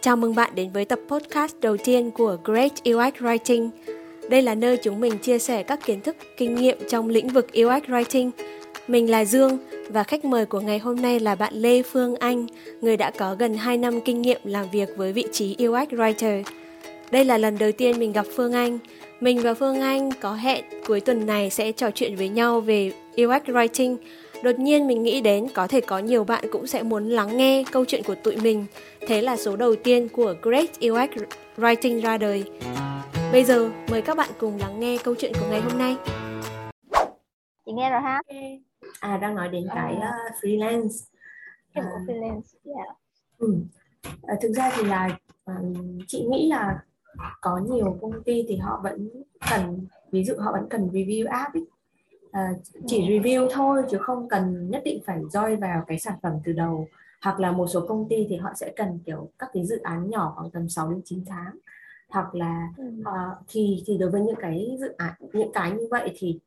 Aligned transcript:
Chào 0.00 0.16
mừng 0.16 0.34
bạn 0.34 0.50
đến 0.54 0.70
với 0.72 0.84
tập 0.84 0.98
podcast 1.08 1.54
đầu 1.60 1.76
tiên 1.76 2.10
của 2.10 2.36
Great 2.44 2.72
UX 2.72 3.22
Writing. 3.22 3.70
Đây 4.30 4.42
là 4.42 4.54
nơi 4.54 4.76
chúng 4.76 5.00
mình 5.00 5.18
chia 5.18 5.38
sẻ 5.38 5.62
các 5.62 5.80
kiến 5.86 6.00
thức, 6.00 6.16
kinh 6.36 6.54
nghiệm 6.54 6.78
trong 6.88 7.08
lĩnh 7.08 7.28
vực 7.28 7.46
UX 7.46 7.90
Writing. 7.90 8.30
Mình 8.88 9.10
là 9.10 9.24
Dương 9.24 9.58
và 9.88 10.02
khách 10.02 10.24
mời 10.24 10.46
của 10.46 10.60
ngày 10.60 10.78
hôm 10.78 10.96
nay 10.96 11.20
là 11.20 11.34
bạn 11.34 11.54
Lê 11.54 11.82
Phương 11.82 12.16
Anh, 12.16 12.46
người 12.80 12.96
đã 12.96 13.10
có 13.10 13.34
gần 13.38 13.54
2 13.54 13.76
năm 13.76 14.00
kinh 14.00 14.22
nghiệm 14.22 14.40
làm 14.44 14.66
việc 14.72 14.88
với 14.96 15.12
vị 15.12 15.24
trí 15.32 15.56
UX 15.68 15.88
Writer. 15.88 16.42
Đây 17.10 17.24
là 17.24 17.38
lần 17.38 17.58
đầu 17.58 17.72
tiên 17.72 17.98
mình 17.98 18.12
gặp 18.12 18.26
Phương 18.36 18.52
Anh. 18.52 18.78
Mình 19.20 19.40
và 19.42 19.54
Phương 19.54 19.80
Anh 19.80 20.10
có 20.20 20.34
hẹn 20.34 20.64
cuối 20.86 21.00
tuần 21.00 21.26
này 21.26 21.50
sẽ 21.50 21.72
trò 21.72 21.90
chuyện 21.90 22.16
với 22.16 22.28
nhau 22.28 22.60
về 22.60 22.92
UX 23.22 23.42
Writing 23.46 23.96
Đột 24.42 24.58
nhiên 24.58 24.86
mình 24.86 25.02
nghĩ 25.02 25.20
đến 25.20 25.46
có 25.54 25.66
thể 25.66 25.80
có 25.80 25.98
nhiều 25.98 26.24
bạn 26.24 26.44
cũng 26.52 26.66
sẽ 26.66 26.82
muốn 26.82 27.08
lắng 27.08 27.36
nghe 27.36 27.64
câu 27.72 27.84
chuyện 27.84 28.02
của 28.06 28.14
tụi 28.14 28.36
mình. 28.36 28.66
Thế 29.00 29.22
là 29.22 29.36
số 29.36 29.56
đầu 29.56 29.74
tiên 29.84 30.08
của 30.08 30.34
Great 30.42 30.70
UX 30.70 31.22
Writing 31.56 32.00
ra 32.00 32.18
đời. 32.18 32.44
Bây 33.32 33.44
giờ 33.44 33.70
mời 33.90 34.02
các 34.02 34.16
bạn 34.16 34.30
cùng 34.38 34.58
lắng 34.60 34.80
nghe 34.80 34.98
câu 35.04 35.14
chuyện 35.18 35.32
của 35.40 35.46
ngày 35.50 35.60
hôm 35.60 35.78
nay. 35.78 35.96
Chị 37.66 37.72
nghe 37.72 37.90
rồi 37.90 38.00
ha? 38.00 38.22
À 39.00 39.18
đang 39.18 39.34
nói 39.34 39.48
đến 39.48 39.66
cái 39.74 39.94
uh, 39.96 40.44
freelance. 40.44 41.04
Cái 41.74 41.84
uh, 41.84 42.08
freelance, 42.08 42.40
yeah. 42.64 42.96
Ừ. 43.38 43.54
À, 44.22 44.34
thực 44.42 44.52
ra 44.52 44.70
thì 44.76 44.84
là 44.84 45.18
um, 45.44 45.98
chị 46.06 46.26
nghĩ 46.30 46.48
là 46.48 46.78
có 47.40 47.60
nhiều 47.70 47.98
công 48.00 48.22
ty 48.22 48.44
thì 48.48 48.56
họ 48.56 48.80
vẫn 48.82 49.08
cần 49.50 49.86
ví 50.12 50.24
dụ 50.24 50.34
họ 50.38 50.52
vẫn 50.52 50.66
cần 50.70 50.88
review 50.92 51.28
app 51.28 51.54
ấy 51.54 51.64
à, 52.32 52.52
chỉ 52.86 53.00
review 53.00 53.48
thôi 53.52 53.82
chứ 53.90 53.98
không 54.00 54.28
cần 54.28 54.70
nhất 54.70 54.82
định 54.84 55.02
phải 55.06 55.18
join 55.18 55.60
vào 55.60 55.84
cái 55.86 55.98
sản 55.98 56.14
phẩm 56.22 56.32
từ 56.44 56.52
đầu. 56.52 56.88
Hoặc 57.22 57.40
là 57.40 57.52
một 57.52 57.66
số 57.66 57.86
công 57.88 58.08
ty 58.08 58.26
thì 58.28 58.36
họ 58.36 58.50
sẽ 58.56 58.72
cần 58.76 58.98
kiểu 59.06 59.30
các 59.38 59.50
cái 59.52 59.66
dự 59.66 59.78
án 59.82 60.10
nhỏ 60.10 60.32
khoảng 60.36 60.50
tầm 60.50 60.68
6 60.68 60.90
đến 60.90 61.00
9 61.04 61.24
tháng. 61.26 61.58
Hoặc 62.08 62.34
là 62.34 62.68
uh, 63.00 63.38
thì 63.48 63.82
thì 63.86 63.98
đối 63.98 64.10
với 64.10 64.20
những 64.20 64.36
cái 64.40 64.76
dự 64.80 64.94
án 64.96 65.14
những 65.32 65.52
cái 65.52 65.70
như 65.70 65.86
vậy 65.90 66.12
thì 66.16 66.40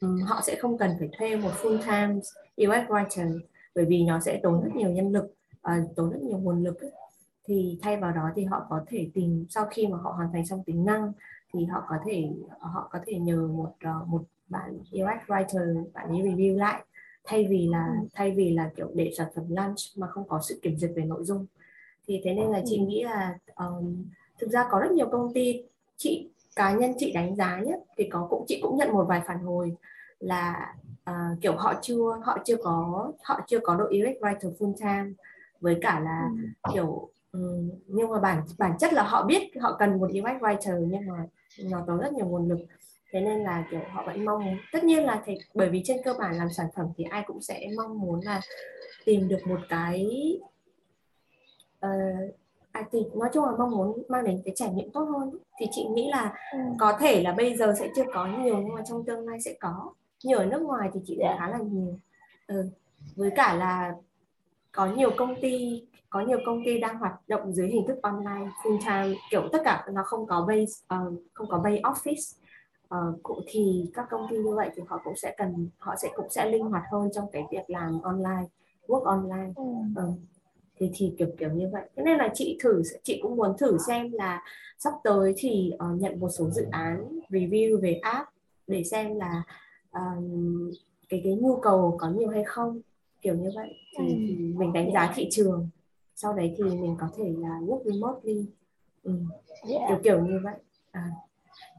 um, 0.00 0.20
họ 0.20 0.40
sẽ 0.42 0.56
không 0.56 0.78
cần 0.78 0.90
phải 0.98 1.08
thuê 1.18 1.36
một 1.36 1.50
full 1.62 1.78
time 1.78 2.20
UX 2.66 2.90
writer 2.90 3.40
bởi 3.74 3.84
vì 3.84 4.02
nó 4.02 4.20
sẽ 4.20 4.40
tốn 4.42 4.62
rất 4.62 4.70
nhiều 4.74 4.90
nhân 4.90 5.12
lực 5.12 5.24
uh, 5.54 5.96
tốn 5.96 6.10
rất 6.10 6.22
nhiều 6.22 6.38
nguồn 6.38 6.64
lực 6.64 6.80
ấy. 6.80 6.92
thì 7.44 7.78
thay 7.82 7.96
vào 7.96 8.12
đó 8.12 8.30
thì 8.36 8.44
họ 8.44 8.66
có 8.70 8.84
thể 8.86 9.10
tìm 9.14 9.46
sau 9.48 9.66
khi 9.70 9.86
mà 9.86 9.98
họ 9.98 10.12
hoàn 10.12 10.32
thành 10.32 10.46
xong 10.46 10.62
tính 10.66 10.84
năng 10.84 11.12
thì 11.54 11.64
họ 11.64 11.84
có 11.88 11.96
thể 12.06 12.28
họ 12.60 12.88
có 12.92 12.98
thể 13.06 13.18
nhờ 13.18 13.48
một 13.48 13.72
uh, 14.02 14.08
một 14.08 14.24
bạn 14.54 14.78
UX 14.78 15.30
writer 15.30 15.84
bạn 15.92 16.08
ấy 16.08 16.22
review 16.22 16.56
lại 16.56 16.84
thay 17.24 17.46
vì 17.50 17.66
là 17.66 17.86
ừ. 17.86 18.08
thay 18.14 18.30
vì 18.30 18.54
là 18.54 18.70
kiểu 18.76 18.90
để 18.94 19.12
sản 19.16 19.28
phẩm 19.34 19.44
launch 19.48 19.78
mà 19.96 20.06
không 20.06 20.28
có 20.28 20.40
sự 20.42 20.58
kiểm 20.62 20.78
duyệt 20.78 20.90
về 20.96 21.04
nội 21.04 21.24
dung 21.24 21.46
thì 22.06 22.20
thế 22.24 22.34
nên 22.34 22.50
là 22.50 22.62
chị 22.64 22.78
ừ. 22.78 22.84
nghĩ 22.86 23.02
là 23.02 23.38
um, 23.54 24.04
thực 24.40 24.50
ra 24.50 24.68
có 24.70 24.78
rất 24.78 24.90
nhiều 24.90 25.08
công 25.12 25.34
ty 25.34 25.62
chị 25.96 26.30
cá 26.56 26.72
nhân 26.72 26.92
chị 26.98 27.12
đánh 27.12 27.36
giá 27.36 27.60
nhất 27.60 27.80
thì 27.96 28.08
có 28.08 28.26
cũng 28.30 28.44
chị 28.48 28.60
cũng 28.62 28.76
nhận 28.76 28.92
một 28.92 29.04
vài 29.08 29.22
phản 29.26 29.38
hồi 29.38 29.76
là 30.18 30.74
uh, 31.10 31.40
kiểu 31.40 31.56
họ 31.56 31.74
chưa 31.82 32.20
họ 32.22 32.38
chưa 32.44 32.56
có 32.56 33.12
họ 33.22 33.40
chưa 33.46 33.58
có 33.62 33.74
đội 33.76 33.88
UX 33.88 34.22
writer 34.22 34.54
full 34.58 34.74
time 34.80 35.12
với 35.60 35.78
cả 35.82 36.00
là 36.00 36.30
ừ. 36.62 36.70
kiểu 36.74 37.08
um, 37.32 37.70
nhưng 37.86 38.10
mà 38.10 38.20
bản 38.20 38.42
bản 38.58 38.78
chất 38.78 38.92
là 38.92 39.02
họ 39.02 39.24
biết 39.24 39.50
họ 39.60 39.76
cần 39.78 39.98
một 39.98 40.10
UX 40.10 40.42
writer 40.42 40.86
nhưng 40.90 41.06
mà 41.06 41.26
nó 41.64 41.84
tốn 41.86 41.98
rất 41.98 42.12
nhiều 42.12 42.26
nguồn 42.26 42.48
lực 42.48 42.58
thế 43.14 43.20
nên 43.20 43.42
là 43.42 43.64
kiểu 43.70 43.80
họ 43.90 44.02
vẫn 44.06 44.24
mong 44.24 44.44
muốn 44.44 44.56
tất 44.72 44.84
nhiên 44.84 45.04
là 45.04 45.22
thì 45.24 45.34
bởi 45.54 45.68
vì 45.68 45.82
trên 45.84 45.96
cơ 46.04 46.14
bản 46.18 46.34
làm 46.34 46.48
sản 46.50 46.66
phẩm 46.76 46.86
thì 46.96 47.04
ai 47.04 47.22
cũng 47.26 47.40
sẽ 47.40 47.68
mong 47.76 48.00
muốn 48.00 48.20
là 48.24 48.40
tìm 49.04 49.28
được 49.28 49.46
một 49.46 49.60
cái 49.68 50.06
uh, 51.86 52.34
à, 52.72 52.82
thì 52.92 52.98
nói 53.14 53.28
chung 53.32 53.44
là 53.44 53.50
mong 53.58 53.70
muốn 53.70 54.02
mang 54.08 54.24
đến 54.24 54.42
cái 54.44 54.54
trải 54.56 54.70
nghiệm 54.70 54.90
tốt 54.90 55.04
hơn 55.04 55.30
thì 55.60 55.66
chị 55.70 55.84
nghĩ 55.84 56.08
là 56.10 56.34
ừ. 56.52 56.58
có 56.78 56.96
thể 57.00 57.22
là 57.22 57.32
bây 57.32 57.56
giờ 57.56 57.74
sẽ 57.80 57.88
chưa 57.96 58.04
có 58.14 58.26
nhiều 58.26 58.56
nhưng 58.58 58.74
mà 58.74 58.82
trong 58.88 59.04
tương 59.04 59.28
lai 59.28 59.40
sẽ 59.40 59.54
có 59.60 59.92
nhiều 60.24 60.38
ở 60.38 60.46
nước 60.46 60.62
ngoài 60.62 60.90
thì 60.94 61.00
chị 61.04 61.18
thấy 61.20 61.28
dạ. 61.30 61.36
khá 61.38 61.48
là 61.48 61.58
nhiều 61.58 61.98
ừ. 62.46 62.70
với 63.16 63.30
cả 63.36 63.54
là 63.54 63.94
có 64.72 64.86
nhiều 64.86 65.10
công 65.16 65.34
ty 65.40 65.84
có 66.10 66.20
nhiều 66.20 66.38
công 66.46 66.62
ty 66.64 66.78
đang 66.78 66.98
hoạt 66.98 67.28
động 67.28 67.52
dưới 67.52 67.68
hình 67.68 67.86
thức 67.88 67.98
online 68.02 68.50
full 68.62 68.78
time 68.80 69.20
kiểu 69.30 69.48
tất 69.52 69.62
cả 69.64 69.86
nó 69.92 70.02
không 70.04 70.26
có 70.26 70.46
base 70.48 70.72
uh, 70.94 71.22
không 71.32 71.48
có 71.48 71.58
base 71.58 71.80
office 71.80 72.43
uh, 72.94 73.22
cụ 73.22 73.40
thì 73.46 73.90
các 73.94 74.06
công 74.10 74.26
ty 74.30 74.36
như 74.36 74.54
vậy 74.54 74.70
thì 74.76 74.82
họ 74.86 75.00
cũng 75.04 75.16
sẽ 75.16 75.34
cần 75.38 75.68
họ 75.78 75.94
sẽ 76.02 76.10
cũng 76.16 76.26
sẽ 76.30 76.50
linh 76.50 76.64
hoạt 76.64 76.82
hơn 76.92 77.08
trong 77.14 77.26
cái 77.32 77.42
việc 77.50 77.70
làm 77.70 78.00
online 78.02 78.46
work 78.86 79.02
online 79.02 79.52
ừ. 79.56 79.64
uh, 80.08 80.18
thì 80.76 80.90
thì 80.94 81.14
kiểu 81.18 81.28
kiểu 81.38 81.50
như 81.50 81.68
vậy 81.72 81.82
thế 81.96 82.02
nên 82.02 82.18
là 82.18 82.28
chị 82.34 82.58
thử 82.62 82.82
chị 83.02 83.20
cũng 83.22 83.36
muốn 83.36 83.56
thử 83.58 83.78
xem 83.86 84.12
là 84.12 84.42
sắp 84.78 84.92
tới 85.04 85.34
thì 85.36 85.72
uh, 85.74 86.00
nhận 86.00 86.20
một 86.20 86.28
số 86.28 86.50
dự 86.50 86.66
án 86.70 87.20
review 87.28 87.80
về 87.80 88.00
app 88.02 88.28
để 88.66 88.84
xem 88.84 89.14
là 89.16 89.42
um, 89.92 90.70
cái 91.08 91.20
cái 91.24 91.34
nhu 91.34 91.56
cầu 91.56 91.96
có 92.00 92.10
nhiều 92.10 92.28
hay 92.28 92.44
không 92.44 92.80
kiểu 93.22 93.34
như 93.34 93.50
vậy 93.54 93.68
thì, 93.98 94.06
ừ. 94.06 94.14
thì 94.28 94.52
mình 94.56 94.72
đánh 94.72 94.92
giá 94.92 95.12
thị 95.14 95.28
trường 95.30 95.68
sau 96.14 96.32
đấy 96.32 96.54
thì 96.56 96.64
mình 96.64 96.96
có 97.00 97.08
thể 97.16 97.34
là 97.38 97.48
work 97.48 97.92
remotely 97.92 98.46
ừ. 99.02 99.12
yeah. 99.70 99.82
kiểu 99.88 99.98
kiểu 100.02 100.26
như 100.26 100.40
vậy 100.44 100.56
à. 100.90 101.10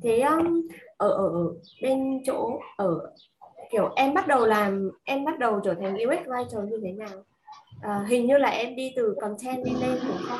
thế 0.04 0.22
um, 0.22 0.68
ở 0.98 1.10
ở 1.10 1.32
bên 1.82 2.22
chỗ 2.26 2.60
ở 2.78 3.12
kiểu 3.72 3.90
em 3.96 4.14
bắt 4.14 4.28
đầu 4.28 4.46
làm 4.46 4.92
em 5.04 5.26
bắt 5.26 5.40
đầu 5.40 5.60
trở 5.60 5.74
thành 5.74 5.94
UX 5.94 6.28
writer 6.28 6.66
như 6.70 6.80
thế 6.84 6.92
nào? 6.92 7.24
À, 7.82 8.06
hình 8.10 8.28
như 8.28 8.38
là 8.38 8.50
em 8.50 8.76
đi 8.76 8.94
từ 8.96 9.16
content 9.22 9.66
đi 9.66 9.72
lên 9.72 10.00
đúng 10.08 10.18
không? 10.30 10.40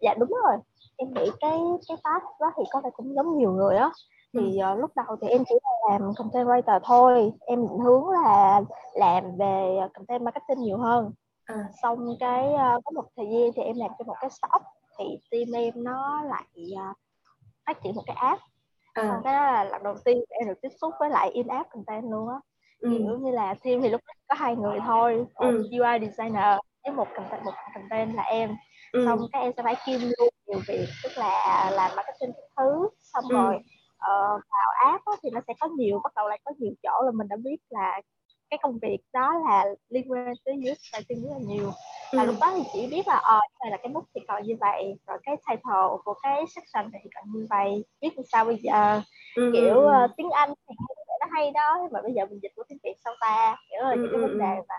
Dạ 0.00 0.14
đúng 0.18 0.30
rồi. 0.44 0.56
Em 0.96 1.14
nghĩ 1.14 1.30
cái 1.40 1.58
cái 1.88 1.96
path 2.04 2.24
đó 2.40 2.52
thì 2.56 2.62
có 2.70 2.80
thể 2.84 2.90
cũng 2.92 3.14
giống 3.14 3.38
nhiều 3.38 3.52
người 3.52 3.76
á. 3.76 3.90
Thì 4.32 4.58
uh, 4.72 4.78
lúc 4.78 4.90
đầu 4.96 5.16
thì 5.20 5.28
em 5.28 5.44
chỉ 5.48 5.54
là 5.62 5.92
làm 5.92 6.14
content 6.16 6.46
writer 6.46 6.80
thôi. 6.84 7.32
Em 7.40 7.62
định 7.62 7.78
hướng 7.78 8.08
là 8.08 8.60
làm 8.94 9.24
về 9.38 9.78
content 9.94 10.22
marketing 10.22 10.62
nhiều 10.62 10.78
hơn. 10.78 11.10
À. 11.44 11.64
xong 11.82 11.98
cái 12.20 12.48
uh, 12.48 12.84
có 12.84 12.90
một 12.94 13.04
thời 13.16 13.26
gian 13.26 13.50
thì 13.56 13.62
em 13.62 13.76
làm 13.76 13.90
cho 13.98 14.04
một 14.04 14.14
cái 14.20 14.30
shop. 14.30 14.62
Thì 14.98 15.04
team 15.30 15.62
em 15.62 15.84
nó 15.84 16.22
lại 16.22 16.44
uh, 16.72 16.96
phát 17.66 17.82
triển 17.82 17.94
một 17.94 18.02
cái 18.06 18.16
app 18.16 18.42
xong 18.96 19.20
cái 19.24 19.34
đó 19.34 19.52
là 19.52 19.64
lần 19.64 19.82
đầu 19.82 19.96
tiên 20.04 20.24
em 20.28 20.48
được 20.48 20.60
tiếp 20.62 20.68
xúc 20.80 20.94
với 21.00 21.10
lại 21.10 21.30
in 21.30 21.46
app 21.46 21.70
content 21.70 22.04
luôn 22.10 22.28
á 22.28 22.36
ừ. 22.78 22.88
kiểu 22.98 23.18
như 23.18 23.30
là 23.30 23.54
team 23.54 23.82
thì 23.82 23.88
lúc 23.88 24.00
đó 24.06 24.12
có 24.28 24.34
hai 24.34 24.56
người 24.56 24.78
thôi 24.86 25.26
ừ. 25.34 25.68
UI 25.70 26.06
designer 26.08 26.58
với 26.84 26.94
một 26.94 27.08
content 27.16 27.44
một 27.44 27.54
content 27.74 28.14
là 28.14 28.22
em 28.22 28.56
ừ. 28.92 29.04
xong 29.06 29.18
cái 29.32 29.42
em 29.42 29.52
sẽ 29.56 29.62
phải 29.62 29.76
kiêm 29.86 30.00
luôn 30.00 30.28
nhiều 30.46 30.60
việc 30.68 30.86
tức 31.02 31.12
là 31.16 31.70
làm 31.70 31.90
marketing 31.96 32.32
các 32.32 32.50
thứ 32.56 32.88
xong 33.00 33.24
ừ. 33.28 33.34
rồi 33.34 33.54
uh, 33.56 34.42
vào 34.50 34.92
app 34.92 35.04
á, 35.04 35.12
thì 35.22 35.30
nó 35.32 35.40
sẽ 35.46 35.54
có 35.60 35.68
nhiều 35.76 36.00
bắt 36.04 36.12
đầu 36.16 36.28
lại 36.28 36.40
có 36.44 36.52
nhiều 36.58 36.72
chỗ 36.82 37.02
là 37.04 37.10
mình 37.14 37.28
đã 37.28 37.36
biết 37.44 37.56
là 37.70 38.00
cái 38.52 38.58
công 38.62 38.78
việc 38.82 38.98
đó 39.12 39.32
là 39.48 39.64
liên 39.88 40.12
quan 40.12 40.32
tới 40.44 40.54
UX 40.54 40.78
writing 40.78 41.22
rất 41.22 41.30
là 41.32 41.38
nhiều 41.38 41.70
và 42.12 42.22
ừ. 42.22 42.26
lúc 42.26 42.36
đó 42.40 42.52
thì 42.56 42.62
chỉ 42.72 42.86
biết 42.86 43.08
là 43.08 43.16
ờ 43.16 43.40
này 43.60 43.70
là 43.70 43.76
cái 43.76 43.92
nút 43.92 44.04
thì 44.14 44.20
còn 44.28 44.42
như 44.42 44.56
vậy 44.60 44.94
rồi 45.06 45.18
cái 45.22 45.36
title 45.36 45.88
của 46.04 46.14
cái 46.22 46.44
section 46.54 46.90
thì 46.92 47.10
còn 47.14 47.24
như 47.32 47.46
vậy 47.50 47.84
biết 48.00 48.08
làm 48.16 48.24
sao 48.32 48.44
bây 48.44 48.56
giờ 48.56 49.00
ừ. 49.36 49.50
kiểu 49.52 49.74
uh, 49.74 50.10
tiếng 50.16 50.30
Anh 50.30 50.54
thì 50.68 50.74
nó 51.20 51.26
hay 51.30 51.50
đó 51.50 51.88
mà 51.92 52.02
bây 52.02 52.12
giờ 52.12 52.26
mình 52.26 52.38
dịch 52.42 52.52
của 52.56 52.62
tiếng 52.68 52.78
Việt 52.84 52.94
sao 53.04 53.14
ta 53.20 53.56
kiểu 53.70 53.82
là 53.82 53.90
ừ. 53.90 53.96
những 53.96 54.10
cái 54.12 54.20
vấn 54.20 54.38
đề 54.38 54.54
mà 54.68 54.74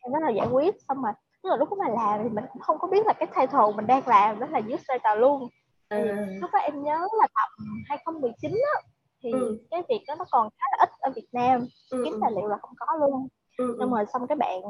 em 0.00 0.12
rất 0.12 0.20
là 0.22 0.30
giải 0.30 0.46
quyết 0.52 0.74
xong 0.88 1.02
rồi 1.02 1.12
tức 1.42 1.50
là 1.50 1.56
lúc 1.56 1.68
mà 1.78 1.88
làm 1.88 2.22
thì 2.22 2.28
mình 2.28 2.44
cũng 2.52 2.62
không 2.62 2.78
có 2.78 2.88
biết 2.88 3.06
là 3.06 3.12
cái 3.12 3.26
title 3.26 3.76
mình 3.76 3.86
đang 3.86 4.08
làm 4.08 4.40
đó 4.40 4.46
là 4.50 4.58
UX 4.58 4.82
writer 4.90 5.16
luôn 5.16 5.48
ừ. 5.88 6.14
lúc 6.40 6.50
đó 6.52 6.58
em 6.58 6.82
nhớ 6.82 6.98
là 7.20 7.26
tầm 7.34 7.82
2019 7.88 8.52
á 8.74 8.80
thì 9.22 9.32
ừ. 9.32 9.58
cái 9.70 9.82
việc 9.88 10.04
đó 10.06 10.14
nó 10.18 10.24
còn 10.30 10.48
khá 10.50 10.64
là 10.70 10.84
ít 10.84 10.87
ở 11.08 11.12
Việt 11.16 11.28
Nam 11.32 11.66
ừ. 11.90 12.02
kiếm 12.04 12.18
tài 12.22 12.30
liệu 12.32 12.46
là 12.48 12.56
không 12.62 12.74
có 12.78 12.86
luôn. 13.00 13.28
Ừ. 13.58 13.76
xong 13.78 13.90
rồi 13.90 14.04
xong 14.12 14.26
cái 14.26 14.36
bạn 14.36 14.60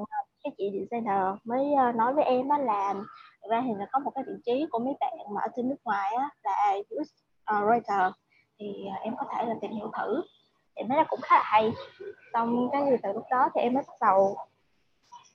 cái 0.44 0.52
chị 0.58 0.70
designer 0.72 1.22
mới 1.44 1.74
ờ, 1.74 1.92
nói 1.92 2.14
với 2.14 2.24
em 2.24 2.48
á 2.48 2.58
là 2.58 2.94
ra 3.50 3.62
thì 3.66 3.70
là 3.78 3.86
có 3.92 3.98
một 3.98 4.10
cái 4.14 4.24
vị 4.26 4.32
trí 4.46 4.66
của 4.70 4.78
mấy 4.78 4.94
bạn 5.00 5.12
mà 5.34 5.40
ở 5.40 5.48
trên 5.56 5.68
nước 5.68 5.76
ngoài 5.84 6.14
á 6.14 6.30
là 6.42 6.76
UX 6.76 7.08
uh, 7.56 7.68
writer 7.68 8.12
thì 8.58 8.66
ờ, 8.86 8.96
em 9.02 9.14
có 9.16 9.24
thể 9.32 9.44
là 9.44 9.54
tìm 9.60 9.70
hiểu 9.70 9.90
thử. 9.98 10.22
Em 10.74 10.88
thấy 10.88 10.96
là 10.96 11.04
cũng 11.08 11.20
khá 11.22 11.36
là 11.36 11.42
hay. 11.44 11.72
Xong 12.32 12.68
cái 12.72 12.82
từ 13.02 13.12
lúc 13.12 13.24
đó 13.30 13.48
thì 13.54 13.60
em 13.60 13.74
bắt 13.74 13.84
đầu 14.00 14.36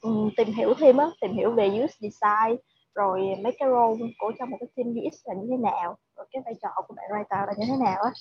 um, 0.02 0.30
tìm 0.38 0.48
hiểu 0.48 0.74
thêm 0.80 0.98
á 0.98 1.10
tìm 1.22 1.34
hiểu 1.34 1.52
về 1.52 1.68
UX 1.68 1.92
design 2.00 2.58
rồi 2.96 3.22
mấy 3.44 3.56
cái 3.60 3.70
role 3.70 4.06
của 4.20 4.32
trong 4.40 4.50
một 4.50 4.58
cái 4.60 4.68
team 4.76 4.88
UX 4.90 5.16
là 5.26 5.34
như 5.34 5.48
thế 5.50 5.58
nào 5.58 5.98
rồi 6.16 6.26
cái 6.32 6.42
vai 6.46 6.54
trò 6.62 6.70
của 6.88 6.94
bạn 6.94 7.06
writer 7.10 7.46
là 7.46 7.54
như 7.58 7.66
thế 7.68 7.78
nào 7.86 8.02
á 8.02 8.12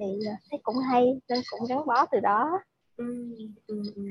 thì 0.00 0.18
thấy 0.50 0.60
cũng 0.62 0.76
hay 0.90 1.20
nên 1.28 1.40
cũng 1.50 1.68
gắn 1.68 1.86
bó 1.86 2.06
từ 2.06 2.20
đó 2.20 2.60
ừ, 2.96 3.34
ừ, 3.66 3.82
ừ. 3.96 4.02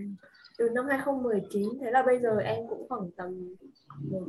từ 0.57 0.69
năm 0.69 0.85
2019 0.89 1.69
thế 1.81 1.91
là 1.91 2.03
bây 2.05 2.19
giờ 2.19 2.37
em 2.37 2.67
cũng 2.69 2.85
khoảng 2.89 3.11
tầm 3.17 3.55
một 4.11 4.21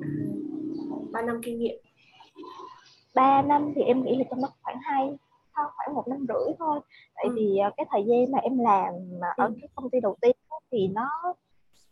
ba 1.13 1.23
năm 1.23 1.41
kinh 1.43 1.59
nghiệm 1.59 1.77
3 3.15 3.43
năm 3.43 3.73
thì 3.77 3.83
em 3.83 4.03
nghĩ 4.03 4.17
là 4.17 4.25
trong 4.31 4.41
đó 4.43 4.49
khoảng 4.63 4.79
hai 4.83 5.17
khoảng 5.55 5.95
một 5.95 6.09
năm 6.09 6.27
rưỡi 6.29 6.55
thôi 6.59 6.81
tại 7.15 7.25
ừ. 7.25 7.33
vì 7.35 7.59
ờ, 7.59 7.71
cái 7.77 7.87
thời 7.91 8.05
gian 8.07 8.33
mà 8.33 8.39
em 8.39 8.59
làm 8.59 8.95
mà 9.21 9.27
ở 9.37 9.47
ừ. 9.47 9.55
cái 9.61 9.69
công 9.75 9.91
ty 9.91 10.01
đầu 10.01 10.17
tiên 10.21 10.37
thì 10.73 10.89
nó, 10.89 11.09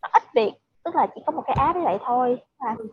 nó 0.03 0.09
ít 0.13 0.23
việc 0.35 0.53
tức 0.85 0.95
là 0.95 1.07
chỉ 1.15 1.21
có 1.27 1.33
một 1.33 1.43
cái 1.47 1.57
app 1.59 1.77
như 1.77 1.85
vậy 1.85 1.99
thôi 2.05 2.39
và 2.59 2.75
ừ. 2.79 2.89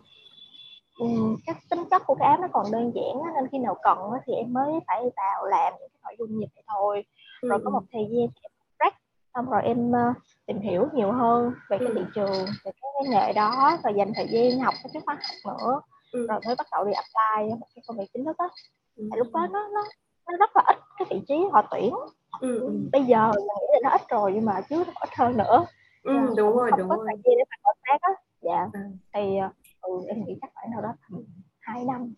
Cái 1.46 1.56
tính 1.70 1.84
chất 1.92 2.02
của 2.08 2.16
cái 2.16 2.28
app 2.28 2.42
nó 2.42 2.48
còn 2.54 2.72
đơn 2.72 2.92
giản 2.96 3.22
á, 3.26 3.32
nên 3.36 3.50
khi 3.52 3.58
nào 3.58 3.76
cần 3.84 3.98
á, 3.98 4.20
thì 4.26 4.34
em 4.34 4.54
mới 4.54 4.72
phải 4.88 5.04
vào 5.18 5.46
làm 5.46 5.74
những 5.80 5.90
cái 5.94 6.00
nội 6.04 6.16
dung 6.20 6.40
như 6.40 6.46
vậy 6.56 6.64
thôi. 6.68 7.04
Ừ, 7.42 7.50
rồi 7.50 7.60
có 7.66 7.70
một 7.70 7.82
thời 7.94 8.02
gian 8.12 8.28
thì 8.28 8.40
em 8.42 8.52
break 8.80 8.94
xong 9.34 9.50
rồi 9.50 9.62
em 9.64 9.92
uh, 9.92 10.16
tìm 10.46 10.60
hiểu 10.60 10.88
nhiều 10.94 11.12
hơn 11.12 11.54
về 11.70 11.78
cái 11.78 11.88
Ừ. 11.88 11.94
thị 11.96 12.02
trường 12.16 12.46
về 12.66 12.72
cái, 12.82 12.92
cái 13.00 13.10
nghề 13.10 13.34
đó 13.34 13.78
và 13.84 13.90
dành 13.90 14.12
thời 14.16 14.28
gian 14.30 14.60
học 14.60 14.74
các 14.84 14.90
cái 14.94 15.02
khóa 15.06 15.16
học 15.16 15.56
nữa. 15.56 15.82
Ừ, 16.12 16.28
rồi 16.28 16.40
mới 16.46 16.56
bắt 16.56 16.68
đầu 16.72 16.86
đi 16.86 16.92
apply 16.94 17.50
một 17.60 17.68
cái 17.76 17.84
công 17.88 17.98
việc 17.98 18.06
chính 18.14 18.26
thức 18.26 18.38
á. 18.38 18.48
Ừ, 18.96 19.08
Tại 19.12 19.18
lúc 19.18 19.28
đó 19.34 19.48
nó 19.52 19.68
nó 19.68 19.84
nó 20.32 20.38
rất 20.38 20.50
là 20.56 20.64
ít 20.68 20.78
cái 21.00 21.08
vị 21.12 21.22
trí 21.28 21.36
họ 21.52 21.62
tuyển. 21.72 21.94
Ừ, 22.42 22.60
ừ, 22.60 22.80
bây 22.92 23.04
giờ 23.04 23.32
mình 23.36 23.44
nghĩ 23.44 23.68
là 23.72 23.80
nó 23.84 23.90
ít 23.96 24.02
rồi 24.10 24.32
nhưng 24.36 24.46
mà 24.46 24.62
chứ 24.70 24.76
nó 24.88 24.94
ít 25.02 25.10
hơn 25.18 25.38
nữa. 25.38 25.66
Ừ, 26.04 26.14
đúng 26.38 26.58
rồi 26.58 26.72
đúng 26.78 26.90
có 26.90 26.96
rồi. 26.96 27.06
thời 27.08 27.16
gian 27.16 27.38
để 27.38 27.44
mà 27.50 27.56
công 27.64 27.78
tác 27.88 27.98
á. 28.02 28.12
Dạ. 28.42 28.68
Ừ. 28.74 28.80
thì 29.14 29.38
ờ, 29.38 29.50
ừ, 29.88 30.06
em 30.08 30.26
nghĩ 30.26 30.38
chắc 30.42 30.50
phải 30.56 30.68
đâu 30.72 30.82
đó 30.82 30.90
tầm 31.12 31.22
hai 31.60 31.86
năm 31.86 32.14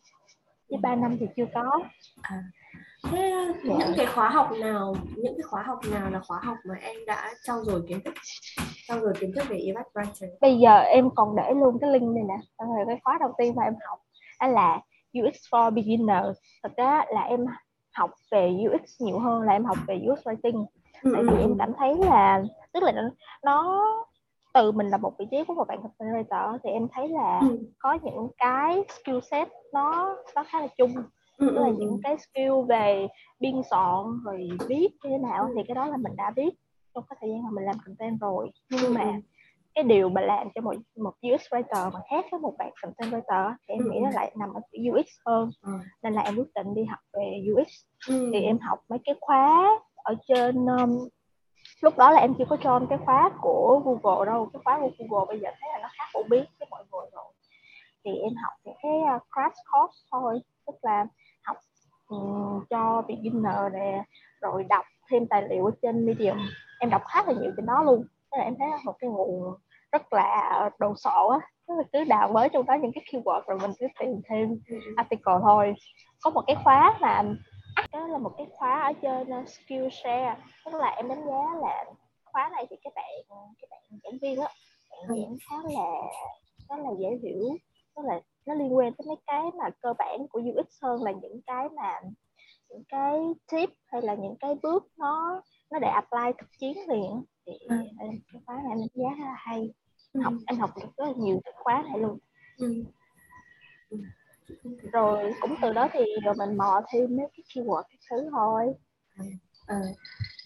chứ 0.70 0.76
ba 0.82 0.96
năm 0.96 1.18
thì 1.20 1.26
chưa 1.36 1.46
có 1.54 1.80
Thế 3.12 3.36
Dạ. 3.64 3.76
những 3.80 3.94
cái 3.98 4.06
khóa 4.06 4.30
học 4.30 4.50
nào, 4.60 4.96
những 5.16 5.34
cái 5.38 5.44
khóa 5.50 5.64
học 5.64 5.80
nào 5.92 6.10
là 6.10 6.20
khóa 6.28 6.40
học 6.44 6.58
mà 6.66 6.76
em 6.82 6.96
đã 7.08 7.30
trau 7.44 7.64
dồi 7.64 7.82
kiến 7.88 8.00
thức, 8.06 8.14
trau 8.88 9.00
dồi 9.00 9.14
kiến 9.20 9.32
thức 9.36 9.44
về 9.50 9.58
UX 9.72 9.98
writing? 9.98 10.30
bây 10.42 10.60
giờ 10.60 10.80
em 10.80 11.10
còn 11.16 11.36
để 11.36 11.54
luôn 11.54 11.78
cái 11.82 11.90
link 11.92 12.16
này 12.16 12.24
nè 12.28 12.38
Xong 12.60 12.76
rồi 12.76 12.86
cái 12.88 13.00
khóa 13.04 13.18
đầu 13.20 13.34
tiên 13.38 13.54
mà 13.56 13.64
em 13.64 13.74
học 13.90 14.00
đó 14.42 14.48
là 14.48 14.82
UX 15.20 15.36
for 15.52 15.72
beginner 15.74 16.24
thật 16.64 16.72
ra 16.78 17.04
là 17.14 17.22
em 17.22 17.46
học 17.94 18.12
về 18.32 18.52
UX 18.68 19.02
nhiều 19.02 19.20
hơn 19.20 19.42
là 19.42 19.54
em 19.54 19.66
học 19.66 19.78
về 19.88 20.02
UX 20.12 20.28
writing 20.28 20.66
Ừ, 21.04 21.12
tại 21.14 21.22
ừ, 21.22 21.28
vì 21.32 21.36
ừ. 21.36 21.42
em 21.42 21.56
cảm 21.60 21.72
thấy 21.78 21.96
là 21.98 22.44
tức 22.74 22.84
là 22.84 22.92
nó 23.44 23.86
từ 24.54 24.72
mình 24.72 24.88
là 24.90 24.98
một 24.98 25.14
vị 25.20 25.26
trí 25.32 25.44
của 25.48 25.54
một 25.54 25.68
bạn 25.68 25.80
content 25.82 26.16
writer 26.16 26.58
thì 26.64 26.70
em 26.70 26.88
thấy 26.92 27.08
là 27.10 27.40
Ừ, 27.42 27.58
có 27.80 27.98
những 28.04 28.28
cái 28.38 28.84
skill 28.90 29.20
set 29.32 29.48
nó 29.74 30.16
nó 30.36 30.44
khá 30.48 30.60
là 30.62 30.68
chung. 30.78 30.96
Ừ, 31.38 31.48
tức 31.50 31.62
là 31.62 31.68
ừ, 31.68 31.76
những 31.80 31.90
ừ. 31.90 31.98
cái 32.04 32.18
skill 32.18 32.52
về 32.70 33.08
biên 33.40 33.62
soạn 33.70 34.06
rồi 34.24 34.50
viết 34.68 34.88
như 35.04 35.10
thế 35.10 35.18
nào 35.18 35.44
Ừ. 35.46 35.54
thì 35.58 35.62
cái 35.68 35.76
đó 35.76 35.86
là 35.86 35.98
mình 35.98 36.16
đã 36.16 36.32
biết 36.36 36.50
trong 36.96 37.04
cái 37.10 37.18
thời 37.22 37.30
gian 37.30 37.44
mà 37.44 37.50
mình 37.54 37.66
làm 37.66 37.76
content 37.86 38.20
rồi. 38.22 38.52
Nhưng 38.70 38.86
Ừ, 38.86 38.92
mà 38.94 39.04
ừ. 39.04 39.12
cái 39.76 39.84
điều 39.84 40.10
mà 40.10 40.22
làm 40.22 40.48
cho 40.56 40.62
một 40.62 40.76
một 40.98 41.14
UX 41.34 41.42
writer 41.54 41.92
mà 41.94 42.00
khác 42.10 42.26
với 42.32 42.40
một 42.40 42.54
bạn 42.58 42.72
content 42.82 43.12
writer 43.14 43.54
thì 43.68 43.74
em 43.74 43.90
nghĩ 43.92 44.00
nó 44.00 44.10
lại 44.10 44.32
nằm 44.40 44.50
ở 44.54 44.62
UX 44.92 45.06
hơn. 45.26 45.50
Nên 46.04 46.14
là 46.14 46.22
em 46.22 46.36
quyết 46.36 46.54
định 46.56 46.74
đi 46.74 46.84
học 46.86 47.00
về 47.14 47.44
UX 47.54 47.68
thì 48.34 48.42
em 48.42 48.58
học 48.60 48.80
mấy 48.90 49.00
cái 49.06 49.16
khóa 49.22 49.70
ở 49.96 50.16
trên 50.28 50.66
um, 50.66 51.08
lúc 51.82 51.98
đó 51.98 52.12
là 52.12 52.22
em 52.22 52.34
chưa 52.38 52.46
có 52.50 52.56
join 52.56 52.88
cái 52.88 52.98
khóa 53.06 53.32
của 53.42 53.82
Google 53.86 54.26
đâu. 54.26 54.50
Cái 54.54 54.62
khóa 54.66 54.80
của 54.80 54.90
Google 54.98 55.26
bây 55.28 55.40
giờ 55.40 55.50
thấy 55.62 55.70
là 55.74 55.80
nó 55.82 55.90
khá 55.92 56.04
phổ 56.14 56.24
biến 56.30 56.46
với 56.60 56.68
mọi 56.72 56.84
người 56.92 57.10
rồi. 57.14 57.34
Thì 58.06 58.12
em 58.16 58.32
học 58.44 58.54
những 58.64 58.76
cái 58.84 59.16
uh, 59.16 59.22
crash 59.34 59.58
course 59.72 59.98
thôi. 60.12 60.40
Tức 60.68 60.76
là 60.82 61.06
học 61.44 61.58
ừm, 62.08 62.66
cho 62.70 63.04
beginner 63.08 63.74
nè 63.74 64.04
rồi 64.42 64.64
đọc 64.64 64.86
thêm 65.10 65.28
tài 65.28 65.48
liệu 65.50 65.66
ở 65.66 65.72
trên 65.82 66.06
Medium. 66.06 66.38
Em 66.80 66.90
đọc 66.90 67.02
khá 67.08 67.24
là 67.28 67.34
nhiều 67.34 67.52
trên 67.58 67.66
đó 67.66 67.84
luôn. 67.84 68.06
Thế 68.32 68.38
là 68.38 68.44
em 68.44 68.56
thấy 68.60 68.70
là 68.70 68.78
một 68.86 68.96
cái 69.00 69.10
nguồn 69.10 69.54
rất 69.92 70.14
là 70.14 70.70
đồ 70.80 70.96
sộ 70.96 71.28
á. 71.28 71.40
Tức 71.68 71.74
là 71.78 71.84
cứ 71.94 72.04
đào 72.04 72.28
với 72.34 72.50
trong 72.50 72.66
đó 72.66 72.74
những 72.74 72.92
cái 72.92 73.04
keyword 73.12 73.42
rồi 73.48 73.60
mình 73.62 73.72
cứ 73.80 73.88
tìm 74.00 74.22
thêm 74.30 74.60
Ừ, 74.68 74.76
article 74.96 75.34
thôi. 75.42 75.74
Có 76.24 76.30
một 76.30 76.42
cái 76.48 76.56
khóa 76.64 76.98
mà 77.02 77.24
đó 77.92 78.08
là 78.08 78.18
một 78.18 78.32
cái 78.38 78.48
khóa 78.52 78.82
ở 78.82 78.94
trên 79.02 79.28
uh, 79.42 79.50
Skillshare 79.50 80.38
tức 80.66 80.74
là 80.74 80.88
em 80.90 81.08
đánh 81.08 81.26
giá 81.28 81.60
là 81.62 81.86
khóa 82.26 82.50
này 82.52 82.66
thì 82.70 82.76
các 82.84 82.94
bạn 82.96 83.06
các 83.62 83.70
bạn 83.70 83.82
giảng 84.04 84.18
viên 84.22 84.40
á 84.42 84.48
bạn 84.92 85.00
Ừ. 85.08 85.16
giảng 85.22 85.38
khá 85.50 85.56
là 85.70 86.02
khá 86.70 86.78
là 86.78 86.90
dễ 87.00 87.10
hiểu 87.24 87.58
tức 87.96 88.02
là 88.06 88.22
nó 88.46 88.54
liên 88.54 88.76
quan 88.78 88.94
tới 88.94 89.06
mấy 89.08 89.16
cái 89.28 89.42
mà 89.58 89.70
cơ 89.82 89.94
bản 89.98 90.28
của 90.30 90.40
UX 90.40 90.84
hơn 90.84 91.04
là 91.04 91.12
những 91.12 91.42
cái 91.48 91.70
mà 91.70 92.02
những 92.70 92.84
cái 92.90 93.20
tip 93.52 93.70
hay 93.86 94.02
là 94.02 94.16
những 94.16 94.36
cái 94.40 94.56
bước 94.64 94.88
nó 94.98 95.42
nó 95.72 95.80
để 95.80 95.88
apply 95.88 96.32
thực 96.40 96.50
chiến 96.60 96.78
liền 96.90 97.24
thì 97.46 97.54
Ừ. 97.70 97.76
cái 98.00 98.42
khóa 98.46 98.56
này 98.56 98.66
em 98.70 98.80
đánh 98.80 98.88
giá 98.94 99.10
khá 99.18 99.26
là 99.26 99.36
hay 99.38 99.74
Ừ. 100.14 100.22
học 100.24 100.34
em 100.48 100.60
học 100.60 100.70
được 100.82 100.90
rất 100.98 101.06
là 101.06 101.14
nhiều 101.18 101.40
cái 101.46 101.54
khóa 101.58 101.84
này 101.90 102.00
luôn 102.00 102.18
Ừ. 102.58 102.84
Ừ. 104.64 104.70
rồi 104.92 105.34
cũng 105.42 105.56
từ 105.62 105.74
đó 105.74 105.90
thì 105.94 106.00
rồi 106.26 106.34
mình 106.38 106.58
mò 106.58 106.82
thêm 106.94 107.18
mấy 107.18 107.26
cái 107.38 107.44
keyword 107.54 107.84
cái 107.90 107.98
thứ 108.10 108.30
thôi. 108.32 108.66
Ờ, 109.66 109.76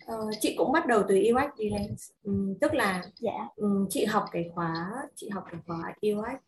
ờ, 0.05 0.29
chị 0.41 0.55
cũng 0.57 0.71
bắt 0.71 0.87
đầu 0.87 1.03
từ 1.07 1.15
UX 1.15 1.57
Design 1.57 1.95
ừ, 2.23 2.53
tức 2.61 2.73
là 2.73 3.03
dạ. 3.19 3.47
ừ, 3.55 3.85
chị 3.89 4.05
học 4.05 4.25
cái 4.31 4.51
khóa 4.55 4.91
chị 5.15 5.29
học 5.29 5.43
cái 5.51 5.61
khóa 5.67 5.93
UX 6.01 6.39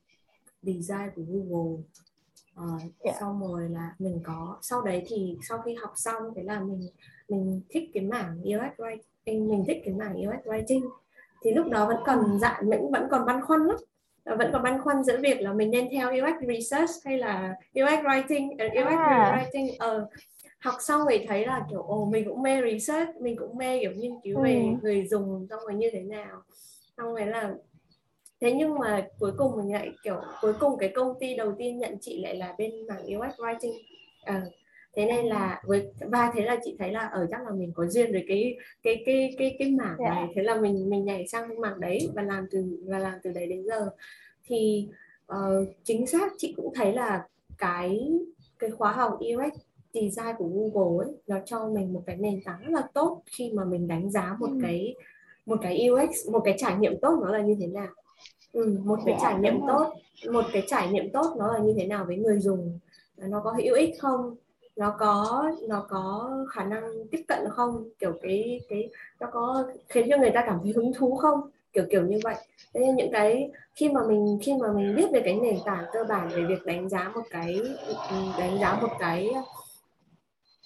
Design 0.62 1.10
của 1.16 1.22
Google. 1.28 1.84
Ờ, 2.56 2.66
Dạ. 3.06 3.12
xong 3.20 3.42
rồi 3.42 3.70
là 3.70 3.96
mình 4.00 4.20
có 4.24 4.58
sau 4.62 4.82
đấy 4.82 5.04
thì 5.08 5.38
sau 5.50 5.62
khi 5.66 5.74
học 5.74 5.92
xong 5.96 6.24
thế 6.36 6.44
là 6.44 6.60
mình 6.60 6.82
mình 7.30 7.62
thích 7.70 7.90
cái 7.94 8.04
mảng 8.04 8.42
UX 8.42 8.80
writing 8.80 9.50
mình 9.50 9.64
thích 9.68 9.78
cái 9.86 9.94
mảng 9.94 10.16
UX 10.16 10.48
writing. 10.48 10.90
Thì 11.42 11.52
lúc 11.54 11.68
đó 11.70 11.88
vẫn 11.88 11.98
còn 12.06 12.40
dạ 12.42 12.62
vẫn 12.66 12.92
vẫn 12.92 13.08
còn 13.12 13.26
băn 13.26 13.42
khoăn 13.46 13.62
lắm 13.68 13.78
vẫn 14.26 14.50
còn 14.54 14.64
băn 14.64 14.82
khoăn 14.82 15.04
giữa 15.04 15.18
việc 15.22 15.42
là 15.42 15.54
mình 15.54 15.72
nên 15.72 15.90
theo 15.92 16.10
UX 16.10 16.48
research 16.48 16.90
hay 17.06 17.18
là 17.18 17.56
UX 17.74 18.00
writing 18.06 18.56
ờ, 18.60 18.66
UX 18.66 18.98
À. 18.98 19.38
writing 19.54 19.76
ờ 19.80 20.08
học 20.60 20.76
xong 20.80 21.02
rồi 21.06 21.26
thấy 21.28 21.46
là 21.46 21.66
kiểu 21.70 21.82
ồ 21.82 22.06
mình 22.06 22.26
cũng 22.30 22.42
mê 22.42 22.62
research 22.72 23.16
mình 23.22 23.36
cũng 23.38 23.58
mê 23.58 23.80
kiểu 23.80 23.92
nghiên 23.96 24.12
cứu 24.24 24.42
về 24.44 24.56
Ừ. 24.56 24.62
người 24.84 25.08
dùng 25.08 25.48
xong 25.50 25.60
rồi 25.68 25.74
như 25.76 25.90
thế 25.94 26.00
nào 26.02 26.42
xong 26.98 27.14
rồi 27.16 27.26
là 27.26 27.54
thế 28.42 28.52
nhưng 28.52 28.80
mà 28.80 29.08
cuối 29.20 29.32
cùng 29.38 29.58
mình 29.58 29.74
lại 29.74 29.92
kiểu 30.04 30.22
cuối 30.42 30.54
cùng 30.60 30.78
cái 30.80 30.90
công 30.96 31.20
ty 31.20 31.36
đầu 31.36 31.56
tiên 31.60 31.78
nhận 31.78 31.98
chị 32.02 32.22
lại 32.24 32.36
là 32.36 32.56
bên 32.58 32.72
mảng 32.88 33.04
UX 33.18 33.40
writing 33.40 33.74
Ờ, 34.26 34.34
thế 34.96 35.06
nên 35.06 35.26
là 35.26 35.62
với 35.66 35.88
và 36.12 36.32
thế 36.36 36.46
là 36.46 36.58
chị 36.64 36.76
thấy 36.80 36.92
là 36.92 37.00
ở 37.08 37.28
chắc 37.32 37.44
là 37.46 37.52
mình 37.52 37.72
có 37.76 37.88
duyên 37.88 38.12
với 38.12 38.26
cái 38.28 38.58
cái 38.84 39.04
cái 39.06 39.36
cái 39.38 39.56
cái 39.60 39.72
mảng 39.72 39.96
Dạ. 40.00 40.10
này. 40.10 40.28
Thế 40.36 40.44
là 40.44 40.56
mình 40.62 40.90
mình 40.90 41.06
nhảy 41.06 41.28
sang 41.28 41.50
cái 41.50 41.58
mảng 41.58 41.80
đấy 41.80 42.10
và 42.16 42.22
làm 42.22 42.46
từ 42.52 42.64
và 42.88 43.00
làm 43.00 43.14
từ 43.24 43.32
đấy 43.32 43.48
đến 43.48 43.64
giờ. 43.68 43.90
Thì 44.44 44.88
ờ, 45.26 45.66
chính 45.84 46.08
xác 46.08 46.34
chị 46.38 46.54
cũng 46.58 46.74
thấy 46.76 46.94
là 46.94 47.28
cái 47.58 48.10
cái 48.60 48.70
khóa 48.70 48.92
học 48.92 49.20
UX 49.20 49.60
design 49.94 50.36
của 50.38 50.48
Google 50.48 51.06
ấy 51.06 51.14
nó 51.28 51.38
cho 51.46 51.68
mình 51.68 51.94
một 51.94 52.04
cái 52.06 52.16
nền 52.16 52.40
tảng 52.46 52.60
rất 52.64 52.72
là 52.72 52.82
tốt 52.94 53.22
khi 53.38 53.52
mà 53.54 53.66
mình 53.66 53.88
đánh 53.88 54.12
giá 54.12 54.36
một 54.40 54.50
Ừ. 54.52 54.60
cái 54.62 54.96
một 55.46 55.60
cái 55.62 55.90
UX 55.90 56.30
một 56.32 56.40
cái 56.46 56.56
trải 56.58 56.76
nghiệm 56.78 57.00
tốt 57.02 57.20
nó 57.22 57.32
là 57.32 57.42
như 57.42 57.56
thế 57.60 57.68
nào. 57.68 57.88
Ừ, 58.54 58.78
một 58.84 59.00
cái 59.06 59.16
Dạ, 59.22 59.30
trải 59.32 59.40
nghiệm 59.40 59.60
tốt 59.68 59.94
một 60.32 60.46
cái 60.54 60.64
trải 60.68 60.88
nghiệm 60.92 61.12
tốt 61.12 61.36
nó 61.38 61.54
là 61.54 61.60
như 61.60 61.74
thế 61.78 61.86
nào 61.88 62.06
với 62.06 62.18
người 62.18 62.40
dùng 62.40 62.80
nó 63.18 63.42
có 63.44 63.52
hữu 63.52 63.76
ích 63.76 63.90
không 64.00 64.36
nó 64.76 64.96
có 65.00 65.44
nó 65.70 65.86
có 65.90 66.30
khả 66.52 66.64
năng 66.64 67.08
tiếp 67.12 67.24
cận 67.28 67.40
không? 67.50 67.90
Kiểu 68.00 68.14
cái 68.22 68.62
cái, 68.70 68.90
nó 69.20 69.28
có 69.32 69.64
khiến 69.90 70.08
cho 70.10 70.18
người 70.18 70.32
ta 70.32 70.44
cảm 70.48 70.60
thấy 70.64 70.74
hứng 70.74 70.94
thú 70.94 71.16
không? 71.16 71.42
Kiểu 71.74 71.86
kiểu 71.92 72.08
như 72.08 72.20
vậy. 72.24 72.36
Thế 72.74 72.80
nên 72.80 72.96
những 72.96 73.12
cái 73.12 73.52
khi 73.76 73.90
mà 73.90 74.02
mình, 74.08 74.40
khi 74.42 74.54
mà 74.62 74.74
mình 74.74 74.96
biết 74.96 75.08
về 75.14 75.22
cái 75.26 75.36
nền 75.36 75.58
tảng 75.66 75.86
cơ 75.94 76.04
bản 76.10 76.30
về 76.30 76.46
việc 76.46 76.66
đánh 76.66 76.90
giá 76.90 77.12
một 77.16 77.24
cái, 77.30 77.62
đánh 78.38 78.60
giá 78.60 78.80
một 78.82 78.90
cái 79.00 79.30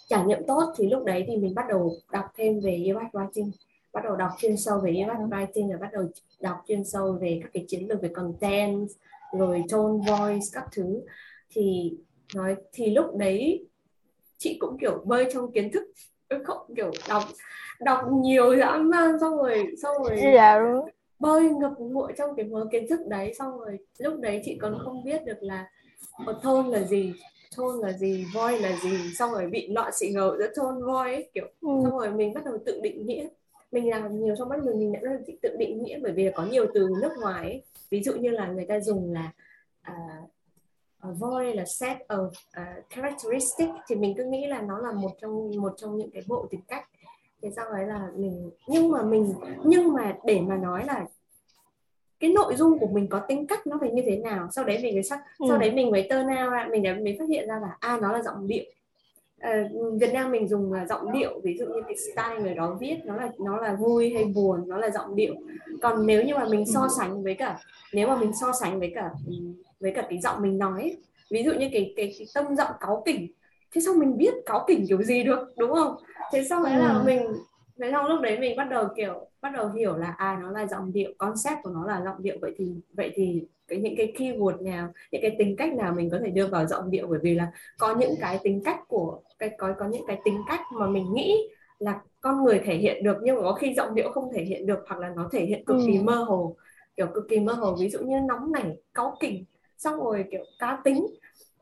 trải 0.10 0.26
nghiệm 0.26 0.40
tốt 0.48 0.74
thì 0.78 0.90
lúc 0.90 1.04
đấy 1.06 1.24
thì 1.28 1.38
mình 1.38 1.56
bắt 1.56 1.66
đầu 1.70 1.94
đọc 2.12 2.26
thêm 2.38 2.60
về 2.60 2.86
UX 2.96 3.16
writing. 3.16 3.52
Bắt 3.94 4.04
đầu 4.04 4.16
đọc 4.16 4.32
chuyên 4.38 4.58
sâu 4.58 4.80
về 4.80 4.92
UX 4.92 5.32
writing 5.32 5.70
rồi 5.70 5.78
bắt 5.78 5.90
đầu 5.94 6.04
đọc 6.40 6.58
chuyên 6.68 6.84
sâu 6.86 7.18
về 7.22 7.40
các 7.44 7.50
cái 7.54 7.66
chiến 7.68 7.88
lược 7.90 8.02
về 8.02 8.10
content, 8.10 8.90
rồi 9.38 9.64
tone 9.70 9.94
voice 10.08 10.46
các 10.54 10.66
thứ. 10.72 11.02
Thì 11.50 11.94
nói, 12.36 12.56
thì 12.74 12.92
lúc 12.92 13.16
đấy 13.16 13.69
chị 14.40 14.58
cũng 14.60 14.78
kiểu 14.82 15.02
bơi 15.06 15.30
trong 15.34 15.52
kiến 15.52 15.72
thức 15.72 15.84
không 16.44 16.58
kiểu 16.76 16.92
đọc 17.10 17.24
đọc 17.80 18.00
nhiều 18.12 18.56
dã 18.56 18.78
man 18.78 19.20
xong 19.22 19.38
rồi 19.38 19.66
xong 19.82 20.04
rồi 20.04 20.20
dạ 20.34 20.60
đúng 20.60 20.90
bơi 21.20 21.50
ngập 21.50 21.74
ngụa 21.80 22.12
trong 22.18 22.36
cái 22.36 22.46
mớ 22.46 22.66
kiến 22.72 22.86
thức 22.90 23.00
đấy 23.08 23.34
xong 23.40 23.60
rồi 23.60 23.78
lúc 23.98 24.20
đấy 24.20 24.42
chị 24.46 24.58
còn 24.62 24.80
không 24.86 25.04
biết 25.04 25.26
được 25.26 25.38
là 25.44 25.70
một 26.26 26.34
tone 26.44 26.70
là 26.70 26.84
gì 26.84 27.14
tone 27.58 27.78
là 27.82 27.92
gì 27.94 28.26
voice 28.34 28.60
là 28.60 28.76
gì 28.84 28.98
xong 29.18 29.32
rồi 29.32 29.48
bị 29.48 29.68
loạn 29.68 29.92
xị 29.94 30.10
ngầu 30.10 30.38
giữa 30.38 30.48
tone 30.56 30.82
voice 30.86 31.14
ấy, 31.14 31.30
kiểu 31.34 31.46
ừ. 31.62 31.70
xong 31.84 31.98
rồi 31.98 32.12
mình 32.12 32.34
bắt 32.34 32.46
đầu 32.46 32.58
tự 32.66 32.80
định 32.84 33.06
nghĩa 33.06 33.28
mình 33.72 33.90
làm 33.90 34.20
nhiều 34.20 34.36
trong 34.38 34.50
mắt 34.50 34.60
mình 34.64 34.80
mình 34.80 34.92
đã 34.92 35.00
tự 35.42 35.56
định 35.58 35.84
nghĩa 35.84 36.00
bởi 36.04 36.12
vì 36.12 36.32
có 36.36 36.46
nhiều 36.46 36.66
từ 36.74 36.88
nước 37.02 37.12
ngoài 37.22 37.44
ấy. 37.44 37.64
ví 37.90 38.04
dụ 38.04 38.14
như 38.14 38.30
là 38.30 38.48
người 38.48 38.66
ta 38.66 38.80
dùng 38.80 39.14
là 39.14 39.32
uh, 39.92 40.30
voice 41.04 41.54
là 41.54 41.66
set 41.66 41.98
of 42.08 42.26
uh, 42.28 42.90
characteristic 42.90 43.70
thì 43.88 43.96
mình 43.96 44.14
cứ 44.18 44.24
nghĩ 44.24 44.48
là 44.48 44.62
nó 44.62 44.78
là 44.78 44.92
một 44.92 45.12
trong 45.22 45.52
một 45.62 45.74
trong 45.78 45.98
những 45.98 46.12
cái 46.12 46.24
bộ 46.28 46.48
tính 46.50 46.62
cách 46.68 46.86
thế 47.42 47.50
sau 47.56 47.66
đấy 47.74 47.86
là 47.88 48.08
mình 48.16 48.52
nhưng 48.68 48.92
mà 48.92 49.02
mình 49.04 49.34
nhưng 49.66 49.94
mà 49.94 50.16
để 50.26 50.40
mà 50.42 50.56
nói 50.58 50.86
là 50.86 51.06
cái 52.20 52.30
nội 52.34 52.56
dung 52.56 52.80
của 52.80 52.88
mình 52.88 53.08
có 53.10 53.20
tính 53.28 53.48
cách 53.48 53.68
nó 53.68 53.78
phải 53.82 53.92
như 53.92 54.02
thế 54.06 54.18
nào 54.18 54.48
sau 54.52 54.66
đấy 54.66 54.80
mình 54.84 54.94
mới 54.94 55.04
sắc 55.04 55.20
Ừ. 55.40 55.46
sau 55.50 55.58
đấy 55.58 55.72
mình 55.72 55.92
mới 55.92 56.08
turn 56.10 56.28
out 56.28 56.52
ra 56.52 56.68
mình 56.72 56.84
đã 56.84 56.94
mới 57.04 57.16
phát 57.20 57.30
hiện 57.30 57.48
ra 57.48 57.60
là 57.62 57.78
à 57.80 58.00
nó 58.02 58.12
là 58.12 58.22
giọng 58.22 58.48
điệu 58.48 58.64
Ờ, 59.42 59.52
Việt 60.00 60.14
Nam 60.14 60.32
mình 60.32 60.48
dùng 60.48 60.74
là 60.74 60.86
giọng 60.86 61.12
điệu 61.12 61.40
ví 61.44 61.58
dụ 61.60 61.66
như 61.66 61.82
cái 61.88 61.98
style 61.98 62.42
người 62.42 62.54
đó 62.54 62.78
viết 62.80 62.98
nó 63.06 63.16
là 63.16 63.30
nó 63.40 63.58
là 63.58 63.74
vui 63.74 64.14
hay 64.14 64.26
buồn 64.26 64.64
nó 64.68 64.78
là 64.78 64.90
giọng 64.90 65.16
điệu. 65.16 65.34
Còn 65.82 66.08
nếu 66.08 66.24
như 66.24 66.36
mà 66.36 66.46
mình 66.46 66.66
so 66.66 66.88
sánh 66.98 67.24
với 67.24 67.36
cả 67.36 67.60
nếu 67.94 68.08
mà 68.08 68.16
mình 68.16 68.32
so 68.42 68.52
sánh 68.62 68.80
với 68.80 68.92
cả 68.96 69.10
với 69.80 69.92
cả 69.92 70.08
cái 70.10 70.20
giọng 70.20 70.42
mình 70.42 70.58
nói 70.58 70.98
ví 71.32 71.44
dụ 71.44 71.52
như 71.52 71.70
cái 71.72 71.94
cái, 71.96 72.16
cái 72.18 72.28
tông 72.36 72.56
giọng 72.56 72.72
cáu 72.80 73.04
kỉnh 73.06 73.28
thế 73.72 73.82
sao 73.82 73.94
mình 73.94 74.18
biết 74.18 74.34
cáu 74.46 74.64
kỉnh 74.68 74.86
kiểu 74.88 75.04
gì 75.04 75.24
được 75.24 75.54
đúng 75.58 75.74
không? 75.74 75.96
Thế 76.32 76.44
xong 76.44 76.64
rồi 76.64 76.72
là 76.72 76.94
ừ. 76.94 77.04
mình 77.06 77.20
thế 77.80 77.92
xong 77.92 78.06
lúc 78.06 78.22
đấy 78.22 78.40
mình 78.40 78.58
bắt 78.58 78.70
đầu 78.70 78.88
kiểu 78.96 79.30
bắt 79.42 79.50
đầu 79.54 79.70
hiểu 79.70 79.98
là 79.98 80.16
à 80.18 80.40
nó 80.42 80.52
là 80.52 80.68
giọng 80.68 80.94
điệu 80.94 81.12
concept 81.18 81.58
của 81.64 81.70
nó 81.70 81.86
là 81.86 82.02
giọng 82.06 82.24
điệu. 82.24 82.38
Vậy 82.42 82.54
thì 82.58 82.66
vậy 82.94 83.12
thì 83.16 83.48
cái 83.68 83.80
những 83.80 83.96
cái 83.98 84.14
keyword 84.18 84.64
nào 84.64 84.94
những 85.12 85.22
cái 85.22 85.36
tính 85.40 85.56
cách 85.58 85.74
nào 85.74 85.94
mình 85.94 86.10
có 86.10 86.20
thể 86.26 86.30
đưa 86.30 86.48
vào 86.48 86.66
giọng 86.66 86.92
điệu? 86.92 87.08
Bởi 87.08 87.20
vì 87.24 87.36
là 87.36 87.52
có 87.80 87.96
những 87.96 88.16
cái 88.22 88.40
tính 88.44 88.62
cách 88.66 88.80
của 88.88 89.22
cái 89.40 89.50
có 89.58 89.74
có 89.80 89.88
những 89.88 90.04
cái 90.08 90.20
tính 90.26 90.42
cách 90.48 90.62
mà 90.80 90.88
mình 90.88 91.14
nghĩ 91.14 91.36
là 91.80 92.02
con 92.22 92.44
người 92.44 92.62
thể 92.66 92.76
hiện 92.76 93.04
được 93.04 93.18
nhưng 93.24 93.36
mà 93.36 93.42
có 93.42 93.54
khi 93.54 93.74
giọng 93.74 93.96
điệu 93.96 94.12
không 94.12 94.34
thể 94.34 94.44
hiện 94.44 94.66
được 94.66 94.80
hoặc 94.88 95.00
là 95.00 95.10
nó 95.16 95.30
thể 95.32 95.46
hiện 95.46 95.66
cực 95.66 95.78
kỳ 95.88 95.98
ừ. 95.98 96.02
mơ 96.04 96.16
hồ 96.16 96.56
kiểu 96.98 97.08
cực 97.14 97.24
kỳ 97.30 97.40
mơ 97.40 97.54
hồ. 97.54 97.76
Ví 97.80 97.90
dụ 97.90 98.00
như 98.00 98.20
nóng 98.28 98.52
nảy 98.52 98.78
cáu 98.94 99.18
kỉnh 99.20 99.46
xong 99.78 100.00
rồi 100.00 100.26
kiểu 100.32 100.44
cá 100.60 100.82
tính 100.84 101.08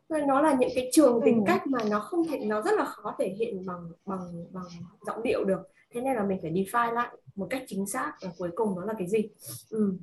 nó 0.10 0.42
là 0.42 0.56
những 0.60 0.70
cái 0.76 0.90
trường 0.94 1.22
tính 1.26 1.38
ừ. 1.38 1.44
cách 1.48 1.68
mà 1.68 1.80
nó 1.90 2.00
không 2.00 2.28
thể 2.28 2.40
nó 2.40 2.62
rất 2.62 2.72
là 2.78 2.86
khó 2.86 3.16
thể 3.20 3.36
hiện 3.40 3.66
bằng 3.66 3.92
bằng 4.06 4.46
bằng 4.52 4.66
giọng 5.06 5.24
điệu 5.24 5.44
được 5.44 5.60
thế 5.94 6.02
nên 6.02 6.16
là 6.16 6.24
mình 6.24 6.40
phải 6.42 6.52
define 6.52 6.94
lại 6.94 7.10
một 7.36 7.48
cách 7.50 7.64
chính 7.68 7.86
xác 7.86 8.14
và 8.22 8.30
cuối 8.38 8.50
cùng 8.56 8.76
nó 8.76 8.86
là 8.86 8.94
cái 8.98 9.08
gì 9.08 9.30
ừ. 9.70 9.94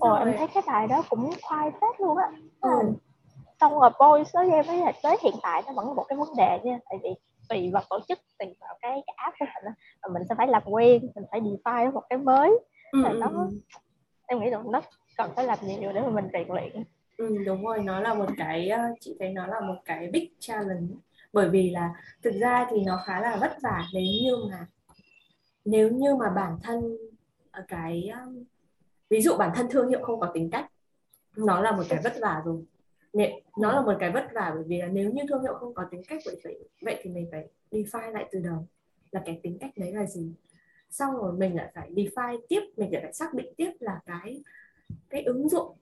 Ồ 0.00 0.14
em 0.14 0.34
thấy 0.38 0.46
cái 0.54 0.62
bài 0.66 0.86
đó 0.88 1.02
cũng 1.08 1.30
khoai 1.42 1.70
phết 1.70 2.00
luôn 2.00 2.16
á 2.16 2.30
ừ. 2.60 2.70
xong 3.60 3.80
rồi 3.80 3.90
boys 4.00 4.34
với 4.34 4.50
em 4.50 4.66
ấy 4.66 4.76
là 4.76 4.92
tới 5.02 5.16
hiện 5.22 5.34
tại 5.42 5.62
nó 5.66 5.72
vẫn 5.72 5.88
là 5.88 5.94
một 5.94 6.04
cái 6.08 6.18
vấn 6.18 6.28
đề 6.36 6.58
nha 6.64 6.78
tại 6.90 6.98
vì 7.02 7.10
tùy 7.48 7.70
vào 7.72 7.82
tổ 7.90 7.98
chức 8.08 8.18
tùy 8.38 8.48
vào 8.60 8.78
cái, 8.80 9.02
cái 9.06 9.14
app 9.16 9.36
của 9.38 9.46
mình 9.64 9.72
mà 10.02 10.08
mình 10.08 10.22
sẽ 10.28 10.34
phải 10.38 10.46
làm 10.46 10.62
quen 10.66 11.02
mình 11.14 11.24
phải 11.30 11.40
define 11.40 11.92
một 11.92 12.02
cái 12.10 12.18
mới 12.18 12.58
ừ. 12.92 12.98
nó 13.14 13.26
ừ, 13.26 13.36
ừ. 13.36 13.58
em 14.26 14.40
nghĩ 14.40 14.50
là 14.50 14.62
nó 14.66 14.80
cần 15.16 15.30
phải 15.36 15.44
làm 15.44 15.58
nhiều 15.62 15.92
để 15.92 16.00
mà 16.00 16.08
mình 16.08 16.28
rèn 16.32 16.48
luyện 16.48 16.84
ừ, 17.18 17.44
đúng 17.46 17.64
rồi 17.66 17.78
nó 17.84 18.00
là 18.00 18.14
một 18.14 18.28
cái 18.38 18.68
ờ, 18.68 18.80
chị 19.00 19.16
thấy 19.20 19.32
nó 19.32 19.46
là 19.46 19.60
một 19.60 19.76
cái 19.84 20.10
big 20.12 20.28
challenge 20.38 20.94
bởi 21.32 21.50
vì 21.50 21.70
là 21.70 21.94
thực 22.22 22.34
ra 22.40 22.66
thì 22.70 22.76
nó 22.86 23.02
khá 23.06 23.20
là 23.20 23.36
vất 23.40 23.56
vả 23.62 23.88
nếu 23.94 24.02
như 24.24 24.36
mà 24.50 24.66
nếu 25.64 25.90
như 25.90 26.16
mà 26.16 26.30
bản 26.30 26.58
thân 26.62 26.96
ờ, 27.50 27.64
cái 27.68 28.08
ờ, 28.14 28.20
ví 29.10 29.22
dụ 29.22 29.36
bản 29.38 29.52
thân 29.54 29.66
thương 29.70 29.88
hiệu 29.88 30.00
không 30.02 30.20
có 30.20 30.30
tính 30.34 30.50
cách 30.50 30.66
nó 31.36 31.60
là 31.60 31.72
một 31.72 31.84
cái 31.88 32.00
vất 32.04 32.12
vả 32.22 32.42
rồi. 32.44 32.64
Nó 33.58 33.72
là 33.72 33.82
một 33.82 33.96
cái 34.00 34.10
vất 34.10 34.24
vả 34.34 34.52
bởi 34.54 34.64
vì 34.66 34.78
là 34.78 34.86
nếu 34.86 35.12
như 35.12 35.22
thương 35.28 35.42
hiệu 35.42 35.54
không 35.54 35.74
có 35.74 35.84
tính 35.90 36.02
cách 36.08 36.22
vậy 36.26 36.40
vậy 36.44 36.68
vậy 36.82 37.00
thì 37.02 37.10
mình 37.10 37.28
phải 37.32 37.48
define 37.70 38.12
lại 38.12 38.28
từ 38.32 38.40
đầu 38.40 38.66
là 39.10 39.22
cái 39.26 39.40
tính 39.42 39.58
cách 39.60 39.70
đấy 39.76 39.92
là 39.92 40.06
gì. 40.06 40.32
Xong 40.90 41.16
rồi 41.16 41.32
mình 41.32 41.56
lại 41.56 41.72
phải 41.74 41.90
define 41.92 42.38
tiếp 42.48 42.60
mình 42.76 42.92
lại 42.92 43.02
phải 43.02 43.12
xác 43.12 43.34
định 43.34 43.54
tiếp 43.56 43.72
là 43.80 44.00
cái 44.06 44.42
cái 45.10 45.22
ứng 45.22 45.48
dụng 45.48 45.77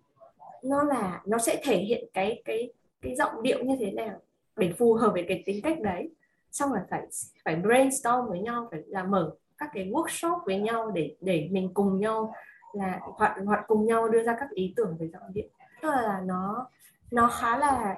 nó 0.65 0.83
là, 0.83 1.23
nó 1.27 1.39
sẽ 1.39 1.61
thể 1.65 1.77
hiện 1.77 2.05
cái 2.15 2.43
cái 2.45 2.73
cái 3.03 3.15
giọng 3.17 3.43
điệu 3.43 3.65
như 3.65 3.77
thế 3.81 3.91
nào 3.91 4.21
để 4.57 4.73
phù 4.79 4.95
hợp 4.95 5.11
với 5.13 5.25
cái 5.29 5.43
tính 5.47 5.61
cách 5.63 5.81
đấy. 5.81 6.11
Xong 6.51 6.71
rồi 6.71 6.81
phải 6.91 7.03
phải 7.45 7.57
brainstorm 7.57 8.29
với 8.29 8.41
nhau, 8.41 8.69
phải 8.71 8.81
là 8.87 9.05
mở 9.05 9.35
các 9.59 9.71
cái 9.75 9.91
workshop 9.91 10.39
với 10.47 10.59
nhau 10.59 10.91
để 10.91 11.17
để 11.21 11.49
mình 11.51 11.71
cùng 11.75 12.01
nhau 12.01 12.35
là, 12.73 13.01
hoặc 13.03 13.37
hoặc 13.45 13.65
cùng 13.67 13.87
nhau 13.87 14.09
đưa 14.09 14.23
ra 14.23 14.37
các 14.41 14.51
ý 14.51 14.73
tưởng 14.77 14.97
về 15.01 15.09
giọng 15.09 15.23
điệu. 15.33 15.47
Tức 15.83 15.89
là 15.89 16.23
nó 16.25 16.69
nó 17.11 17.29
khá 17.29 17.59
là, 17.59 17.97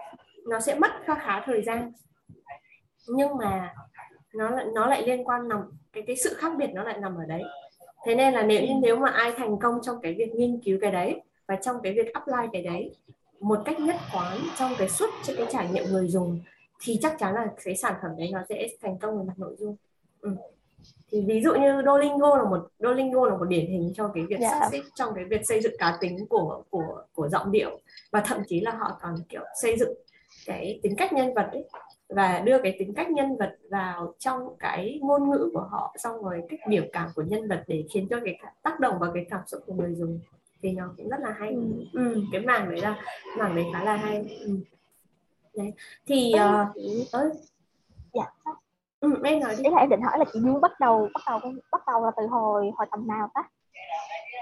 nó 0.49 0.61
sẽ 0.61 0.79
mất 0.79 0.91
khá 1.05 1.15
khá 1.15 1.43
thời 1.45 1.63
gian. 1.63 1.93
Nhưng 3.09 3.37
mà 3.37 3.75
nó 4.35 4.51
lại 4.51 4.67
nó 4.75 4.87
lại 4.87 5.07
liên 5.07 5.25
quan 5.25 5.49
nằm, 5.49 5.63
cái 5.93 6.05
cái 6.07 6.17
sự 6.17 6.35
khác 6.35 6.53
biệt 6.59 6.71
nó 6.75 6.85
lại 6.85 6.99
nằm 7.01 7.17
ở 7.17 7.25
đấy. 7.25 7.43
Thế 8.05 8.15
nên 8.15 8.35
là 8.35 8.43
nếu 8.43 8.63
như 8.63 8.75
nếu 8.83 8.97
mà 8.97 9.11
ai 9.11 9.33
thành 9.37 9.59
công 9.59 9.79
trong 9.83 10.01
cái 10.03 10.15
việc 10.15 10.35
nghiên 10.35 10.61
cứu 10.65 10.79
cái 10.81 10.93
đấy 10.93 11.21
và 11.49 11.57
trong 11.57 11.77
cái 11.83 11.93
việc 11.93 12.13
apply 12.13 12.49
cái 12.53 12.63
đấy 12.63 12.95
một 13.41 13.63
cách 13.65 13.81
nhất 13.81 13.97
quán 14.15 14.39
trong 14.59 14.73
cái 14.79 14.89
suốt 14.89 15.11
trên 15.23 15.37
cái 15.37 15.47
trải 15.51 15.69
nghiệm 15.73 15.85
người 15.85 16.09
dùng 16.09 16.41
thì 16.81 16.99
chắc 17.03 17.17
chắn 17.19 17.35
là 17.35 17.47
cái 17.65 17.77
sản 17.77 17.95
phẩm 18.03 18.11
đấy 18.19 18.31
nó 18.33 18.41
sẽ 18.49 18.69
thành 18.83 18.99
công 18.99 19.19
về 19.19 19.25
mặt 19.25 19.35
nội 19.37 19.57
dung 19.59 19.77
ừ. 20.21 20.31
thì 21.11 21.25
ví 21.27 21.41
dụ 21.43 21.55
như 21.55 21.83
Duolingo 21.85 22.37
là 22.37 22.45
một 22.45 22.69
Duolingo 22.79 23.27
là 23.27 23.37
một 23.37 23.45
điển 23.45 23.67
hình 23.67 23.93
trong 23.95 24.11
cái 24.15 24.25
việc 24.27 24.41
yeah. 24.41 24.53
Dạ. 24.61 24.69
xếp 24.73 24.83
trong 24.95 25.15
cái 25.15 25.25
việc 25.25 25.41
xây 25.45 25.61
dựng 25.61 25.75
cá 25.79 25.99
tính 26.01 26.27
của 26.29 26.63
của 26.71 27.03
của 27.15 27.29
giọng 27.29 27.53
điệu 27.53 27.81
và 28.11 28.21
thậm 28.21 28.39
chí 28.49 28.61
là 28.61 28.71
họ 28.71 28.99
còn 29.03 29.15
kiểu 29.29 29.43
xây 29.63 29.79
dựng 29.79 29.95
cái 30.47 30.81
tính 30.83 30.97
cách 30.97 31.13
nhân 31.13 31.35
vật 31.35 31.49
ấy 31.53 31.69
và 32.09 32.41
đưa 32.41 32.63
cái 32.63 32.77
tính 32.79 32.95
cách 32.95 33.11
nhân 33.11 33.37
vật 33.37 33.57
vào 33.71 34.15
trong 34.19 34.57
cái 34.59 34.99
ngôn 35.03 35.31
ngữ 35.31 35.51
của 35.53 35.69
họ 35.71 35.95
xong 35.99 36.23
rồi 36.23 36.43
cách 36.49 36.61
biểu 36.69 36.85
cảm 36.93 37.11
của 37.15 37.23
nhân 37.23 37.49
vật 37.49 37.65
để 37.67 37.85
khiến 37.91 38.07
cho 38.11 38.17
cái 38.25 38.39
tác 38.63 38.81
động 38.81 38.99
vào 38.99 39.11
cái 39.15 39.27
cảm 39.31 39.41
xúc 39.47 39.63
của 39.67 39.75
người 39.75 39.95
dùng 39.95 40.21
thì 40.63 40.73
nó 40.73 40.95
cũng 40.97 41.09
rất 41.09 41.21
là 41.21 41.35
hay. 41.39 41.51
Ừ. 41.51 41.85
Ừ, 41.93 42.23
cái 42.33 42.41
mảng 42.41 42.71
đấy 42.71 42.81
là 42.81 42.97
mảng 43.39 43.57
đấy 43.57 43.65
khá 43.73 43.85
là 43.85 43.97
hay. 43.97 44.39
Ừ. 44.41 44.59
đấy. 45.57 45.73
Thì 46.07 46.33
uh, 46.35 47.13
ơi 47.13 47.31
dạ 48.13 48.25
ừ, 49.01 49.15
em 49.25 49.41
nói 49.41 49.55
đi. 49.57 49.65
Ý 49.65 49.71
là 49.71 49.77
em 49.81 49.89
định 49.91 50.03
hỏi 50.03 50.19
là 50.19 50.25
chị 50.33 50.41
Dương 50.41 50.61
bắt 50.61 50.81
đầu 50.81 51.09
bắt 51.15 51.23
đầu 51.27 51.53
bắt 51.73 51.83
đầu 51.87 52.05
là 52.05 52.11
từ 52.17 52.27
hồi 52.27 52.71
hồi 52.77 52.87
tầm 52.91 53.07
nào 53.07 53.31
ta? 53.35 53.43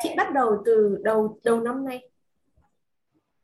Chị 0.02 0.14
bắt 0.16 0.32
đầu 0.32 0.62
từ 0.64 1.00
đầu 1.02 1.38
đầu 1.44 1.60
năm 1.60 1.84
nay. 1.84 2.08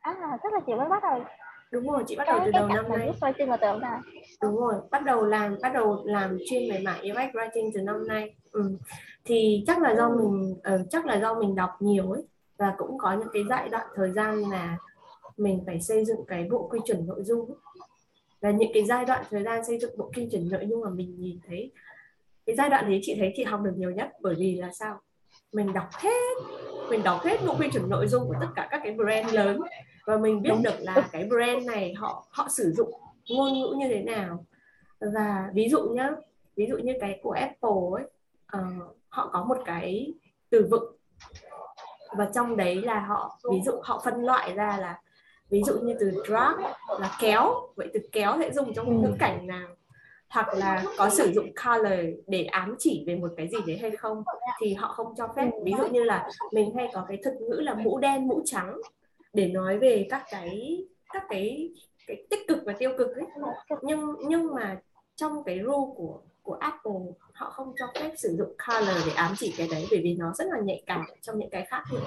À 0.01 0.39
tức 0.43 0.51
là 0.53 0.61
chị 0.67 0.75
mới 0.75 0.89
bắt 0.89 1.03
đầu. 1.03 1.25
Đúng 1.71 1.91
rồi 1.91 2.05
chị 2.07 2.17
bắt 2.17 2.25
đầu 2.27 2.41
từ 2.45 2.51
đầu 2.51 2.69
năm 2.69 2.85
nay. 2.89 3.13
writing 3.21 3.49
là 3.49 3.57
từ 3.57 3.79
nay 3.81 4.01
đúng 4.43 4.57
rồi 4.57 4.75
bắt 4.91 5.05
đầu 5.05 5.27
làm 5.27 5.57
bắt 5.63 5.73
đầu 5.75 6.03
làm 6.05 6.39
chuyên 6.51 6.71
về 6.71 6.83
mảng 6.85 7.01
UX 7.01 7.37
writing 7.37 7.71
từ 7.75 7.81
năm 7.81 8.07
nay. 8.07 8.35
Ừ. 8.53 8.79
thì 9.25 9.65
chắc 9.67 9.83
là 9.83 9.95
do 9.95 10.09
ừ. 10.09 10.17
mình 10.17 10.55
uh, 10.75 10.91
chắc 10.91 11.07
là 11.07 11.21
do 11.21 11.35
mình 11.35 11.55
đọc 11.55 11.71
nhiều 11.81 12.11
ấy 12.11 12.23
và 12.63 12.75
cũng 12.79 12.99
có 12.99 13.13
những 13.13 13.29
cái 13.33 13.45
giai 13.49 13.69
đoạn 13.69 13.87
thời 13.95 14.11
gian 14.11 14.41
là 14.51 14.79
mình 15.37 15.63
phải 15.67 15.81
xây 15.81 16.05
dựng 16.05 16.25
cái 16.27 16.49
bộ 16.51 16.69
quy 16.71 16.79
chuẩn 16.87 17.07
nội 17.07 17.23
dung 17.25 17.55
và 18.41 18.51
những 18.51 18.71
cái 18.75 18.85
giai 18.85 19.05
đoạn 19.05 19.25
thời 19.31 19.43
gian 19.43 19.65
xây 19.65 19.79
dựng 19.79 19.99
bộ 19.99 20.11
quy 20.17 20.29
chuẩn 20.31 20.49
nội 20.49 20.67
dung 20.69 20.81
mà 20.81 20.91
mình 20.91 21.21
nhìn 21.21 21.39
thấy 21.47 21.73
cái 22.47 22.57
giai 22.57 22.71
đoạn 22.71 22.91
đấy 22.91 23.01
chị 23.03 23.17
thấy 23.19 23.33
chị 23.37 23.45
học 23.45 23.61
được 23.65 23.73
nhiều 23.77 23.91
nhất. 23.91 24.13
Bởi 24.21 24.35
vì 24.39 24.55
là 24.57 24.71
sao? 24.73 25.01
Mình 25.53 25.73
đọc 25.73 25.89
hết 25.93 26.35
mình 26.91 27.03
đọc 27.03 27.21
hết 27.23 27.37
bộ 27.47 27.55
quy 27.59 27.71
chuẩn 27.73 27.91
nội 27.91 28.07
dung 28.09 28.29
của 28.29 28.35
tất 28.41 28.49
cả 28.55 28.69
các 28.71 28.81
cái 28.85 28.95
brand 28.95 29.35
lớn. 29.35 29.61
Và 30.07 30.19
mình 30.19 30.43
biết 30.43 30.55
được 30.63 30.75
là 30.81 31.09
cái 31.13 31.25
brand 31.25 31.67
này 31.67 31.95
họ 31.95 32.27
họ 32.31 32.49
sử 32.51 32.73
dụng 32.77 32.93
ngôn 33.29 33.53
ngữ 33.53 33.75
như 33.79 33.89
thế 33.89 34.03
nào. 34.03 34.45
Và 35.01 35.51
ví 35.55 35.69
dụ 35.69 35.89
nhá 35.89 36.11
ví 36.57 36.67
dụ 36.67 36.77
như 36.77 36.93
cái 37.01 37.21
của 37.23 37.31
Apple 37.31 37.81
ấy 37.93 38.05
uh, 38.61 38.97
họ 39.09 39.31
có 39.33 39.45
một 39.45 39.59
cái 39.65 40.15
từ 40.51 40.69
vựng 40.71 40.97
và 42.17 42.31
trong 42.35 42.57
đấy 42.57 42.83
là 42.83 43.01
họ 43.01 43.39
ví 43.51 43.61
dụ 43.65 43.73
họ 43.83 44.03
phân 44.05 44.25
loại 44.25 44.53
ra 44.55 44.79
là 44.81 45.01
ví 45.51 45.63
dụ 45.67 45.81
như 45.83 45.97
từ 46.01 46.11
drag 46.27 46.57
là 47.01 47.17
kéo 47.21 47.55
vậy 47.77 47.91
từ 47.95 48.01
kéo 48.13 48.37
sẽ 48.41 48.53
dùng 48.53 48.75
trong 48.75 49.03
ngữ 49.03 49.13
cảnh 49.19 49.47
nào? 49.47 49.69
Hoặc 50.29 50.55
là 50.55 50.85
có 50.99 51.11
sử 51.11 51.33
dụng 51.33 51.47
color 51.65 52.01
để 52.27 52.45
ám 52.45 52.75
chỉ 52.79 53.05
về 53.07 53.17
một 53.17 53.29
cái 53.37 53.49
gì 53.49 53.59
đấy 53.67 53.79
hay 53.83 53.91
không? 53.91 54.23
Thì 54.61 54.75
họ 54.75 54.89
không 54.89 55.15
cho 55.17 55.29
phép. 55.37 55.51
Ví 55.65 55.73
dụ 55.79 55.87
như 55.87 56.05
là 56.05 56.31
mình 56.53 56.75
hay 56.77 56.91
có 56.95 57.05
cái 57.09 57.19
thực 57.25 57.35
ngữ 57.41 57.57
là 57.61 57.75
mũ 57.75 57.99
đen 57.99 58.29
mũ 58.29 58.43
trắng 58.45 58.77
để 59.33 59.49
nói 59.49 59.79
về 59.79 60.07
các 60.11 60.25
cái 60.31 60.85
các 61.13 61.25
cái 61.29 61.73
cái 62.07 62.25
tích 62.31 62.49
cực 62.49 62.59
và 62.67 62.73
tiêu 62.73 62.91
cực 62.99 63.09
ấy. 63.17 63.27
Nhưng 63.83 64.15
nhưng 64.29 64.55
mà 64.55 64.81
trong 65.17 65.45
cái 65.45 65.59
rule 65.59 65.95
của 65.97 66.21
của 66.43 66.55
Apple 66.55 67.01
họ 67.33 67.51
không 67.51 67.73
cho 67.79 67.87
phép 67.95 68.13
sử 68.17 68.37
dụng 68.39 68.49
color 68.49 69.07
để 69.07 69.13
ám 69.13 69.35
chỉ 69.39 69.55
cái 69.59 69.69
đấy 69.71 69.87
bởi 69.91 70.01
vì 70.03 70.17
nó 70.17 70.33
rất 70.35 70.45
là 70.51 70.59
nhạy 70.61 70.83
cảm 70.87 71.05
trong 71.23 71.39
những 71.39 71.51
cái 71.51 71.67
khác 71.69 71.85
nữa. 71.93 72.01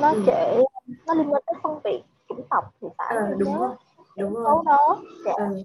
nó 0.00 0.12
ừ. 0.12 0.22
chỉ 0.26 0.32
nó 1.06 1.14
liên 1.14 1.32
quan 1.32 1.42
tới 1.46 1.60
phân 1.62 1.78
biệt 1.84 2.00
chủng 2.28 2.46
tộc 2.50 2.64
thì 2.80 2.88
phải 2.98 3.16
ờ, 3.16 3.34
đúng 3.38 3.58
rồi 3.58 3.76
đúng 4.16 4.34
rồi 4.34 4.62
đó 4.66 5.02
dạ. 5.24 5.32
ừ. 5.36 5.62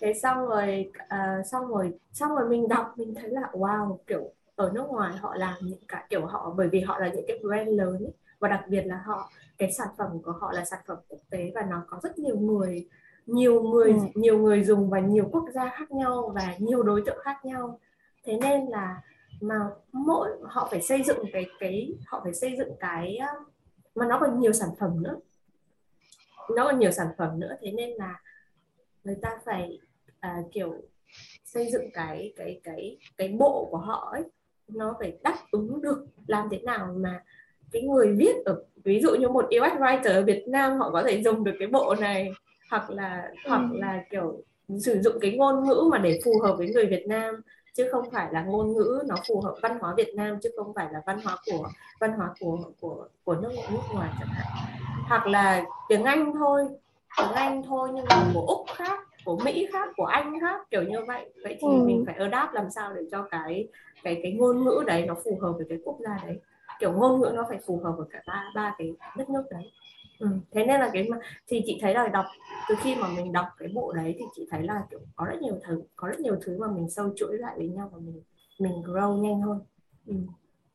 thế 0.00 0.14
xong 0.22 0.46
rồi 0.46 0.92
uh, 1.02 1.46
xong 1.46 1.66
rồi 1.66 1.92
xong 2.12 2.36
rồi 2.36 2.48
mình 2.48 2.68
đọc 2.68 2.94
mình 2.96 3.14
thấy 3.14 3.30
là 3.30 3.50
wow 3.52 3.96
kiểu 4.06 4.30
ở 4.56 4.70
nước 4.74 4.84
ngoài 4.88 5.12
họ 5.16 5.34
làm 5.34 5.54
những 5.60 5.78
cả 5.88 6.06
kiểu 6.10 6.26
họ 6.26 6.54
bởi 6.56 6.68
vì 6.68 6.80
họ 6.80 6.98
là 6.98 7.08
những 7.08 7.24
cái 7.28 7.38
brand 7.42 7.68
lớn 7.68 7.96
ấy, 7.98 8.12
và 8.38 8.48
đặc 8.48 8.64
biệt 8.68 8.82
là 8.86 9.02
họ 9.06 9.30
cái 9.58 9.72
sản 9.72 9.88
phẩm 9.98 10.22
của 10.22 10.32
họ 10.32 10.52
là 10.52 10.64
sản 10.64 10.80
phẩm 10.86 10.98
quốc 11.08 11.20
tế 11.30 11.52
và 11.54 11.62
nó 11.70 11.82
có 11.86 12.00
rất 12.02 12.18
nhiều 12.18 12.38
người 12.38 12.88
nhiều 13.28 13.62
người 13.62 13.92
ừ. 13.92 13.98
nhiều 14.14 14.38
người 14.38 14.64
dùng 14.64 14.90
và 14.90 15.00
nhiều 15.00 15.28
quốc 15.32 15.44
gia 15.54 15.68
khác 15.68 15.90
nhau 15.90 16.32
và 16.34 16.54
nhiều 16.58 16.82
đối 16.82 17.02
tượng 17.06 17.18
khác 17.22 17.44
nhau. 17.44 17.80
Thế 18.24 18.38
nên 18.40 18.66
là 18.66 19.02
mà 19.40 19.58
mỗi 19.92 20.30
họ 20.44 20.68
phải 20.70 20.82
xây 20.82 21.02
dựng 21.02 21.18
cái 21.32 21.46
cái 21.60 21.92
họ 22.06 22.20
phải 22.24 22.34
xây 22.34 22.54
dựng 22.58 22.70
cái 22.80 23.18
mà 23.94 24.06
nó 24.06 24.18
còn 24.20 24.40
nhiều 24.40 24.52
sản 24.52 24.68
phẩm 24.80 25.02
nữa. 25.02 25.16
Nó 26.56 26.64
còn 26.64 26.78
nhiều 26.78 26.90
sản 26.90 27.06
phẩm 27.18 27.40
nữa 27.40 27.56
thế 27.60 27.70
nên 27.70 27.90
là 27.90 28.20
người 29.04 29.16
ta 29.22 29.38
phải 29.44 29.78
à, 30.20 30.42
kiểu 30.52 30.74
xây 31.44 31.70
dựng 31.72 31.90
cái 31.94 32.32
cái 32.36 32.60
cái 32.64 32.98
cái 33.16 33.28
bộ 33.28 33.68
của 33.70 33.76
họ 33.76 34.08
ấy 34.12 34.22
nó 34.68 34.96
phải 34.98 35.18
đáp 35.22 35.36
ứng 35.50 35.82
được 35.82 36.06
làm 36.26 36.48
thế 36.50 36.58
nào 36.58 36.94
mà 36.96 37.22
cái 37.72 37.82
người 37.82 38.14
viết 38.18 38.34
ở 38.44 38.62
ví 38.84 39.00
dụ 39.00 39.14
như 39.14 39.28
một 39.28 39.44
UX 39.44 39.80
writer 39.80 40.14
ở 40.14 40.24
Việt 40.24 40.44
Nam 40.48 40.78
họ 40.78 40.90
có 40.90 41.02
thể 41.02 41.22
dùng 41.22 41.44
được 41.44 41.54
cái 41.58 41.68
bộ 41.68 41.94
này 42.00 42.32
hoặc 42.70 42.90
là 42.90 43.30
ừ. 43.44 43.48
hoặc 43.48 43.62
là 43.72 44.04
kiểu 44.10 44.42
sử 44.80 45.00
dụng 45.02 45.14
cái 45.20 45.36
ngôn 45.36 45.64
ngữ 45.64 45.88
mà 45.90 45.98
để 45.98 46.20
phù 46.24 46.32
hợp 46.42 46.54
với 46.58 46.68
người 46.68 46.86
Việt 46.86 47.06
Nam 47.06 47.34
chứ 47.76 47.88
không 47.92 48.10
phải 48.10 48.28
là 48.32 48.42
ngôn 48.42 48.72
ngữ 48.72 49.02
nó 49.06 49.14
phù 49.28 49.40
hợp 49.40 49.54
văn 49.62 49.78
hóa 49.80 49.94
Việt 49.96 50.14
Nam 50.14 50.38
chứ 50.42 50.50
không 50.56 50.74
phải 50.74 50.88
là 50.92 51.02
văn 51.06 51.20
hóa 51.24 51.36
của 51.46 51.68
văn 52.00 52.12
hóa 52.12 52.30
của 52.40 52.58
của 52.80 53.08
của 53.24 53.34
nước 53.34 53.52
nước 53.70 53.80
ngoài 53.92 54.10
chẳng 54.18 54.28
hạn 54.28 54.46
hoặc 55.08 55.26
là 55.26 55.64
tiếng 55.88 56.04
Anh 56.04 56.32
thôi 56.38 56.64
tiếng 57.18 57.32
Anh 57.32 57.62
thôi 57.62 57.88
nhưng 57.94 58.04
mà 58.08 58.30
của 58.34 58.44
úc 58.46 58.66
khác 58.76 59.00
của 59.24 59.38
Mỹ 59.44 59.66
khác 59.72 59.88
của 59.96 60.04
Anh 60.04 60.40
khác 60.40 60.60
kiểu 60.70 60.82
như 60.82 61.04
vậy 61.06 61.30
vậy 61.42 61.56
thì 61.60 61.68
ừ. 61.68 61.84
mình 61.86 62.04
phải 62.06 62.14
adapt 62.14 62.54
làm 62.54 62.70
sao 62.70 62.92
để 62.94 63.02
cho 63.12 63.22
cái 63.30 63.68
cái 64.02 64.20
cái 64.22 64.32
ngôn 64.32 64.64
ngữ 64.64 64.84
đấy 64.86 65.04
nó 65.06 65.14
phù 65.24 65.38
hợp 65.42 65.52
với 65.56 65.66
cái 65.68 65.78
quốc 65.84 65.96
gia 66.00 66.18
đấy 66.26 66.40
kiểu 66.80 66.92
ngôn 66.92 67.20
ngữ 67.20 67.32
nó 67.34 67.46
phải 67.48 67.58
phù 67.66 67.80
hợp 67.84 67.94
với 67.96 68.06
cả 68.10 68.22
ba 68.26 68.44
ba 68.54 68.74
cái 68.78 68.92
đất 69.16 69.30
nước 69.30 69.42
đấy 69.50 69.72
ừ. 70.18 70.28
thế 70.52 70.64
nên 70.64 70.80
là 70.80 70.90
cái 70.92 71.08
mà 71.08 71.18
thì 71.46 71.62
chị 71.66 71.78
thấy 71.80 71.94
là 71.94 72.08
đọc 72.08 72.24
từ 72.68 72.74
khi 72.82 72.94
mà 72.94 73.08
mình 73.08 73.32
đọc 73.32 73.46
cái 73.58 73.68
bộ 73.74 73.92
đấy 73.92 74.14
thì 74.18 74.24
chị 74.36 74.46
thấy 74.50 74.62
là 74.62 74.86
kiểu 74.90 75.00
có 75.16 75.26
rất 75.26 75.40
nhiều 75.42 75.58
thứ 75.66 75.82
có 75.96 76.08
rất 76.08 76.20
nhiều 76.20 76.36
thứ 76.42 76.58
mà 76.58 76.66
mình 76.74 76.90
sâu 76.90 77.12
chuỗi 77.16 77.38
lại 77.38 77.54
với 77.56 77.68
nhau 77.68 77.90
và 77.92 77.98
mình 77.98 78.22
mình 78.58 78.72
grow 78.72 79.20
nhanh 79.20 79.40
hơn 79.40 79.60
ừ. 80.06 80.14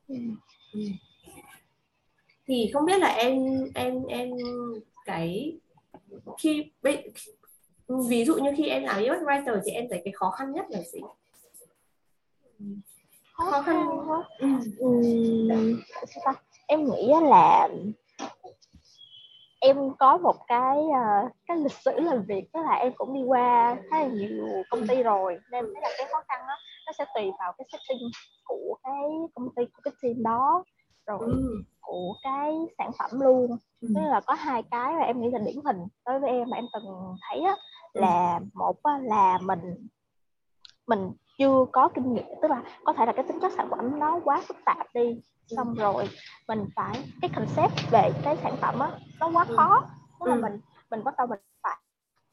Ừ. 0.08 0.14
Ừ. 0.72 0.80
thì 2.46 2.70
không 2.72 2.84
biết 2.84 2.98
là 2.98 3.08
em 3.08 3.38
em 3.74 4.04
em 4.04 4.30
cái 5.04 5.58
khi 6.38 6.70
ví 8.08 8.24
dụ 8.24 8.34
như 8.34 8.50
khi 8.56 8.68
em 8.68 8.82
làm 8.82 9.02
UX 9.02 9.22
writer 9.22 9.60
thì 9.64 9.72
em 9.72 9.86
thấy 9.90 10.00
cái 10.04 10.12
khó 10.12 10.30
khăn 10.30 10.52
nhất 10.52 10.66
là 10.68 10.82
gì 10.82 11.00
khó 13.32 13.62
khăn 13.62 13.86
ừ. 14.38 14.48
Ừ, 14.78 15.76
em 16.66 16.84
nghĩ 16.84 17.12
là 17.30 17.68
em 19.64 19.76
có 19.98 20.16
một 20.16 20.36
cái 20.46 20.78
uh, 20.78 21.32
cái 21.46 21.56
lịch 21.56 21.72
sử 21.72 22.00
làm 22.00 22.22
việc 22.22 22.44
đó 22.52 22.60
là 22.62 22.74
em 22.74 22.92
cũng 22.96 23.14
đi 23.14 23.22
qua 23.22 23.76
khá 23.90 24.00
là 24.00 24.06
nhiều 24.06 24.46
công 24.70 24.86
ty 24.86 25.02
rồi 25.02 25.38
nên 25.50 25.64
thấy 25.64 25.82
là 25.82 25.88
cái 25.98 26.06
khó 26.12 26.22
khăn 26.28 26.38
đó 26.48 26.54
nó 26.86 26.92
sẽ 26.98 27.04
tùy 27.14 27.30
vào 27.38 27.52
cái 27.58 27.66
setting 27.72 28.08
của 28.44 28.78
cái 28.84 29.02
công 29.34 29.54
ty 29.56 29.62
của 29.64 29.80
cái 29.84 29.92
team 30.02 30.22
đó 30.22 30.64
rồi 31.06 31.18
ừ. 31.20 31.62
của 31.80 32.14
cái 32.22 32.52
sản 32.78 32.90
phẩm 32.98 33.20
luôn 33.20 33.50
ừ. 33.80 33.88
tức 33.94 34.00
là 34.04 34.20
có 34.20 34.34
hai 34.34 34.62
cái 34.70 34.92
mà 34.94 35.04
em 35.04 35.20
nghĩ 35.20 35.30
là 35.32 35.38
điển 35.38 35.56
hình 35.64 35.86
đối 36.06 36.20
với 36.20 36.30
em 36.30 36.50
mà 36.50 36.56
em 36.56 36.66
từng 36.72 37.16
thấy 37.28 37.40
á, 37.40 37.56
ừ. 37.92 38.00
là 38.00 38.40
một 38.54 38.82
á, 38.82 38.98
là 39.02 39.38
mình 39.42 39.88
mình 40.86 41.12
chưa 41.38 41.66
có 41.72 41.88
kinh 41.94 42.14
nghiệm 42.14 42.26
tức 42.42 42.48
là 42.50 42.62
có 42.84 42.92
thể 42.92 43.06
là 43.06 43.12
cái 43.12 43.24
tính 43.28 43.40
chất 43.40 43.52
sản 43.56 43.68
phẩm 43.70 43.98
nó 43.98 44.20
quá 44.24 44.42
phức 44.46 44.56
tạp 44.64 44.86
đi 44.94 45.20
xong 45.46 45.74
rồi 45.74 46.08
mình 46.48 46.64
phải 46.76 47.04
cái 47.22 47.30
concept 47.36 47.90
về 47.90 48.10
cái 48.22 48.36
sản 48.42 48.56
phẩm 48.60 48.78
á 48.78 48.90
nó 49.20 49.30
quá 49.34 49.44
khó. 49.56 49.84
Tức 50.20 50.26
là 50.26 50.34
mình 50.34 50.60
mình 50.90 51.04
bắt 51.04 51.14
đầu 51.18 51.26
mình 51.26 51.38
phải 51.62 51.76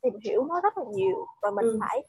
tìm 0.02 0.14
hiểu 0.24 0.46
nó 0.46 0.62
rất 0.62 0.78
là 0.78 0.84
nhiều 0.94 1.26
rồi 1.42 1.52
mình 1.52 1.66
phải 1.80 2.04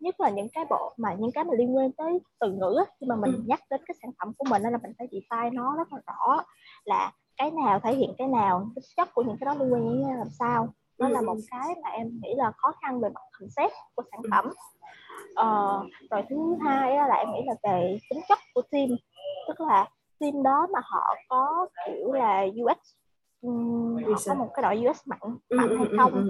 nhất 0.00 0.20
là 0.20 0.30
những 0.30 0.48
cái 0.48 0.64
bộ 0.70 0.94
mà 0.96 1.14
những 1.14 1.32
cái 1.32 1.44
mà 1.44 1.50
liên 1.58 1.76
quan 1.76 1.92
tới 1.92 2.20
từ 2.40 2.52
ngữ 2.52 2.74
á, 2.78 2.84
khi 3.00 3.06
mà 3.06 3.16
mình 3.16 3.32
ừ. 3.32 3.42
nhắc 3.46 3.60
đến 3.70 3.80
cái 3.86 3.94
sản 4.02 4.10
phẩm 4.18 4.32
của 4.38 4.44
mình 4.50 4.62
nên 4.62 4.72
là 4.72 4.78
mình 4.82 4.92
phải 4.98 5.06
define 5.06 5.54
nó 5.54 5.74
rất 5.76 5.92
là 5.92 6.00
rõ 6.06 6.44
là 6.84 7.12
cái 7.36 7.50
nào 7.50 7.80
thể 7.80 7.94
hiện 7.94 8.14
cái 8.18 8.28
nào 8.28 8.66
tính 8.74 8.84
chất 8.96 9.14
của 9.14 9.22
những 9.22 9.36
cái 9.40 9.44
đó 9.44 9.54
liên 9.54 9.72
quan 9.72 9.84
như 9.84 10.16
làm 10.18 10.28
sao. 10.38 10.68
Đó 10.98 11.08
là 11.08 11.20
một 11.20 11.36
cái 11.50 11.74
mà 11.82 11.90
em 11.90 12.20
nghĩ 12.22 12.34
là 12.36 12.52
khó 12.56 12.72
khăn 12.82 13.00
về 13.00 13.08
mặt 13.14 13.20
concept 13.40 13.72
của 13.94 14.02
sản 14.10 14.20
phẩm 14.30 14.52
ờ, 15.34 15.80
rồi 16.10 16.22
thứ 16.30 16.36
hai 16.64 16.96
là 16.96 17.14
em 17.14 17.28
nghĩ 17.32 17.40
là 17.46 17.54
về 17.62 17.98
tính 18.10 18.20
chất 18.28 18.38
của 18.54 18.62
team 18.70 18.88
tức 19.48 19.60
là 19.60 19.88
team 20.20 20.42
đó 20.42 20.66
mà 20.72 20.80
họ 20.84 21.14
có 21.28 21.66
kiểu 21.86 22.12
là 22.12 22.46
UX 22.62 22.78
um, 23.40 23.96
họ 24.04 24.18
có 24.26 24.34
một 24.34 24.48
cái 24.54 24.62
đội 24.62 24.90
UX 24.90 25.00
mạnh 25.06 25.38
mạnh 25.50 25.76
hay 25.78 25.86
không? 25.98 26.28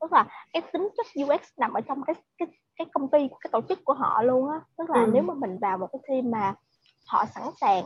tức 0.00 0.12
là 0.12 0.26
cái 0.52 0.62
tính 0.72 0.88
chất 0.96 1.06
UX 1.24 1.40
nằm 1.56 1.72
ở 1.72 1.80
trong 1.80 2.02
cái 2.06 2.14
cái 2.38 2.48
cái 2.76 2.86
công 2.92 3.10
ty 3.10 3.18
cái 3.40 3.50
tổ 3.52 3.60
chức 3.68 3.84
của 3.84 3.92
họ 3.92 4.22
luôn 4.22 4.50
á. 4.50 4.60
Tức 4.78 4.90
là 4.90 5.00
ừ. 5.00 5.10
nếu 5.14 5.22
mà 5.22 5.34
mình 5.34 5.58
vào 5.58 5.78
một 5.78 5.88
cái 5.92 6.00
team 6.08 6.30
mà 6.30 6.54
họ 7.06 7.24
sẵn 7.34 7.42
sàng 7.60 7.84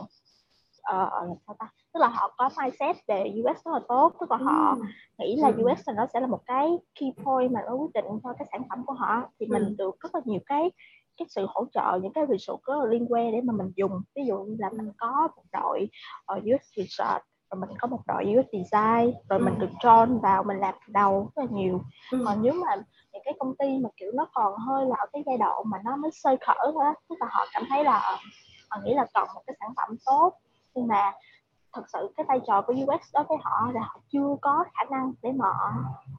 uh, 0.91 1.37
sao 1.47 1.55
ta 1.59 1.69
tức 1.93 1.99
là 1.99 2.07
họ 2.07 2.33
có 2.37 2.49
mindset 2.61 2.95
về 3.07 3.23
UX 3.39 3.65
rất 3.65 3.71
là 3.73 3.79
tốt 3.87 4.13
tức 4.19 4.31
là 4.31 4.37
ừ. 4.37 4.43
họ 4.43 4.77
nghĩ 5.17 5.35
là 5.35 5.51
ừ. 5.57 5.63
UX 5.63 5.87
là 5.87 5.93
nó 5.93 6.05
sẽ 6.13 6.19
là 6.19 6.27
một 6.27 6.41
cái 6.45 6.77
key 6.99 7.13
point 7.23 7.51
mà 7.51 7.61
nó 7.65 7.75
quyết 7.75 7.93
định 7.93 8.05
cho 8.23 8.33
cái 8.39 8.47
sản 8.51 8.61
phẩm 8.69 8.85
của 8.85 8.93
họ 8.93 9.29
thì 9.39 9.45
mình 9.45 9.63
ừ. 9.63 9.75
được 9.77 9.99
rất 9.99 10.15
là 10.15 10.21
nhiều 10.25 10.39
cái 10.45 10.71
cái 11.17 11.25
sự 11.29 11.45
hỗ 11.49 11.65
trợ 11.73 11.99
những 12.01 12.13
cái 12.13 12.25
resource 12.29 12.61
rất 12.65 12.75
là 12.79 12.85
liên 12.85 13.05
quan 13.09 13.31
để 13.31 13.41
mà 13.41 13.53
mình 13.53 13.71
dùng 13.75 14.01
ví 14.15 14.25
dụ 14.25 14.37
như 14.37 14.55
là 14.59 14.69
mình 14.69 14.91
có 14.97 15.27
một 15.35 15.43
đội 15.51 15.89
uh, 16.37 16.43
UX 16.43 16.77
research 16.77 17.23
rồi 17.51 17.59
mình 17.59 17.77
có 17.79 17.87
một 17.87 17.99
đội 18.07 18.23
UX 18.23 18.45
design 18.51 19.13
rồi 19.29 19.39
ừ. 19.39 19.45
mình 19.45 19.59
được 19.59 19.69
join 19.81 20.19
vào 20.19 20.43
mình 20.43 20.57
làm 20.57 20.75
đầu 20.87 21.31
rất 21.35 21.43
là 21.43 21.47
nhiều 21.51 21.81
ừ. 22.11 22.23
còn 22.25 22.41
nếu 22.41 22.53
mà 22.53 22.75
những 23.13 23.21
cái 23.25 23.33
công 23.39 23.55
ty 23.55 23.77
mà 23.77 23.89
kiểu 23.97 24.11
nó 24.13 24.27
còn 24.33 24.53
hơi 24.57 24.85
là 24.85 24.95
ở 24.99 25.05
cái 25.13 25.23
giai 25.25 25.37
đoạn 25.37 25.63
mà 25.65 25.77
nó 25.85 25.95
mới 25.95 26.11
sơ 26.13 26.35
khởi 26.41 26.71
thôi 26.73 26.85
tức 27.09 27.15
là 27.19 27.27
họ 27.29 27.45
cảm 27.53 27.63
thấy 27.69 27.83
là 27.83 28.19
họ 28.69 28.79
nghĩ 28.83 28.93
là 28.93 29.05
còn 29.13 29.27
một 29.35 29.41
cái 29.47 29.55
sản 29.59 29.73
phẩm 29.75 29.97
tốt 30.05 30.33
nhưng 30.75 30.87
mà 30.87 31.11
thật 31.73 31.83
sự 31.93 32.13
cái 32.17 32.25
vai 32.29 32.39
trò 32.47 32.61
của 32.61 32.73
UX 32.73 33.13
đối 33.13 33.23
với 33.23 33.37
họ 33.41 33.71
là 33.73 33.81
họ 33.81 33.99
chưa 34.09 34.35
có 34.41 34.63
khả 34.73 34.83
năng 34.91 35.13
để 35.21 35.31
mà 35.31 35.47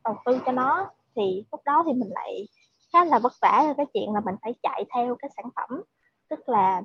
đầu 0.04 0.14
tư 0.24 0.38
cho 0.46 0.52
nó. 0.52 0.90
Thì 1.16 1.44
lúc 1.52 1.60
đó 1.64 1.82
thì 1.86 1.92
mình 1.92 2.10
lại 2.14 2.48
khá 2.92 3.04
là 3.04 3.18
vất 3.18 3.32
vả 3.42 3.74
cái 3.76 3.86
chuyện 3.94 4.12
là 4.14 4.20
mình 4.20 4.34
phải 4.42 4.54
chạy 4.62 4.84
theo 4.94 5.16
cái 5.18 5.30
sản 5.36 5.44
phẩm. 5.56 5.82
Tức 6.30 6.48
là 6.48 6.82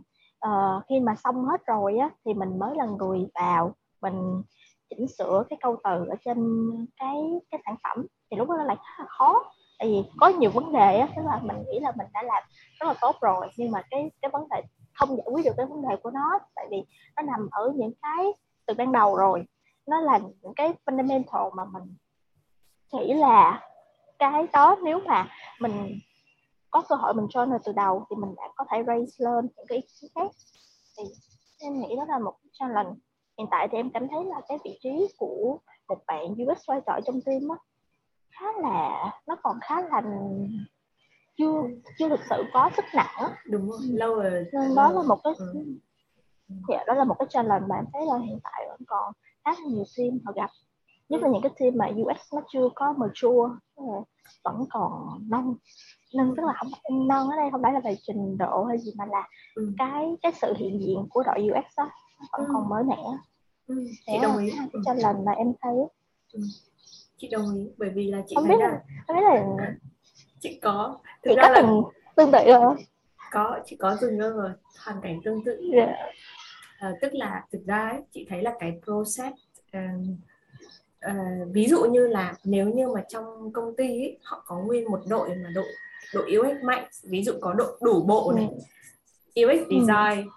uh, 0.47 0.83
khi 0.89 0.99
mà 0.99 1.15
xong 1.15 1.45
hết 1.45 1.65
rồi 1.65 1.97
á 1.97 2.09
thì 2.25 2.33
mình 2.33 2.59
mới 2.59 2.75
là 2.75 2.85
người 2.85 3.27
vào 3.35 3.75
mình 4.01 4.43
chỉnh 4.89 5.07
sửa 5.17 5.43
cái 5.49 5.59
câu 5.61 5.75
từ 5.83 6.05
ở 6.09 6.15
trên 6.25 6.69
cái 6.99 7.15
cái 7.51 7.61
sản 7.65 7.75
phẩm. 7.83 8.05
Thì 8.31 8.37
lúc 8.37 8.49
đó 8.49 8.55
lại 8.63 8.75
khá 8.75 8.93
là 9.03 9.05
khó 9.07 9.43
tại 9.79 9.87
vì 9.87 10.03
có 10.19 10.27
nhiều 10.27 10.51
vấn 10.51 10.71
đề 10.71 10.99
á 10.99 11.07
tức 11.15 11.21
là 11.25 11.39
mình 11.43 11.57
nghĩ 11.67 11.79
là 11.79 11.91
mình 11.97 12.07
đã 12.13 12.21
làm 12.21 12.43
rất 12.79 12.87
là 12.87 12.93
tốt 13.01 13.15
rồi 13.21 13.47
nhưng 13.57 13.71
mà 13.71 13.81
cái 13.89 14.11
cái 14.21 14.31
vấn 14.33 14.49
đề 14.49 14.61
không 14.99 15.17
giải 15.17 15.27
quyết 15.31 15.45
được 15.45 15.53
cái 15.57 15.65
vấn 15.65 15.81
đề 15.81 15.95
của 16.03 16.11
nó, 16.11 16.39
tại 16.55 16.67
vì 16.71 16.77
nó 17.15 17.21
nằm 17.21 17.49
ở 17.51 17.73
những 17.75 17.91
cái 18.01 18.25
từ 18.65 18.73
ban 18.73 18.91
đầu 18.91 19.15
rồi. 19.15 19.45
Nó 19.87 19.99
là 20.01 20.19
những 20.41 20.53
cái 20.55 20.73
fundamental 20.85 21.55
mà 21.55 21.63
mình 21.65 21.95
nghĩ 22.93 23.13
là 23.13 23.61
cái 24.19 24.47
đó 24.53 24.75
nếu 24.83 24.99
mà 25.05 25.27
mình 25.59 25.99
có 26.69 26.81
cơ 26.89 26.95
hội 26.95 27.13
mình 27.13 27.25
join 27.25 27.59
từ 27.63 27.71
đầu 27.71 28.05
thì 28.09 28.15
mình 28.15 28.35
đã 28.37 28.43
có 28.55 28.65
thể 28.71 28.83
raise 28.87 29.25
lên 29.25 29.47
những 29.57 29.65
cái 29.67 29.77
ý 29.77 29.87
kiến 30.01 30.11
khác. 30.15 30.31
Thì 30.97 31.03
em 31.59 31.79
nghĩ 31.79 31.95
đó 31.95 32.05
là 32.07 32.19
một 32.19 32.33
challenge. 32.51 32.91
Hiện 33.37 33.47
tại 33.51 33.67
thì 33.71 33.77
em 33.77 33.89
cảm 33.93 34.07
thấy 34.07 34.25
là 34.25 34.41
cái 34.47 34.57
vị 34.63 34.79
trí 34.81 35.07
của 35.17 35.57
một 35.87 35.97
bạn 36.07 36.23
UX 36.23 36.69
trở 36.87 36.99
trong 37.05 37.21
team 37.25 37.41
á, 37.49 37.57
khá 38.31 38.45
là, 38.61 39.11
nó 39.27 39.35
còn 39.43 39.57
khá 39.61 39.81
là 39.81 40.01
chưa 41.39 41.63
chưa 41.99 42.09
thực 42.09 42.19
sự 42.29 42.43
có 42.53 42.69
sức 42.77 42.85
nặng 42.95 43.31
đúng 43.49 43.69
rồi 43.69 43.79
lâu 43.83 44.15
rồi 44.15 44.45
nên 44.53 44.75
đó 44.75 44.91
là 44.91 45.01
một 45.03 45.19
cái 45.23 45.33
ừ. 45.37 45.65
dạ 46.69 46.83
đó 46.87 46.93
là 46.93 47.03
một 47.03 47.15
cái 47.19 47.27
challenge 47.29 47.65
mà 47.69 47.75
em 47.75 47.85
thấy 47.93 48.01
là 48.05 48.17
hiện 48.25 48.39
tại 48.43 48.65
vẫn 48.69 48.79
còn 48.87 49.13
khá 49.45 49.51
là 49.51 49.67
nhiều 49.67 49.83
team 49.97 50.19
họ 50.25 50.31
gặp 50.35 50.49
nhất 51.09 51.21
là 51.21 51.29
những 51.29 51.41
cái 51.41 51.51
team 51.59 51.73
mà 51.77 51.87
UX 52.01 52.33
nó 52.33 52.41
chưa 52.53 52.69
có 52.75 52.93
mature 52.97 53.55
vẫn 54.43 54.65
còn 54.69 54.91
non 55.29 55.55
nên 56.13 56.33
tức 56.37 56.43
là 56.45 56.53
không 56.53 57.07
non 57.07 57.29
ở 57.29 57.35
đây 57.37 57.49
không 57.51 57.61
phải 57.63 57.73
là 57.73 57.79
về 57.79 57.97
trình 58.01 58.37
độ 58.37 58.63
hay 58.63 58.77
gì 58.77 58.91
mà 58.97 59.05
là 59.05 59.27
ừ. 59.55 59.73
cái 59.77 60.15
cái 60.21 60.31
sự 60.41 60.53
hiện 60.57 60.81
diện 60.81 61.07
của 61.09 61.23
đội 61.23 61.47
UX 61.49 61.77
đó 61.77 61.89
vẫn 62.31 62.45
ừ. 62.47 62.51
còn 62.53 62.69
mới 62.69 62.83
mẻ 62.83 63.03
ừ. 63.67 63.87
chị 64.05 64.13
đồng 64.21 64.37
ý 64.37 64.51
cái 64.73 64.81
challenge 64.85 65.23
mà 65.25 65.31
em 65.31 65.53
thấy 65.61 65.75
ừ. 66.33 66.39
chị 67.17 67.29
đồng 67.31 67.55
ý 67.55 67.69
bởi 67.77 67.89
vì 67.89 68.07
là 68.07 68.23
chị 68.27 68.35
không 68.35 68.47
biết 68.47 68.59
là 68.59 68.81
không 69.07 69.15
biết 69.15 69.23
là 69.23 69.45
chị 70.39 70.59
có 70.61 70.97
thực 71.23 71.31
chị 71.31 71.35
ra 71.35 71.43
có 71.43 71.49
là 71.49 71.61
từng 71.61 71.83
tương 72.15 72.31
tự 72.31 72.39
rồi 72.45 72.75
có 73.31 73.59
chị 73.65 73.75
có 73.75 73.97
từng 74.01 74.17
rồi 74.17 74.49
hoàn 74.85 75.01
cảnh 75.01 75.19
tương 75.23 75.43
tự 75.45 75.61
yeah. 75.73 75.89
Dạ. 75.89 75.95
à, 76.79 76.91
tức 77.01 77.13
là 77.13 77.43
thực 77.51 77.65
ra 77.65 77.89
ấy, 77.89 78.01
chị 78.11 78.25
thấy 78.29 78.41
là 78.41 78.53
cái 78.59 78.79
process 78.83 79.35
um, 79.73 80.17
uh, 81.07 81.53
ví 81.53 81.67
dụ 81.67 81.85
như 81.85 82.07
là 82.07 82.35
nếu 82.43 82.69
như 82.69 82.87
mà 82.87 83.01
trong 83.09 83.53
công 83.53 83.75
ty 83.75 83.87
ấy, 83.87 84.17
họ 84.23 84.43
có 84.45 84.59
nguyên 84.59 84.91
một 84.91 85.01
đội 85.07 85.29
mà 85.29 85.49
đội 85.55 85.67
đội 86.13 86.37
UX 86.37 86.63
mạnh 86.63 86.87
ví 87.03 87.23
dụ 87.23 87.33
có 87.41 87.53
đội 87.53 87.77
đủ 87.81 88.03
bộ 88.03 88.33
này 88.35 88.49
ừ. 89.35 89.45
UX 89.45 89.59
ừ. 89.59 89.65
design 89.69 90.27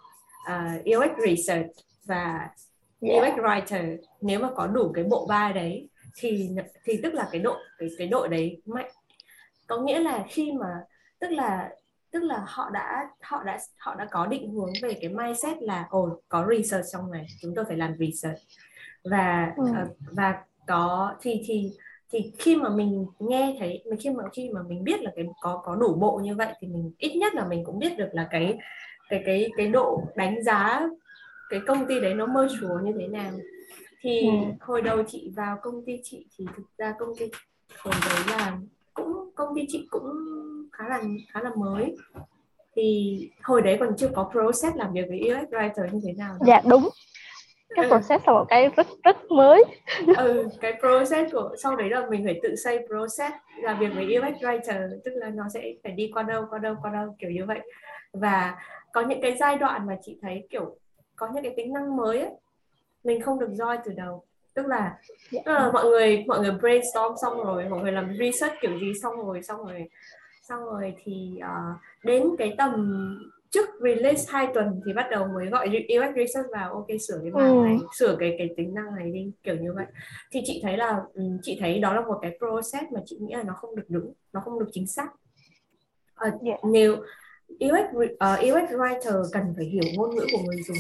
ừ. 0.47 0.53
uh, 0.53 0.99
UX 0.99 1.29
research 1.29 1.71
và 2.05 2.51
yeah. 3.01 3.23
UX 3.23 3.39
writer 3.39 3.97
nếu 4.21 4.41
mà 4.41 4.49
có 4.55 4.67
đủ 4.67 4.93
cái 4.95 5.05
bộ 5.05 5.27
ba 5.27 5.53
đấy 5.53 5.89
thì 6.17 6.51
thì 6.85 7.01
tức 7.03 7.15
là 7.15 7.29
cái 7.33 7.41
đội 7.41 7.59
cái 7.79 7.89
cái 7.99 8.07
đội 8.07 8.29
đấy 8.29 8.63
mạnh 8.67 8.91
có 9.73 9.79
nghĩa 9.79 10.01
là 10.01 10.25
khi 10.29 10.53
mà 10.53 10.85
tức 11.19 11.31
là 11.31 11.71
tức 12.11 12.23
là 12.23 12.45
họ 12.47 12.71
đã 12.71 13.09
họ 13.21 13.43
đã 13.43 13.59
họ 13.79 13.95
đã 13.95 14.07
có 14.11 14.27
định 14.27 14.51
hướng 14.51 14.73
về 14.83 14.99
cái 15.01 15.11
mindset 15.11 15.63
là 15.63 15.87
ồ 15.91 16.21
có 16.29 16.47
research 16.51 16.87
trong 16.93 17.11
này 17.11 17.27
chúng 17.41 17.55
tôi 17.55 17.65
phải 17.65 17.77
làm 17.77 17.95
research 17.99 18.39
và 19.05 19.53
ừ. 19.57 19.63
uh, 19.63 19.89
và 20.11 20.45
có 20.67 21.15
thì 21.21 21.43
thì 21.47 21.71
thì 22.11 22.33
khi 22.39 22.57
mà 22.57 22.69
mình 22.69 23.07
nghe 23.19 23.57
thấy 23.59 23.85
khi 24.01 24.11
mà 24.11 24.25
khi 24.33 24.51
mà 24.51 24.61
mình 24.69 24.85
biết 24.85 25.01
là 25.01 25.11
cái 25.17 25.25
có 25.41 25.63
có 25.65 25.77
đủ 25.77 25.95
bộ 25.95 26.21
như 26.23 26.37
vậy 26.37 26.55
thì 26.61 26.69
mình 26.69 26.93
ít 26.99 27.17
nhất 27.17 27.35
là 27.35 27.45
mình 27.45 27.65
cũng 27.65 27.79
biết 27.79 27.99
được 27.99 28.09
là 28.13 28.29
cái 28.31 28.59
cái 29.09 29.23
cái 29.27 29.51
cái 29.57 29.69
độ 29.69 30.03
đánh 30.17 30.43
giá 30.43 30.89
cái 31.51 31.61
công 31.67 31.87
ty 31.87 32.01
đấy 32.01 32.15
nó 32.15 32.27
mơ 32.27 32.49
chúa 32.61 32.79
như 32.83 32.93
thế 32.99 33.07
nào 33.09 33.33
thì 34.01 34.21
ừ. 34.21 34.33
hồi 34.61 34.83
đầu 34.83 35.03
chị 35.07 35.33
vào 35.37 35.59
công 35.63 35.85
ty 35.87 36.01
chị 36.03 36.27
thì 36.39 36.47
thực 36.57 36.67
ra 36.79 36.95
công 36.99 37.17
ty 37.19 37.31
hồi 37.79 37.95
đấy 38.07 38.37
là 38.39 38.59
cũng 38.95 39.31
công 39.35 39.55
ty 39.57 39.67
chị 39.69 39.87
cũng 39.91 40.13
khá 40.73 40.89
là 40.89 41.01
khá 41.33 41.41
là 41.43 41.51
mới. 41.57 41.97
Thì 42.77 43.19
hồi 43.43 43.63
đấy 43.63 43.77
còn 43.81 43.97
chưa 43.97 44.09
có 44.15 44.31
process 44.33 44.77
làm 44.77 44.93
việc 44.93 45.05
với 45.09 45.21
UX 45.21 45.55
writer 45.55 45.93
như 45.93 46.01
thế 46.05 46.13
nào 46.13 46.31
đâu. 46.31 46.47
dạ 46.47 46.61
đúng. 46.69 46.89
Cái 47.77 47.85
ừ. 47.85 47.89
process 47.89 48.27
là 48.27 48.33
một 48.33 48.45
cái 48.49 48.71
rất 48.77 48.87
rất 49.05 49.17
mới. 49.31 49.65
Ừ 50.17 50.49
cái 50.61 50.75
process 50.81 51.33
của 51.33 51.55
sau 51.63 51.77
đấy 51.77 51.91
là 51.91 52.07
mình 52.11 52.25
phải 52.25 52.41
tự 52.43 52.57
xây 52.57 52.79
process 52.87 53.35
làm 53.63 53.79
việc 53.79 53.89
với 53.95 54.05
UX 54.05 54.43
writer 54.43 54.89
tức 55.05 55.11
là 55.15 55.31
nó 55.31 55.45
sẽ 55.55 55.73
phải 55.83 55.93
đi 55.93 56.11
qua 56.15 56.23
đâu 56.23 56.45
qua 56.51 56.59
đâu 56.59 56.75
qua 56.83 56.91
đâu 56.91 57.17
kiểu 57.19 57.31
như 57.31 57.45
vậy. 57.47 57.61
Và 58.13 58.57
có 58.93 59.01
những 59.01 59.21
cái 59.23 59.37
giai 59.41 59.59
đoạn 59.59 59.87
mà 59.87 59.97
chị 60.03 60.19
thấy 60.23 60.47
kiểu 60.51 60.77
có 61.17 61.29
những 61.35 61.43
cái 61.43 61.55
tính 61.57 61.73
năng 61.73 61.97
mới 61.97 62.21
ấy, 62.21 62.31
mình 63.05 63.21
không 63.21 63.39
được 63.39 63.51
join 63.51 63.79
từ 63.85 63.93
đầu 63.93 64.25
tức 64.55 64.67
là. 64.67 64.99
Dạ. 65.31 65.41
tức 65.45 65.53
là 65.53 65.71
mọi 65.73 65.85
người 65.85 66.25
mọi 66.27 66.41
người 66.41 66.51
brainstorm 66.51 67.15
xong 67.23 67.45
rồi 67.45 67.69
mọi 67.69 67.83
người 67.83 67.93
làm 67.93 68.17
research 68.19 68.55
kiểu 68.61 68.79
gì 68.79 68.93
xong 69.03 69.27
rồi 69.27 69.43
xong 69.43 69.65
rồi 69.65 69.89
xong 70.43 70.65
rồi 70.65 70.95
thì 71.05 71.39
uh, 71.39 71.77
đến 72.05 72.23
cái 72.39 72.55
tầm 72.59 72.99
trước 73.53 73.69
release 73.81 74.25
hai 74.29 74.49
tuần 74.55 74.81
thì 74.87 74.93
bắt 74.93 75.07
đầu 75.11 75.27
mới 75.35 75.47
gọi 75.47 75.69
UX 75.69 76.17
research 76.17 76.51
vào 76.53 76.73
ok 76.75 76.87
sửa 77.09 77.19
cái 77.23 77.31
bài 77.31 77.49
ừ. 77.49 77.63
này 77.65 77.77
sửa 77.99 78.17
cái 78.19 78.35
cái 78.39 78.51
tính 78.57 78.75
năng 78.75 78.95
này 78.97 79.11
đi 79.11 79.33
kiểu 79.43 79.57
như 79.57 79.73
vậy 79.73 79.87
thì 80.31 80.41
chị 80.45 80.61
thấy 80.63 80.77
là 80.77 81.01
ừ, 81.15 81.23
chị 81.43 81.57
thấy 81.61 81.79
đó 81.79 81.95
là 81.95 82.01
một 82.01 82.19
cái 82.23 82.39
process 82.39 82.93
mà 82.93 83.01
chị 83.07 83.19
nghĩ 83.21 83.35
là 83.35 83.43
nó 83.43 83.55
không 83.55 83.77
được 83.77 83.87
đúng 83.89 84.13
nó 84.33 84.41
không 84.41 84.59
được 84.59 84.69
chính 84.73 84.87
xác 84.87 85.09
uh, 85.13 85.21
ờ, 86.15 86.31
yeah. 86.31 86.41
Dạ. 86.43 86.71
nếu 86.73 86.97
UX 87.49 87.97
uh, 87.97 88.41
UX 88.41 88.71
writer 88.71 89.25
cần 89.33 89.55
phải 89.57 89.65
hiểu 89.65 89.85
ngôn 89.95 90.15
ngữ 90.15 90.27
của 90.33 90.39
người 90.47 90.63
dùng 90.63 90.79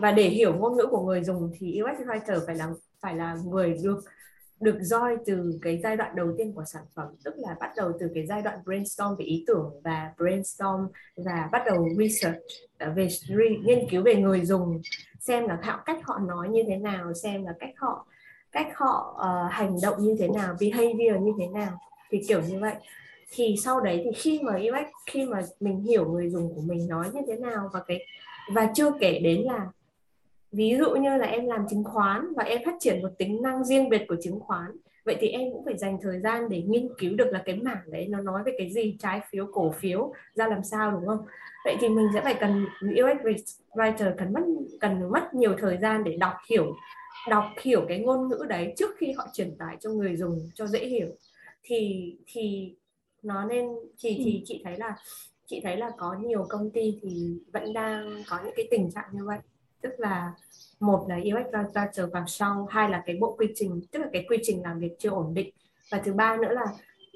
và 0.00 0.12
để 0.12 0.28
hiểu 0.28 0.54
ngôn 0.54 0.76
ngữ 0.76 0.86
của 0.90 1.00
người 1.00 1.24
dùng 1.24 1.50
thì 1.58 1.80
UX 1.82 2.00
writer 2.06 2.40
phải 2.46 2.56
là 2.56 2.68
phải 3.00 3.16
là 3.16 3.36
người 3.44 3.76
được 3.82 4.00
được 4.60 4.78
roi 4.80 5.16
từ 5.26 5.58
cái 5.62 5.80
giai 5.82 5.96
đoạn 5.96 6.16
đầu 6.16 6.34
tiên 6.38 6.52
của 6.54 6.64
sản 6.64 6.82
phẩm 6.94 7.06
tức 7.24 7.34
là 7.36 7.56
bắt 7.60 7.70
đầu 7.76 7.92
từ 8.00 8.10
cái 8.14 8.26
giai 8.26 8.42
đoạn 8.42 8.58
brainstorm 8.64 9.16
về 9.18 9.24
ý 9.24 9.44
tưởng 9.46 9.80
và 9.84 10.12
brainstorm 10.18 10.86
và 11.16 11.48
bắt 11.52 11.62
đầu 11.66 11.88
research 11.98 12.38
à, 12.78 12.92
về 12.96 13.08
nghiên 13.64 13.90
cứu 13.90 14.02
về 14.02 14.14
người 14.14 14.44
dùng 14.44 14.80
xem 15.20 15.48
là 15.48 15.58
họ 15.62 15.82
cách 15.86 15.98
họ 16.02 16.18
nói 16.18 16.48
như 16.48 16.62
thế 16.66 16.76
nào 16.76 17.14
xem 17.14 17.44
là 17.44 17.52
cách 17.60 17.74
họ 17.76 18.06
cách 18.52 18.68
họ 18.74 19.20
uh, 19.20 19.52
hành 19.52 19.76
động 19.82 19.96
như 19.98 20.16
thế 20.18 20.28
nào 20.28 20.56
behavior 20.60 21.22
như 21.22 21.32
thế 21.38 21.46
nào 21.46 21.78
thì 22.10 22.20
kiểu 22.28 22.40
như 22.42 22.58
vậy. 22.60 22.74
Thì 23.30 23.56
sau 23.64 23.80
đấy 23.80 24.00
thì 24.04 24.10
khi 24.16 24.40
mà 24.42 24.52
UX 24.52 24.86
khi 25.06 25.24
mà 25.24 25.42
mình 25.60 25.80
hiểu 25.80 26.12
người 26.12 26.30
dùng 26.30 26.54
của 26.54 26.60
mình 26.60 26.88
nói 26.88 27.06
như 27.14 27.20
thế 27.26 27.36
nào 27.36 27.70
và 27.72 27.80
cái 27.86 28.06
và 28.54 28.70
chưa 28.74 28.90
kể 29.00 29.18
đến 29.18 29.42
là 29.42 29.66
ví 30.52 30.76
dụ 30.78 30.96
như 30.96 31.16
là 31.16 31.26
em 31.26 31.46
làm 31.46 31.66
chứng 31.70 31.84
khoán 31.84 32.32
và 32.36 32.44
em 32.44 32.62
phát 32.64 32.74
triển 32.80 33.02
một 33.02 33.08
tính 33.18 33.42
năng 33.42 33.64
riêng 33.64 33.88
biệt 33.88 34.04
của 34.08 34.16
chứng 34.22 34.40
khoán, 34.40 34.70
vậy 35.04 35.16
thì 35.20 35.28
em 35.28 35.52
cũng 35.52 35.64
phải 35.64 35.76
dành 35.78 35.98
thời 36.02 36.20
gian 36.20 36.48
để 36.48 36.62
nghiên 36.62 36.88
cứu 36.98 37.16
được 37.16 37.28
là 37.32 37.42
cái 37.44 37.56
mảng 37.56 37.82
đấy 37.86 38.06
nó 38.08 38.20
nói 38.20 38.42
về 38.44 38.52
cái 38.58 38.70
gì, 38.70 38.96
trái 38.98 39.20
phiếu, 39.30 39.46
cổ 39.52 39.70
phiếu, 39.70 40.12
ra 40.34 40.46
làm 40.48 40.64
sao, 40.64 40.90
đúng 40.90 41.06
không? 41.06 41.26
Vậy 41.64 41.76
thì 41.80 41.88
mình 41.88 42.06
sẽ 42.14 42.20
phải 42.20 42.34
cần 42.40 42.66
UX 42.80 43.40
writer 43.72 44.12
cần 44.18 44.32
mất 44.32 44.40
cần 44.80 45.10
mất 45.10 45.34
nhiều 45.34 45.54
thời 45.58 45.76
gian 45.76 46.04
để 46.04 46.16
đọc 46.16 46.34
hiểu 46.50 46.74
đọc 47.28 47.44
hiểu 47.62 47.84
cái 47.88 47.98
ngôn 47.98 48.28
ngữ 48.28 48.46
đấy 48.48 48.74
trước 48.76 48.90
khi 48.98 49.12
họ 49.12 49.28
truyền 49.32 49.56
tải 49.56 49.76
cho 49.80 49.90
người 49.90 50.16
dùng 50.16 50.50
cho 50.54 50.66
dễ 50.66 50.86
hiểu. 50.86 51.08
Thì 51.62 52.14
thì 52.26 52.74
nó 53.22 53.44
nên, 53.44 53.66
thì 53.98 54.22
thì 54.24 54.42
chị 54.44 54.62
thấy 54.64 54.76
là, 54.78 54.96
chị 55.46 55.60
thấy 55.64 55.76
là 55.76 55.90
có 55.98 56.16
nhiều 56.24 56.46
công 56.48 56.70
ty 56.70 56.98
thì 57.02 57.38
vẫn 57.52 57.72
đang 57.72 58.22
có 58.28 58.38
những 58.44 58.54
cái 58.56 58.68
tình 58.70 58.90
trạng 58.90 59.08
như 59.12 59.24
vậy 59.26 59.38
tức 59.80 59.92
là 59.98 60.32
một 60.80 61.06
là 61.08 61.16
UX 61.16 61.54
writer 61.54 62.10
vào 62.10 62.24
sau 62.26 62.66
hai 62.70 62.90
là 62.90 63.02
cái 63.06 63.16
bộ 63.20 63.36
quy 63.38 63.46
trình 63.54 63.80
tức 63.90 63.98
là 63.98 64.08
cái 64.12 64.26
quy 64.28 64.38
trình 64.42 64.62
làm 64.62 64.80
việc 64.80 64.92
chưa 64.98 65.10
ổn 65.10 65.34
định 65.34 65.50
và 65.90 65.98
thứ 66.04 66.12
ba 66.12 66.36
nữa 66.36 66.52
là 66.52 66.66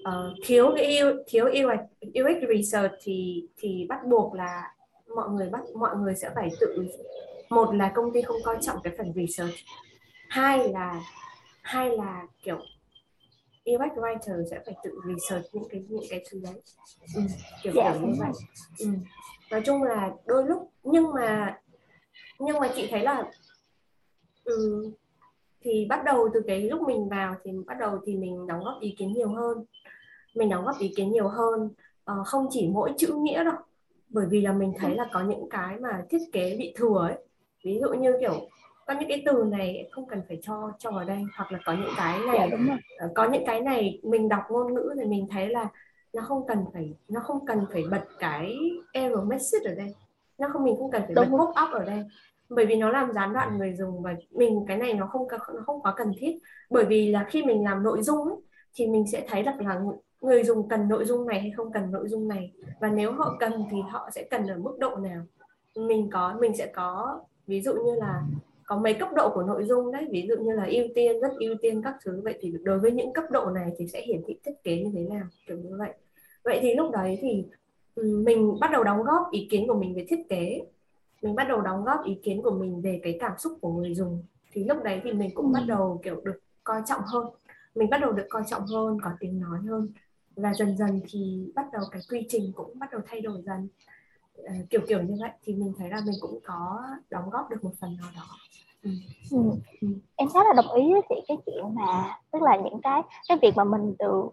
uh, 0.09 0.39
thiếu 0.45 0.73
cái 0.77 1.01
thiếu 1.27 1.47
UX, 1.47 1.81
UX 2.07 2.49
research 2.57 2.93
thì 3.03 3.47
thì 3.57 3.87
bắt 3.89 4.07
buộc 4.07 4.35
là 4.35 4.75
mọi 5.15 5.31
người 5.31 5.49
bắt 5.51 5.61
mọi 5.75 5.97
người 5.97 6.15
sẽ 6.15 6.31
phải 6.35 6.51
tự 6.61 6.87
một 7.51 7.75
là 7.75 7.93
công 7.95 8.13
ty 8.13 8.23
không 8.23 8.43
coi 8.45 8.59
trọng 8.61 8.77
cái 8.83 8.95
phần 8.99 9.13
research 9.15 9.55
hai 10.29 10.69
là 10.69 11.01
hai 11.63 11.91
là 11.97 12.27
kiểu 12.43 12.59
UX 13.71 13.99
writer 13.99 14.45
sẽ 14.51 14.61
phải 14.67 14.75
tự 14.85 14.91
research 15.07 15.47
những 15.53 15.69
cái 15.71 15.85
những 15.89 16.05
cái 16.11 16.25
thứ 16.31 16.41
đấy 16.45 16.63
ừ, 17.17 17.23
kiểu 17.63 17.73
yeah. 17.77 17.95
Dạ, 17.95 17.99
kiểu 18.01 18.09
như 18.09 18.15
vậy 18.19 18.33
ừ. 18.79 18.87
nói 19.51 19.63
chung 19.65 19.83
là 19.83 20.11
đôi 20.27 20.45
lúc 20.47 20.71
nhưng 20.85 21.13
mà 21.15 21.59
nhưng 22.45 22.61
mà 22.61 22.69
chị 22.75 22.89
thấy 22.91 23.03
là 23.03 23.25
ừ, 24.45 24.91
thì 25.61 25.87
bắt 25.89 26.05
đầu 26.05 26.29
từ 26.35 26.41
cái 26.47 26.61
lúc 26.61 26.81
mình 26.83 27.09
vào 27.09 27.35
thì 27.45 27.51
bắt 27.67 27.79
đầu 27.81 27.99
thì 28.07 28.17
mình 28.17 28.47
đóng 28.47 28.65
góp 28.65 28.81
ý 28.81 28.95
kiến 28.99 29.13
nhiều 29.13 29.29
hơn. 29.29 29.65
Mình 30.35 30.49
đóng 30.49 30.65
góp 30.65 30.79
ý 30.79 30.93
kiến 30.97 31.13
nhiều 31.13 31.29
hơn. 31.29 31.69
Uh, 32.13 32.27
không 32.27 32.47
chỉ 32.51 32.69
mỗi 32.69 32.93
chữ 32.99 33.15
nghĩa 33.23 33.45
đâu. 33.45 33.55
Bởi 34.09 34.27
vì 34.31 34.41
là 34.41 34.53
mình 34.53 34.73
thấy 34.79 34.95
là 34.95 35.09
có 35.13 35.23
những 35.23 35.49
cái 35.51 35.77
mà 35.81 36.05
thiết 36.11 36.19
kế 36.33 36.57
bị 36.59 36.75
thừa 36.77 36.99
ấy. 37.09 37.25
Ví 37.65 37.79
dụ 37.81 37.89
như 37.89 38.17
kiểu 38.21 38.49
có 38.87 38.95
những 39.01 39.09
cái 39.09 39.23
từ 39.27 39.45
này 39.45 39.89
không 39.91 40.07
cần 40.09 40.23
phải 40.29 40.39
cho 40.43 40.73
cho 40.79 40.91
vào 40.91 41.05
đây. 41.05 41.25
Hoặc 41.37 41.53
là 41.53 41.59
có 41.65 41.73
những 41.73 41.93
cái 41.97 42.19
này 42.19 42.37
dạ, 42.39 42.47
đúng 42.57 42.69
rồi. 42.69 42.79
Ờ, 42.99 43.09
có 43.15 43.29
những 43.29 43.47
cái 43.47 43.61
này 43.61 44.01
mình 44.03 44.29
đọc 44.29 44.43
ngôn 44.51 44.75
ngữ 44.75 44.95
thì 44.99 45.05
mình 45.05 45.27
thấy 45.31 45.49
là 45.49 45.69
nó 46.13 46.23
không 46.23 46.47
cần 46.47 46.59
phải 46.73 46.95
nó 47.09 47.21
không 47.21 47.47
cần 47.47 47.67
phải 47.73 47.85
bật 47.91 48.05
cái 48.19 48.57
error 48.93 49.25
message 49.29 49.71
ở 49.71 49.75
đây. 49.75 49.95
Nó 50.39 50.49
không 50.53 50.65
mình 50.65 50.77
không 50.77 50.91
cần 50.91 51.03
phải 51.03 51.15
đúng 51.15 51.31
bật 51.31 51.39
pop 51.39 51.49
up 51.49 51.73
ở 51.73 51.85
đây 51.85 52.05
bởi 52.55 52.67
vì 52.67 52.77
nó 52.77 52.91
làm 52.91 53.13
gián 53.13 53.33
đoạn 53.33 53.59
người 53.59 53.75
dùng 53.79 54.03
và 54.03 54.15
mình 54.31 54.65
cái 54.69 54.77
này 54.77 54.95
nó 54.95 55.07
không 55.07 55.29
nó 55.31 55.63
không 55.67 55.83
quá 55.83 55.95
cần 55.97 56.13
thiết. 56.19 56.39
Bởi 56.71 56.85
vì 56.85 57.11
là 57.11 57.25
khi 57.31 57.43
mình 57.43 57.65
làm 57.65 57.83
nội 57.83 58.03
dung 58.03 58.29
ấy, 58.29 58.37
thì 58.75 58.87
mình 58.87 59.07
sẽ 59.13 59.27
thấy 59.29 59.43
được 59.43 59.53
là 59.59 59.81
người 60.21 60.45
dùng 60.45 60.69
cần 60.69 60.89
nội 60.89 61.05
dung 61.05 61.27
này 61.27 61.41
hay 61.41 61.51
không 61.57 61.73
cần 61.73 61.91
nội 61.91 62.09
dung 62.09 62.29
này. 62.29 62.53
Và 62.81 62.89
nếu 62.89 63.13
họ 63.13 63.37
cần 63.41 63.53
thì 63.71 63.77
họ 63.91 64.09
sẽ 64.13 64.23
cần 64.31 64.47
ở 64.47 64.57
mức 64.57 64.77
độ 64.79 64.97
nào. 64.97 65.23
Mình 65.77 66.11
có 66.13 66.37
mình 66.41 66.57
sẽ 66.57 66.67
có 66.67 67.21
ví 67.47 67.61
dụ 67.61 67.73
như 67.73 67.95
là 67.95 68.23
có 68.65 68.77
mấy 68.77 68.95
cấp 68.95 69.09
độ 69.17 69.31
của 69.35 69.43
nội 69.43 69.65
dung 69.65 69.93
đấy. 69.93 70.07
Ví 70.11 70.27
dụ 70.29 70.37
như 70.37 70.53
là 70.53 70.65
ưu 70.65 70.87
tiên 70.95 71.21
rất 71.21 71.33
ưu 71.39 71.55
tiên 71.63 71.83
các 71.83 71.95
thứ. 72.05 72.21
Vậy 72.25 72.39
thì 72.41 72.55
đối 72.63 72.79
với 72.79 72.93
những 72.93 73.13
cấp 73.13 73.25
độ 73.31 73.51
này 73.51 73.73
thì 73.79 73.87
sẽ 73.89 74.03
hiển 74.03 74.23
thị 74.27 74.39
thiết 74.45 74.55
kế 74.65 74.77
như 74.77 74.91
thế 74.95 75.17
nào? 75.17 75.25
Kiểu 75.47 75.57
như 75.57 75.77
vậy. 75.79 75.93
Vậy 76.45 76.59
thì 76.63 76.75
lúc 76.75 76.91
đấy 76.91 77.19
thì 77.21 77.45
mình 77.97 78.55
bắt 78.61 78.71
đầu 78.73 78.85
đóng 78.85 79.03
góp 79.03 79.31
ý 79.31 79.49
kiến 79.51 79.69
của 79.69 79.75
mình 79.75 79.95
về 79.95 80.07
thiết 80.09 80.29
kế 80.29 80.63
mình 81.23 81.35
bắt 81.35 81.45
đầu 81.49 81.61
đóng 81.61 81.85
góp 81.85 82.05
ý 82.05 82.19
kiến 82.23 82.43
của 82.43 82.51
mình 82.51 82.81
về 82.81 83.01
cái 83.03 83.17
cảm 83.21 83.33
xúc 83.39 83.59
của 83.61 83.73
người 83.73 83.95
dùng 83.95 84.23
thì 84.53 84.65
lúc 84.65 84.79
đấy 84.85 85.01
thì 85.05 85.13
mình 85.13 85.31
cũng 85.35 85.53
bắt 85.53 85.61
ừ. 85.61 85.67
đầu 85.67 86.01
kiểu 86.05 86.21
được 86.25 86.41
coi 86.65 86.83
trọng 86.87 87.01
hơn 87.07 87.27
mình 87.75 87.91
bắt 87.91 87.99
đầu 88.01 88.13
được 88.13 88.27
coi 88.31 88.43
trọng 88.47 88.67
hơn 88.67 88.99
có 89.03 89.11
tiếng 89.21 89.41
nói 89.41 89.59
hơn 89.69 89.89
và 90.37 90.55
dần 90.55 90.77
dần 90.77 91.01
thì 91.11 91.53
bắt 91.55 91.67
đầu 91.73 91.83
cái 91.91 92.03
quy 92.11 92.27
trình 92.29 92.53
cũng 92.55 92.79
bắt 92.79 92.93
đầu 92.93 93.01
thay 93.07 93.21
đổi 93.21 93.43
dần 93.43 93.69
à, 94.45 94.55
kiểu 94.71 94.81
kiểu 94.89 95.03
như 95.03 95.17
vậy 95.21 95.31
thì 95.43 95.55
mình 95.55 95.73
thấy 95.79 95.91
là 95.91 96.01
mình 96.07 96.15
cũng 96.21 96.39
có 96.45 96.83
đóng 97.11 97.31
góp 97.31 97.51
được 97.51 97.65
một 97.65 97.73
phần 97.81 97.97
nào 98.01 98.11
đó 98.17 98.27
ừ. 98.83 98.91
Ừ. 99.31 99.39
Ừ. 99.81 99.89
em 100.17 100.29
khá 100.29 100.41
là 100.45 100.53
đồng 100.57 100.73
ý 100.73 100.93
với 100.93 101.03
chị 101.09 101.15
cái 101.29 101.37
chuyện 101.47 101.75
mà 101.75 102.19
tức 102.33 102.43
là 102.43 102.57
những 102.57 102.81
cái 102.83 103.03
cái 103.29 103.39
việc 103.43 103.57
mà 103.57 103.65
mình 103.65 103.95
từ 103.99 104.29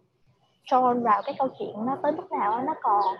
cho 0.63 0.93
vào 0.93 1.21
cái 1.25 1.36
câu 1.38 1.47
chuyện 1.60 1.86
nó 1.86 1.97
tới 2.04 2.12
lúc 2.12 2.32
nào 2.32 2.63
nó 2.65 2.73
còn 2.82 3.15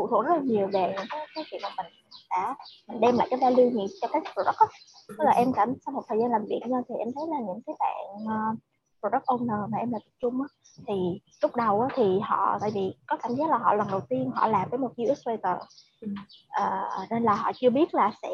phụ 0.00 0.06
thuộc 0.10 0.24
rất 0.24 0.34
là 0.34 0.42
nhiều 0.44 0.66
về 0.72 0.94
cái, 0.96 1.26
cái 1.34 1.44
chuyện 1.50 1.60
mà 1.62 1.68
mình 1.76 1.92
đã 2.30 2.54
mình 2.88 3.00
đem 3.00 3.16
lại 3.16 3.26
cái 3.30 3.38
value 3.42 3.70
gì 3.70 3.86
cho 4.00 4.08
cái 4.12 4.22
product 4.34 4.58
đó. 4.60 4.66
tức 5.08 5.24
là 5.24 5.30
em 5.30 5.52
cảm 5.52 5.74
sau 5.84 5.92
một 5.92 6.02
thời 6.08 6.18
gian 6.18 6.30
làm 6.30 6.44
việc 6.48 6.60
nha 6.66 6.78
thì 6.88 6.94
em 6.98 7.08
thấy 7.14 7.24
là 7.30 7.36
những 7.46 7.60
cái 7.66 7.74
bạn 7.78 8.24
uh, 8.24 8.58
product 9.00 9.24
owner 9.24 9.70
mà 9.70 9.78
em 9.78 9.92
làm 9.92 10.00
tập 10.00 10.12
trung 10.20 10.42
á, 10.42 10.48
thì 10.86 11.20
lúc 11.42 11.56
đầu 11.56 11.80
á, 11.80 11.88
thì 11.94 12.20
họ 12.22 12.58
tại 12.60 12.70
vì 12.74 12.94
có 13.06 13.16
cảm 13.22 13.34
giác 13.34 13.50
là 13.50 13.58
họ 13.58 13.74
lần 13.74 13.88
đầu 13.90 14.00
tiên 14.08 14.30
họ 14.34 14.46
làm 14.46 14.68
với 14.70 14.78
một 14.78 14.92
writer 14.96 15.56
uh, 15.56 17.10
nên 17.10 17.22
là 17.22 17.34
họ 17.34 17.52
chưa 17.54 17.70
biết 17.70 17.94
là 17.94 18.12
sẽ 18.22 18.28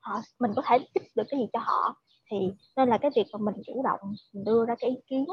họ 0.00 0.20
mình 0.40 0.52
có 0.56 0.62
thể 0.66 0.78
giúp 0.78 1.02
được 1.16 1.24
cái 1.30 1.40
gì 1.40 1.46
cho 1.52 1.58
họ 1.62 1.94
thì 2.30 2.36
nên 2.76 2.88
là 2.88 2.98
cái 2.98 3.10
việc 3.16 3.26
mà 3.32 3.38
mình 3.52 3.62
chủ 3.66 3.82
động 3.84 4.00
đưa 4.32 4.64
ra 4.66 4.74
cái 4.80 4.90
ý 4.90 4.96
kiến 5.06 5.26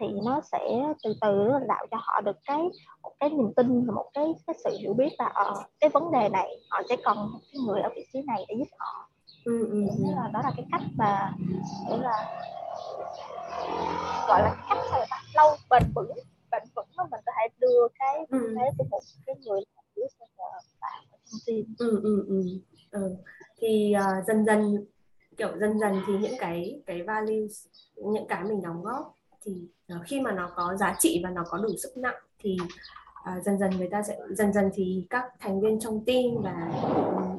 thì 0.00 0.06
nó 0.24 0.40
sẽ 0.52 0.58
từ 1.04 1.14
từ 1.20 1.48
tạo 1.68 1.86
cho 1.90 1.96
họ 2.00 2.20
được 2.20 2.36
cái 2.44 2.58
một 3.02 3.12
cái 3.20 3.30
niềm 3.30 3.52
tin 3.56 3.86
và 3.86 3.94
một 3.94 4.10
cái 4.14 4.24
cái 4.46 4.56
sự 4.64 4.78
hiểu 4.80 4.94
biết 4.94 5.08
là 5.18 5.26
ở 5.26 5.44
ờ, 5.44 5.62
cái 5.80 5.90
vấn 5.90 6.12
đề 6.12 6.28
này 6.28 6.56
họ 6.70 6.82
sẽ 6.88 6.96
cần 7.04 7.16
một 7.16 7.38
cái 7.52 7.60
người 7.66 7.80
ở 7.80 7.90
vị 7.96 8.06
trí 8.12 8.22
này 8.22 8.44
để 8.48 8.54
giúp 8.58 8.68
họ 8.78 9.08
ừ, 9.44 9.68
ừ, 9.70 9.86
ừ. 9.98 10.04
là 10.16 10.30
đó 10.32 10.40
là 10.44 10.52
cái 10.56 10.66
cách 10.72 10.82
mà 10.96 11.32
để 11.90 11.96
là 11.96 12.40
gọi 14.28 14.42
là 14.42 14.56
cách 14.68 14.78
sao 14.90 15.04
ta 15.10 15.22
lâu 15.34 15.56
bền 15.70 15.82
vững 15.94 16.12
bền 16.50 16.62
vững 16.76 16.88
mà 16.96 17.04
mình 17.10 17.20
có 17.26 17.32
thể 17.36 17.48
đưa 17.58 17.88
cái 17.98 18.26
ừ. 18.28 18.54
thế 18.58 18.70
của 18.78 18.84
một 18.90 19.00
cái 19.26 19.36
người 19.44 19.60
làm 19.76 19.84
dưới 19.96 20.06
vào 20.38 20.50
thông 21.30 21.40
tin 21.46 21.74
ừ, 21.78 22.00
ừ, 22.02 22.24
ừ. 22.28 22.42
ừ. 22.90 23.16
thì 23.60 23.94
uh, 23.98 24.26
dần 24.26 24.44
dần 24.44 24.86
kiểu 25.36 25.58
dần 25.58 25.78
dần 25.78 26.00
thì 26.06 26.12
những 26.18 26.34
cái 26.38 26.82
cái 26.86 27.02
values 27.02 27.66
những 27.96 28.26
cái 28.28 28.44
mình 28.44 28.62
đóng 28.62 28.82
góp 28.82 29.14
thì 29.42 29.68
uh, 29.94 30.02
khi 30.06 30.20
mà 30.20 30.32
nó 30.32 30.50
có 30.56 30.76
giá 30.76 30.96
trị 30.98 31.20
và 31.24 31.30
nó 31.30 31.44
có 31.48 31.58
đủ 31.58 31.68
sức 31.82 31.96
nặng 31.96 32.22
thì 32.38 32.56
uh, 33.36 33.44
dần 33.44 33.58
dần 33.58 33.70
người 33.70 33.88
ta 33.90 34.02
sẽ 34.02 34.16
dần 34.30 34.52
dần 34.52 34.70
thì 34.74 35.06
các 35.10 35.24
thành 35.40 35.60
viên 35.60 35.80
trong 35.80 36.04
team 36.04 36.24
và 36.42 36.70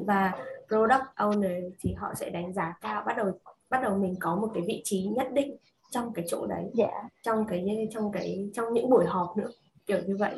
và 0.07 0.33
product 0.67 1.05
owner 1.15 1.71
thì 1.79 1.93
họ 1.93 2.13
sẽ 2.15 2.29
đánh 2.29 2.53
giá 2.53 2.77
cao 2.81 3.03
bắt 3.05 3.17
đầu 3.17 3.31
bắt 3.69 3.81
đầu 3.83 3.97
mình 3.97 4.15
có 4.19 4.35
một 4.35 4.47
cái 4.53 4.63
vị 4.67 4.81
trí 4.83 5.03
nhất 5.03 5.27
định 5.33 5.57
trong 5.91 6.13
cái 6.13 6.25
chỗ 6.27 6.45
đấy 6.45 6.63
yeah. 6.77 6.91
Dạ. 6.93 7.09
trong 7.23 7.45
cái 7.47 7.87
trong 7.91 8.11
cái 8.11 8.49
trong 8.53 8.73
những 8.73 8.89
buổi 8.89 9.05
họp 9.05 9.37
nữa 9.37 9.49
kiểu 9.85 9.99
như 10.05 10.17
vậy 10.19 10.35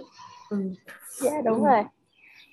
ừ. 0.49 0.57
dạ 1.21 1.31
yeah, 1.31 1.45
đúng 1.45 1.63
ừ. 1.63 1.65
rồi 1.65 1.83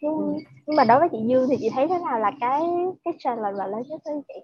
nhưng, 0.02 0.18
ừ. 0.18 0.34
nhưng 0.66 0.76
mà 0.76 0.84
đối 0.84 1.00
với 1.00 1.08
chị 1.12 1.18
Dương 1.28 1.48
thì 1.50 1.56
chị 1.60 1.70
thấy 1.74 1.88
thế 1.88 1.98
nào 2.04 2.20
là 2.20 2.32
cái 2.40 2.60
cái 3.04 3.14
challenge 3.18 3.58
là 3.58 3.66
lớn 3.66 3.82
nhất 3.88 4.00
với 4.04 4.14
chị 4.28 4.40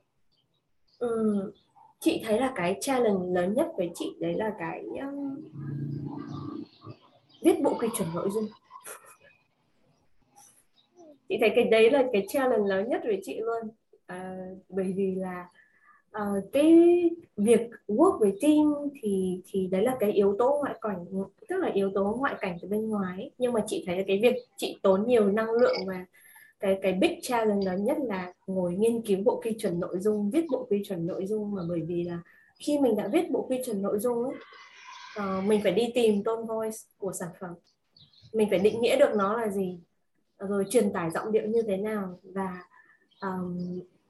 Ừ, 1.01 1.53
chị 2.01 2.23
thấy 2.27 2.41
là 2.41 2.53
cái 2.55 2.79
challenge 2.81 3.27
lớn 3.35 3.55
nhất 3.55 3.69
với 3.77 3.91
chị 3.95 4.17
đấy 4.21 4.35
là 4.35 4.53
cái 4.59 4.85
um, 5.01 5.37
viết 7.43 7.63
bộ 7.63 7.75
quy 7.81 7.89
chuẩn 7.99 8.09
nội 8.15 8.29
dung. 8.31 8.45
Chị 11.29 11.37
thấy 11.41 11.53
cái 11.55 11.65
đấy 11.65 11.91
là 11.91 12.05
cái 12.13 12.27
challenge 12.29 12.69
lớn 12.69 12.89
nhất 12.89 13.01
với 13.05 13.21
chị 13.23 13.41
luôn. 13.41 13.71
À, 14.07 14.37
bởi 14.69 14.93
vì 14.97 15.15
là 15.15 15.49
à, 16.13 16.25
cái 16.53 16.75
việc 17.37 17.71
work 17.89 18.19
với 18.19 18.39
team 18.43 18.75
thì 19.03 19.41
thì 19.45 19.67
đấy 19.67 19.83
là 19.83 19.97
cái 20.01 20.13
yếu 20.13 20.37
tố 20.39 20.59
ngoại 20.61 20.75
cảnh 20.81 21.05
tức 21.49 21.57
là 21.57 21.69
yếu 21.69 21.91
tố 21.95 22.17
ngoại 22.19 22.35
cảnh 22.41 22.59
từ 22.63 22.69
bên 22.69 22.89
ngoài 22.89 23.31
nhưng 23.39 23.53
mà 23.53 23.61
chị 23.67 23.85
thấy 23.87 23.97
là 23.97 24.03
cái 24.07 24.21
việc 24.23 24.37
chị 24.57 24.79
tốn 24.83 25.07
nhiều 25.07 25.29
năng 25.29 25.51
lượng 25.51 25.77
và 25.87 26.05
cái 26.61 26.79
cái 26.83 26.93
big 26.93 27.19
challenge 27.23 27.67
lớn 27.67 27.85
nhất 27.85 27.97
là 28.01 28.33
ngồi 28.47 28.75
nghiên 28.75 29.03
cứu 29.03 29.19
bộ 29.25 29.41
quy 29.45 29.57
chuẩn 29.59 29.81
nội 29.81 29.99
dung 29.99 30.31
viết 30.31 30.47
bộ 30.51 30.67
quy 30.71 30.83
chuẩn 30.85 31.07
nội 31.07 31.27
dung 31.27 31.55
mà 31.55 31.63
bởi 31.69 31.81
vì 31.87 32.05
là 32.05 32.21
khi 32.59 32.79
mình 32.79 32.97
đã 32.97 33.09
viết 33.13 33.31
bộ 33.31 33.47
quy 33.49 33.59
chuẩn 33.67 33.83
nội 33.83 33.99
dung 33.99 34.25
ấy, 34.25 34.35
uh, 35.19 35.45
mình 35.45 35.61
phải 35.63 35.73
đi 35.73 35.91
tìm 35.95 36.25
tone 36.25 36.43
voice 36.49 36.77
của 36.99 37.13
sản 37.13 37.29
phẩm. 37.41 37.51
Mình 38.33 38.51
phải 38.51 38.59
định 38.59 38.81
nghĩa 38.81 38.97
được 38.99 39.11
nó 39.17 39.41
là 39.41 39.49
gì 39.49 39.79
rồi 40.39 40.65
truyền 40.71 40.93
tải 40.93 41.11
giọng 41.11 41.33
điệu 41.33 41.47
như 41.47 41.63
thế 41.63 41.77
nào 41.77 42.19
và 42.23 42.63
um, 43.23 43.59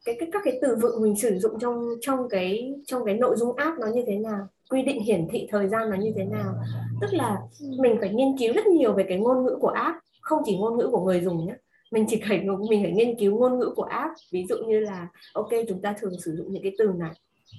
cái, 0.04 0.16
cái 0.20 0.28
các 0.32 0.42
cái 0.44 0.58
từ 0.62 0.76
vựng 0.82 1.02
mình 1.02 1.16
sử 1.16 1.38
dụng 1.38 1.58
trong 1.58 1.88
trong 2.00 2.28
cái 2.28 2.74
trong 2.86 3.04
cái 3.04 3.14
nội 3.14 3.36
dung 3.36 3.56
app 3.56 3.78
nó 3.78 3.86
như 3.86 4.04
thế 4.06 4.16
nào 4.18 4.48
quy 4.70 4.82
định 4.82 5.02
hiển 5.02 5.28
thị 5.30 5.48
thời 5.50 5.68
gian 5.68 5.90
nó 5.90 5.96
như 5.96 6.12
thế 6.16 6.24
nào. 6.24 6.54
Tức 7.00 7.12
là 7.12 7.38
mình 7.78 7.96
phải 8.00 8.14
nghiên 8.14 8.38
cứu 8.38 8.52
rất 8.52 8.66
nhiều 8.66 8.92
về 8.92 9.04
cái 9.08 9.18
ngôn 9.18 9.44
ngữ 9.44 9.58
của 9.60 9.68
app 9.68 9.98
không 10.20 10.42
chỉ 10.44 10.58
ngôn 10.58 10.78
ngữ 10.78 10.88
của 10.92 11.04
người 11.04 11.20
dùng 11.20 11.46
nhé 11.46 11.54
mình 11.90 12.04
chỉ 12.08 12.22
phải 12.28 12.40
mình 12.70 12.82
phải 12.82 12.92
nghiên 12.92 13.18
cứu 13.18 13.38
ngôn 13.38 13.58
ngữ 13.58 13.72
của 13.76 13.82
app 13.82 14.12
ví 14.32 14.46
dụ 14.48 14.56
như 14.66 14.80
là 14.80 15.08
ok 15.34 15.48
chúng 15.68 15.82
ta 15.82 15.94
thường 16.00 16.20
sử 16.24 16.36
dụng 16.36 16.52
những 16.52 16.62
cái 16.62 16.72
từ 16.78 16.92
này 16.98 17.12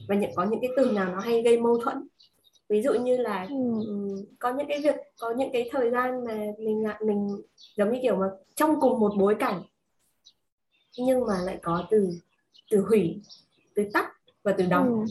và 0.08 0.16
những 0.16 0.32
có 0.36 0.44
những 0.44 0.62
cái 0.62 0.70
từ 0.78 0.92
nào 0.92 1.12
nó 1.12 1.20
hay 1.20 1.42
gây 1.42 1.60
mâu 1.60 1.78
thuẫn 1.78 2.08
ví 2.70 2.82
dụ 2.82 2.94
như 2.94 3.18
là 3.18 3.48
ừ. 3.50 3.56
có 4.40 4.54
những 4.54 4.68
cái 4.68 4.82
việc 4.82 4.96
có 5.20 5.34
những 5.38 5.50
cái 5.54 5.70
thời 5.72 5.92
gian 5.92 6.26
mà 6.26 6.34
mình 6.60 6.84
lại 6.84 7.02
mình 7.06 7.28
giống 7.78 7.92
như 7.92 8.00
kiểu 8.02 8.16
mà 8.16 8.26
trong 8.56 8.80
cùng 8.80 9.00
một 9.00 9.14
bối 9.18 9.36
cảnh 9.40 9.64
nhưng 10.98 11.26
mà 11.26 11.34
lại 11.46 11.60
có 11.62 11.88
từ 11.92 12.10
từ 12.72 12.86
hủy 12.90 13.22
từ 13.76 13.84
tắt 13.94 14.12
và 14.44 14.52
từ 14.58 14.66
đóng 14.66 14.88
ừ. 14.88 15.06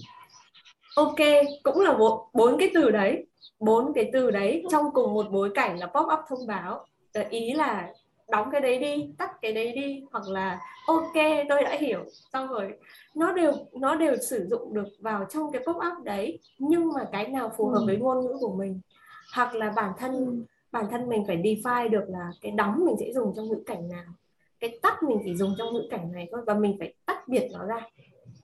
ok 0.96 1.46
cũng 1.62 1.80
là 1.80 1.96
bốn 1.98 2.28
bốn 2.32 2.58
cái 2.58 2.70
từ 2.74 2.90
đấy 2.90 3.26
bốn 3.60 3.92
cái 3.94 4.10
từ 4.12 4.30
đấy 4.30 4.64
trong 4.70 4.84
cùng 4.92 5.14
một 5.14 5.26
bối 5.30 5.50
cảnh 5.54 5.78
là 5.78 5.86
pop 5.86 6.06
up 6.12 6.20
thông 6.28 6.46
báo 6.46 6.86
ý 7.30 7.52
là 7.52 7.92
đóng 8.30 8.48
cái 8.52 8.60
đấy 8.60 8.78
đi 8.78 9.10
tắt 9.18 9.30
cái 9.42 9.52
đấy 9.52 9.72
đi 9.72 10.02
hoặc 10.12 10.28
là 10.28 10.60
ok 10.86 11.14
tôi 11.48 11.62
đã 11.62 11.76
hiểu 11.80 12.04
xong 12.32 12.48
rồi 12.48 12.74
nó 13.14 13.32
đều 13.32 13.52
nó 13.72 13.94
đều 13.94 14.16
sử 14.16 14.46
dụng 14.50 14.74
được 14.74 14.88
vào 15.00 15.24
trong 15.30 15.52
cái 15.52 15.62
pop 15.66 15.76
up 15.76 16.04
đấy 16.04 16.38
nhưng 16.58 16.92
mà 16.92 17.08
cái 17.12 17.28
nào 17.28 17.52
phù 17.56 17.68
hợp 17.68 17.80
ừ. 17.80 17.86
với 17.86 17.96
ngôn 17.96 18.20
ngữ 18.20 18.36
của 18.40 18.52
mình 18.52 18.80
hoặc 19.34 19.54
là 19.54 19.72
bản 19.76 19.92
thân 19.98 20.12
ừ. 20.12 20.32
bản 20.72 20.86
thân 20.90 21.08
mình 21.08 21.24
phải 21.26 21.36
define 21.36 21.88
được 21.88 22.04
là 22.08 22.30
cái 22.40 22.52
đóng 22.52 22.84
mình 22.84 22.96
sẽ 23.00 23.12
dùng 23.12 23.32
trong 23.36 23.48
ngữ 23.48 23.62
cảnh 23.66 23.88
nào 23.88 24.12
cái 24.60 24.78
tắt 24.82 25.02
mình 25.02 25.18
chỉ 25.24 25.36
dùng 25.36 25.54
trong 25.58 25.72
ngữ 25.72 25.86
cảnh 25.90 26.12
này 26.12 26.28
thôi 26.32 26.40
và 26.46 26.54
mình 26.54 26.76
phải 26.78 26.94
tách 27.06 27.28
biệt 27.28 27.48
nó 27.52 27.64
ra 27.64 27.80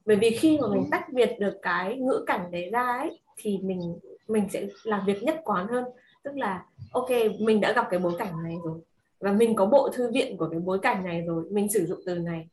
bởi 0.07 0.16
vì 0.16 0.31
khi 0.31 0.59
mà 0.62 0.68
mình 0.68 0.85
ừ. 0.85 0.88
tách 0.90 1.12
biệt 1.12 1.37
được 1.38 1.59
cái 1.62 1.96
ngữ 1.96 2.25
cảnh 2.27 2.51
đấy 2.51 2.70
ra 2.72 2.83
ấy 2.83 3.20
thì 3.37 3.59
mình 3.62 3.99
mình 4.29 4.49
sẽ 4.51 4.66
làm 4.83 5.07
việc 5.07 5.22
nhất 5.22 5.40
quán 5.44 5.68
hơn 5.68 5.85
tức 6.22 6.37
là 6.37 6.64
ok 6.92 7.11
mình 7.40 7.61
đã 7.61 7.72
gặp 7.72 7.87
cái 7.90 8.01
bối 8.01 8.12
cảnh 8.18 8.42
này 8.42 8.57
rồi 8.64 8.81
và 9.20 9.33
mình 9.33 9.55
có 9.55 9.66
bộ 9.66 9.88
thư 9.92 10.11
viện 10.11 10.37
của 10.37 10.48
cái 10.50 10.61
bối 10.61 10.79
cảnh 10.83 11.05
này 11.05 11.22
rồi 11.26 11.44
mình 11.50 11.68
sử 11.68 11.87
dụng 11.87 12.00
từ 12.07 12.14
này 12.14 12.48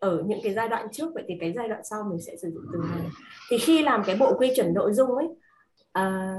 ở 0.00 0.22
những 0.26 0.38
cái 0.42 0.54
giai 0.54 0.68
đoạn 0.68 0.86
trước 0.92 1.10
vậy 1.14 1.24
thì 1.26 1.34
cái 1.40 1.52
giai 1.56 1.68
đoạn 1.68 1.80
sau 1.90 2.04
mình 2.10 2.20
sẽ 2.20 2.36
sử 2.42 2.50
dụng 2.50 2.64
từ 2.72 2.78
này 2.78 3.10
thì 3.50 3.58
khi 3.58 3.82
làm 3.82 4.02
cái 4.06 4.16
bộ 4.16 4.34
quy 4.38 4.52
chuẩn 4.56 4.74
nội 4.74 4.92
dung 4.92 5.14
ấy 5.14 5.28
à, 5.92 6.36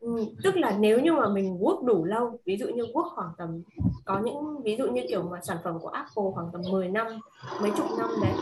ừ, 0.00 0.24
tức 0.42 0.56
là 0.56 0.76
nếu 0.80 1.00
như 1.00 1.12
mà 1.12 1.28
mình 1.28 1.56
work 1.58 1.84
đủ 1.84 2.04
lâu 2.04 2.40
ví 2.44 2.56
dụ 2.56 2.66
như 2.66 2.82
work 2.82 3.14
khoảng 3.14 3.30
tầm 3.38 3.62
có 4.04 4.20
những 4.24 4.62
ví 4.62 4.76
dụ 4.76 4.86
như 4.86 5.02
kiểu 5.08 5.22
mà 5.22 5.40
sản 5.42 5.56
phẩm 5.64 5.78
của 5.80 5.88
Apple 5.88 6.24
khoảng 6.34 6.46
tầm 6.52 6.62
10 6.70 6.88
năm 6.88 7.06
mấy 7.62 7.70
chục 7.76 7.86
năm 7.98 8.10
đấy 8.22 8.32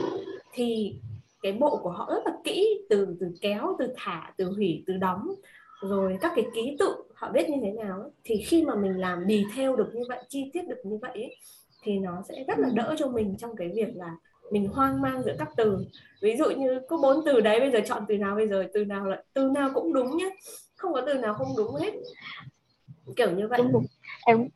thì 0.52 0.96
cái 1.42 1.52
bộ 1.52 1.80
của 1.82 1.90
họ 1.90 2.10
rất 2.10 2.22
là 2.24 2.32
kỹ 2.44 2.86
từ 2.90 3.16
từ 3.20 3.26
kéo 3.40 3.76
từ 3.78 3.88
thả 3.96 4.32
từ 4.36 4.52
hủy 4.56 4.84
từ 4.86 4.96
đóng 4.96 5.34
rồi 5.82 6.18
các 6.20 6.32
cái 6.36 6.46
ký 6.54 6.76
tự 6.78 6.96
họ 7.22 7.30
biết 7.32 7.50
như 7.50 7.56
thế 7.62 7.70
nào 7.84 8.10
thì 8.24 8.44
khi 8.46 8.64
mà 8.64 8.74
mình 8.74 9.00
làm 9.00 9.24
detail 9.28 9.76
được 9.76 9.90
như 9.94 10.02
vậy 10.08 10.18
chi 10.28 10.50
tiết 10.52 10.68
được 10.68 10.80
như 10.84 10.98
vậy 11.02 11.12
ấy, 11.14 11.36
thì 11.82 11.98
nó 11.98 12.22
sẽ 12.28 12.44
rất 12.48 12.58
là 12.58 12.68
đỡ 12.74 12.94
cho 12.98 13.08
mình 13.08 13.36
trong 13.38 13.56
cái 13.56 13.68
việc 13.74 13.88
là 13.94 14.10
mình 14.50 14.68
hoang 14.68 15.00
mang 15.02 15.22
giữa 15.22 15.34
các 15.38 15.48
từ. 15.56 15.78
Ví 16.22 16.36
dụ 16.36 16.50
như 16.50 16.80
có 16.88 16.96
bốn 16.96 17.24
từ 17.26 17.40
đấy 17.40 17.60
bây 17.60 17.70
giờ 17.70 17.80
chọn 17.86 18.04
từ 18.08 18.18
nào 18.18 18.36
bây 18.36 18.48
giờ 18.48 18.64
từ 18.74 18.84
nào 18.84 19.04
là 19.04 19.22
từ 19.34 19.48
nào 19.54 19.70
cũng 19.74 19.92
đúng 19.92 20.16
nhé 20.16 20.30
không 20.76 20.92
có 20.92 21.00
từ 21.06 21.14
nào 21.14 21.34
không 21.34 21.48
đúng 21.56 21.74
hết. 21.74 21.92
Kiểu 23.16 23.30
như 23.30 23.48
vậy. 23.48 23.60
Đúng, 23.72 23.86
em 24.26 24.48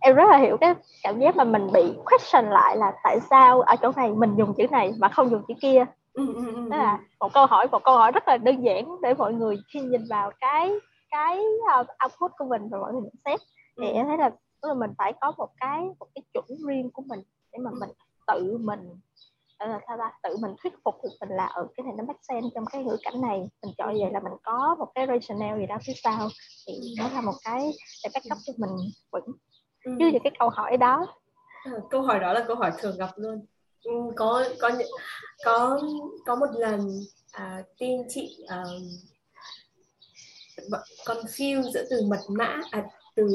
em 0.00 0.14
rất 0.14 0.24
là 0.30 0.38
hiểu 0.38 0.56
cái 0.60 0.74
cảm 1.02 1.20
giác 1.20 1.36
mà 1.36 1.44
mình 1.44 1.66
bị 1.74 1.82
question 2.04 2.50
lại 2.50 2.76
là 2.76 2.92
tại 3.04 3.18
sao 3.30 3.60
ở 3.60 3.76
chỗ 3.82 3.92
này 3.96 4.10
mình 4.10 4.34
dùng 4.38 4.54
chữ 4.56 4.66
này 4.70 4.92
mà 4.98 5.08
không 5.08 5.30
dùng 5.30 5.42
chữ 5.48 5.54
kia. 5.60 5.84
Ừ, 6.12 6.34
ừ, 6.34 6.54
ừ, 6.54 6.68
đó 6.70 6.76
là 6.76 6.98
một 7.20 7.32
câu 7.34 7.46
hỏi 7.46 7.66
một 7.72 7.84
câu 7.84 7.96
hỏi 7.96 8.12
rất 8.12 8.28
là 8.28 8.36
đơn 8.36 8.64
giản 8.64 8.84
để 9.02 9.14
mọi 9.14 9.32
người 9.32 9.56
khi 9.72 9.80
nhìn 9.80 10.00
vào 10.10 10.30
cái 10.40 10.72
cái 11.10 11.38
uh, 11.80 11.86
output 12.04 12.30
của 12.38 12.44
mình 12.44 12.68
và 12.68 12.78
mọi 12.78 12.92
người 12.92 13.02
nhận 13.02 13.14
xét. 13.24 13.40
Thì 13.80 13.86
em 13.88 14.06
thấy 14.06 14.18
là 14.18 14.30
tức 14.62 14.68
là 14.68 14.74
mình 14.74 14.90
phải 14.98 15.12
có 15.20 15.32
một 15.36 15.48
cái 15.60 15.80
một 15.98 16.06
cái 16.14 16.22
chuẩn 16.34 16.44
riêng 16.68 16.90
của 16.90 17.02
mình 17.06 17.20
để 17.52 17.58
mà 17.58 17.70
mình 17.80 17.90
tự 18.26 18.58
mình 18.58 18.80
là 19.58 19.80
sao 19.88 19.96
ta 19.98 20.12
tự 20.22 20.36
mình 20.36 20.54
thuyết 20.62 20.72
phục 20.84 20.94
được 21.02 21.10
mình 21.20 21.28
là 21.28 21.46
ở 21.46 21.66
cái 21.76 21.84
này 21.84 21.94
nó 21.98 22.04
make 22.04 22.18
sense 22.22 22.48
trong 22.54 22.64
cái 22.66 22.84
ngữ 22.84 22.96
cảnh 23.02 23.20
này. 23.20 23.38
Mình 23.62 23.74
chọn 23.78 23.94
vậy 24.00 24.10
là 24.12 24.20
mình 24.20 24.32
có 24.42 24.76
một 24.78 24.88
cái 24.94 25.06
rationale 25.06 25.58
gì 25.60 25.66
đó 25.66 25.76
phía 25.86 25.92
sau. 25.96 26.28
Thì 26.66 26.94
nó 26.98 27.08
là 27.08 27.20
một 27.20 27.34
cái 27.44 27.70
để 28.04 28.10
backup 28.14 28.38
cho 28.44 28.52
mình 28.56 28.70
vững 29.12 29.36
ừ. 29.84 29.92
chứ 29.98 30.06
những 30.12 30.22
cái 30.22 30.32
câu 30.38 30.48
hỏi 30.48 30.76
đó. 30.76 31.06
À, 31.64 31.72
câu 31.90 32.02
hỏi 32.02 32.20
đó 32.20 32.32
là 32.32 32.44
câu 32.46 32.56
hỏi 32.56 32.72
thường 32.78 32.96
gặp 32.98 33.10
luôn. 33.16 33.46
Ừ, 33.84 33.92
có 34.16 34.44
có 34.60 34.70
có 35.44 35.80
có 36.26 36.34
một 36.34 36.50
lần 36.52 36.88
à, 37.32 37.62
tin 37.78 38.00
chị 38.08 38.46
um, 38.48 38.82
confuse 41.04 41.70
giữa 41.72 41.84
từ 41.90 42.00
mật 42.06 42.20
mã 42.28 42.60
à, 42.70 42.84
từ 43.14 43.26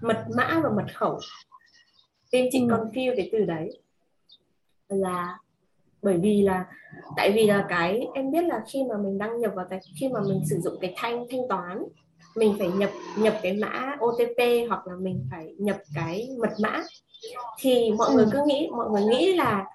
mật 0.00 0.24
mã 0.36 0.60
và 0.62 0.70
mật 0.70 0.86
khẩu 0.94 1.18
tin 2.30 2.48
chị 2.52 2.60
ừ. 2.60 2.66
confuse 2.66 3.14
cái 3.16 3.28
từ 3.32 3.38
đấy 3.44 3.80
là 4.88 5.38
bởi 6.02 6.18
vì 6.22 6.42
là 6.42 6.66
tại 7.16 7.32
vì 7.32 7.46
là 7.46 7.66
cái 7.68 8.06
em 8.14 8.30
biết 8.30 8.44
là 8.44 8.62
khi 8.68 8.84
mà 8.88 8.96
mình 8.96 9.18
đăng 9.18 9.40
nhập 9.40 9.52
vào 9.54 9.66
cái 9.70 9.80
khi 10.00 10.08
mà 10.08 10.20
mình 10.28 10.42
sử 10.50 10.60
dụng 10.60 10.74
cái 10.80 10.94
thanh 10.96 11.26
thanh 11.30 11.48
toán 11.48 11.84
mình 12.36 12.56
phải 12.58 12.68
nhập 12.68 12.90
nhập 13.18 13.38
cái 13.42 13.52
mã 13.52 13.96
OTP 14.04 14.68
hoặc 14.68 14.86
là 14.86 14.94
mình 15.00 15.26
phải 15.30 15.54
nhập 15.58 15.76
cái 15.94 16.28
mật 16.38 16.52
mã 16.62 16.82
thì 17.60 17.92
mọi 17.98 18.08
ừ. 18.08 18.14
người 18.14 18.26
cứ 18.32 18.38
nghĩ 18.46 18.68
mọi 18.72 18.90
người 18.90 19.02
nghĩ 19.02 19.34
là 19.34 19.66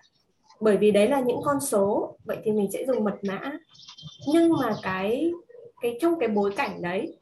bởi 0.60 0.78
vì 0.78 0.92
đấy 0.92 1.08
là 1.08 1.20
những 1.20 1.40
con 1.44 1.60
số 1.60 2.18
vậy 2.26 2.38
thì 2.44 2.52
mình 2.52 2.72
sẽ 2.72 2.86
dùng 2.88 3.04
mật 3.04 3.16
mã 3.22 3.52
nhưng 4.28 4.52
mà 4.62 4.76
cái 4.82 5.32
cái 5.82 5.98
trong 6.02 6.20
cái 6.20 6.30
bối 6.30 6.52
cảnh 6.58 6.82
đấy 6.82 7.18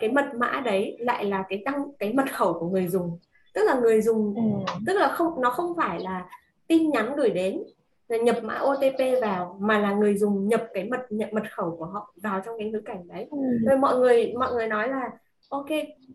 cái 0.00 0.10
mật 0.10 0.34
mã 0.34 0.62
đấy 0.64 0.96
lại 1.00 1.24
là 1.24 1.44
cái 1.48 1.62
đăng 1.64 1.92
cái 1.98 2.12
mật 2.12 2.32
khẩu 2.32 2.52
của 2.52 2.68
người 2.68 2.88
dùng 2.88 3.18
tức 3.54 3.62
là 3.64 3.80
người 3.80 4.02
dùng 4.02 4.34
ừ. 4.34 4.42
tức 4.86 4.92
là 4.94 5.08
không 5.08 5.40
nó 5.40 5.50
không 5.50 5.76
phải 5.76 6.00
là 6.00 6.28
tin 6.66 6.90
nhắn 6.90 7.16
gửi 7.16 7.30
đến 7.30 7.62
là 8.08 8.18
nhập 8.18 8.36
mã 8.42 8.58
OTP 8.58 9.22
vào 9.22 9.58
mà 9.60 9.78
là 9.78 9.92
người 9.92 10.16
dùng 10.16 10.48
nhập 10.48 10.64
cái 10.74 10.84
mật 10.84 11.00
nhập 11.10 11.28
mật 11.32 11.52
khẩu 11.52 11.76
của 11.78 11.84
họ 11.84 12.14
vào 12.22 12.42
trong 12.46 12.58
cái 12.58 12.70
ngữ 12.70 12.80
cảnh 12.84 13.08
đấy 13.08 13.26
ừ. 13.30 13.38
rồi 13.66 13.78
mọi 13.78 13.96
người 13.98 14.32
mọi 14.38 14.52
người 14.52 14.68
nói 14.68 14.88
là 14.88 15.10
ok 15.48 15.66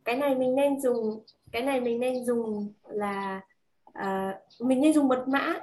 cái 0.06 0.16
này 0.16 0.36
mình 0.36 0.56
nên 0.56 0.82
dùng 0.82 1.24
cái 1.52 1.62
này 1.62 1.82
mình 1.82 2.00
nên 2.00 2.26
dùng 2.26 2.74
là 2.90 3.42
uh, 4.00 4.62
mình 4.62 4.82
nên 4.82 4.94
dùng 4.94 5.08
mật 5.08 5.28
mã 5.28 5.60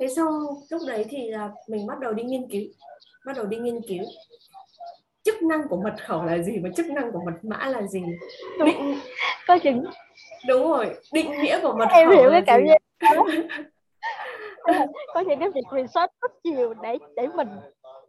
thế 0.00 0.08
xong 0.08 0.32
lúc 0.70 0.82
đấy 0.86 1.04
thì 1.08 1.30
là 1.30 1.50
mình 1.68 1.86
bắt 1.86 2.00
đầu 2.00 2.12
đi 2.12 2.22
nghiên 2.22 2.48
cứu 2.48 2.62
bắt 3.26 3.36
đầu 3.36 3.46
đi 3.46 3.56
nghiên 3.56 3.80
cứu 3.88 4.04
chức 5.24 5.42
năng 5.42 5.68
của 5.68 5.76
mật 5.76 5.94
khẩu 6.06 6.24
là 6.24 6.38
gì 6.38 6.58
và 6.62 6.68
chức 6.76 6.86
năng 6.86 7.12
của 7.12 7.20
mật 7.26 7.38
mã 7.42 7.66
là 7.66 7.82
gì? 7.82 8.02
Định 8.64 8.98
có 9.46 9.58
chừng 9.58 9.84
đúng 10.48 10.68
rồi 10.68 10.94
định 11.12 11.30
nghĩa 11.42 11.60
của 11.62 11.74
mật 11.78 11.88
em 11.90 12.08
khẩu 12.08 12.18
hiểu 12.18 12.30
cái 12.30 12.42
cảm 12.46 12.60
giác 12.66 12.82
có 15.14 15.20
những 15.20 15.40
cái 15.40 15.48
việc 15.54 15.64
research 15.72 16.12
rất 16.20 16.32
nhiều 16.44 16.74
để 16.82 16.98
để 17.16 17.28
mình 17.34 17.48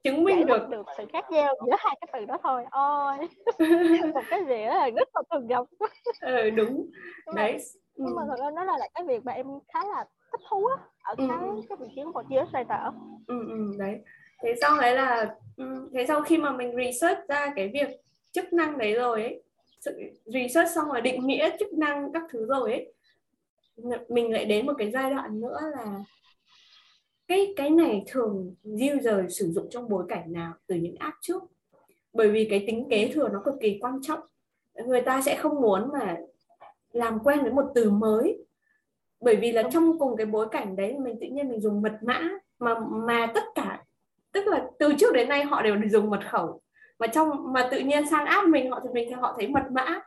chứng 0.03 0.23
minh 0.23 0.45
được. 0.45 0.69
được 0.69 0.85
sự 0.97 1.05
khác 1.13 1.31
nhau 1.31 1.55
giữa 1.65 1.75
hai 1.79 1.97
cái 2.01 2.07
từ 2.13 2.25
đó 2.25 2.37
thôi. 2.43 2.65
Ôi. 2.71 3.17
Một 4.13 4.21
cái 4.29 4.43
việc 4.43 4.65
là 4.65 4.89
rất 4.89 5.09
là 5.13 5.21
thường 5.31 5.47
gặp. 5.47 5.65
Ừ, 6.21 6.49
đúng. 6.49 6.85
Đấy 7.35 7.57
nhưng 7.95 8.15
mà 8.15 8.21
thật 8.27 8.35
ra 8.39 8.51
nó 8.51 8.63
là 8.63 8.87
cái 8.93 9.03
việc 9.05 9.25
mà 9.25 9.31
em 9.31 9.47
khá 9.73 9.79
là 9.85 10.05
thích 10.31 10.41
thú 10.49 10.65
á 10.65 10.83
ở 11.03 11.15
ừ. 11.17 11.25
cái 11.29 11.49
cái 11.69 11.77
vị 11.81 11.87
trí 11.95 12.01
của 12.03 12.11
một 12.11 12.25
illustrator 12.29 12.79
ừ, 13.27 13.47
ừ, 13.49 13.75
đấy 13.77 14.01
thế 14.41 14.55
sau 14.61 14.77
đấy 14.81 14.95
là 14.95 15.35
ừ, 15.57 15.89
thế 15.93 16.05
sau 16.07 16.21
khi 16.21 16.37
mà 16.37 16.51
mình 16.51 16.75
research 16.75 17.27
ra 17.27 17.53
cái 17.55 17.71
việc 17.73 17.89
chức 18.31 18.53
năng 18.53 18.77
đấy 18.77 18.93
rồi 18.93 19.21
ấy 19.23 19.43
research 20.25 20.71
xong 20.75 20.87
rồi 20.87 21.01
định 21.01 21.27
nghĩa 21.27 21.49
chức 21.59 21.73
năng 21.73 22.13
các 22.13 22.23
thứ 22.31 22.45
rồi 22.45 22.71
ấy, 22.71 22.93
mình 24.09 24.31
lại 24.33 24.45
đến 24.45 24.65
một 24.65 24.73
cái 24.77 24.91
giai 24.91 25.11
đoạn 25.11 25.41
nữa 25.41 25.59
là 25.77 26.03
cái 27.27 27.53
cái 27.55 27.69
này 27.69 28.03
thường 28.07 28.55
user 28.73 29.37
sử 29.39 29.51
dụng 29.51 29.67
trong 29.69 29.89
bối 29.89 30.05
cảnh 30.09 30.33
nào 30.33 30.53
từ 30.67 30.75
những 30.75 30.95
app 30.99 31.15
trước? 31.21 31.43
Bởi 32.13 32.31
vì 32.31 32.47
cái 32.49 32.63
tính 32.67 32.87
kế 32.89 33.11
thừa 33.13 33.29
nó 33.29 33.41
cực 33.45 33.55
kỳ 33.61 33.77
quan 33.81 33.99
trọng. 34.01 34.19
Người 34.85 35.01
ta 35.01 35.21
sẽ 35.21 35.35
không 35.35 35.61
muốn 35.61 35.89
mà 35.93 36.17
làm 36.91 37.19
quen 37.23 37.41
với 37.41 37.51
một 37.51 37.65
từ 37.75 37.89
mới. 37.89 38.45
Bởi 39.21 39.35
vì 39.35 39.51
là 39.51 39.63
trong 39.73 39.99
cùng 39.99 40.17
cái 40.17 40.25
bối 40.25 40.47
cảnh 40.51 40.75
đấy, 40.75 40.95
mình 40.99 41.17
tự 41.21 41.27
nhiên 41.27 41.49
mình 41.49 41.61
dùng 41.61 41.81
mật 41.81 41.97
mã 42.01 42.29
mà 42.59 42.75
mà 42.89 43.31
tất 43.35 43.43
cả 43.55 43.83
tức 44.31 44.47
là 44.47 44.65
từ 44.79 44.93
trước 44.99 45.13
đến 45.13 45.29
nay 45.29 45.43
họ 45.43 45.61
đều 45.61 45.75
dùng 45.91 46.09
mật 46.09 46.29
khẩu. 46.29 46.61
Mà 46.99 47.07
trong 47.07 47.53
mà 47.53 47.67
tự 47.71 47.79
nhiên 47.79 48.07
sang 48.09 48.25
app 48.25 48.47
mình 48.47 48.71
họ 48.71 48.79
thì 48.83 48.89
mình 48.93 49.09
thì 49.09 49.15
họ 49.15 49.35
thấy 49.37 49.47
mật 49.47 49.63
mã. 49.71 50.01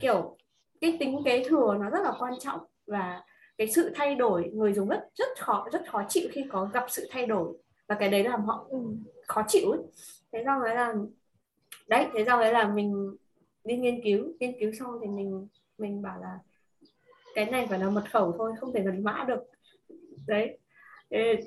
Kiểu 0.00 0.36
cái 0.80 0.96
tính 1.00 1.18
kế 1.24 1.44
thừa 1.48 1.76
nó 1.80 1.90
rất 1.90 2.02
là 2.02 2.12
quan 2.18 2.32
trọng. 2.40 2.60
Và 2.86 3.22
cái 3.58 3.68
sự 3.68 3.92
thay 3.94 4.14
đổi 4.14 4.50
người 4.54 4.72
dùng 4.72 4.88
rất 4.88 5.08
rất 5.14 5.28
khó 5.38 5.66
rất 5.72 5.90
khó 5.90 6.02
chịu 6.08 6.28
khi 6.32 6.44
có 6.52 6.70
gặp 6.72 6.84
sự 6.88 7.08
thay 7.10 7.26
đổi. 7.26 7.52
Và 7.88 7.94
cái 7.94 8.08
đấy 8.08 8.24
làm 8.24 8.44
họ 8.44 8.68
khó 9.26 9.42
chịu 9.48 9.70
ấy. 9.70 9.80
thế 10.32 10.42
xong 10.44 10.62
đấy 10.62 10.74
là 10.74 10.94
đấy 11.88 12.06
thế 12.14 12.24
xong 12.24 12.40
đấy 12.40 12.52
là 12.52 12.68
mình 12.68 13.16
đi 13.64 13.76
nghiên 13.76 14.00
cứu. 14.04 14.32
Nghiên 14.40 14.60
cứu 14.60 14.72
xong 14.72 14.98
thì 15.02 15.06
mình 15.06 15.48
mình 15.78 16.02
bảo 16.02 16.20
là 16.20 16.38
cái 17.34 17.46
này 17.46 17.66
phải 17.70 17.78
là 17.78 17.90
mật 17.90 18.04
khẩu 18.12 18.34
thôi 18.38 18.52
không 18.60 18.72
thể 18.72 18.82
mật 18.82 18.94
mã 19.02 19.24
được. 19.28 19.40
Đấy 20.26 20.58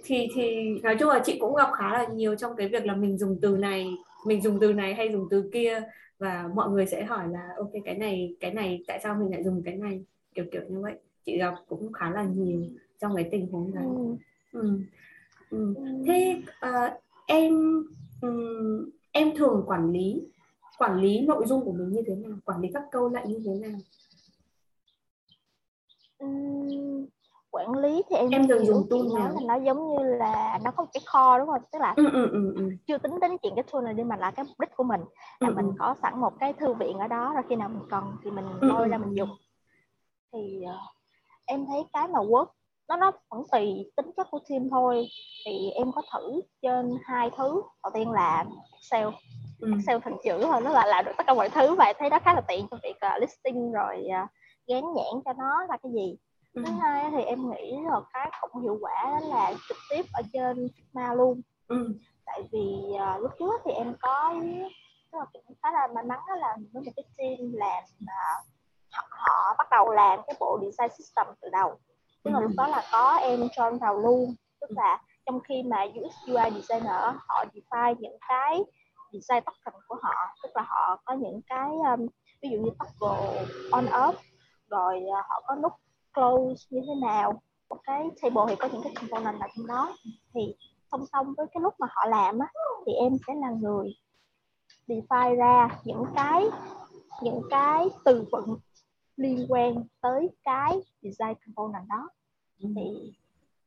thì 0.03 0.27
thì 0.33 0.69
nói 0.83 0.95
chung 0.99 1.09
là 1.09 1.21
chị 1.25 1.37
cũng 1.39 1.55
gặp 1.55 1.69
khá 1.77 1.93
là 1.93 2.07
nhiều 2.07 2.35
trong 2.35 2.55
cái 2.55 2.67
việc 2.67 2.85
là 2.85 2.95
mình 2.95 3.17
dùng 3.17 3.39
từ 3.41 3.57
này 3.57 3.87
mình 4.25 4.41
dùng 4.41 4.59
từ 4.61 4.73
này 4.73 4.93
hay 4.93 5.11
dùng 5.11 5.27
từ 5.29 5.49
kia. 5.53 5.81
Và 6.19 6.49
mọi 6.55 6.69
người 6.69 6.85
sẽ 6.85 7.03
hỏi 7.03 7.27
là 7.31 7.49
ok 7.57 7.71
cái 7.85 7.95
này 7.95 8.35
cái 8.39 8.53
này 8.53 8.83
tại 8.87 8.99
sao 9.03 9.15
mình 9.15 9.31
lại 9.31 9.43
dùng 9.43 9.61
cái 9.65 9.75
này? 9.75 10.03
Kiểu 10.35 10.45
kiểu 10.51 10.61
như 10.69 10.81
vậy. 10.81 10.93
Chị 11.25 11.37
gặp 11.37 11.55
cũng 11.67 11.93
khá 11.93 12.09
là 12.09 12.23
nhiều 12.23 12.61
trong 12.99 13.15
cái 13.15 13.27
tình 13.31 13.47
huống 13.51 13.75
này. 13.75 13.85
Ừ. 13.85 14.17
Ừ. 14.51 14.79
Ừ. 15.49 15.73
thế 16.07 16.41
uh, 16.65 16.93
em 17.27 17.83
um, 18.21 18.89
em 19.11 19.35
thường 19.35 19.63
quản 19.67 19.91
lý 19.91 20.21
quản 20.77 21.01
lý 21.01 21.19
nội 21.19 21.45
dung 21.45 21.65
của 21.65 21.71
mình 21.71 21.89
như 21.89 22.01
thế 22.07 22.15
nào? 22.15 22.37
Quản 22.45 22.61
lý 22.61 22.69
các 22.73 22.83
câu 22.91 23.09
lệnh 23.09 23.31
như 23.31 23.39
thế 23.45 23.69
nào 23.69 23.79
quản 27.53 27.77
lý 27.77 28.03
thì 28.09 28.15
em 28.15 28.29
em 28.29 28.47
thường 28.47 28.65
dùng 28.65 28.87
tool 28.89 29.01
nào? 29.19 29.33
là 29.33 29.41
nó 29.47 29.55
giống 29.55 29.89
như 29.89 30.03
là 30.03 30.59
nó 30.63 30.71
có 30.71 30.83
một 30.83 30.89
cái 30.93 31.01
kho 31.05 31.39
đúng 31.39 31.47
không? 31.47 31.61
Tức 31.71 31.79
là 31.79 31.93
ừ, 31.97 32.09
ừ, 32.13 32.29
ừ, 32.31 32.53
ừ. 32.55 32.69
chưa 32.87 32.97
tính 32.97 33.19
đến 33.21 33.37
chuyện 33.37 33.53
cái 33.55 33.63
tool 33.71 33.83
này 33.83 33.93
đi 33.93 34.03
mà 34.03 34.15
là 34.15 34.31
cái 34.31 34.45
mục 34.45 34.59
đích 34.59 34.75
của 34.75 34.83
mình 34.83 35.01
là 35.39 35.47
ừ, 35.47 35.53
mình 35.55 35.65
ừ. 35.65 35.73
có 35.79 35.95
sẵn 36.01 36.19
một 36.19 36.33
cái 36.39 36.53
thư 36.53 36.73
viện 36.73 36.97
ở 36.97 37.07
đó 37.07 37.31
rồi 37.33 37.43
khi 37.49 37.55
nào 37.55 37.69
mình 37.69 37.87
cần 37.89 38.03
thì 38.23 38.31
mình 38.31 38.45
ừ, 38.61 38.67
lôi 38.67 38.87
ra 38.87 38.97
mình 38.97 39.13
dùng. 39.13 39.29
Thì 40.33 40.61
uh, 40.65 40.95
em 41.45 41.65
thấy 41.65 41.85
cái 41.93 42.07
mà 42.07 42.19
work 42.19 42.45
nó 42.87 42.95
nó 42.95 43.11
vẫn 43.29 43.43
tùy 43.51 43.91
tính 43.95 44.11
chất 44.17 44.27
của 44.31 44.39
team 44.49 44.69
thôi. 44.71 45.07
Thì 45.45 45.69
em 45.69 45.91
có 45.91 46.01
thử 46.13 46.41
trên 46.61 46.97
hai 47.03 47.29
thứ. 47.37 47.61
Đầu 47.83 47.91
tiên 47.93 48.11
là 48.11 48.45
Excel. 48.73 49.07
Ừ. 49.59 49.71
Excel 49.77 49.97
thành 50.03 50.17
chữ 50.23 50.39
thôi 50.41 50.61
nó 50.61 50.69
là 50.69 50.85
làm 50.85 51.05
được 51.05 51.11
tất 51.17 51.23
cả 51.27 51.33
mọi 51.33 51.49
thứ 51.49 51.75
và 51.75 51.93
thấy 51.99 52.09
nó 52.09 52.19
khá 52.19 52.33
là 52.33 52.41
tiện 52.41 52.67
trong 52.71 52.79
việc 52.83 52.95
uh, 53.15 53.21
listing 53.21 53.71
rồi 53.71 54.07
uh, 54.23 54.29
gán 54.67 54.83
nhãn 54.95 55.21
cho 55.25 55.33
nó 55.33 55.65
là 55.69 55.77
cái 55.83 55.91
gì 55.91 56.15
ừ. 56.53 56.63
thứ 56.65 56.71
hai 56.81 57.11
thì 57.11 57.23
em 57.23 57.49
nghĩ 57.49 57.77
là 57.89 58.01
cái 58.13 58.31
cũng 58.41 58.61
hiệu 58.61 58.77
quả 58.81 59.03
đó 59.03 59.27
là 59.27 59.53
trực 59.67 59.77
tiếp 59.89 60.05
ở 60.13 60.21
trên 60.33 60.67
Figma 60.67 61.15
luôn. 61.15 61.41
Ừ. 61.67 61.93
tại 62.25 62.41
vì 62.51 62.83
uh, 62.93 63.21
lúc 63.21 63.31
trước 63.39 63.61
thì 63.65 63.71
em 63.71 63.95
có 64.01 64.33
tức 65.11 65.19
là 65.19 65.25
cũng 65.33 65.55
khá 65.63 65.71
là 65.71 65.87
may 65.95 66.03
mắn 66.03 66.19
đó 66.27 66.35
là 66.35 66.57
với 66.73 66.83
một 66.83 66.91
cái 66.95 67.05
team 67.17 67.53
làm 67.53 67.83
uh, 67.83 68.47
họ, 68.91 69.03
họ 69.09 69.55
bắt 69.57 69.67
đầu 69.71 69.91
làm 69.91 70.19
cái 70.27 70.35
bộ 70.39 70.59
design 70.61 70.97
system 70.97 71.27
từ 71.41 71.49
đầu. 71.51 71.79
Tức 72.23 72.31
là 72.31 72.39
lúc 72.39 72.51
đó 72.57 72.67
là 72.67 72.83
có 72.91 73.15
em 73.15 73.39
join 73.39 73.79
vào 73.79 73.99
luôn. 73.99 74.35
Tức 74.61 74.71
là 74.71 75.01
trong 75.25 75.39
khi 75.39 75.63
mà 75.63 75.83
UX 75.83 76.13
UI 76.27 76.61
designer 76.61 77.15
họ 77.27 77.45
define 77.53 77.95
những 77.99 78.17
cái 78.29 78.63
design 79.13 79.43
token 79.45 79.81
của 79.87 79.97
họ 80.01 80.13
tức 80.43 80.49
là 80.55 80.61
họ 80.67 81.01
có 81.05 81.13
những 81.13 81.41
cái 81.47 81.69
um, 81.69 82.07
ví 82.41 82.49
dụ 82.49 82.57
như 82.57 82.71
toggle 82.79 83.45
on 83.71 83.85
off 83.85 84.13
rồi 84.69 85.01
uh, 85.03 85.25
họ 85.29 85.43
có 85.47 85.55
nút 85.55 85.73
close 86.13 86.65
như 86.69 86.81
thế 86.87 86.95
nào. 87.01 87.41
Một 87.69 87.77
cái 87.83 88.09
table 88.21 88.43
thì 88.49 88.55
có 88.55 88.67
những 88.71 88.81
cái 88.83 88.93
component 88.95 89.41
ở 89.41 89.47
trong 89.55 89.67
đó. 89.67 89.95
Thì 90.33 90.55
song 90.91 91.05
song 91.11 91.33
với 91.37 91.47
cái 91.53 91.61
lúc 91.61 91.73
mà 91.79 91.87
họ 91.89 92.05
làm 92.09 92.39
á, 92.39 92.47
thì 92.85 92.93
em 92.93 93.17
sẽ 93.27 93.33
là 93.35 93.49
người 93.49 93.95
define 94.87 95.35
ra 95.35 95.69
những 95.83 96.05
cái 96.15 96.45
những 97.21 97.41
cái 97.49 97.87
từ 98.05 98.25
vựng 98.31 98.57
liên 99.17 99.45
quan 99.49 99.75
tới 100.01 100.29
cái 100.43 100.81
design 101.01 101.33
component 101.45 101.87
đó. 101.89 102.09
Ừ. 102.59 102.69
thì 102.75 103.13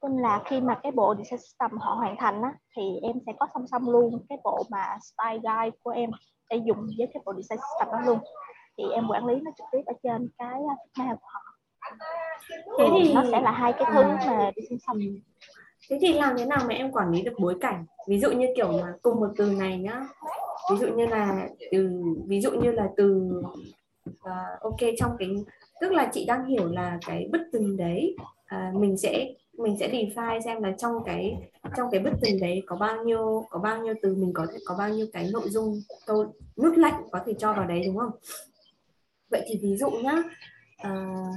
nên 0.02 0.18
là 0.18 0.42
khi 0.44 0.61
mà 0.61 0.80
cái 0.82 0.92
bộ 0.92 1.14
design 1.14 1.40
system 1.40 1.78
họ 1.78 1.94
hoàn 1.94 2.16
thành 2.18 2.42
á, 2.42 2.52
thì 2.76 2.82
em 3.02 3.16
sẽ 3.26 3.32
có 3.38 3.46
song 3.54 3.66
song 3.66 3.90
luôn 3.90 4.26
cái 4.28 4.38
bộ 4.44 4.62
mà 4.70 4.98
style 5.02 5.38
guide 5.42 5.76
của 5.82 5.90
em 5.90 6.11
để 6.50 6.56
dùng 6.56 6.87
với 6.98 7.09
cái 7.14 7.22
bộ 7.24 7.32
design 7.35 7.61
system 7.61 7.92
đó 7.92 8.00
luôn. 8.00 8.18
Thì 8.78 8.85
em 8.94 9.09
quản 9.09 9.26
lý 9.26 9.35
nó 9.40 9.50
trực 9.59 9.66
tiếp 9.72 9.82
ở 9.87 9.92
trên 10.02 10.28
cái 10.38 10.61
Figma 10.94 11.16
của 11.16 11.26
họ 11.32 11.40
thế 12.79 12.85
thì 12.92 13.14
nó 13.14 13.25
sẽ 13.31 13.40
là 13.40 13.51
hai 13.51 13.72
cái 13.72 13.90
thứ 13.94 14.03
mà 14.03 14.51
đi 14.57 14.62
song 14.70 14.79
song. 14.87 14.99
Thế 15.88 15.99
thì 16.01 16.12
làm 16.12 16.37
thế 16.38 16.46
nào 16.46 16.59
mà 16.68 16.75
em 16.75 16.92
quản 16.92 17.11
lý 17.11 17.22
được 17.22 17.35
bối 17.38 17.57
cảnh? 17.61 17.85
Ví 18.09 18.18
dụ 18.18 18.31
như 18.31 18.46
kiểu 18.57 18.72
mà 18.72 18.92
cùng 19.03 19.20
một 19.20 19.29
từ 19.37 19.53
này 19.53 19.79
nhá. 19.79 20.07
Ví 20.70 20.77
dụ 20.77 20.87
như 20.87 21.07
là 21.07 21.49
từ 21.70 22.03
ví 22.27 22.40
dụ 22.40 22.51
như 22.51 22.70
là 22.70 22.88
từ 22.96 23.33
uh, 24.11 24.61
ok 24.61 24.81
trong 24.99 25.16
cái 25.18 25.29
tức 25.81 25.92
là 25.92 26.11
chị 26.12 26.25
đang 26.25 26.46
hiểu 26.46 26.68
là 26.68 26.99
cái 27.07 27.29
bức 27.33 27.40
tường 27.53 27.77
đấy. 27.77 28.16
Uh, 28.57 28.81
mình 28.81 28.96
sẽ 28.96 29.35
mình 29.53 29.77
sẽ 29.81 29.88
define 29.88 30.40
xem 30.40 30.62
là 30.62 30.72
trong 30.79 30.92
cái 31.05 31.37
trong 31.77 31.88
cái 31.90 32.01
bức 32.01 32.12
tường 32.22 32.40
đấy 32.40 32.62
có 32.66 32.77
bao 32.77 33.05
nhiêu 33.05 33.44
có 33.51 33.59
bao 33.59 33.83
nhiêu 33.83 33.94
từ 34.03 34.14
mình 34.14 34.33
có 34.35 34.46
thể 34.53 34.59
có 34.66 34.75
bao 34.79 34.88
nhiêu 34.88 35.07
cái 35.12 35.31
nội 35.33 35.49
dung 35.49 35.81
câu 36.07 36.25
nút 36.57 36.77
lệnh 36.77 36.94
có 37.11 37.20
thể 37.27 37.35
cho 37.38 37.53
vào 37.53 37.66
đấy 37.66 37.83
đúng 37.87 37.96
không? 37.96 38.11
Vậy 39.31 39.42
thì 39.46 39.59
ví 39.62 39.77
dụ 39.77 39.90
nhá 39.90 40.22
uh, 40.87 41.35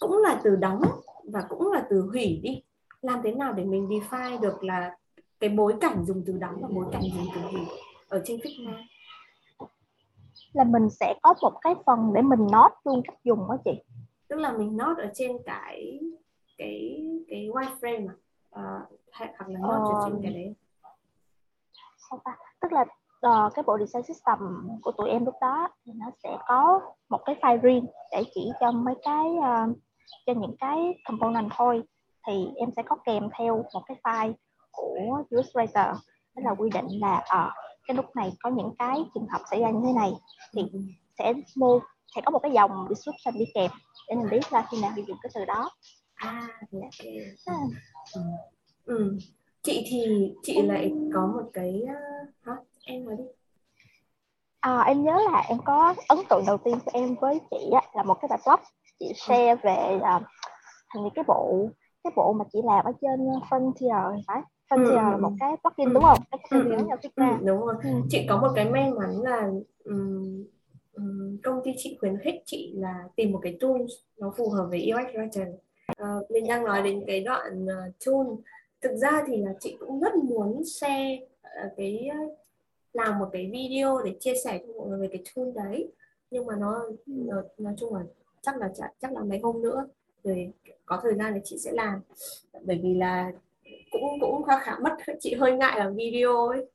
cũng 0.00 0.18
là 0.18 0.40
từ 0.44 0.56
đóng 0.56 0.82
và 1.32 1.42
cũng 1.48 1.72
là 1.72 1.86
từ 1.90 2.00
hủy 2.12 2.40
đi. 2.42 2.62
Làm 3.02 3.20
thế 3.24 3.32
nào 3.32 3.52
để 3.52 3.64
mình 3.64 3.88
define 3.88 4.40
được 4.40 4.64
là 4.64 4.96
cái 5.40 5.50
bối 5.50 5.74
cảnh 5.80 6.04
dùng 6.04 6.22
từ 6.26 6.32
đóng 6.32 6.56
và 6.60 6.68
bối 6.74 6.84
cảnh 6.92 7.02
dùng 7.02 7.26
từ 7.34 7.40
hủy 7.40 7.60
ở 8.08 8.22
trên 8.24 8.40
Figma? 8.40 8.82
Là 10.52 10.64
mình 10.64 10.90
sẽ 10.90 11.14
có 11.22 11.34
một 11.42 11.52
cái 11.60 11.74
phần 11.86 12.12
để 12.12 12.22
mình 12.22 12.40
note 12.40 12.74
luôn 12.84 13.02
cách 13.04 13.18
dùng 13.24 13.38
đó 13.48 13.56
chị. 13.64 13.70
Tức 14.28 14.36
là 14.36 14.52
mình 14.52 14.76
note 14.76 15.02
ở 15.02 15.10
trên 15.14 15.36
cái 15.44 16.00
cái 16.58 17.06
cái 17.28 17.48
wireframe 17.48 18.06
mà 18.06 18.12
uh, 18.48 19.00
hoặc 19.18 19.48
là 19.48 19.58
note 19.58 19.92
ờ... 19.92 19.94
ở 19.94 20.00
trên 20.04 20.22
cái 20.22 20.32
đấy. 20.32 20.54
Sao 22.10 22.20
ta? 22.24 22.36
Tức 22.60 22.72
là 22.72 22.80
uh, 22.80 23.54
cái 23.54 23.62
bộ 23.66 23.78
design 23.78 24.02
system 24.02 24.38
của 24.82 24.92
tụi 24.92 25.08
em 25.10 25.24
lúc 25.24 25.34
đó 25.40 25.68
thì 25.84 25.92
nó 25.96 26.06
sẽ 26.22 26.38
có 26.48 26.80
một 27.08 27.20
cái 27.24 27.36
file 27.40 27.60
riêng 27.60 27.86
để 28.12 28.22
chỉ 28.34 28.50
cho 28.60 28.72
mấy 28.72 28.94
cái 29.02 29.26
uh, 29.26 29.76
cho 30.26 30.32
những 30.32 30.56
cái 30.60 30.76
component 31.04 31.48
thôi 31.56 31.82
thì 32.26 32.46
em 32.56 32.68
sẽ 32.76 32.82
có 32.82 32.96
kèm 33.04 33.28
theo 33.38 33.64
một 33.74 33.82
cái 33.86 33.96
file 34.02 34.32
của 34.72 35.22
Illustrator 35.30 35.96
đó 36.34 36.42
là 36.44 36.50
quy 36.58 36.70
định 36.70 36.86
là 37.00 37.16
uh, 37.18 37.52
cái 37.86 37.94
lúc 37.96 38.16
này 38.16 38.32
có 38.40 38.50
những 38.50 38.70
cái 38.78 39.04
trường 39.14 39.26
hợp 39.26 39.40
xảy 39.50 39.60
ra 39.60 39.70
như 39.70 39.80
thế 39.86 39.92
này 39.92 40.12
thì 40.54 40.62
sẽ 41.18 41.32
mô 41.56 41.78
sẽ 42.14 42.20
có 42.24 42.30
một 42.30 42.38
cái 42.38 42.52
dòng 42.52 42.86
description 42.88 43.34
đi 43.38 43.44
kèm 43.54 43.70
để 44.08 44.16
mình 44.16 44.30
biết 44.30 44.52
là 44.52 44.66
khi 44.70 44.80
nào 44.82 44.92
mình 44.96 45.04
dùng 45.08 45.18
cái 45.22 45.30
từ 45.34 45.44
đó 45.44 45.70
à 46.14 46.48
à. 47.46 47.54
Ừ. 48.14 48.20
ừ. 48.84 49.18
chị 49.62 49.86
thì 49.90 50.32
chị 50.42 50.62
lại 50.62 50.92
có 51.14 51.26
một 51.26 51.50
cái 51.52 51.82
uh, 51.84 52.28
hả 52.46 52.56
em 52.84 53.04
nói 53.04 53.16
đi 53.18 53.24
À, 54.60 54.80
em 54.80 55.04
nhớ 55.04 55.18
là 55.30 55.42
em 55.48 55.58
có 55.64 55.94
ấn 56.08 56.18
tượng 56.28 56.44
đầu 56.46 56.58
tiên 56.58 56.78
của 56.84 56.90
em 56.94 57.14
với 57.20 57.40
chị 57.50 57.70
á, 57.72 57.80
là 57.94 58.02
một 58.02 58.14
cái 58.20 58.28
bài 58.28 58.38
blog 58.44 58.60
chị 59.00 59.12
share 59.16 59.54
về 59.62 59.96
uh, 59.96 60.22
thành 60.94 61.08
cái 61.14 61.24
bộ 61.28 61.68
cái 62.04 62.12
bộ 62.16 62.32
mà 62.32 62.44
chị 62.52 62.58
làm 62.64 62.84
ở 62.84 62.92
trên 63.00 63.20
Frontier 63.50 64.16
thì 64.16 64.22
phải 64.26 64.42
Frontier 64.70 64.90
ừ. 64.90 65.10
là 65.10 65.16
một 65.16 65.32
cái 65.40 65.52
plugin 65.62 65.88
ừ. 65.88 65.94
đúng 65.94 66.02
không? 66.02 66.18
Cái 66.30 66.40
plugin 66.48 66.86
ừ. 67.16 67.24
ừ. 67.30 67.36
đúng 67.44 67.60
rồi. 67.60 67.74
Ừ. 67.82 67.90
Chị 68.08 68.26
có 68.28 68.40
một 68.40 68.48
cái 68.54 68.70
may 68.70 68.90
mắn 68.90 69.22
là 69.22 69.50
um, 69.84 70.44
um, 70.92 71.36
công 71.42 71.60
ty 71.64 71.70
chị 71.76 71.96
khuyến 72.00 72.18
khích 72.18 72.42
chị 72.46 72.74
là 72.76 73.04
tìm 73.16 73.32
một 73.32 73.40
cái 73.42 73.56
tool 73.60 73.80
nó 74.18 74.32
phù 74.36 74.50
hợp 74.50 74.66
với 74.70 74.90
UX 74.92 75.16
writer. 75.16 75.52
Uh, 76.02 76.30
mình 76.30 76.48
đang 76.48 76.64
nói 76.64 76.82
đến 76.82 77.04
cái 77.06 77.20
đoạn 77.20 77.64
uh, 77.64 77.94
tool. 78.06 78.26
Thực 78.82 78.96
ra 78.96 79.22
thì 79.26 79.36
là 79.36 79.54
chị 79.60 79.76
cũng 79.80 80.00
rất 80.00 80.14
muốn 80.14 80.62
share 80.64 81.18
uh, 81.66 81.72
cái 81.76 82.08
uh, 82.24 82.38
làm 82.92 83.18
một 83.18 83.28
cái 83.32 83.50
video 83.52 84.02
để 84.04 84.14
chia 84.20 84.34
sẻ 84.44 84.58
cho 84.58 84.72
mọi 84.78 84.88
người 84.88 84.98
về 84.98 85.08
cái 85.12 85.22
tool 85.34 85.46
đấy 85.54 85.92
nhưng 86.30 86.46
mà 86.46 86.56
nó, 86.56 86.84
nó 87.06 87.42
nói 87.58 87.74
chung 87.76 87.94
là 87.94 88.00
chắc 88.42 88.56
là 88.56 88.68
chắc 89.00 89.12
là 89.12 89.22
mấy 89.22 89.38
hôm 89.38 89.62
nữa 89.62 89.86
rồi 90.24 90.52
có 90.86 91.00
thời 91.02 91.14
gian 91.14 91.32
thì 91.34 91.40
chị 91.44 91.58
sẽ 91.58 91.72
làm. 91.72 92.00
Bởi 92.64 92.80
vì 92.82 92.94
là 92.94 93.32
cũng 93.90 94.02
cũng 94.20 94.42
khá 94.42 94.58
khá 94.58 94.78
mất 94.78 94.96
chị 95.20 95.34
hơi 95.34 95.52
ngại 95.52 95.78
làm 95.78 95.94
video 95.94 96.48
ấy. 96.48 96.66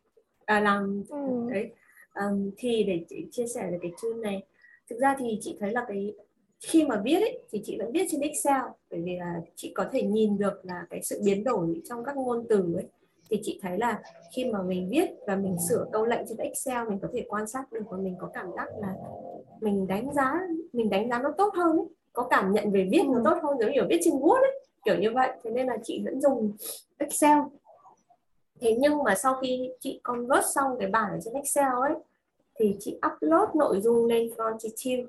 À, 0.45 0.59
làm 0.59 1.03
ừ. 1.09 1.49
đấy. 1.51 1.71
Um, 2.15 2.51
thì 2.57 2.83
để 2.83 3.05
chị 3.09 3.25
chia 3.31 3.47
sẻ 3.47 3.67
về 3.71 3.77
cái 3.81 3.91
tool 4.01 4.21
này. 4.21 4.43
Thực 4.89 4.99
ra 4.99 5.15
thì 5.19 5.37
chị 5.41 5.57
thấy 5.59 5.71
là 5.71 5.85
cái 5.87 6.13
khi 6.59 6.85
mà 6.85 7.01
viết 7.05 7.19
ấy, 7.19 7.39
thì 7.51 7.61
chị 7.65 7.77
vẫn 7.79 7.91
viết 7.91 8.05
trên 8.11 8.21
Excel. 8.21 8.61
Bởi 8.91 9.01
vì 9.01 9.15
là 9.15 9.41
chị 9.55 9.71
có 9.75 9.85
thể 9.91 10.01
nhìn 10.01 10.37
được 10.37 10.65
là 10.65 10.85
cái 10.89 11.03
sự 11.03 11.21
biến 11.25 11.43
đổi 11.43 11.81
trong 11.89 12.03
các 12.03 12.17
ngôn 12.17 12.45
từ 12.49 12.73
ấy. 12.75 12.85
Thì 13.29 13.39
chị 13.43 13.59
thấy 13.61 13.77
là 13.77 14.01
khi 14.35 14.45
mà 14.45 14.61
mình 14.61 14.89
viết 14.89 15.09
và 15.27 15.35
mình 15.35 15.57
sửa 15.69 15.85
câu 15.91 16.05
lệnh 16.05 16.27
trên 16.27 16.37
Excel 16.37 16.89
mình 16.89 16.99
có 17.01 17.07
thể 17.13 17.25
quan 17.29 17.47
sát 17.47 17.73
được 17.73 17.81
và 17.89 17.97
mình 17.97 18.15
có 18.19 18.29
cảm 18.33 18.51
giác 18.55 18.67
là 18.81 18.95
mình 19.61 19.87
đánh 19.87 20.13
giá 20.13 20.41
mình 20.75 20.89
đánh 20.89 21.09
giá 21.09 21.19
nó 21.19 21.31
tốt 21.37 21.53
hơn 21.55 21.77
ấy. 21.77 21.85
có 22.13 22.27
cảm 22.29 22.53
nhận 22.53 22.71
về 22.71 22.87
viết 22.91 23.03
nó 23.05 23.21
tốt 23.25 23.37
hơn 23.43 23.57
giống 23.59 23.71
như 23.71 23.81
viết 23.89 23.99
trên 24.03 24.13
Word 24.13 24.41
ấy 24.41 24.59
kiểu 24.85 24.95
như 24.95 25.11
vậy. 25.11 25.29
Thế 25.43 25.51
nên 25.51 25.67
là 25.67 25.77
chị 25.83 26.01
vẫn 26.05 26.21
dùng 26.21 26.51
Excel. 26.97 27.39
Thế 28.59 28.75
nhưng 28.79 29.03
mà 29.03 29.15
sau 29.15 29.35
khi 29.41 29.69
chị 29.79 29.99
convert 30.03 30.45
xong 30.55 30.75
cái 30.79 30.89
bản 30.89 31.11
ở 31.11 31.19
trên 31.23 31.33
Excel 31.33 31.73
ấy 31.81 31.93
thì 32.59 32.75
chị 32.79 32.99
upload 33.07 33.49
nội 33.55 33.81
dung 33.81 34.05
lên 34.05 34.29
Frontier 34.37 35.05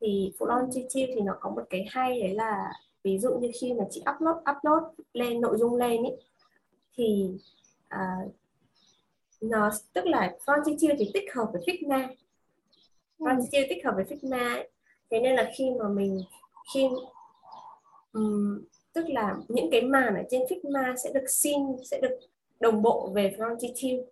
thì 0.00 0.32
Frontier 0.38 1.06
thì 1.14 1.20
nó 1.20 1.36
có 1.40 1.50
một 1.50 1.62
cái 1.70 1.86
hay 1.90 2.20
đấy 2.20 2.34
là 2.34 2.72
ví 3.04 3.18
dụ 3.18 3.38
như 3.38 3.50
khi 3.60 3.72
mà 3.72 3.84
chị 3.90 4.02
upload 4.14 4.36
upload 4.36 4.82
lên 5.12 5.40
nội 5.40 5.56
dung 5.58 5.76
lên 5.76 6.02
ấy 6.02 6.16
thì 6.96 7.30
à, 7.88 8.16
nó 9.40 9.70
tức 9.92 10.06
là 10.06 10.36
Frontier 10.46 10.94
thì 10.98 11.10
tích 11.14 11.34
hợp 11.34 11.48
với 11.52 11.62
Figma 11.62 12.08
Frontier 13.18 13.66
tích 13.68 13.84
hợp 13.84 13.92
với 13.96 14.04
Figma 14.04 14.54
ấy. 14.54 14.70
thế 15.10 15.20
nên 15.20 15.34
là 15.34 15.50
khi 15.56 15.70
mà 15.78 15.88
mình 15.88 16.20
khi 16.74 16.88
um, 18.12 18.60
tức 18.92 19.04
là 19.08 19.36
những 19.48 19.70
cái 19.70 19.82
màn 19.82 20.14
ở 20.14 20.22
trên 20.30 20.42
Figma 20.42 20.96
sẽ 20.96 21.10
được 21.14 21.24
xin 21.28 21.58
sẽ 21.90 22.00
được 22.00 22.18
đồng 22.60 22.82
bộ 22.82 23.10
về 23.14 23.34
Frontier 23.38 24.04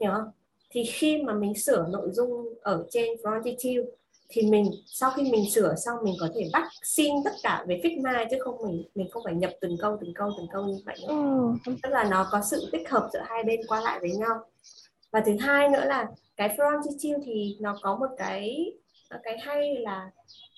hiểu 0.00 0.10
không 0.12 0.30
thì 0.70 0.84
khi 0.84 1.22
mà 1.22 1.34
mình 1.34 1.54
sửa 1.54 1.86
nội 1.90 2.08
dung 2.12 2.54
ở 2.60 2.86
trên 2.90 3.16
Frontier 3.22 3.84
thì 4.28 4.42
mình 4.42 4.70
sau 4.86 5.10
khi 5.16 5.22
mình 5.22 5.50
sửa 5.50 5.74
xong 5.84 5.98
mình 6.02 6.14
có 6.20 6.28
thể 6.34 6.48
bắt 6.52 6.68
xin 6.82 7.14
tất 7.24 7.30
cả 7.42 7.64
về 7.68 7.80
Figma 7.84 8.26
chứ 8.30 8.36
không 8.40 8.56
mình 8.66 8.84
mình 8.94 9.08
không 9.10 9.22
phải 9.24 9.34
nhập 9.34 9.50
từng 9.60 9.76
câu 9.80 9.96
từng 10.00 10.14
câu 10.14 10.30
từng 10.36 10.46
câu 10.52 10.64
như 10.64 10.78
vậy 10.86 10.96
nữa. 11.02 11.08
Ừ. 11.66 11.72
tức 11.82 11.88
là 11.92 12.04
nó 12.04 12.28
có 12.30 12.42
sự 12.50 12.68
tích 12.72 12.90
hợp 12.90 13.08
giữa 13.12 13.22
hai 13.24 13.44
bên 13.44 13.60
qua 13.68 13.80
lại 13.80 13.98
với 14.00 14.10
nhau 14.10 14.34
và 15.10 15.20
thứ 15.26 15.36
hai 15.40 15.68
nữa 15.68 15.84
là 15.84 16.06
cái 16.36 16.56
Frontier 16.56 17.20
thì 17.24 17.56
nó 17.60 17.78
có 17.82 17.96
một 17.96 18.08
cái 18.18 18.72
cái 19.22 19.38
hay 19.38 19.74
là 19.74 20.10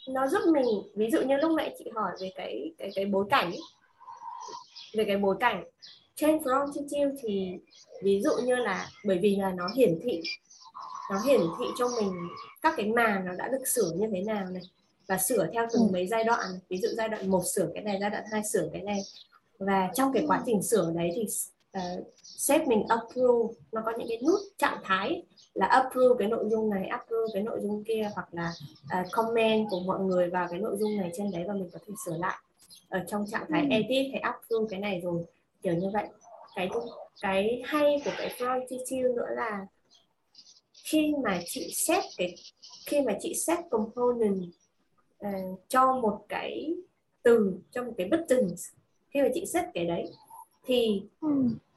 nó 0.09 0.27
giúp 0.27 0.41
mình 0.53 0.67
ví 0.95 1.11
dụ 1.11 1.23
như 1.23 1.37
lúc 1.37 1.53
nãy 1.57 1.75
chị 1.79 1.91
hỏi 1.95 2.13
về 2.21 2.33
cái 2.35 2.73
cái 2.79 2.91
cái 2.95 3.07
bối 3.07 3.25
cảnh 3.31 3.53
về 4.95 5.05
cái 5.05 5.17
bối 5.17 5.37
cảnh 5.41 5.65
trên 6.15 6.39
Frontier 6.39 7.17
thì 7.23 7.59
ví 8.03 8.23
dụ 8.23 8.31
như 8.45 8.57
là 8.57 8.89
bởi 9.05 9.19
vì 9.19 9.37
là 9.37 9.53
nó 9.53 9.69
hiển 9.77 9.99
thị 10.03 10.23
nó 11.11 11.21
hiển 11.27 11.41
thị 11.41 11.67
cho 11.79 11.89
mình 12.01 12.13
các 12.63 12.75
cái 12.77 12.87
màn 12.87 13.25
nó 13.25 13.33
đã 13.35 13.49
được 13.49 13.69
sửa 13.69 13.91
như 13.97 14.07
thế 14.13 14.21
nào 14.21 14.47
này 14.51 14.63
và 15.11 15.19
sửa 15.19 15.47
theo 15.53 15.67
từng 15.73 15.83
ừ. 15.83 15.89
mấy 15.93 16.07
giai 16.07 16.25
đoạn. 16.25 16.47
Ví 16.69 16.79
dụ 16.79 16.89
giai 16.97 17.09
đoạn 17.09 17.31
một 17.31 17.43
sửa 17.55 17.71
cái 17.75 17.83
này 17.83 17.99
giai 18.01 18.11
đoạn 18.11 18.25
hai 18.33 18.43
sửa 18.45 18.69
cái 18.73 18.83
này. 18.83 19.03
Và 19.59 19.91
trong 19.95 20.13
cái 20.13 20.25
quá 20.27 20.43
trình 20.47 20.63
sửa 20.63 20.93
đấy 20.95 21.11
thì 21.15 21.27
uh, 21.79 22.07
sếp 22.23 22.67
mình 22.67 22.87
approve 22.89 23.55
nó 23.73 23.83
có 23.85 23.93
những 23.99 24.09
cái 24.09 24.19
nút 24.27 24.41
trạng 24.59 24.81
thái 24.83 25.23
là 25.55 25.67
approve 25.67 26.15
cái 26.19 26.29
nội 26.29 26.45
dung 26.51 26.71
này 26.71 26.87
approve 26.87 27.31
cái 27.35 27.43
nội 27.43 27.61
dung 27.63 27.85
kia 27.85 28.11
hoặc 28.15 28.29
là 28.35 28.53
uh, 29.01 29.07
comment 29.13 29.67
của 29.71 29.81
mọi 29.81 30.01
người 30.01 30.31
vào 30.31 30.49
cái 30.51 30.61
nội 30.61 30.77
dung 30.79 30.97
này 30.97 31.11
trên 31.15 31.31
đấy 31.31 31.45
và 31.49 31.55
mình 31.55 31.71
có 31.73 31.79
thể 31.87 31.95
sửa 32.07 32.17
lại 32.17 32.39
ở 32.89 33.01
trong 33.09 33.27
trạng 33.27 33.47
thái 33.49 33.63
ừ. 33.63 33.69
edit 33.71 34.07
thì 34.13 34.19
approve 34.23 34.67
cái 34.71 34.81
này 34.81 35.01
rồi 35.01 35.25
kiểu 35.63 35.75
như 35.75 35.91
vậy 35.93 36.09
cái 36.55 36.69
cái 37.21 37.63
hay 37.65 38.03
của 38.05 38.11
cái 38.19 38.35
frontier 38.39 39.15
nữa 39.15 39.29
là 39.37 39.67
khi 40.85 41.15
mà 41.25 41.41
chị 41.47 41.73
set 41.75 42.05
cái 42.17 42.35
khi 42.87 43.01
mà 43.01 43.13
chị 43.21 43.35
set 43.35 43.59
component 43.71 44.43
uh, 45.27 45.61
cho 45.69 45.93
một 45.93 46.25
cái 46.29 46.75
từ 47.23 47.59
cho 47.71 47.83
một 47.83 47.93
cái 47.99 48.09
button 48.11 48.49
khi 49.11 49.23
mà 49.23 49.29
chị 49.35 49.47
set 49.47 49.65
cái 49.75 49.87
đấy 49.87 50.05
thì 50.71 51.03
ừ. 51.21 51.29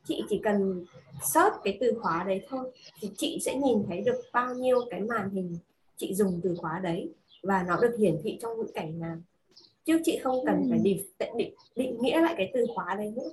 chị 0.04 0.24
chỉ 0.30 0.40
cần 0.44 0.86
search 1.34 1.56
cái 1.64 1.78
từ 1.82 2.00
khóa 2.02 2.24
đấy 2.28 2.42
thôi 2.50 2.72
thì 3.02 3.10
chị 3.18 3.40
sẽ 3.46 3.56
nhìn 3.56 3.84
thấy 3.88 4.02
được 4.02 4.22
bao 4.34 4.56
nhiêu 4.56 4.80
cái 4.90 5.02
màn 5.02 5.30
hình 5.30 5.58
chị 5.98 6.14
dùng 6.14 6.40
từ 6.44 6.56
khóa 6.58 6.80
đấy 6.84 7.10
và 7.44 7.64
nó 7.68 7.80
được 7.82 7.96
hiển 8.00 8.18
thị 8.24 8.38
trong 8.42 8.58
ngữ 8.58 8.68
cảnh 8.74 9.00
nào 9.00 9.18
chứ 9.86 10.00
chị 10.04 10.20
không 10.24 10.46
cần 10.46 10.56
ừ. 10.62 10.68
phải 10.70 10.80
định, 10.80 11.06
định 11.38 11.54
định 11.76 12.02
nghĩa 12.02 12.22
lại 12.22 12.34
cái 12.38 12.52
từ 12.54 12.66
khóa 12.76 12.96
đấy 12.96 13.14
nữa 13.16 13.30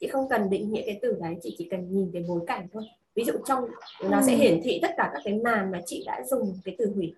chị 0.00 0.06
không 0.06 0.28
cần 0.28 0.50
định 0.50 0.72
nghĩa 0.72 0.82
cái 0.86 0.98
từ 1.02 1.16
đấy 1.20 1.36
chị 1.42 1.54
chỉ 1.58 1.68
cần 1.70 1.92
nhìn 1.92 2.10
cái 2.12 2.24
bối 2.28 2.40
cảnh 2.46 2.68
thôi 2.72 2.82
ví 3.14 3.24
dụ 3.24 3.32
trong 3.46 3.64
nó 4.02 4.18
ừ. 4.18 4.22
sẽ 4.26 4.36
hiển 4.36 4.60
thị 4.64 4.78
tất 4.82 4.90
cả 4.96 5.10
các 5.12 5.22
cái 5.24 5.34
màn 5.34 5.70
mà 5.70 5.82
chị 5.86 6.02
đã 6.06 6.22
dùng 6.30 6.58
cái 6.64 6.74
từ 6.78 6.92
hủy 6.94 7.14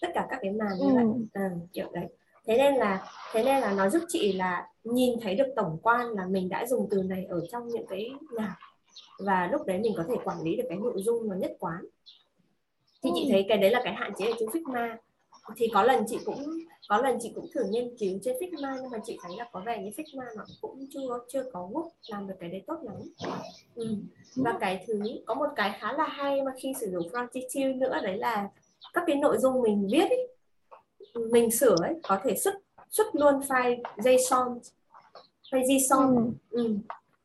tất 0.00 0.08
cả 0.14 0.26
các 0.30 0.38
cái 0.42 0.50
màn 0.50 0.78
như 0.78 0.86
ừ. 0.86 0.94
vậy 0.94 1.04
à, 1.32 1.50
kiểu 1.72 1.90
đấy 1.92 2.06
thế 2.48 2.56
nên 2.56 2.74
là 2.74 3.06
thế 3.32 3.44
nên 3.44 3.60
là 3.60 3.72
nó 3.72 3.90
giúp 3.90 4.02
chị 4.08 4.32
là 4.32 4.68
nhìn 4.84 5.20
thấy 5.22 5.34
được 5.34 5.46
tổng 5.56 5.78
quan 5.82 6.08
là 6.08 6.26
mình 6.26 6.48
đã 6.48 6.66
dùng 6.66 6.88
từ 6.90 7.02
này 7.02 7.26
ở 7.28 7.46
trong 7.52 7.68
những 7.68 7.86
cái 7.86 8.10
nào 8.36 8.54
và 9.18 9.48
lúc 9.52 9.66
đấy 9.66 9.78
mình 9.78 9.92
có 9.96 10.04
thể 10.08 10.14
quản 10.24 10.42
lý 10.42 10.56
được 10.56 10.64
cái 10.68 10.78
nội 10.78 10.94
dung 10.96 11.28
nó 11.28 11.36
nhất 11.36 11.56
quán 11.58 11.84
thì 13.02 13.10
chị 13.14 13.24
ừ. 13.24 13.28
thấy 13.30 13.46
cái 13.48 13.58
đấy 13.58 13.70
là 13.70 13.80
cái 13.84 13.94
hạn 13.94 14.12
chế 14.18 14.26
ở 14.26 14.32
trên 14.38 14.48
Figma 14.48 14.96
thì 15.56 15.68
có 15.74 15.82
lần 15.82 16.04
chị 16.08 16.18
cũng 16.24 16.44
có 16.88 16.98
lần 16.98 17.18
chị 17.20 17.32
cũng 17.34 17.46
thử 17.54 17.64
nghiên 17.70 17.96
cứu 17.98 18.18
trên 18.22 18.36
Figma 18.36 18.78
nhưng 18.82 18.90
mà 18.90 18.98
chị 19.04 19.18
thấy 19.22 19.32
là 19.36 19.48
có 19.52 19.62
vẻ 19.66 19.82
như 19.82 19.90
Figma 19.90 20.24
nó 20.36 20.44
cũng 20.60 20.86
chưa 20.90 21.18
chưa 21.28 21.44
có 21.52 21.68
gốc 21.72 21.88
làm 22.08 22.26
được 22.26 22.34
cái 22.40 22.50
đấy 22.50 22.62
tốt 22.66 22.78
lắm 22.82 22.94
ừ. 23.74 23.96
và 24.36 24.56
cái 24.60 24.84
thứ 24.86 25.00
có 25.26 25.34
một 25.34 25.48
cái 25.56 25.78
khá 25.80 25.92
là 25.92 26.06
hay 26.08 26.42
mà 26.42 26.52
khi 26.56 26.72
sử 26.80 26.90
dụng 26.90 27.08
Frontier 27.12 27.78
nữa 27.78 27.98
đấy 28.02 28.18
là 28.18 28.48
các 28.92 29.04
cái 29.06 29.16
nội 29.16 29.38
dung 29.38 29.62
mình 29.62 29.88
viết 29.92 30.08
ấy, 30.08 30.28
mình 31.14 31.50
sửa 31.50 31.76
ấy 31.82 31.94
có 32.02 32.18
thể 32.24 32.36
xuất 32.36 32.54
xuất 32.90 33.06
luôn 33.14 33.40
file 33.40 33.82
JSON 33.96 34.58
file 35.52 35.64
JSON 35.64 36.16
ừ. 36.16 36.32
Ừ. 36.50 36.74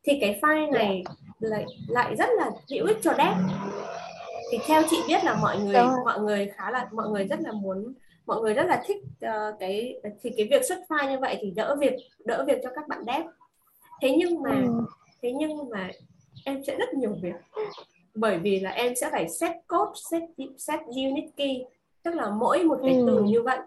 thì 0.02 0.18
cái 0.20 0.38
file 0.42 0.70
này 0.70 1.04
lại 1.40 1.64
lại 1.88 2.16
rất 2.16 2.28
là 2.36 2.50
hữu 2.70 2.86
ích 2.86 2.98
cho 3.02 3.14
dev 3.18 3.36
thì 4.50 4.58
theo 4.66 4.82
chị 4.90 4.96
biết 5.08 5.24
là 5.24 5.34
mọi 5.42 5.58
người 5.58 5.82
mọi 6.04 6.20
người 6.20 6.52
khá 6.54 6.70
là 6.70 6.88
mọi 6.92 7.08
người 7.08 7.26
rất 7.26 7.40
là 7.40 7.52
muốn 7.52 7.94
mọi 8.26 8.40
người 8.40 8.54
rất 8.54 8.66
là 8.66 8.82
thích 8.86 8.96
uh, 9.26 9.58
cái 9.60 10.00
thì 10.22 10.30
cái 10.36 10.48
việc 10.50 10.64
xuất 10.64 10.78
file 10.88 11.10
như 11.10 11.18
vậy 11.18 11.38
thì 11.40 11.50
đỡ 11.50 11.76
việc 11.80 11.92
đỡ 12.24 12.44
việc 12.46 12.58
cho 12.62 12.70
các 12.74 12.88
bạn 12.88 13.04
dev 13.06 13.26
thế 14.02 14.14
nhưng 14.18 14.42
mà 14.42 14.50
ừ. 14.50 14.84
thế 15.22 15.32
nhưng 15.32 15.70
mà 15.70 15.90
em 16.44 16.64
sẽ 16.64 16.76
rất 16.76 16.94
nhiều 16.94 17.16
việc 17.22 17.34
bởi 18.14 18.38
vì 18.38 18.60
là 18.60 18.70
em 18.70 18.94
sẽ 18.96 19.08
phải 19.10 19.28
set 19.28 19.52
code 19.68 20.00
set 20.10 20.22
set 20.58 20.80
unit 20.80 21.24
key 21.36 21.64
tức 22.02 22.14
là 22.14 22.30
mỗi 22.30 22.64
một 22.64 22.78
cái 22.82 22.94
ừ. 22.94 23.04
từ 23.06 23.22
như 23.22 23.42
vậy 23.42 23.58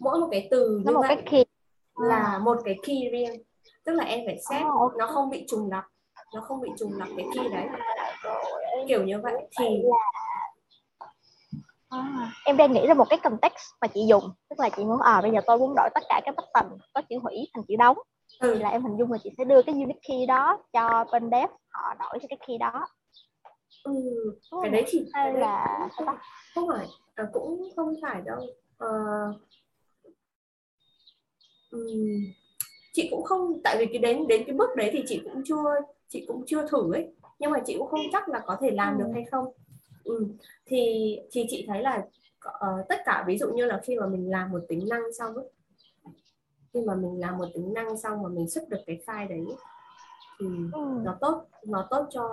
mỗi 0.00 0.20
một 0.20 0.28
cái 0.30 0.48
từ 0.50 0.82
như 0.84 0.92
một 0.92 1.00
vậy 1.00 1.16
cái 1.16 1.24
key. 1.30 1.44
là 1.94 2.38
một 2.38 2.56
cái 2.64 2.78
key 2.82 3.08
riêng. 3.12 3.42
Tức 3.84 3.92
là 3.92 4.04
em 4.04 4.20
phải 4.26 4.38
set 4.50 4.62
oh, 4.66 4.80
okay. 4.80 4.96
nó 4.98 5.06
không 5.06 5.30
bị 5.30 5.44
trùng 5.48 5.70
lặp. 5.70 5.84
Nó 6.34 6.40
không 6.40 6.60
bị 6.60 6.68
trùng 6.78 6.92
lặp 6.98 7.08
cái 7.16 7.26
key 7.34 7.48
đấy. 7.48 7.66
Kiểu 8.88 9.04
như 9.04 9.20
vậy 9.22 9.34
thì 9.60 9.66
À, 11.88 12.32
em 12.44 12.56
đang 12.56 12.72
nghĩ 12.72 12.86
ra 12.86 12.94
một 12.94 13.04
cái 13.10 13.18
context 13.18 13.56
mà 13.80 13.88
chị 13.88 14.00
dùng. 14.08 14.24
Tức 14.50 14.60
là 14.60 14.68
chị 14.76 14.84
muốn 14.84 15.00
à 15.00 15.20
bây 15.22 15.30
giờ 15.30 15.40
tôi 15.46 15.58
muốn 15.58 15.74
đổi 15.76 15.88
tất 15.94 16.00
cả 16.08 16.20
các 16.24 16.34
button 16.36 16.78
có 16.94 17.02
chữ 17.10 17.16
hủy 17.22 17.34
thành 17.54 17.64
chữ 17.68 17.74
đóng. 17.78 17.98
Ừ. 18.40 18.54
thì 18.54 18.62
là 18.62 18.68
em 18.68 18.82
hình 18.82 18.96
dung 18.98 19.12
là 19.12 19.18
chị 19.24 19.30
sẽ 19.38 19.44
đưa 19.44 19.62
cái 19.62 19.74
unit 19.74 19.96
key 20.08 20.26
đó 20.26 20.58
cho 20.72 21.04
bên 21.12 21.30
dev 21.30 21.50
họ 21.68 21.94
đổi 21.98 22.18
cho 22.22 22.26
cái 22.28 22.38
key 22.46 22.58
đó. 22.58 22.86
Ừ, 23.84 23.92
cái 24.62 24.70
đấy 24.70 24.84
thì 24.86 25.06
hay 25.12 25.32
là 25.32 25.88
không, 25.96 26.06
không 26.54 26.68
phải 26.68 26.86
à, 27.14 27.24
cũng 27.32 27.68
không 27.76 27.94
phải 28.02 28.20
đâu. 28.26 28.40
À, 28.78 28.88
um, 31.76 32.32
chị 32.92 33.08
cũng 33.10 33.24
không 33.24 33.60
tại 33.64 33.76
vì 33.78 33.86
cái 33.86 33.98
đến 33.98 34.26
đến 34.26 34.42
cái 34.46 34.54
bước 34.54 34.70
đấy 34.76 34.90
thì 34.92 35.02
chị 35.06 35.20
cũng 35.24 35.42
chưa 35.44 35.64
chị 36.08 36.24
cũng 36.28 36.42
chưa 36.46 36.66
thử 36.68 36.92
ấy 36.92 37.12
nhưng 37.38 37.50
mà 37.50 37.58
chị 37.66 37.76
cũng 37.78 37.88
không 37.88 38.00
chắc 38.12 38.28
là 38.28 38.42
có 38.46 38.56
thể 38.60 38.70
làm 38.70 38.98
ừ. 38.98 39.02
được 39.02 39.10
hay 39.14 39.24
không 39.30 39.44
ừ. 40.04 40.26
thì 40.66 40.80
thì 41.32 41.46
chị 41.48 41.64
thấy 41.68 41.82
là 41.82 42.06
uh, 42.48 42.88
tất 42.88 42.96
cả 43.04 43.24
ví 43.26 43.38
dụ 43.38 43.52
như 43.54 43.64
là 43.64 43.80
khi 43.84 43.96
mà 43.96 44.06
mình 44.06 44.30
làm 44.30 44.50
một 44.50 44.60
tính 44.68 44.88
năng 44.88 45.12
xong 45.12 45.34
ấy, 45.34 45.46
khi 46.74 46.80
mà 46.86 46.94
mình 46.94 47.20
làm 47.20 47.38
một 47.38 47.48
tính 47.54 47.72
năng 47.72 47.98
xong 47.98 48.22
mà 48.22 48.28
mình 48.28 48.48
xuất 48.48 48.68
được 48.68 48.80
cái 48.86 49.00
file 49.06 49.28
đấy 49.28 49.44
thì 50.40 50.46
ừ. 50.72 50.80
nó 51.04 51.16
tốt 51.20 51.44
nó 51.66 51.86
tốt 51.90 52.06
cho 52.10 52.28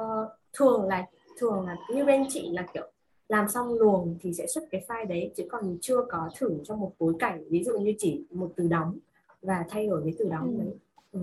thường 0.54 0.88
là 0.88 1.06
thường 1.38 1.66
là 1.66 1.76
như 1.94 2.06
bên 2.06 2.26
chị 2.30 2.50
là 2.52 2.66
kiểu 2.74 2.92
làm 3.28 3.50
xong 3.50 3.74
luồng 3.74 4.18
thì 4.22 4.34
sẽ 4.34 4.48
xuất 4.48 4.64
cái 4.72 4.86
file 4.88 5.08
đấy 5.08 5.32
chứ 5.36 5.44
còn 5.50 5.78
chưa 5.82 6.06
có 6.10 6.30
thử 6.38 6.58
trong 6.64 6.80
một 6.80 6.92
bối 7.00 7.14
cảnh 7.20 7.44
ví 7.50 7.64
dụ 7.64 7.80
như 7.80 7.94
chỉ 7.98 8.26
một 8.32 8.52
từ 8.56 8.68
đóng 8.68 9.00
và 9.44 9.66
thay 9.70 9.88
đổi 9.88 10.02
cái 10.06 10.14
từ 10.20 10.30
đóng 10.30 10.58
ừ. 10.58 10.64
đấy 10.64 10.74
ừ. 11.12 11.20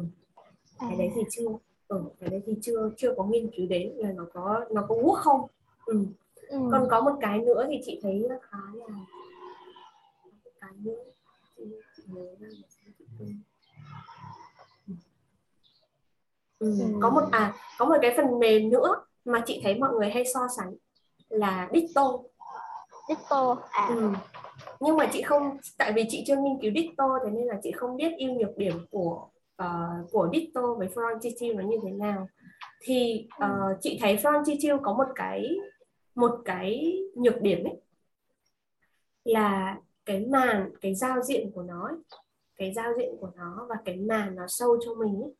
cái 0.80 0.96
đấy 0.98 1.10
thì 1.14 1.22
chưa 1.30 1.48
ừ, 1.88 2.02
cái 2.20 2.30
đấy 2.30 2.42
thì 2.46 2.54
chưa 2.62 2.90
chưa 2.96 3.14
có 3.16 3.24
nghiên 3.24 3.50
cứu 3.56 3.66
đến 3.66 3.92
là 3.96 4.12
nó 4.12 4.24
có 4.32 4.64
nó 4.70 4.86
có 4.88 4.94
work 4.94 5.14
không 5.14 5.46
ừ 5.86 6.06
ừ. 6.48 6.58
còn 6.72 6.86
có 6.90 7.00
một 7.00 7.12
cái 7.20 7.38
nữa 7.38 7.66
thì 7.70 7.80
chị 7.84 8.00
thấy 8.02 8.28
khá 8.42 8.58
là 8.74 8.86
một 8.86 10.50
cái 10.60 10.70
nữa 10.78 11.02
chị, 11.56 12.02
nhớ 12.06 12.22
ra 12.40 12.48
Ừ. 13.18 13.26
Ừ. 16.58 16.98
có 17.02 17.10
một 17.10 17.22
à 17.30 17.54
có 17.78 17.84
một 17.84 17.94
cái 18.02 18.14
phần 18.16 18.38
mềm 18.38 18.70
nữa 18.70 18.94
mà 19.24 19.42
chị 19.46 19.60
thấy 19.64 19.78
mọi 19.78 19.92
người 19.92 20.10
hay 20.10 20.24
so 20.34 20.40
sánh 20.56 20.74
là 21.28 21.68
Dicto 21.72 22.18
Dicto 23.08 23.56
à 23.70 23.86
ừ. 23.88 24.12
Nhưng 24.80 24.96
mà 24.96 25.08
chị 25.12 25.22
không 25.22 25.56
tại 25.78 25.92
vì 25.92 26.04
chị 26.08 26.24
chưa 26.26 26.36
nghiên 26.36 26.58
cứu 26.60 26.72
Ditto 26.74 27.18
thế 27.24 27.30
nên 27.30 27.46
là 27.46 27.60
chị 27.62 27.72
không 27.72 27.96
biết 27.96 28.12
ưu 28.18 28.34
nhược 28.34 28.56
điểm 28.56 28.74
của 28.90 29.28
uh, 29.62 30.10
của 30.12 30.30
Ditto 30.32 30.74
với 30.78 30.88
Frontier 30.88 31.56
nó 31.56 31.62
như 31.62 31.76
thế 31.84 31.90
nào 31.90 32.28
thì 32.82 33.28
uh, 33.44 33.78
chị 33.80 33.98
thấy 34.02 34.16
Frontier 34.16 34.78
có 34.82 34.92
một 34.92 35.06
cái 35.14 35.56
một 36.14 36.40
cái 36.44 36.98
nhược 37.14 37.42
điểm 37.42 37.64
ấy 37.64 37.80
là 39.24 39.78
cái 40.06 40.26
màn 40.26 40.70
cái 40.80 40.94
giao 40.94 41.22
diện 41.22 41.50
của 41.54 41.62
nó 41.62 41.86
ấy, 41.86 41.96
cái 42.56 42.72
giao 42.72 42.92
diện 42.96 43.16
của 43.20 43.30
nó 43.36 43.66
và 43.68 43.76
cái 43.84 43.96
màn 43.96 44.34
nó 44.34 44.44
sâu 44.48 44.76
cho 44.84 44.94
mình 44.94 45.22
ấy. 45.22 45.32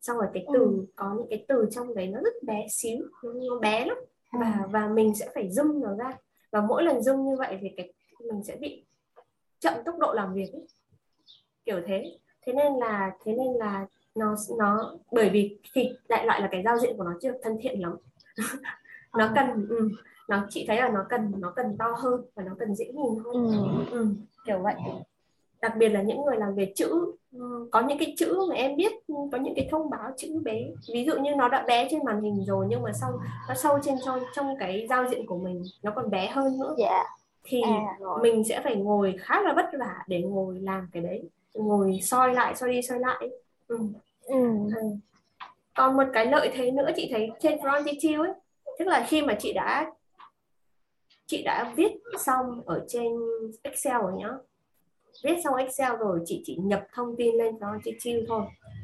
xong 0.00 0.16
rồi 0.16 0.26
cái 0.34 0.46
từ 0.54 0.60
ừ. 0.60 0.84
có 0.96 1.14
những 1.18 1.26
cái 1.30 1.44
từ 1.48 1.68
trong 1.70 1.94
đấy 1.94 2.06
nó 2.06 2.20
rất 2.20 2.42
bé 2.42 2.66
xíu 2.70 2.98
nó, 3.22 3.58
bé 3.60 3.84
lắm 3.86 3.98
và 4.32 4.60
ừ. 4.64 4.68
và 4.70 4.88
mình 4.88 5.14
sẽ 5.14 5.28
phải 5.34 5.48
zoom 5.48 5.80
nó 5.80 5.94
ra 5.94 6.16
và 6.50 6.60
mỗi 6.60 6.82
lần 6.82 6.98
zoom 6.98 7.22
như 7.22 7.36
vậy 7.36 7.58
thì 7.60 7.68
cái 7.76 7.92
mình 8.28 8.42
sẽ 8.42 8.56
bị 8.56 8.84
chậm 9.60 9.74
tốc 9.84 9.98
độ 9.98 10.12
làm 10.12 10.34
việc 10.34 10.52
ấy. 10.52 10.66
kiểu 11.64 11.80
thế 11.86 12.18
thế 12.42 12.52
nên 12.52 12.72
là 12.74 13.12
thế 13.24 13.32
nên 13.32 13.52
là 13.52 13.86
nó 14.14 14.36
nó 14.58 14.94
bởi 15.12 15.30
vì 15.30 15.58
thì 15.72 15.90
đại 16.08 16.26
loại 16.26 16.40
là 16.40 16.48
cái 16.52 16.62
giao 16.62 16.78
diện 16.78 16.96
của 16.96 17.04
nó 17.04 17.12
chưa 17.20 17.32
thân 17.42 17.58
thiện 17.60 17.80
lắm 17.80 17.96
nó 19.18 19.26
ừ. 19.26 19.32
cần 19.34 19.66
ừ, 19.68 19.90
nó 20.28 20.46
chị 20.50 20.64
thấy 20.68 20.76
là 20.76 20.88
nó 20.88 21.06
cần 21.08 21.32
nó 21.38 21.52
cần 21.56 21.76
to 21.78 21.94
hơn 21.98 22.22
và 22.34 22.42
nó 22.42 22.52
cần 22.58 22.74
dễ 22.74 22.84
nhìn 22.84 23.24
hơn 23.24 23.86
ừ. 23.90 23.98
Ừ, 23.98 24.06
kiểu 24.46 24.58
vậy 24.58 24.74
đặc 25.60 25.72
biệt 25.76 25.88
là 25.88 26.02
những 26.02 26.24
người 26.24 26.36
làm 26.36 26.54
về 26.54 26.72
chữ 26.76 27.12
ừ, 27.32 27.68
có 27.72 27.80
những 27.80 27.98
cái 27.98 28.14
chữ 28.18 28.38
mà 28.48 28.54
em 28.54 28.76
biết 28.76 28.92
có 29.32 29.38
những 29.38 29.54
cái 29.56 29.68
thông 29.70 29.90
báo 29.90 30.10
chữ 30.16 30.40
bé 30.44 30.70
ví 30.92 31.04
dụ 31.04 31.18
như 31.18 31.34
nó 31.34 31.48
đã 31.48 31.64
bé 31.68 31.88
trên 31.90 32.04
màn 32.04 32.22
hình 32.22 32.44
rồi 32.46 32.66
nhưng 32.68 32.82
mà 32.82 32.92
sau 32.92 33.20
nó 33.48 33.54
sâu 33.54 33.78
trên 33.82 33.94
trong 34.04 34.20
trong 34.34 34.56
cái 34.58 34.86
giao 34.90 35.06
diện 35.10 35.26
của 35.26 35.38
mình 35.38 35.62
nó 35.82 35.92
còn 35.96 36.10
bé 36.10 36.28
hơn 36.28 36.58
nữa 36.58 36.74
yeah. 36.78 37.06
Thì 37.44 37.62
à, 37.62 37.98
mình 38.22 38.44
sẽ 38.44 38.60
phải 38.64 38.76
ngồi 38.76 39.14
khá 39.20 39.42
là 39.42 39.52
vất 39.52 39.66
vả 39.78 40.04
để 40.06 40.22
ngồi 40.22 40.58
làm 40.60 40.88
cái 40.92 41.02
đấy 41.02 41.22
ngồi 41.54 42.00
soi 42.02 42.34
lại 42.34 42.56
soi 42.56 42.72
đi 42.72 42.82
soi 42.82 42.98
lại 42.98 43.28
ừ. 43.68 43.78
Ừ. 44.22 44.44
ừ. 44.76 44.82
còn 45.76 45.96
một 45.96 46.04
cái 46.12 46.26
lợi 46.26 46.50
thế 46.54 46.70
nữa 46.70 46.90
chị 46.96 47.08
thấy 47.12 47.30
trên 47.40 47.58
Frontier 47.58 48.22
ấy 48.22 48.32
tức 48.78 48.88
là 48.88 49.06
khi 49.08 49.22
mà 49.22 49.34
chị 49.38 49.52
đã 49.52 49.92
chị 51.26 51.42
đã 51.42 51.72
viết 51.76 51.92
xong 52.18 52.62
ở 52.66 52.84
trên 52.88 53.12
Excel 53.62 53.96
rồi 54.02 54.12
nhá 54.16 54.30
viết 55.24 55.36
xong 55.44 55.54
Excel 55.54 55.92
rồi 55.98 56.20
chị 56.24 56.42
chỉ 56.44 56.56
nhập 56.56 56.86
thông 56.94 57.16
tin 57.16 57.34
lên 57.34 57.54
Frontier 57.54 58.24
thôi 58.28 58.42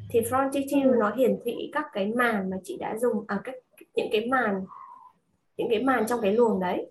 thì 0.09 0.21
Frontier 0.21 0.91
ừ. 0.91 0.97
nó 0.99 1.15
hiển 1.15 1.39
thị 1.45 1.69
các 1.73 1.85
cái 1.93 2.07
màn 2.15 2.49
mà 2.49 2.57
chị 2.63 2.77
đã 2.79 2.97
dùng 2.97 3.25
à 3.27 3.41
các 3.43 3.55
những 3.95 4.09
cái 4.11 4.25
màn 4.25 4.65
những 5.57 5.69
cái 5.69 5.83
màn 5.83 6.07
trong 6.07 6.21
cái 6.21 6.31
luồng 6.31 6.59
đấy 6.59 6.87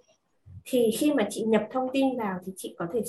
thì 0.67 0.91
khi 0.99 1.13
mà 1.13 1.27
chị 1.31 1.43
nhập 1.43 1.63
thông 1.71 1.89
tin 1.93 2.19
vào 2.19 2.39
thì 2.47 2.53
chị 2.57 2.75
có 2.79 2.87
thể 2.93 3.03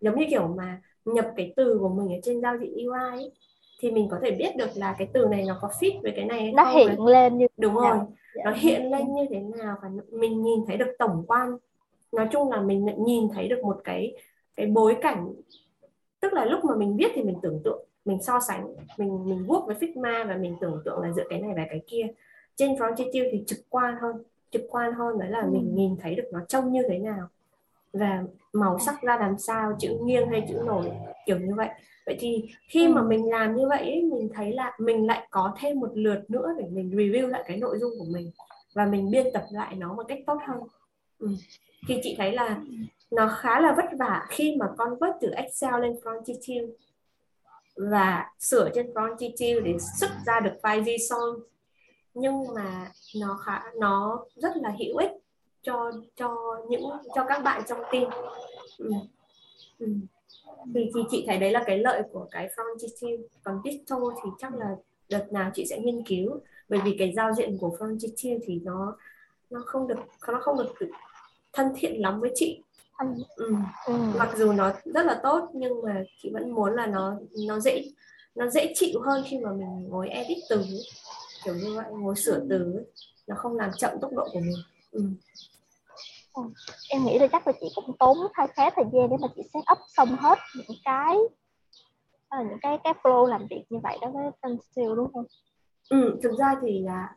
giống 0.00 0.18
như 0.18 0.24
kiểu 0.30 0.48
mà 0.56 0.80
nhập 1.04 1.26
cái 1.36 1.52
từ 1.56 1.78
của 1.78 1.88
mình 1.88 2.08
ở 2.08 2.20
trên 2.22 2.40
giao 2.40 2.56
diện 2.58 2.72
UI 2.74 3.10
ấy, 3.10 3.32
thì 3.80 3.90
mình 3.90 4.08
có 4.10 4.18
thể 4.22 4.30
biết 4.30 4.56
được 4.56 4.68
là 4.74 4.94
cái 4.98 5.08
từ 5.12 5.26
này 5.30 5.44
nó 5.44 5.58
có 5.60 5.68
fit 5.80 6.02
với 6.02 6.12
cái 6.16 6.24
này 6.24 6.40
hay 6.40 6.52
nó 6.52 6.64
không 6.64 6.88
hiện 6.88 7.04
lên 7.04 7.38
như 7.38 7.46
đúng 7.56 7.74
rồi. 7.74 7.98
Dạ. 8.34 8.42
nó 8.44 8.52
hiện 8.52 8.90
lên 8.90 9.14
như 9.14 9.26
thế 9.30 9.40
nào 9.40 9.76
và 9.82 9.88
mình 10.10 10.42
nhìn 10.42 10.60
thấy 10.66 10.76
được 10.76 10.92
tổng 10.98 11.24
quan. 11.28 11.56
Nói 12.12 12.28
chung 12.32 12.50
là 12.50 12.60
mình 12.60 12.86
nhìn 12.98 13.28
thấy 13.34 13.48
được 13.48 13.64
một 13.64 13.80
cái 13.84 14.14
cái 14.56 14.66
bối 14.66 14.96
cảnh 15.02 15.34
tức 16.20 16.32
là 16.32 16.44
lúc 16.44 16.64
mà 16.64 16.76
mình 16.76 16.96
viết 16.96 17.12
thì 17.14 17.22
mình 17.22 17.36
tưởng 17.42 17.60
tượng 17.64 17.86
mình 18.04 18.22
so 18.22 18.40
sánh 18.48 18.74
mình 18.98 19.24
mình 19.28 19.44
vuốt 19.46 19.66
với 19.66 19.76
Figma 19.76 20.28
và 20.28 20.36
mình 20.36 20.56
tưởng 20.60 20.82
tượng 20.84 21.00
là 21.00 21.12
giữa 21.12 21.24
cái 21.30 21.40
này 21.40 21.52
và 21.56 21.66
cái 21.70 21.80
kia. 21.86 22.06
Trên 22.56 22.74
Frontier 22.74 23.28
thì 23.32 23.44
trực 23.46 23.58
quan 23.68 23.94
hơn 24.00 24.22
trực 24.50 24.62
quan 24.70 24.92
hơn 24.92 25.18
đấy 25.18 25.30
là 25.30 25.40
ừ. 25.40 25.50
mình 25.50 25.74
nhìn 25.74 25.96
thấy 26.02 26.14
được 26.14 26.28
nó 26.32 26.40
trông 26.48 26.72
như 26.72 26.82
thế 26.88 26.98
nào 26.98 27.28
và 27.92 28.22
màu 28.52 28.78
sắc 28.78 29.02
ra 29.02 29.16
làm 29.18 29.38
sao 29.38 29.76
chữ 29.78 29.98
nghiêng 30.02 30.28
hay 30.28 30.46
chữ 30.48 30.62
nổi 30.66 30.90
kiểu 31.26 31.38
như 31.38 31.54
vậy 31.54 31.68
vậy 32.06 32.16
thì 32.20 32.48
khi 32.68 32.88
mà 32.88 33.00
ừ. 33.00 33.06
mình 33.06 33.30
làm 33.30 33.56
như 33.56 33.68
vậy 33.68 34.02
mình 34.12 34.28
thấy 34.34 34.52
là 34.52 34.76
mình 34.78 35.06
lại 35.06 35.28
có 35.30 35.54
thêm 35.58 35.80
một 35.80 35.90
lượt 35.94 36.24
nữa 36.28 36.54
để 36.58 36.64
mình 36.70 36.90
review 36.90 37.26
lại 37.26 37.44
cái 37.46 37.56
nội 37.56 37.78
dung 37.80 37.92
của 37.98 38.06
mình 38.12 38.30
và 38.74 38.86
mình 38.86 39.10
biên 39.10 39.26
tập 39.34 39.44
lại 39.50 39.74
nó 39.74 39.94
một 39.94 40.04
cách 40.08 40.18
tốt 40.26 40.38
hơn 40.46 40.60
ừ. 41.18 41.28
thì 41.88 42.00
chị 42.02 42.14
thấy 42.18 42.32
là 42.32 42.60
nó 43.10 43.28
khá 43.38 43.60
là 43.60 43.74
vất 43.76 43.98
vả 43.98 44.26
khi 44.28 44.56
mà 44.56 44.66
convert 44.78 45.12
từ 45.20 45.30
Excel 45.30 45.80
lên 45.80 45.96
Frontier 46.02 46.70
và 47.76 48.26
sửa 48.38 48.70
trên 48.74 48.92
Frontier 48.92 49.62
để 49.62 49.76
xuất 50.00 50.10
ra 50.26 50.40
được 50.40 50.52
file 50.62 50.82
JSON 50.82 51.40
nhưng 52.14 52.54
mà 52.54 52.92
nó 53.16 53.34
khá 53.44 53.62
nó 53.76 54.24
rất 54.36 54.56
là 54.56 54.74
hữu 54.78 54.96
ích 54.96 55.10
cho 55.62 55.92
cho 56.16 56.36
những 56.68 56.90
cho 57.14 57.24
các 57.28 57.38
bạn 57.38 57.62
trong 57.68 57.80
team 57.92 58.04
ừ. 58.78 58.90
Ừ. 59.78 59.86
thì 60.74 60.90
thì 60.94 61.00
chị 61.10 61.24
thấy 61.26 61.38
đấy 61.38 61.50
là 61.50 61.62
cái 61.66 61.78
lợi 61.78 62.02
của 62.12 62.26
cái 62.30 62.48
Frontier 62.56 63.22
còn 63.42 63.60
Disto 63.64 63.96
thì 64.24 64.30
chắc 64.38 64.54
là 64.54 64.76
đợt 65.08 65.32
nào 65.32 65.50
chị 65.54 65.66
sẽ 65.66 65.78
nghiên 65.78 66.02
cứu 66.02 66.40
bởi 66.68 66.80
vì 66.84 66.96
cái 66.98 67.12
giao 67.16 67.32
diện 67.34 67.58
của 67.60 67.76
Frontier 67.78 68.38
thì 68.46 68.60
nó 68.64 68.96
nó 69.50 69.62
không 69.66 69.88
được 69.88 69.98
nó 70.28 70.40
không 70.40 70.58
được 70.58 70.88
thân 71.52 71.72
thiện 71.76 72.00
lắm 72.00 72.20
với 72.20 72.30
chị 72.34 72.62
ừ. 73.36 73.54
Ừ. 73.86 73.94
mặc 74.18 74.30
dù 74.36 74.52
nó 74.52 74.72
rất 74.84 75.06
là 75.06 75.20
tốt 75.22 75.50
nhưng 75.54 75.82
mà 75.82 76.04
chị 76.22 76.30
vẫn 76.32 76.50
muốn 76.50 76.74
là 76.74 76.86
nó 76.86 77.16
nó 77.46 77.60
dễ 77.60 77.84
nó 78.34 78.48
dễ 78.48 78.72
chịu 78.74 79.00
hơn 79.00 79.24
khi 79.26 79.38
mà 79.38 79.52
mình 79.52 79.88
ngồi 79.88 80.08
edit 80.08 80.38
từ 80.48 80.64
kiểu 81.44 81.54
như 81.54 81.74
vậy 81.76 81.84
ngồi 81.90 82.16
sửa 82.16 82.46
từ 82.50 82.84
nó 83.26 83.36
không 83.38 83.56
làm 83.56 83.70
chậm 83.78 83.92
tốc 84.00 84.12
độ 84.12 84.28
của 84.32 84.40
mình 84.40 84.56
ừ. 84.90 85.02
Ừ. 86.34 86.42
em 86.90 87.04
nghĩ 87.04 87.18
là 87.18 87.26
chắc 87.32 87.46
là 87.46 87.52
chị 87.60 87.66
cũng 87.74 87.96
tốn 87.98 88.16
khá 88.34 88.46
khá 88.46 88.70
thời 88.76 88.84
gian 88.92 89.10
để 89.10 89.16
mà 89.20 89.28
chị 89.36 89.42
set 89.54 89.62
up 89.72 89.78
xong 89.96 90.08
hết 90.20 90.38
những 90.56 90.76
cái 90.84 91.16
à, 92.28 92.38
những 92.48 92.58
cái 92.62 92.78
cái 92.84 92.94
flow 93.02 93.26
làm 93.26 93.46
việc 93.50 93.64
như 93.70 93.78
vậy 93.82 93.98
đó 94.00 94.10
với 94.14 94.30
tân 94.42 94.58
siêu 94.76 94.94
đúng 94.96 95.12
không? 95.12 95.24
Ừ, 95.88 96.18
thực 96.22 96.38
ra 96.38 96.54
thì 96.62 96.82
là 96.82 97.08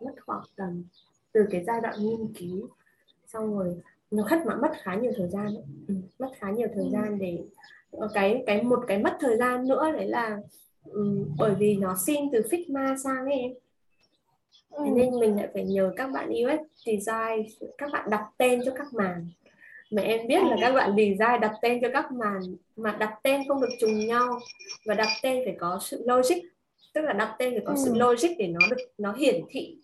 mất 0.00 0.12
khoảng 0.26 0.42
tầm 0.56 0.84
từ 1.32 1.40
cái 1.50 1.64
giai 1.64 1.80
đoạn 1.80 1.94
nghiên 1.98 2.32
cứu 2.38 2.68
xong 3.26 3.58
rồi 3.58 3.82
nó 4.10 4.24
khất 4.30 4.46
mà 4.46 4.54
mất 4.56 4.70
khá 4.82 4.94
nhiều 4.94 5.12
thời 5.16 5.28
gian 5.28 5.54
Ừ, 5.88 5.94
mất 6.18 6.28
khá 6.38 6.50
nhiều 6.50 6.68
thời 6.74 6.84
ừ. 6.84 6.90
gian 6.92 7.18
để 7.18 7.44
ờ, 7.90 8.08
cái 8.14 8.42
cái 8.46 8.62
một 8.62 8.80
cái 8.88 8.98
mất 8.98 9.16
thời 9.20 9.36
gian 9.36 9.68
nữa 9.68 9.92
đấy 9.92 10.06
là 10.08 10.38
um, 10.90 11.34
bởi 11.38 11.54
vì 11.58 11.76
nó 11.76 11.96
xin 12.06 12.30
từ 12.32 12.42
Figma 12.50 12.96
sang 12.96 13.24
ấy 13.24 13.38
em. 13.38 13.52
Ừ. 14.70 14.84
nên 14.96 15.20
mình 15.20 15.36
lại 15.36 15.48
phải 15.54 15.64
nhờ 15.64 15.92
các 15.96 16.10
bạn 16.12 16.28
UX 16.28 16.60
design 16.86 17.68
các 17.78 17.90
bạn 17.92 18.10
đặt 18.10 18.24
tên 18.38 18.60
cho 18.64 18.72
các 18.74 18.94
màn. 18.94 19.28
Mà 19.90 20.02
em 20.02 20.26
biết 20.26 20.42
là 20.42 20.56
các 20.60 20.72
bạn 20.72 20.90
design 20.90 21.40
đặt 21.40 21.52
tên 21.62 21.78
cho 21.82 21.88
các 21.92 22.12
màn 22.12 22.40
mà 22.76 22.96
đặt 23.00 23.14
tên 23.22 23.42
không 23.48 23.60
được 23.60 23.68
trùng 23.80 24.06
nhau. 24.06 24.40
Và 24.86 24.94
đặt 24.94 25.08
tên 25.22 25.42
phải 25.44 25.56
có 25.58 25.78
sự 25.82 26.04
logic 26.06 26.38
tức 26.94 27.00
là 27.00 27.12
đặt 27.12 27.36
tên 27.38 27.52
phải 27.52 27.62
có 27.66 27.72
ừ. 27.72 27.82
sự 27.84 27.94
logic 27.94 28.38
để 28.38 28.48
nó 28.48 28.60
được 28.70 28.76
nó 28.98 29.12
hiển 29.12 29.40
thị. 29.50 29.76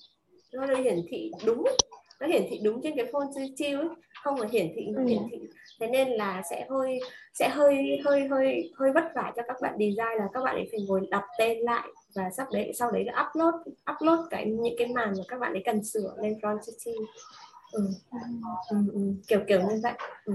Nó 0.52 0.66
được 0.66 0.78
hiển 0.78 1.02
thị 1.08 1.32
đúng 1.46 1.64
nó 2.20 2.26
hiển 2.26 2.46
thị 2.50 2.60
đúng 2.62 2.82
trên 2.82 2.96
cái 2.96 3.06
phone 3.12 3.26
chiêu 3.56 3.78
ấy 3.78 3.88
không 4.22 4.40
là 4.40 4.48
hiển 4.52 4.72
thị 4.76 4.86
ừ. 4.96 5.04
hiển 5.04 5.22
thị 5.30 5.38
thế 5.80 5.86
nên 5.86 6.08
là 6.08 6.42
sẽ 6.50 6.66
hơi 6.70 7.00
sẽ 7.34 7.48
hơi 7.48 8.00
hơi 8.04 8.28
hơi 8.28 8.72
hơi 8.76 8.92
vất 8.92 9.04
vả 9.14 9.32
cho 9.36 9.42
các 9.48 9.56
bạn 9.60 9.74
design 9.78 10.18
là 10.18 10.28
các 10.32 10.44
bạn 10.44 10.54
ấy 10.54 10.68
phải 10.70 10.80
ngồi 10.88 11.06
đặt 11.10 11.24
tên 11.38 11.58
lại 11.58 11.88
và 12.14 12.30
sắp 12.30 12.48
đấy 12.52 12.72
sau 12.74 12.90
đấy 12.90 13.04
là 13.04 13.28
upload 13.28 13.54
upload 13.94 14.20
cái 14.30 14.46
những 14.46 14.74
cái 14.78 14.88
màn 14.88 15.14
mà 15.18 15.24
các 15.28 15.40
bạn 15.40 15.52
ấy 15.52 15.62
cần 15.64 15.84
sửa 15.84 16.14
lên 16.22 16.38
Frontity 16.42 17.04
ừ. 17.72 17.88
Ừ, 18.70 18.76
ừ. 18.92 19.00
kiểu 19.28 19.40
kiểu 19.48 19.60
như 19.60 19.80
vậy 19.82 19.92
ừ. 20.24 20.34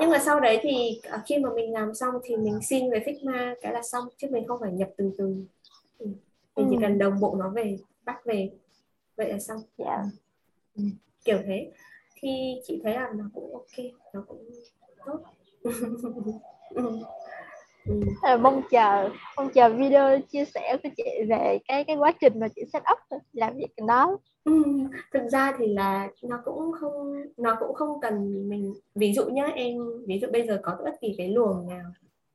nhưng 0.00 0.10
mà 0.10 0.18
sau 0.18 0.40
đấy 0.40 0.58
thì 0.62 1.00
à, 1.02 1.22
khi 1.26 1.38
mà 1.38 1.50
mình 1.54 1.72
làm 1.72 1.94
xong 1.94 2.14
thì 2.24 2.36
mình 2.36 2.58
xin 2.62 2.90
về 2.90 2.98
Figma 3.06 3.54
cái 3.60 3.72
là 3.72 3.82
xong 3.82 4.04
chứ 4.18 4.28
mình 4.30 4.46
không 4.46 4.60
phải 4.60 4.72
nhập 4.72 4.88
từ 4.96 5.10
từ 5.18 5.36
ừ. 5.98 6.06
mình 6.56 6.66
chỉ 6.70 6.76
ừ. 6.76 6.80
cần 6.82 6.98
đồng 6.98 7.20
bộ 7.20 7.36
nó 7.38 7.48
về 7.48 7.78
bắt 8.04 8.24
về 8.24 8.50
vậy 9.16 9.32
là 9.32 9.38
xong 9.38 9.58
yeah. 9.76 9.88
Dạ. 9.88 10.04
ừ. 10.76 10.82
kiểu 11.24 11.38
thế 11.46 11.70
thì 12.20 12.54
chị 12.66 12.80
thấy 12.84 12.94
là 12.94 13.12
nó 13.16 13.24
cũng 13.34 13.52
ok 13.52 13.84
nó 14.14 14.24
cũng 14.28 14.50
tốt 15.06 15.20
ừ. 16.70 17.00
mong 18.40 18.62
chờ 18.70 19.08
mong 19.36 19.48
chờ 19.54 19.68
video 19.68 20.18
chia 20.20 20.44
sẻ 20.44 20.76
của 20.82 20.88
chị 20.96 21.04
về 21.28 21.58
cái 21.68 21.84
cái 21.84 21.96
quá 21.96 22.12
trình 22.20 22.40
mà 22.40 22.48
chị 22.48 22.62
set 22.72 22.82
up 22.92 23.22
làm 23.32 23.56
việc 23.56 23.84
đó 23.86 24.18
ừ. 24.44 24.62
thực 25.12 25.28
ra 25.28 25.52
thì 25.58 25.66
là 25.66 26.08
nó 26.22 26.38
cũng 26.44 26.72
không 26.80 27.22
nó 27.36 27.56
cũng 27.60 27.74
không 27.74 28.00
cần 28.00 28.48
mình 28.48 28.74
ví 28.94 29.12
dụ 29.12 29.24
nhá 29.24 29.46
em 29.54 29.78
ví 30.06 30.18
dụ 30.18 30.28
bây 30.32 30.46
giờ 30.46 30.60
có 30.62 30.76
bất 30.84 31.00
kỳ 31.00 31.14
cái 31.18 31.28
luồng 31.28 31.68
nào 31.68 31.90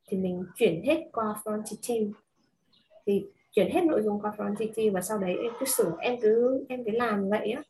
thì 0.07 0.17
mình 0.17 0.43
chuyển 0.55 0.83
hết 0.85 1.03
qua 1.13 1.35
Frontity 1.43 2.11
thì 3.05 3.25
chuyển 3.51 3.71
hết 3.71 3.83
nội 3.83 4.01
dung 4.01 4.21
qua 4.21 4.33
Frontity 4.37 4.91
và 4.91 5.01
sau 5.01 5.17
đấy 5.17 5.35
em 5.43 5.51
cứ 5.59 5.65
sửa 5.65 5.91
em 5.99 6.19
cứ 6.21 6.65
em 6.69 6.83
cứ 6.85 6.91
làm 6.91 7.29
vậy 7.29 7.51
á 7.51 7.63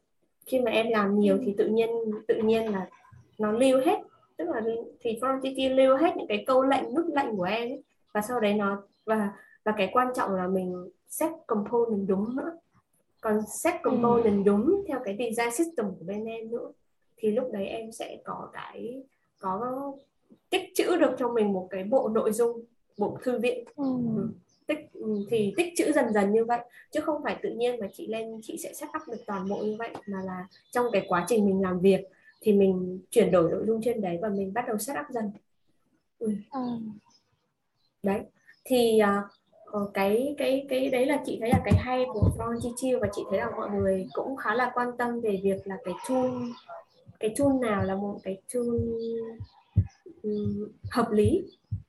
khi 0.46 0.60
mà 0.60 0.72
em 0.72 0.90
làm 0.90 1.20
nhiều 1.20 1.38
thì 1.46 1.56
tự 1.58 1.68
nhiên 1.68 1.90
tự 2.28 2.36
nhiên 2.36 2.72
là 2.72 2.90
nó 3.38 3.52
lưu 3.52 3.80
hết 3.86 4.00
tức 4.38 4.50
là 4.50 4.62
thì 5.00 5.20
Frontity 5.22 5.76
lưu 5.76 5.98
hết 5.98 6.18
những 6.18 6.28
cái 6.28 6.44
câu 6.48 6.64
lệnh 6.64 6.96
nút 6.96 7.06
lệnh 7.16 7.38
của 7.38 7.44
em 7.44 7.70
ấy. 7.70 7.84
và 8.14 8.22
sau 8.22 8.40
đấy 8.40 8.54
nó 8.54 8.84
và 9.06 9.30
và 9.64 9.74
cái 9.78 9.90
quan 9.94 10.08
trọng 10.16 10.36
là 10.36 10.48
mình 10.48 10.90
set 11.08 11.32
component 11.48 12.08
đúng 12.08 12.36
nữa 12.36 12.58
còn 13.22 13.42
set 13.48 13.74
component 13.84 14.38
ừ. 14.38 14.42
đúng 14.46 14.84
theo 14.88 15.00
cái 15.04 15.18
design 15.20 15.52
system 15.52 15.86
của 15.86 16.06
bên 16.06 16.26
em 16.26 16.52
nữa 16.52 16.72
thì 17.18 17.32
lúc 17.32 17.50
đấy 17.52 17.66
em 17.66 17.92
sẽ 17.92 18.18
có 18.24 18.50
cái 18.54 19.04
có 19.40 19.92
tích 20.50 20.72
trữ 20.76 20.96
được 20.96 21.16
cho 21.20 21.28
mình 21.28 21.54
một 21.54 21.68
cái 21.70 21.84
bộ 21.84 22.10
nội 22.10 22.32
dung 22.32 22.64
bộ 22.98 23.18
thư 23.24 23.40
viện 23.40 23.64
ừ. 23.76 23.84
Ừ. 24.16 24.28
tích 24.68 24.80
ừ, 24.94 25.26
thì 25.30 25.54
tích 25.58 25.74
trữ 25.78 25.92
dần 25.92 26.14
dần 26.14 26.34
như 26.34 26.46
vậy 26.46 26.60
chứ 26.92 27.00
không 27.00 27.24
phải 27.24 27.40
tự 27.44 27.50
nhiên 27.50 27.80
mà 27.80 27.88
chị 27.94 28.08
lên 28.08 28.40
chị 28.42 28.58
sẽ 28.64 28.74
set 28.74 28.90
up 28.90 29.08
được 29.08 29.24
toàn 29.28 29.50
bộ 29.50 29.58
như 29.58 29.76
vậy 29.80 29.90
mà 30.08 30.22
là 30.26 30.48
trong 30.72 30.86
cái 30.92 31.06
quá 31.08 31.26
trình 31.28 31.46
mình 31.46 31.62
làm 31.62 31.80
việc 31.80 32.02
thì 32.42 32.54
mình 32.54 33.00
chuyển 33.10 33.32
đổi 33.32 33.52
nội 33.52 33.64
dung 33.68 33.82
trên 33.84 34.02
đấy 34.02 34.20
và 34.22 34.30
mình 34.30 34.54
bắt 34.54 34.66
đầu 34.68 34.78
set 34.78 34.98
up 35.00 35.06
dần 35.10 35.32
ừ. 36.20 36.32
Ừ. 36.52 36.60
đấy 38.04 38.22
thì 38.66 39.02
uh, 39.04 39.90
cái 39.94 40.36
cái 40.38 40.66
cái 40.70 40.90
đấy 40.90 41.06
là 41.06 41.24
chị 41.26 41.38
thấy 41.40 41.50
là 41.50 41.62
cái 41.66 41.74
hay 41.78 42.06
của 42.14 42.30
From 42.38 42.74
Chill 42.78 43.00
và 43.00 43.08
chị 43.14 43.22
thấy 43.30 43.40
là 43.40 43.50
mọi 43.50 43.70
người 43.70 44.08
cũng 44.14 44.36
khá 44.36 44.56
là 44.56 44.72
quan 44.74 44.98
tâm 44.98 45.22
về 45.22 45.40
việc 45.44 45.68
là 45.68 45.78
cái 45.86 45.94
tool 46.10 46.32
cái 47.20 47.34
tool 47.38 47.54
nào 47.62 47.84
là 47.84 47.96
một 47.96 48.20
cái 48.24 48.38
tool 48.54 48.66
um, 50.24 50.68
hợp 50.92 51.12
lý 51.12 51.44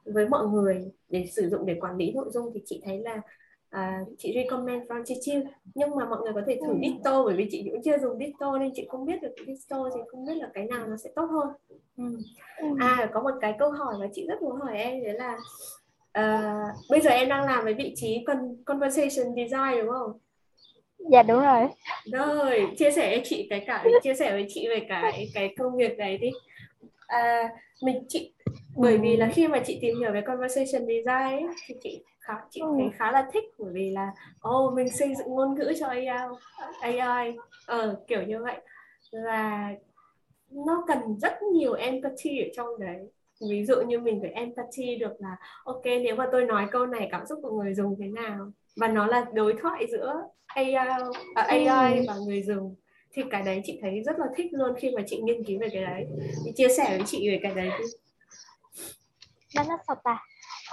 với 0.05 0.29
mọi 0.29 0.47
người 0.47 0.93
để 1.15 1.27
sử 1.27 1.49
dụng 1.49 1.67
để 1.67 1.77
quản 1.81 1.97
lý 1.97 2.13
nội 2.13 2.27
dung 2.31 2.51
thì 2.55 2.61
chị 2.67 2.83
thấy 2.85 2.99
là 2.99 3.21
à, 3.71 4.01
chị 4.19 4.33
recommend 4.35 4.83
Frontier 4.83 5.45
nhưng 5.75 5.91
mà 5.97 6.05
mọi 6.05 6.21
người 6.23 6.33
có 6.35 6.43
thể 6.47 6.59
thử 6.67 6.73
ừ. 6.73 6.79
Ditto 6.83 7.25
bởi 7.25 7.37
vì 7.37 7.49
chị 7.51 7.69
cũng 7.73 7.83
chưa 7.83 7.99
dùng 7.99 8.19
Ditto 8.19 8.59
nên 8.59 8.71
chị 8.75 8.87
không 8.91 9.07
biết 9.07 9.23
được 9.23 9.35
Ditto 9.47 9.89
thì 9.95 10.01
không 10.09 10.27
biết 10.27 10.35
là 10.35 10.51
cái 10.55 10.65
nào 10.65 10.87
nó 10.87 10.97
sẽ 10.97 11.11
tốt 11.17 11.27
hơn 11.27 11.49
ừ. 11.97 12.19
ừ. 12.59 12.77
à 12.81 13.11
có 13.13 13.23
một 13.23 13.31
cái 13.41 13.55
câu 13.59 13.71
hỏi 13.71 13.95
mà 14.01 14.07
chị 14.13 14.27
rất 14.29 14.43
muốn 14.43 14.61
hỏi 14.61 14.79
em 14.79 15.05
đấy 15.05 15.15
là 15.15 15.37
uh, 16.19 16.91
bây 16.91 17.01
giờ 17.01 17.11
em 17.11 17.29
đang 17.29 17.45
làm 17.45 17.65
với 17.65 17.75
vị 17.75 17.93
trí 17.97 18.25
conversation 18.65 19.35
design 19.37 19.81
đúng 19.81 19.91
không 19.91 20.19
dạ 21.11 21.23
đúng 21.23 21.43
rồi 21.43 21.67
rồi 22.13 22.67
chia 22.79 22.91
sẻ 22.91 23.11
với 23.11 23.21
chị 23.25 23.47
cái 23.51 23.65
cả 23.67 23.85
chia 24.03 24.15
sẻ 24.15 24.33
với 24.33 24.47
chị 24.49 24.69
về 24.69 24.87
cái 24.89 25.29
cái 25.35 25.55
công 25.59 25.77
việc 25.77 25.99
này 25.99 26.19
đi 26.19 26.31
à, 27.07 27.49
mình 27.83 28.05
chị 28.09 28.33
bởi 28.77 28.99
vì 28.99 29.17
là 29.17 29.31
khi 29.35 29.49
mà 29.49 29.63
chị 29.67 29.79
tìm 29.81 29.99
hiểu 29.99 30.13
về 30.13 30.21
conversation 30.21 30.87
design 30.87 31.47
ấy, 31.47 31.47
thì 31.67 31.75
chị 31.83 32.05
khá 32.21 32.35
chị 32.51 32.61
ừ. 32.61 32.67
thấy 32.79 32.91
khá 32.95 33.13
là 33.13 33.29
thích 33.33 33.45
bởi 33.59 33.73
vì 33.73 33.91
là 33.91 34.13
oh 34.49 34.75
mình 34.75 34.89
xây 34.89 35.15
dựng 35.15 35.29
ngôn 35.29 35.55
ngữ 35.55 35.73
cho 35.81 35.87
AI 35.87 36.07
AI 36.81 37.37
ờ, 37.67 37.97
kiểu 38.07 38.23
như 38.23 38.43
vậy. 38.43 38.57
Là 39.11 39.73
nó 40.51 40.85
cần 40.87 40.99
rất 41.23 41.43
nhiều 41.53 41.73
empathy 41.73 42.39
ở 42.39 42.49
trong 42.57 42.81
đấy. 42.81 43.11
Ví 43.51 43.65
dụ 43.65 43.75
như 43.87 43.99
mình 43.99 44.19
phải 44.21 44.31
empathy 44.31 44.97
được 44.97 45.13
là 45.19 45.37
ok 45.65 45.85
nếu 45.85 46.17
mà 46.17 46.29
tôi 46.33 46.45
nói 46.45 46.67
câu 46.71 46.87
này 46.87 47.09
cảm 47.11 47.27
xúc 47.27 47.39
của 47.43 47.63
người 47.63 47.75
dùng 47.75 47.97
thế 48.01 48.07
nào? 48.07 48.53
Và 48.77 48.89
nó 48.89 49.07
là 49.07 49.27
đối 49.33 49.55
thoại 49.63 49.87
giữa 49.93 50.15
AI, 50.47 50.75
à, 50.75 50.99
AI 51.35 51.99
ừ. 51.99 52.05
và 52.09 52.15
người 52.27 52.43
dùng. 52.43 52.75
Thì 53.13 53.23
cái 53.31 53.43
đấy 53.43 53.61
chị 53.65 53.79
thấy 53.83 54.03
rất 54.07 54.19
là 54.19 54.27
thích 54.37 54.47
luôn 54.53 54.75
khi 54.77 54.91
mà 54.91 55.03
chị 55.07 55.21
nghiên 55.23 55.45
cứu 55.45 55.59
về 55.61 55.69
cái 55.73 55.83
đấy. 55.83 56.07
Chị 56.45 56.53
chia 56.57 56.69
sẻ 56.69 56.85
với 56.89 57.07
chị 57.07 57.31
về 57.31 57.41
cái 57.43 57.55
đấy 57.55 57.71
nó 59.55 59.63
nó 59.63 59.79
sao 59.87 59.97
ta? 60.05 60.19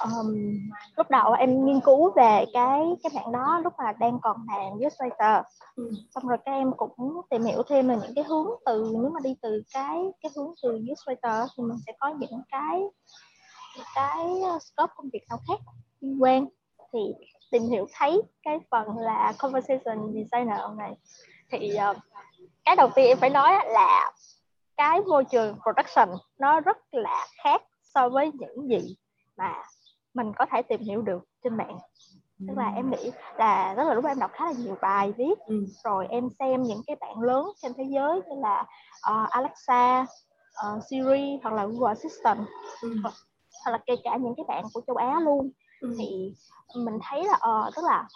Um, 0.03 0.35
lúc 0.97 1.09
đầu 1.09 1.33
em 1.33 1.65
nghiên 1.65 1.79
cứu 1.79 2.11
về 2.15 2.45
cái 2.53 2.81
cái 3.03 3.11
mạng 3.15 3.31
đó 3.31 3.61
lúc 3.63 3.73
mà 3.77 3.91
đang 3.99 4.19
còn 4.21 4.37
làm 4.47 4.79
Illustrator 4.79 5.45
ừ. 5.75 5.91
xong 6.15 6.27
rồi 6.27 6.37
các 6.45 6.51
em 6.51 6.71
cũng 6.77 7.21
tìm 7.29 7.43
hiểu 7.43 7.63
thêm 7.69 7.87
về 7.87 7.95
những 8.01 8.15
cái 8.15 8.23
hướng 8.23 8.47
từ 8.65 8.93
nếu 9.01 9.09
mà 9.09 9.19
đi 9.23 9.35
từ 9.41 9.63
cái 9.73 9.97
cái 10.21 10.31
hướng 10.35 10.53
từ 10.63 10.75
Illustrator 10.75 11.49
thì 11.57 11.63
mình 11.63 11.77
sẽ 11.85 11.93
có 11.99 12.07
những 12.07 12.41
cái 12.51 12.81
những 13.77 13.85
cái 13.95 14.25
ờ, 14.43 14.59
scope 14.59 14.93
công 14.95 15.09
việc 15.13 15.25
nào 15.29 15.39
khác 15.47 15.59
liên 16.01 16.23
quan. 16.23 16.45
Thì 16.93 16.99
tìm 17.51 17.63
hiểu 17.63 17.87
thấy 17.93 18.21
cái 18.43 18.59
phần 18.71 18.97
là 18.97 19.33
conversation 19.39 20.13
designer 20.13 20.59
này. 20.77 20.93
Thì 21.51 21.71
uh, 21.91 21.97
cái 22.65 22.75
đầu 22.75 22.89
tiên 22.95 23.07
em 23.07 23.17
phải 23.17 23.29
nói 23.29 23.53
là 23.65 24.11
cái 24.77 25.01
môi 25.01 25.25
trường 25.25 25.57
production 25.63 26.17
nó 26.39 26.59
rất 26.59 26.77
là 26.91 27.27
khác 27.43 27.61
so 27.95 28.09
với 28.09 28.31
những 28.33 28.69
gì 28.69 28.95
mà 29.37 29.63
mình 30.13 30.31
có 30.37 30.45
thể 30.51 30.61
tìm 30.61 30.79
hiểu 30.79 31.01
được 31.01 31.23
trên 31.43 31.57
mạng 31.57 31.77
tức 32.47 32.57
là 32.57 32.71
em 32.75 32.91
nghĩ 32.91 33.11
là 33.37 33.73
rất 33.73 33.83
là 33.83 33.93
lúc 33.93 34.05
em 34.05 34.19
đọc 34.19 34.31
khá 34.33 34.45
là 34.45 34.51
nhiều 34.57 34.75
bài 34.81 35.13
viết 35.17 35.39
ừ. 35.45 35.65
rồi 35.83 36.07
em 36.09 36.29
xem 36.39 36.63
những 36.63 36.81
cái 36.87 36.95
bạn 36.95 37.21
lớn 37.21 37.45
trên 37.61 37.73
thế 37.73 37.83
giới 37.83 38.21
như 38.29 38.41
là 38.41 38.65
uh, 39.11 39.29
Alexa, 39.29 40.01
uh, 40.01 40.83
Siri 40.89 41.39
hoặc 41.43 41.53
là 41.53 41.65
Google 41.65 41.89
Assistant 41.89 42.39
ừ. 42.81 42.95
hoặc 43.03 43.71
là 43.71 43.77
kể 43.85 43.95
cả 44.03 44.17
những 44.17 44.33
cái 44.37 44.45
bạn 44.47 44.65
của 44.73 44.81
châu 44.87 44.95
Á 44.95 45.19
luôn 45.19 45.51
ừ. 45.81 45.95
thì 45.99 46.33
mình 46.75 46.99
thấy 47.03 47.23
là 47.23 47.33
uh, 47.33 47.75
tức 47.75 47.81
là 47.85 48.07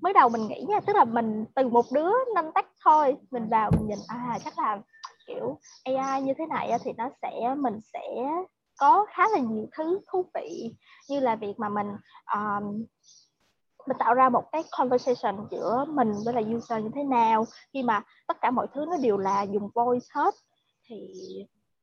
mới 0.00 0.12
đầu 0.12 0.28
mình 0.28 0.48
nghĩ 0.48 0.64
nha 0.68 0.80
tức 0.86 0.96
là 0.96 1.04
mình 1.04 1.44
từ 1.54 1.68
một 1.68 1.84
đứa 1.92 2.10
năm 2.34 2.44
tách 2.54 2.66
thôi 2.84 3.16
mình 3.30 3.48
vào 3.48 3.70
mình 3.70 3.86
nhìn 3.86 3.98
à 4.08 4.38
chắc 4.44 4.58
là 4.58 4.78
kiểu 5.26 5.58
AI 5.84 6.22
như 6.22 6.32
thế 6.38 6.46
này 6.46 6.70
thì 6.84 6.92
nó 6.96 7.10
sẽ 7.22 7.54
mình 7.56 7.80
sẽ 7.92 8.00
có 8.76 9.06
khá 9.08 9.28
là 9.32 9.38
nhiều 9.38 9.66
thứ 9.72 10.00
thú 10.12 10.24
vị 10.34 10.74
như 11.08 11.20
là 11.20 11.36
việc 11.36 11.54
mà 11.58 11.68
mình 11.68 11.86
um, 12.34 12.84
mình 13.86 13.96
tạo 13.98 14.14
ra 14.14 14.28
một 14.28 14.44
cái 14.52 14.62
conversation 14.78 15.46
giữa 15.50 15.84
mình 15.88 16.12
với 16.24 16.34
là 16.34 16.40
user 16.56 16.84
như 16.84 16.90
thế 16.94 17.02
nào. 17.02 17.46
Khi 17.72 17.82
mà 17.82 18.02
tất 18.26 18.40
cả 18.40 18.50
mọi 18.50 18.66
thứ 18.74 18.84
nó 18.90 18.96
đều 19.02 19.18
là 19.18 19.42
dùng 19.42 19.70
voice 19.74 20.06
hết 20.14 20.34
thì 20.88 21.14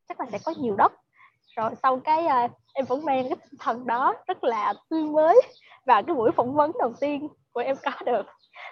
chắc 0.10 0.20
là 0.20 0.26
sẽ 0.32 0.40
có 0.46 0.54
nhiều 0.58 0.76
đất 0.76 0.92
rồi 1.56 1.72
sau 1.84 2.00
cái 2.00 2.26
uh, 2.26 2.52
em 2.74 2.86
vẫn 2.86 3.06
mang 3.06 3.30
cái 3.30 3.38
tinh 3.38 3.60
thần 3.60 3.88
đó 3.88 4.14
rất 4.28 4.44
là 4.44 4.74
tươi 4.90 5.04
mới 5.04 5.42
và 5.86 6.02
cái 6.02 6.16
buổi 6.16 6.32
phỏng 6.32 6.54
vấn 6.56 6.72
đầu 6.80 6.94
tiên 7.00 7.28
của 7.54 7.62
em 7.62 7.76
có 7.84 7.92
được. 8.06 8.26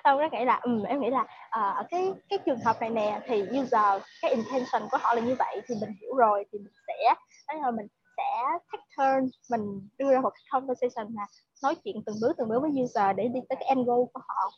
Xong 0.03 0.19
nó 0.19 0.27
nghĩ 0.31 0.45
là 0.45 0.59
ừ, 0.61 0.83
em 0.87 1.01
nghĩ 1.01 1.09
là 1.09 1.21
uh, 1.21 1.85
cái 1.89 2.13
cái 2.29 2.39
trường 2.45 2.59
hợp 2.65 2.81
này 2.81 2.89
nè 2.89 3.19
thì 3.27 3.41
user 3.41 4.01
cái 4.21 4.31
intention 4.31 4.89
của 4.91 4.97
họ 5.01 5.13
là 5.13 5.21
như 5.21 5.35
vậy 5.39 5.61
thì 5.67 5.75
mình 5.81 5.89
hiểu 6.01 6.15
rồi 6.15 6.45
thì 6.51 6.59
mình 6.59 6.73
sẽ 6.87 7.13
nói 7.47 7.61
là 7.61 7.71
mình 7.71 7.87
sẽ 8.19 8.59
take 8.71 8.83
turn 8.97 9.29
mình 9.49 9.89
đưa 9.97 10.11
ra 10.11 10.21
một 10.21 10.29
cái 10.29 10.43
conversation 10.51 11.13
là 11.13 11.27
nói 11.63 11.75
chuyện 11.75 12.03
từng 12.05 12.15
bước 12.21 12.33
từng 12.37 12.49
bước 12.49 12.59
với 12.61 12.71
user 12.83 13.15
để 13.15 13.27
đi 13.27 13.39
tới 13.49 13.55
cái 13.59 13.67
end 13.67 13.87
goal 13.87 13.99
của 14.13 14.21
họ. 14.27 14.51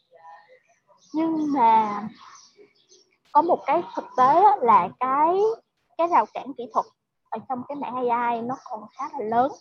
Nhưng 1.14 1.54
mà 1.54 2.08
có 3.32 3.42
một 3.42 3.60
cái 3.66 3.84
thực 3.96 4.06
tế 4.18 4.42
là 4.62 4.90
cái 5.00 5.38
cái 5.98 6.08
rào 6.08 6.26
cản 6.34 6.54
kỹ 6.58 6.64
thuật 6.74 6.86
ở 7.30 7.40
trong 7.50 7.62
cái 7.68 7.76
mạng 7.76 7.96
AI 7.96 8.42
nó 8.42 8.56
còn 8.64 8.84
khá 8.98 9.10
là 9.14 9.26
lớn. 9.26 9.52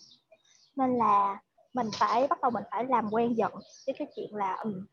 Nên 0.75 0.97
là 0.97 1.39
mình 1.73 1.89
phải 1.93 2.27
bắt 2.27 2.41
đầu 2.41 2.51
mình 2.51 2.63
phải 2.71 2.85
làm 2.85 3.09
quen 3.11 3.37
dần 3.37 3.51
với 3.85 3.95
cái 3.99 4.07
chuyện 4.15 4.35
là 4.35 4.53
um, 4.53 4.85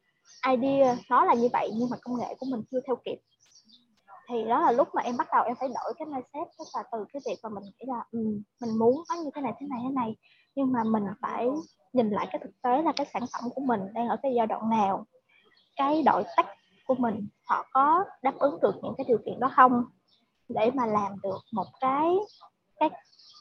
idea 0.53 0.97
nó 1.11 1.25
là 1.25 1.35
như 1.35 1.49
vậy 1.53 1.71
nhưng 1.77 1.91
mà 1.91 1.97
công 2.03 2.19
nghệ 2.19 2.35
của 2.41 2.47
mình 2.51 2.63
chưa 2.71 2.81
theo 2.87 2.97
kịp 3.05 3.19
thì 4.29 4.45
đó 4.45 4.61
là 4.61 4.73
lúc 4.73 4.89
mà 4.95 5.03
em 5.03 5.17
bắt 5.17 5.29
đầu 5.33 5.45
em 5.45 5.57
phải 5.61 5.69
đổi 5.69 5.95
cái 5.99 6.07
mindset 6.07 6.49
tức 6.59 6.65
là 6.75 6.83
từ 6.93 6.99
cái 7.13 7.23
việc 7.27 7.37
mà 7.43 7.49
mình 7.49 7.65
nghĩ 7.65 7.87
là 7.87 8.05
um, 8.13 8.43
mình 8.61 8.79
muốn 8.79 9.03
có 9.09 9.15
như 9.15 9.31
thế 9.35 9.41
này 9.41 9.53
thế 9.61 9.67
này 9.67 9.81
thế 9.85 9.91
này. 9.95 10.17
Nhưng 10.55 10.73
mà 10.73 10.85
mình 10.85 11.05
phải 11.23 11.49
nhìn 11.93 12.11
lại 12.11 12.27
cái 12.33 12.41
thực 12.45 12.63
tế 12.63 12.83
là 12.83 12.93
cái 12.97 13.07
sản 13.13 13.23
phẩm 13.33 13.51
của 13.55 13.61
mình 13.61 13.81
đang 13.95 14.09
ở 14.09 14.17
cái 14.23 14.33
giai 14.37 14.47
đoạn 14.47 14.71
nào 14.71 15.07
cái 15.77 16.03
đội 16.03 16.25
tech 16.37 16.47
của 16.87 16.95
mình 16.95 17.29
họ 17.45 17.67
có 17.73 18.05
đáp 18.23 18.35
ứng 18.39 18.61
được 18.63 18.75
những 18.83 18.95
cái 18.99 19.05
điều 19.09 19.19
kiện 19.27 19.41
đó 19.41 19.51
không? 19.57 19.85
Để 20.49 20.71
mà 20.75 20.87
làm 20.87 21.13
được 21.23 21.39
một 21.53 21.67
cái 21.81 22.15
cái 22.81 22.91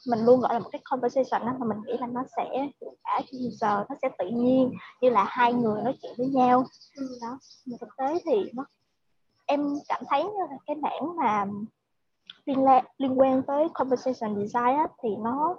mình 0.08 0.24
luôn 0.24 0.40
gọi 0.40 0.54
là 0.54 0.58
một 0.58 0.68
cái 0.72 0.80
conversation 0.84 1.46
đó 1.46 1.52
mà 1.58 1.66
mình 1.66 1.78
nghĩ 1.86 1.92
là 2.00 2.06
nó 2.06 2.24
sẽ 2.36 2.68
hiệu 2.80 2.96
quả 3.02 3.20
user 3.46 3.88
nó 3.88 3.96
sẽ 4.02 4.08
tự 4.18 4.28
nhiên 4.28 4.72
như 5.00 5.10
là 5.10 5.24
hai 5.28 5.52
người 5.52 5.82
nói 5.82 5.96
chuyện 6.02 6.12
với 6.18 6.26
nhau. 6.26 6.64
Ừ. 6.96 7.18
đó 7.22 7.38
mà 7.66 7.76
thực 7.80 7.88
tế 7.96 8.18
thì 8.24 8.50
nó 8.54 8.64
em 9.48 9.60
cảm 9.88 10.02
thấy 10.08 10.22
là 10.22 10.56
cái 10.66 10.76
mảng 10.76 11.16
mà 11.16 11.46
liên, 12.44 12.64
la, 12.64 12.82
liên 12.98 13.20
quan 13.20 13.42
tới 13.42 13.68
conversation 13.74 14.36
design 14.36 14.76
á, 14.76 14.86
thì 15.02 15.08
nó 15.16 15.56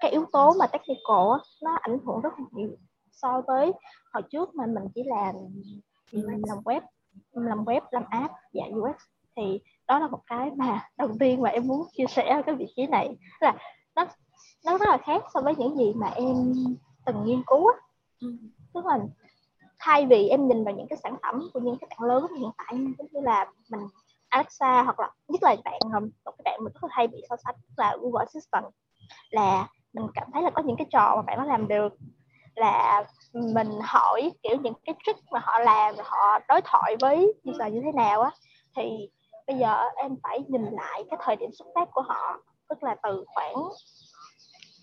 cái 0.00 0.10
yếu 0.10 0.24
tố 0.32 0.52
mà 0.58 0.66
technical 0.66 1.32
á, 1.32 1.38
nó 1.62 1.78
ảnh 1.80 1.98
hưởng 2.06 2.20
rất 2.20 2.32
là 2.38 2.44
nhiều 2.52 2.70
so 3.12 3.42
với 3.46 3.72
hồi 4.12 4.22
trước 4.30 4.54
mà 4.54 4.66
mình 4.66 4.84
chỉ 4.94 5.02
làm 5.04 5.34
làm 6.48 6.58
web 6.58 6.80
làm 7.32 7.64
web 7.64 7.80
làm 7.90 8.04
app 8.10 8.34
và 8.54 8.64
UX 8.76 8.96
thì 9.36 9.60
đó 9.88 9.98
là 9.98 10.08
một 10.08 10.20
cái 10.26 10.50
mà 10.56 10.88
đầu 10.98 11.08
tiên 11.20 11.42
mà 11.42 11.50
em 11.50 11.66
muốn 11.66 11.86
chia 11.92 12.06
sẻ 12.08 12.28
ở 12.28 12.42
cái 12.46 12.54
vị 12.54 12.66
trí 12.76 12.86
này. 12.86 13.16
Là 13.40 13.56
nó 13.96 14.06
nó 14.64 14.78
rất 14.78 14.88
là 14.88 14.98
khác 15.04 15.24
so 15.34 15.40
với 15.40 15.54
những 15.56 15.76
gì 15.76 15.92
mà 15.96 16.06
em 16.06 16.54
từng 17.06 17.24
nghiên 17.24 17.42
cứu 17.46 17.66
á. 17.66 17.74
Ừ. 18.20 18.36
tức 18.74 18.86
là 18.86 18.98
thay 19.80 20.06
vì 20.06 20.28
em 20.28 20.48
nhìn 20.48 20.64
vào 20.64 20.74
những 20.74 20.86
cái 20.90 20.98
sản 21.02 21.16
phẩm 21.22 21.50
của 21.54 21.60
những 21.60 21.76
cái 21.80 21.88
bạn 21.90 22.08
lớn 22.08 22.26
hiện 22.38 22.50
tại, 22.58 22.78
giống 22.98 23.08
như 23.10 23.20
là 23.20 23.46
mình 23.70 23.80
Alexa 24.28 24.82
hoặc 24.82 25.00
là 25.00 25.10
nhất 25.28 25.42
là 25.42 25.56
bạn 25.64 25.80
um, 25.82 26.10
một 26.24 26.32
cái 26.38 26.42
bạn 26.44 26.60
mình 26.64 26.72
rất 26.72 26.84
là 26.84 26.88
hay 26.92 27.06
bị 27.06 27.22
so 27.28 27.36
sánh 27.44 27.54
là 27.76 27.96
Google 28.00 28.24
Assistant, 28.24 28.64
là 29.30 29.68
mình 29.92 30.06
cảm 30.14 30.28
thấy 30.32 30.42
là 30.42 30.50
có 30.50 30.62
những 30.62 30.76
cái 30.76 30.86
trò 30.90 31.16
mà 31.16 31.22
bạn 31.22 31.38
nó 31.38 31.44
làm 31.44 31.68
được, 31.68 31.92
là 32.54 33.04
mình 33.32 33.68
hỏi 33.82 34.30
kiểu 34.42 34.56
những 34.62 34.74
cái 34.84 34.94
trick 35.06 35.20
mà 35.32 35.40
họ 35.42 35.58
làm 35.58 35.94
họ 36.04 36.38
đối 36.48 36.60
thoại 36.64 36.96
với 37.00 37.34
user 37.50 37.72
như 37.72 37.80
thế 37.84 37.92
nào 37.92 38.22
á, 38.22 38.30
thì 38.76 39.10
bây 39.46 39.56
giờ 39.56 39.84
em 39.96 40.16
phải 40.22 40.44
nhìn 40.48 40.64
lại 40.64 41.04
cái 41.10 41.18
thời 41.22 41.36
điểm 41.36 41.50
xuất 41.52 41.66
phát 41.74 41.88
của 41.92 42.02
họ, 42.02 42.38
tức 42.68 42.82
là 42.82 42.96
từ 43.02 43.24
khoảng 43.26 43.54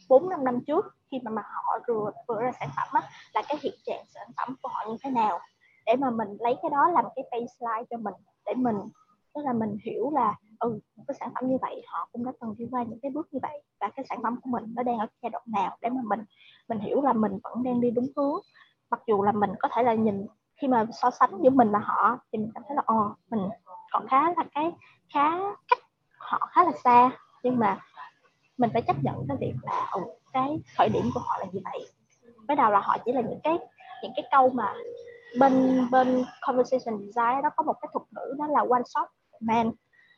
4 0.09 0.29
năm 0.29 0.43
năm 0.43 0.59
trước 0.67 0.85
khi 1.11 1.19
mà 1.23 1.31
mà 1.31 1.41
họ 1.41 1.79
vừa 1.87 2.11
vừa 2.27 2.41
ra 2.41 2.51
sản 2.59 2.69
phẩm 2.75 2.87
á, 2.91 3.09
là 3.33 3.41
cái 3.47 3.57
hiện 3.61 3.75
trạng 3.85 4.05
sản 4.07 4.27
phẩm 4.37 4.55
của 4.61 4.69
họ 4.73 4.85
như 4.89 4.97
thế 5.03 5.09
nào. 5.09 5.39
Để 5.85 5.95
mà 5.95 6.09
mình 6.09 6.37
lấy 6.39 6.55
cái 6.61 6.69
đó 6.69 6.89
làm 6.93 7.05
cái 7.15 7.23
baseline 7.31 7.85
cho 7.89 7.97
mình 7.97 8.13
để 8.45 8.53
mình 8.53 8.75
tức 9.37 9.41
là 9.45 9.53
mình 9.53 9.77
hiểu 9.83 10.11
là 10.13 10.35
ừ 10.59 10.79
một 10.95 11.03
cái 11.07 11.15
sản 11.19 11.31
phẩm 11.35 11.49
như 11.49 11.57
vậy 11.61 11.83
họ 11.87 12.09
cũng 12.11 12.25
đã 12.25 12.31
từng 12.41 12.55
đi 12.57 12.65
qua 12.71 12.83
những 12.83 12.99
cái 13.01 13.11
bước 13.11 13.27
như 13.31 13.39
vậy 13.41 13.61
và 13.79 13.89
cái 13.95 14.05
sản 14.09 14.19
phẩm 14.23 14.39
của 14.41 14.49
mình 14.49 14.63
nó 14.75 14.83
đang 14.83 14.97
ở 14.97 15.07
giai 15.21 15.29
đoạn 15.29 15.43
nào 15.47 15.77
để 15.81 15.89
mà 15.89 16.01
mình 16.03 16.25
mình 16.69 16.79
hiểu 16.79 17.01
là 17.01 17.13
mình 17.13 17.39
vẫn 17.43 17.63
đang 17.63 17.81
đi 17.81 17.91
đúng 17.91 18.07
hướng. 18.15 18.39
Mặc 18.89 19.01
dù 19.07 19.23
là 19.23 19.31
mình 19.31 19.49
có 19.59 19.69
thể 19.71 19.83
là 19.83 19.93
nhìn 19.93 20.27
khi 20.61 20.67
mà 20.67 20.85
so 20.93 21.09
sánh 21.11 21.43
giữa 21.43 21.49
mình 21.49 21.71
và 21.71 21.79
họ 21.79 22.19
thì 22.31 22.37
mình 22.37 22.51
cảm 22.53 22.63
thấy 22.67 22.75
là 22.75 22.83
ồ 22.85 23.15
mình 23.29 23.49
còn 23.91 24.07
khá 24.07 24.23
là 24.23 24.43
cái 24.55 24.71
khá 25.13 25.39
cách 25.67 25.79
họ 26.17 26.49
khá 26.51 26.63
là 26.63 26.71
xa. 26.83 27.11
Nhưng 27.43 27.59
mà 27.59 27.79
mình 28.57 28.69
phải 28.73 28.81
chấp 28.81 28.95
nhận 29.03 29.25
cái 29.27 29.37
việc 29.39 29.53
là 29.63 29.89
ừ, 29.93 30.01
cái 30.33 30.59
khởi 30.77 30.89
điểm 30.89 31.11
của 31.13 31.19
họ 31.19 31.37
là 31.39 31.45
như 31.51 31.59
vậy. 31.63 31.89
Bắt 32.47 32.55
đầu 32.55 32.71
là 32.71 32.79
họ 32.79 32.97
chỉ 33.05 33.11
là 33.11 33.21
những 33.21 33.39
cái 33.43 33.57
những 34.03 34.11
cái 34.15 34.25
câu 34.31 34.49
mà 34.49 34.73
bên 35.39 35.85
bên 35.91 36.25
conversation 36.41 36.97
design 36.99 37.41
đó 37.43 37.49
có 37.55 37.63
một 37.63 37.73
cái 37.81 37.89
thuật 37.93 38.05
ngữ 38.11 38.35
đó 38.37 38.47
là 38.47 38.59
one 38.69 38.83
shot 38.85 39.07
man. 39.39 39.71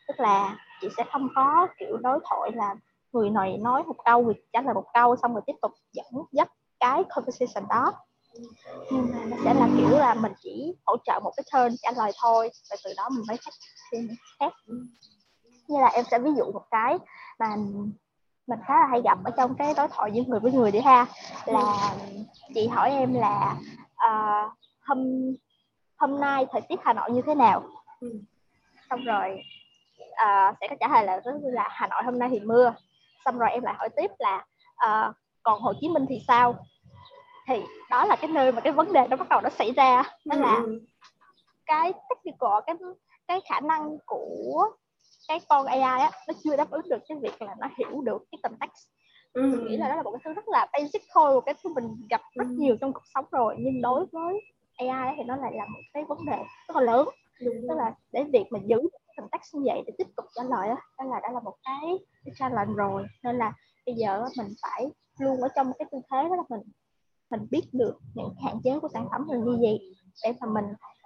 Tức 0.08 0.20
là 0.20 0.58
chị 0.82 0.88
sẽ 0.98 1.04
không 1.12 1.28
có 1.36 1.68
kiểu 1.80 1.98
đối 1.98 2.20
thoại 2.30 2.52
là 2.54 2.76
người 3.14 3.30
này 3.30 3.58
nói 3.58 3.84
một 3.84 3.96
câu 4.06 4.24
người 4.24 4.34
trả 4.54 4.62
lời 4.62 4.74
một 4.74 4.86
câu 4.94 5.16
xong 5.16 5.34
rồi 5.34 5.42
tiếp 5.48 5.56
tục 5.62 5.72
dẫn 5.94 6.06
dắt 6.32 6.52
cái 6.80 7.04
conversation 7.10 7.68
đó. 7.70 7.94
Nhưng 8.92 9.12
mà 9.12 9.26
nó 9.26 9.38
sẽ 9.44 9.54
là 9.54 9.70
kiểu 9.78 9.90
là 9.90 10.14
mình 10.14 10.32
chỉ 10.40 10.76
hỗ 10.86 10.98
trợ 11.06 11.20
một 11.24 11.32
cái 11.38 11.44
turn 11.54 11.76
trả 11.82 11.92
lời 11.98 12.12
thôi 12.22 12.50
và 12.70 12.76
từ 12.86 12.94
đó 12.98 13.10
mình 13.10 13.24
mới 13.28 13.38
phát 13.38 13.52
thêm 13.92 14.08
khác 14.40 14.54
như 15.68 15.80
là 15.80 15.88
em 15.88 16.06
sẽ 16.12 16.20
ví 16.20 16.30
dụ 16.38 16.52
một 16.52 16.64
cái 16.72 16.98
mà 17.40 17.56
mình 18.50 18.60
khá 18.68 18.80
là 18.80 18.88
hay 18.88 19.02
gặp 19.02 19.18
ở 19.24 19.32
trong 19.38 19.56
cái 19.56 19.74
đối 19.78 19.88
thoại 19.88 20.12
giữa 20.12 20.22
người 20.28 20.40
với 20.40 20.52
người 20.52 20.72
đi 20.72 20.80
ha. 20.80 21.06
Là 21.46 21.96
chị 22.54 22.68
hỏi 22.68 22.92
em 22.92 23.14
là 23.14 23.56
uh, 24.10 24.52
hôm 24.82 24.98
hôm 25.98 26.20
nay 26.20 26.46
thời 26.52 26.62
tiết 26.62 26.80
Hà 26.84 26.94
Nội 26.94 27.12
như 27.12 27.22
thế 27.22 27.36
nào? 27.36 27.64
Ừ. 28.00 28.20
xong 28.90 29.04
rồi 29.04 29.44
uh, 30.02 30.56
sẽ 30.62 30.68
có 30.68 30.76
trả 30.80 30.88
lời 30.88 31.06
là 31.06 31.34
là 31.42 31.68
Hà 31.72 31.88
Nội 31.88 32.04
hôm 32.04 32.20
nay 32.20 32.30
thì 32.32 32.40
mưa. 32.40 32.74
Xong 33.26 33.38
rồi 33.38 33.50
em 33.52 33.64
lại 33.64 33.76
hỏi 33.78 33.90
tiếp 33.98 34.12
là 34.20 34.46
uh, 34.86 35.16
còn 35.44 35.62
Hồ 35.62 35.74
Chí 35.82 35.90
Minh 35.90 36.06
thì 36.10 36.22
sao? 36.28 36.56
Thì 37.48 37.64
đó 37.90 38.06
là 38.06 38.16
cái 38.16 38.32
nơi 38.32 38.52
mà 38.52 38.62
cái 38.62 38.74
vấn 38.74 38.94
đề 38.94 39.08
nó 39.08 39.18
bắt 39.18 39.30
đầu 39.30 39.42
nó 39.42 39.50
xảy 39.50 39.72
ra. 39.72 40.04
Đó 40.26 40.36
là 40.38 40.56
ừ. 40.56 40.82
cái 41.66 41.94
technical 42.10 42.60
cái 42.68 42.76
cái 43.28 43.42
khả 43.50 43.60
năng 43.60 43.98
của 44.06 44.70
cái 45.30 45.40
con 45.50 45.66
AI 45.66 46.02
á 46.02 46.12
nó 46.28 46.34
chưa 46.44 46.56
đáp 46.56 46.72
ứng 46.72 46.90
được 46.90 47.02
cái 47.08 47.18
việc 47.22 47.42
là 47.42 47.56
nó 47.60 47.68
hiểu 47.78 48.02
được 48.02 48.26
cái 48.32 48.40
context 48.44 48.88
ừ. 49.34 49.42
mình 49.42 49.66
nghĩ 49.68 49.78
là 49.78 49.90
đó 49.90 49.96
là 49.96 50.04
một 50.04 50.12
cái 50.12 50.20
thứ 50.24 50.34
rất 50.34 50.48
là 50.48 50.68
basic 50.74 51.02
thôi 51.14 51.34
một 51.34 51.42
cái 51.46 51.56
thứ 51.64 51.74
mình 51.74 52.08
gặp 52.10 52.22
rất 52.36 52.48
ừ. 52.48 52.56
nhiều 52.58 52.78
trong 52.82 52.94
cuộc 52.94 53.04
sống 53.14 53.26
rồi. 53.32 53.56
Nhưng 53.60 53.82
đối 53.82 54.06
với 54.12 54.42
AI 54.78 55.14
thì 55.18 55.24
nó 55.24 55.36
lại 55.36 55.52
là 55.56 55.66
một 55.66 55.80
cái 55.94 56.04
vấn 56.04 56.26
đề 56.26 56.38
rất 56.68 56.76
là 56.76 56.82
lớn. 56.82 57.10
Đúng 57.46 57.56
tức 57.70 57.76
là 57.78 57.94
để 58.12 58.24
việc 58.24 58.46
mà 58.50 58.60
giữ 58.66 58.78
context 59.18 59.56
như 59.56 59.62
vậy 59.66 59.84
để 59.88 59.94
tiếp 59.98 60.08
tục 60.18 60.26
trả 60.36 60.44
lời 60.44 60.68
đó, 60.68 60.78
đó 60.98 61.06
là 61.06 61.20
đó 61.20 61.30
là 61.34 61.40
một 61.40 61.56
cái, 61.64 62.00
cái 62.26 62.34
challenge 62.36 62.74
rồi. 62.76 63.06
Nên 63.24 63.38
là 63.38 63.54
bây 63.86 63.96
giờ 63.96 64.26
mình 64.38 64.48
phải 64.62 64.88
luôn 65.20 65.42
ở 65.42 65.48
trong 65.56 65.72
cái 65.80 65.86
tư 65.92 65.98
thế 66.12 66.24
đó 66.30 66.36
là 66.36 66.44
mình 66.50 66.62
mình 67.32 67.48
biết 67.52 67.64
được 67.72 68.00
những 68.16 68.34
hạn 68.44 68.60
chế 68.64 68.80
của 68.80 68.90
sản 68.94 69.08
phẩm 69.12 69.28
là 69.30 69.38
như 69.38 69.58
gì 69.62 69.80
để 70.24 70.34
mà 70.40 70.48
mình 70.48 70.66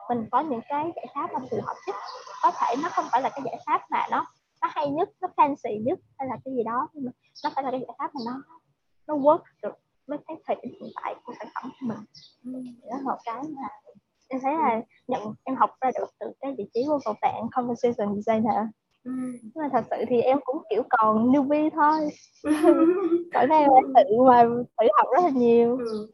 mình 0.10 0.28
có 0.32 0.40
những 0.40 0.62
cái 0.70 0.92
giải 0.96 1.06
pháp 1.16 1.34
mà 1.34 1.40
phù 1.52 1.58
hợp 1.66 1.76
nhất. 1.88 1.96
Có 2.44 2.52
thể 2.52 2.76
nó 2.84 2.90
không 2.90 3.06
phải 3.12 3.22
là 3.22 3.30
cái 3.30 3.42
giải 3.46 3.58
pháp 3.66 3.82
mà 3.92 4.08
nó 4.12 4.26
nó 4.62 4.70
hay 4.72 4.90
nhất 4.90 5.10
nó 5.22 5.28
fancy 5.38 5.84
nhất 5.84 6.00
hay 6.18 6.28
là 6.28 6.38
cái 6.46 6.54
gì 6.54 6.64
đó 6.64 6.88
nhưng 6.94 7.06
mà 7.06 7.12
nó 7.44 7.50
phải 7.56 7.64
là 7.64 7.72
cái 7.72 7.80
giải 7.80 7.96
pháp 8.00 8.16
mà 8.16 8.22
nó 8.26 8.42
nó 9.08 9.16
work 9.16 9.42
được 9.64 9.74
với 10.08 10.18
cái 10.28 10.38
thời 10.46 10.56
điểm 10.64 10.74
hiện 10.82 10.92
tại 11.04 11.16
của 11.24 11.34
sản 11.40 11.48
phẩm 11.56 11.72
của 11.80 11.88
mình. 11.88 11.98
Đó 12.90 12.98
là 12.98 13.02
một 13.04 13.18
cái 13.26 13.44
mà 13.50 13.68
em 14.28 14.42
thấy 14.42 14.54
là 14.54 14.82
nhận 15.08 15.34
em 15.44 15.56
học 15.56 15.70
ra 15.82 15.92
được 16.00 16.08
từ 16.20 16.32
cái 16.40 16.56
vị 16.58 16.66
trí 16.74 16.84
của 16.88 17.00
một 17.06 17.14
bạn 17.22 17.48
conversation 17.52 18.16
designer. 18.16 18.66
Ừ. 19.04 19.12
nhưng 19.42 19.64
mà 19.64 19.70
thật 19.72 19.86
sự 19.90 20.06
thì 20.08 20.22
em 20.22 20.40
cũng 20.44 20.64
kiểu 20.70 20.84
còn 20.90 21.32
newbie 21.32 21.70
thôi. 21.70 22.10
Cỡ 23.34 23.46
này 23.46 23.62
em 23.62 23.94
tự 23.96 24.22
mà 24.28 24.44
tự 24.78 24.88
học 24.98 25.08
rất 25.16 25.24
là 25.24 25.30
nhiều. 25.30 25.78
Ừ. 25.78 26.08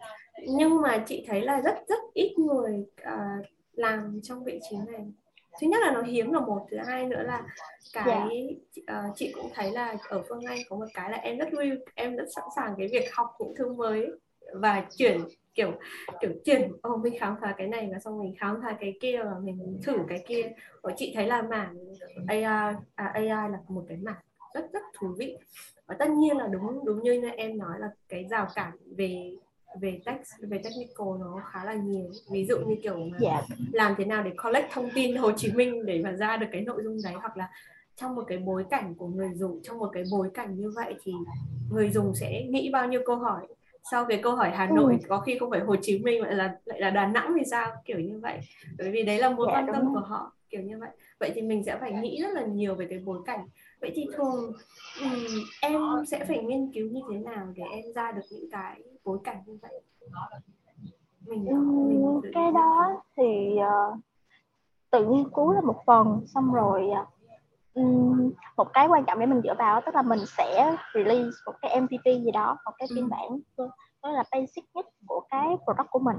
nhưng 0.48 0.82
mà 0.82 1.04
chị 1.08 1.26
thấy 1.28 1.42
là 1.42 1.62
rất 1.62 1.76
rất 1.88 2.00
ít 2.14 2.36
người 2.40 2.86
uh, 3.02 3.46
làm 3.80 4.20
trong 4.24 4.44
vị 4.44 4.60
trí 4.70 4.78
này 4.78 5.06
thứ 5.62 5.68
nhất 5.68 5.82
là 5.82 5.92
nó 5.92 6.02
hiếm 6.02 6.32
là 6.32 6.40
một 6.40 6.68
thứ 6.72 6.78
hai 6.86 7.06
nữa 7.06 7.24
là 7.24 7.44
cái 7.94 8.06
yeah. 8.08 8.30
Dạ. 8.88 9.04
uh, 9.08 9.16
chị 9.16 9.32
cũng 9.36 9.50
thấy 9.54 9.72
là 9.72 9.96
ở 10.10 10.24
phương 10.30 10.42
anh 10.48 10.60
có 10.70 10.76
một 10.76 10.86
cái 10.94 11.12
là 11.12 11.18
em 11.18 11.38
rất 11.38 11.48
vui 11.52 11.70
em 11.96 12.16
rất 12.16 12.26
sẵn 12.36 12.44
sàng 12.56 12.76
cái 12.78 12.88
việc 12.92 13.14
học 13.14 13.28
những 13.40 13.54
thứ 13.58 13.74
mới 13.74 14.08
và 14.54 14.86
chuyển 14.98 15.22
kiểu 15.54 15.72
kiểu 16.22 16.32
chuyển 16.46 16.72
ô 16.82 16.94
oh, 16.94 17.02
mình 17.02 17.14
khám 17.20 17.36
phá 17.42 17.54
cái 17.58 17.68
này 17.68 17.90
và 17.92 18.00
xong 18.00 18.20
mình 18.20 18.36
khám 18.40 18.60
phá 18.64 18.78
cái 18.80 18.94
kia 19.02 19.22
và 19.24 19.40
mình 19.44 19.80
thử 19.84 19.98
cái 20.08 20.24
kia 20.28 20.52
và 20.82 20.94
chị 20.98 21.12
thấy 21.16 21.28
là 21.28 21.42
mảng 21.42 21.76
AI 22.28 22.44
à, 22.44 22.82
AI 22.96 23.28
là 23.28 23.60
một 23.68 23.86
cái 23.88 23.98
mảng 23.98 24.22
rất 24.54 24.72
rất 24.74 24.84
thú 25.00 25.08
vị 25.18 25.38
và 25.88 25.96
tất 26.00 26.10
nhiên 26.10 26.38
là 26.38 26.48
đúng 26.48 26.86
đúng 26.86 27.04
như 27.04 27.22
em 27.38 27.58
nói 27.58 27.80
là 27.80 27.90
cái 28.10 28.26
rào 28.30 28.48
cản 28.56 28.72
về 28.98 29.32
về 29.82 30.00
text 30.06 30.32
về 30.42 30.58
technical 30.58 31.08
nó 31.20 31.42
khá 31.52 31.66
là 31.66 31.74
nhiều 31.74 32.12
ví 32.32 32.46
dụ 32.46 32.58
như 32.60 32.76
kiểu 32.84 32.98
mà 32.98 33.18
yeah. 33.22 33.44
Dạ. 33.50 33.56
làm 33.72 33.96
thế 33.98 34.06
nào 34.06 34.24
để 34.24 34.32
collect 34.44 34.72
thông 34.72 34.90
tin 34.96 35.16
Hồ 35.16 35.32
Chí 35.32 35.52
Minh 35.52 35.86
để 35.86 36.02
mà 36.04 36.12
ra 36.12 36.38
được 36.38 36.48
cái 36.52 36.62
nội 36.62 36.82
dung 36.84 36.98
đấy 37.04 37.14
hoặc 37.14 37.38
là 37.38 37.50
trong 37.96 38.16
một 38.16 38.24
cái 38.28 38.38
bối 38.38 38.66
cảnh 38.70 38.96
của 38.96 39.08
người 39.08 39.30
dùng 39.34 39.60
trong 39.64 39.80
một 39.80 39.90
cái 39.94 40.04
bối 40.12 40.30
cảnh 40.34 40.56
như 40.56 40.72
vậy 40.76 40.96
thì 41.04 41.14
người 41.72 41.90
dùng 41.90 42.16
sẽ 42.16 42.44
nghĩ 42.50 42.70
bao 42.74 42.88
nhiêu 42.88 43.02
câu 43.06 43.16
hỏi 43.16 43.48
sau 43.92 44.06
cái 44.06 44.20
câu 44.24 44.36
hỏi 44.36 44.52
Hà 44.54 44.66
Nội 44.66 44.98
ừ. 45.02 45.08
có 45.10 45.20
khi 45.20 45.38
không 45.40 45.50
phải 45.50 45.60
Hồ 45.60 45.76
Chí 45.82 46.00
Minh 46.00 46.22
lại 46.22 46.34
là 46.34 46.56
lại 46.66 46.82
là 46.82 46.90
Đà 46.90 47.08
Nẵng 47.08 47.34
thì 47.38 47.44
sao 47.52 47.72
kiểu 47.86 48.00
như 48.00 48.20
vậy 48.20 48.40
bởi 48.78 48.92
vì 48.92 49.04
đấy 49.04 49.18
là 49.18 49.30
mối 49.30 49.48
dạ, 49.50 49.54
quan 49.54 49.68
tâm 49.74 49.94
của 49.94 50.00
họ 50.00 50.34
kiểu 50.50 50.62
như 50.62 50.78
vậy 50.80 50.90
vậy 51.20 51.32
thì 51.36 51.42
mình 51.42 51.64
sẽ 51.64 51.78
phải 51.80 51.92
nghĩ 51.92 52.22
rất 52.22 52.34
là 52.34 52.46
nhiều 52.46 52.76
về 52.76 52.88
cái 52.90 53.00
bối 53.06 53.20
cảnh 53.26 53.48
vậy 53.82 53.92
thì 53.96 54.06
thường 54.14 54.54
um, 55.02 55.26
em 55.62 55.82
sẽ 56.08 56.26
phải 56.26 56.44
nghiên 56.44 56.72
cứu 56.74 56.90
như 56.90 57.02
thế 57.12 57.18
nào 57.18 57.48
để 57.56 57.64
em 57.72 57.84
ra 57.96 58.12
được 58.12 58.22
những 58.32 58.50
cái 58.52 58.82
bối 59.04 59.18
cảnh 59.24 59.44
như 59.46 59.58
vậy? 59.62 59.82
Mình, 61.28 61.46
mình 61.46 62.22
cái 62.34 62.52
đó 62.52 63.02
thì 63.18 63.58
uh, 63.60 64.00
tự 64.92 65.06
nghiên 65.06 65.30
cứu 65.30 65.52
là 65.52 65.62
một 65.62 65.82
phần 65.86 66.22
xong 66.28 66.54
rồi 66.54 66.90
um, 67.74 68.32
một 68.58 68.74
cái 68.74 68.88
quan 68.88 69.06
trọng 69.06 69.20
để 69.20 69.26
mình 69.26 69.42
dựa 69.44 69.54
vào 69.58 69.82
tức 69.86 69.96
là 69.96 70.02
mình 70.02 70.20
sẽ 70.38 70.76
release 70.94 71.38
một 71.46 71.54
cái 71.62 71.82
MVP 71.82 72.06
gì 72.06 72.32
đó 72.32 72.58
một 72.66 72.72
cái 72.78 72.88
phiên 72.96 73.10
bản 73.10 73.40
đó 74.04 74.12
là 74.12 74.24
basic 74.32 74.64
nhất 74.74 74.86
của 75.08 75.22
cái 75.30 75.48
product 75.66 75.90
của 75.90 76.00
mình. 76.00 76.18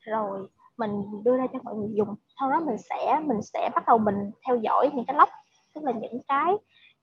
Rồi 0.00 0.48
mình 0.76 0.90
đưa 1.24 1.36
ra 1.36 1.46
cho 1.52 1.58
mọi 1.62 1.74
người 1.74 1.90
dùng 1.92 2.14
sau 2.40 2.50
đó 2.50 2.60
mình 2.60 2.76
sẽ 2.90 3.20
mình 3.26 3.42
sẽ 3.42 3.70
bắt 3.74 3.84
đầu 3.86 3.98
mình 3.98 4.30
theo 4.46 4.56
dõi 4.56 4.90
những 4.94 5.04
cái 5.04 5.16
log 5.16 5.28
tức 5.74 5.84
là 5.84 5.92
những 5.92 6.22
cái 6.28 6.54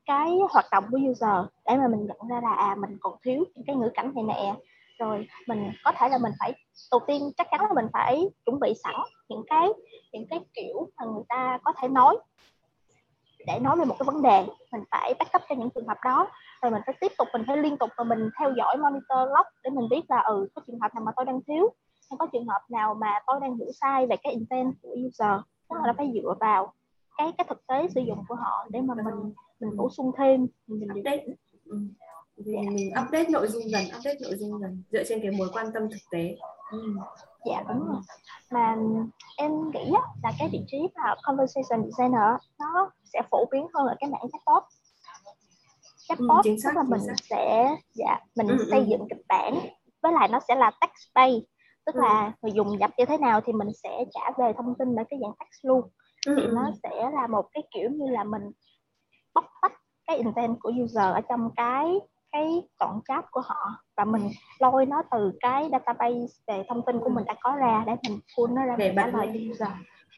cái 0.06 0.38
hoạt 0.50 0.66
động 0.72 0.84
của 0.92 1.00
user 1.12 1.46
để 1.66 1.78
mà 1.78 1.88
mình 1.88 2.06
nhận 2.06 2.18
ra 2.30 2.42
là 2.44 2.54
à 2.54 2.76
mình 2.76 2.98
còn 3.02 3.14
thiếu 3.24 3.44
những 3.56 3.66
cái 3.66 3.76
ngữ 3.76 3.90
cảnh 3.94 4.12
này 4.16 4.24
nè 4.24 4.56
rồi 5.02 5.28
mình 5.48 5.72
có 5.84 5.92
thể 5.98 6.10
là 6.10 6.18
mình 6.18 6.32
phải, 6.40 6.54
đầu 6.92 7.02
tiên 7.08 7.32
chắc 7.38 7.48
chắn 7.52 7.62
là 7.62 7.74
mình 7.76 7.88
phải 7.94 8.30
chuẩn 8.46 8.60
bị 8.60 8.74
sẵn 8.84 8.96
những 9.30 9.44
cái 9.48 9.68
những 10.12 10.28
cái 10.30 10.40
kiểu 10.54 10.90
mà 10.98 11.06
người 11.06 11.24
ta 11.30 11.60
có 11.64 11.74
thể 11.82 11.88
nói. 11.88 12.18
Để 13.48 13.60
nói 13.60 13.78
về 13.78 13.86
một 13.86 13.96
cái 14.00 14.06
vấn 14.06 14.22
đề, 14.22 14.46
mình 14.72 14.84
phải 14.92 15.14
backup 15.20 15.42
cho 15.50 15.56
những 15.56 15.70
trường 15.76 15.88
hợp 15.88 15.98
đó. 16.06 16.28
Rồi 16.62 16.72
mình 16.72 16.82
phải 16.86 16.96
tiếp 17.02 17.12
tục, 17.18 17.28
mình 17.34 17.44
phải 17.48 17.58
liên 17.58 17.78
tục 17.78 17.90
và 17.98 18.04
mình 18.04 18.30
theo 18.40 18.54
dõi, 18.58 18.78
monitor, 18.78 19.30
log 19.30 19.48
để 19.64 19.70
mình 19.70 19.90
biết 19.90 20.02
là 20.10 20.22
ừ 20.22 20.48
có 20.56 20.62
trường 20.68 20.80
hợp 20.80 20.96
nào 20.96 21.04
mà 21.06 21.12
tôi 21.16 21.26
đang 21.26 21.40
thiếu 21.48 21.74
hay 22.10 22.18
có 22.20 22.28
trường 22.34 22.48
hợp 22.48 22.62
nào 22.70 22.94
mà 22.94 23.20
tôi 23.28 23.40
đang 23.42 23.56
hiểu 23.56 23.72
sai 23.82 24.08
về 24.08 24.16
cái 24.24 24.34
intent 24.34 24.74
của 24.82 24.96
user. 25.08 25.40
Tức 25.70 25.76
là 25.84 25.94
phải 25.98 26.12
dựa 26.14 26.34
vào 26.40 26.74
cái 27.18 27.32
cái 27.38 27.46
thực 27.50 27.68
tế 27.68 27.88
sử 27.96 28.02
dụng 28.02 28.24
của 28.28 28.36
họ 28.36 28.66
để 28.70 28.82
mà 28.82 28.94
mình 28.94 29.34
mình 29.60 29.78
bổ 29.78 29.90
sung 29.90 30.12
thêm, 30.18 30.48
mình 30.68 30.90
update. 31.00 31.26
Ừ 31.66 31.78
mình 32.46 32.92
update 33.06 33.30
nội 33.30 33.48
dung 33.48 33.70
dần 33.70 33.84
update 33.98 34.18
nội 34.22 34.36
dung 34.40 34.62
dần 34.62 34.84
dựa 34.92 35.04
trên 35.08 35.22
cái 35.22 35.32
mối 35.32 35.50
quan 35.54 35.72
tâm 35.74 35.84
thực 35.92 36.10
tế 36.12 36.36
ừ. 36.72 36.96
dạ 37.46 37.64
đúng 37.68 37.88
rồi 37.88 38.02
mà 38.52 38.76
em 39.38 39.52
nghĩ 39.72 39.92
là 40.24 40.32
cái 40.40 40.50
vị 40.52 40.60
trí 40.68 40.78
mà 40.96 41.16
conversation 41.24 41.84
designer 41.84 42.32
nó 42.60 42.92
sẽ 43.14 43.22
phổ 43.32 43.46
biến 43.52 43.68
hơn 43.74 43.88
ở 43.88 43.96
cái 44.00 44.10
mảng 44.10 44.22
chatbot 44.32 44.64
chatbot 46.08 46.46
ừ, 46.46 46.56
tức 46.64 46.70
là 46.76 46.84
mình 46.84 47.02
xác. 47.08 47.14
sẽ 47.30 47.76
dạ 47.94 48.20
mình 48.36 48.48
ừ, 48.48 48.66
xây 48.70 48.80
ừ. 48.80 48.86
dựng 48.90 49.08
kịch 49.10 49.26
bản 49.28 49.60
với 50.02 50.12
lại 50.12 50.28
nó 50.28 50.40
sẽ 50.48 50.56
là 50.56 50.72
text 50.82 51.16
based 51.16 51.44
tức 51.86 51.96
ừ. 51.96 52.02
là 52.02 52.32
người 52.42 52.52
dùng 52.52 52.78
nhập 52.78 52.92
như 52.98 53.06
thế 53.06 53.18
nào 53.18 53.42
thì 53.46 53.54
mình 53.54 53.68
sẽ 53.84 54.06
trả 54.12 54.32
về 54.38 54.54
thông 54.58 54.76
tin 54.80 54.96
ở 54.96 55.04
cái 55.10 55.20
dạng 55.22 55.34
text 55.40 55.66
luôn 55.66 55.82
ừ. 56.26 56.36
thì 56.38 56.48
nó 56.48 56.72
sẽ 56.84 57.10
là 57.14 57.28
một 57.28 57.46
cái 57.54 57.64
kiểu 57.74 57.90
như 57.90 58.06
là 58.12 58.24
mình 58.24 58.42
bóc 59.34 59.46
tách 59.62 59.74
cái 60.08 60.18
intent 60.18 60.60
của 60.60 60.72
user 60.84 61.14
ở 61.14 61.22
trong 61.30 61.50
cái 61.56 62.00
cái 62.32 62.62
đoạn 62.80 63.00
chat 63.08 63.26
của 63.32 63.42
họ 63.46 63.84
và 63.98 64.06
mình 64.06 64.30
lôi 64.60 64.86
nó 64.86 65.04
từ 65.12 65.32
cái 65.40 65.70
database 65.72 66.44
về 66.48 66.64
thông 66.70 66.82
tin 66.86 67.00
của 67.00 67.10
mình 67.10 67.26
đã 67.26 67.36
có 67.42 67.56
ra 67.56 67.84
để 67.88 67.94
mình 68.04 68.20
pull 68.38 68.54
nó 68.54 68.66
ra 68.66 68.76
để 68.78 68.94
trả 68.96 69.08
lời 69.08 69.50
user. 69.52 69.70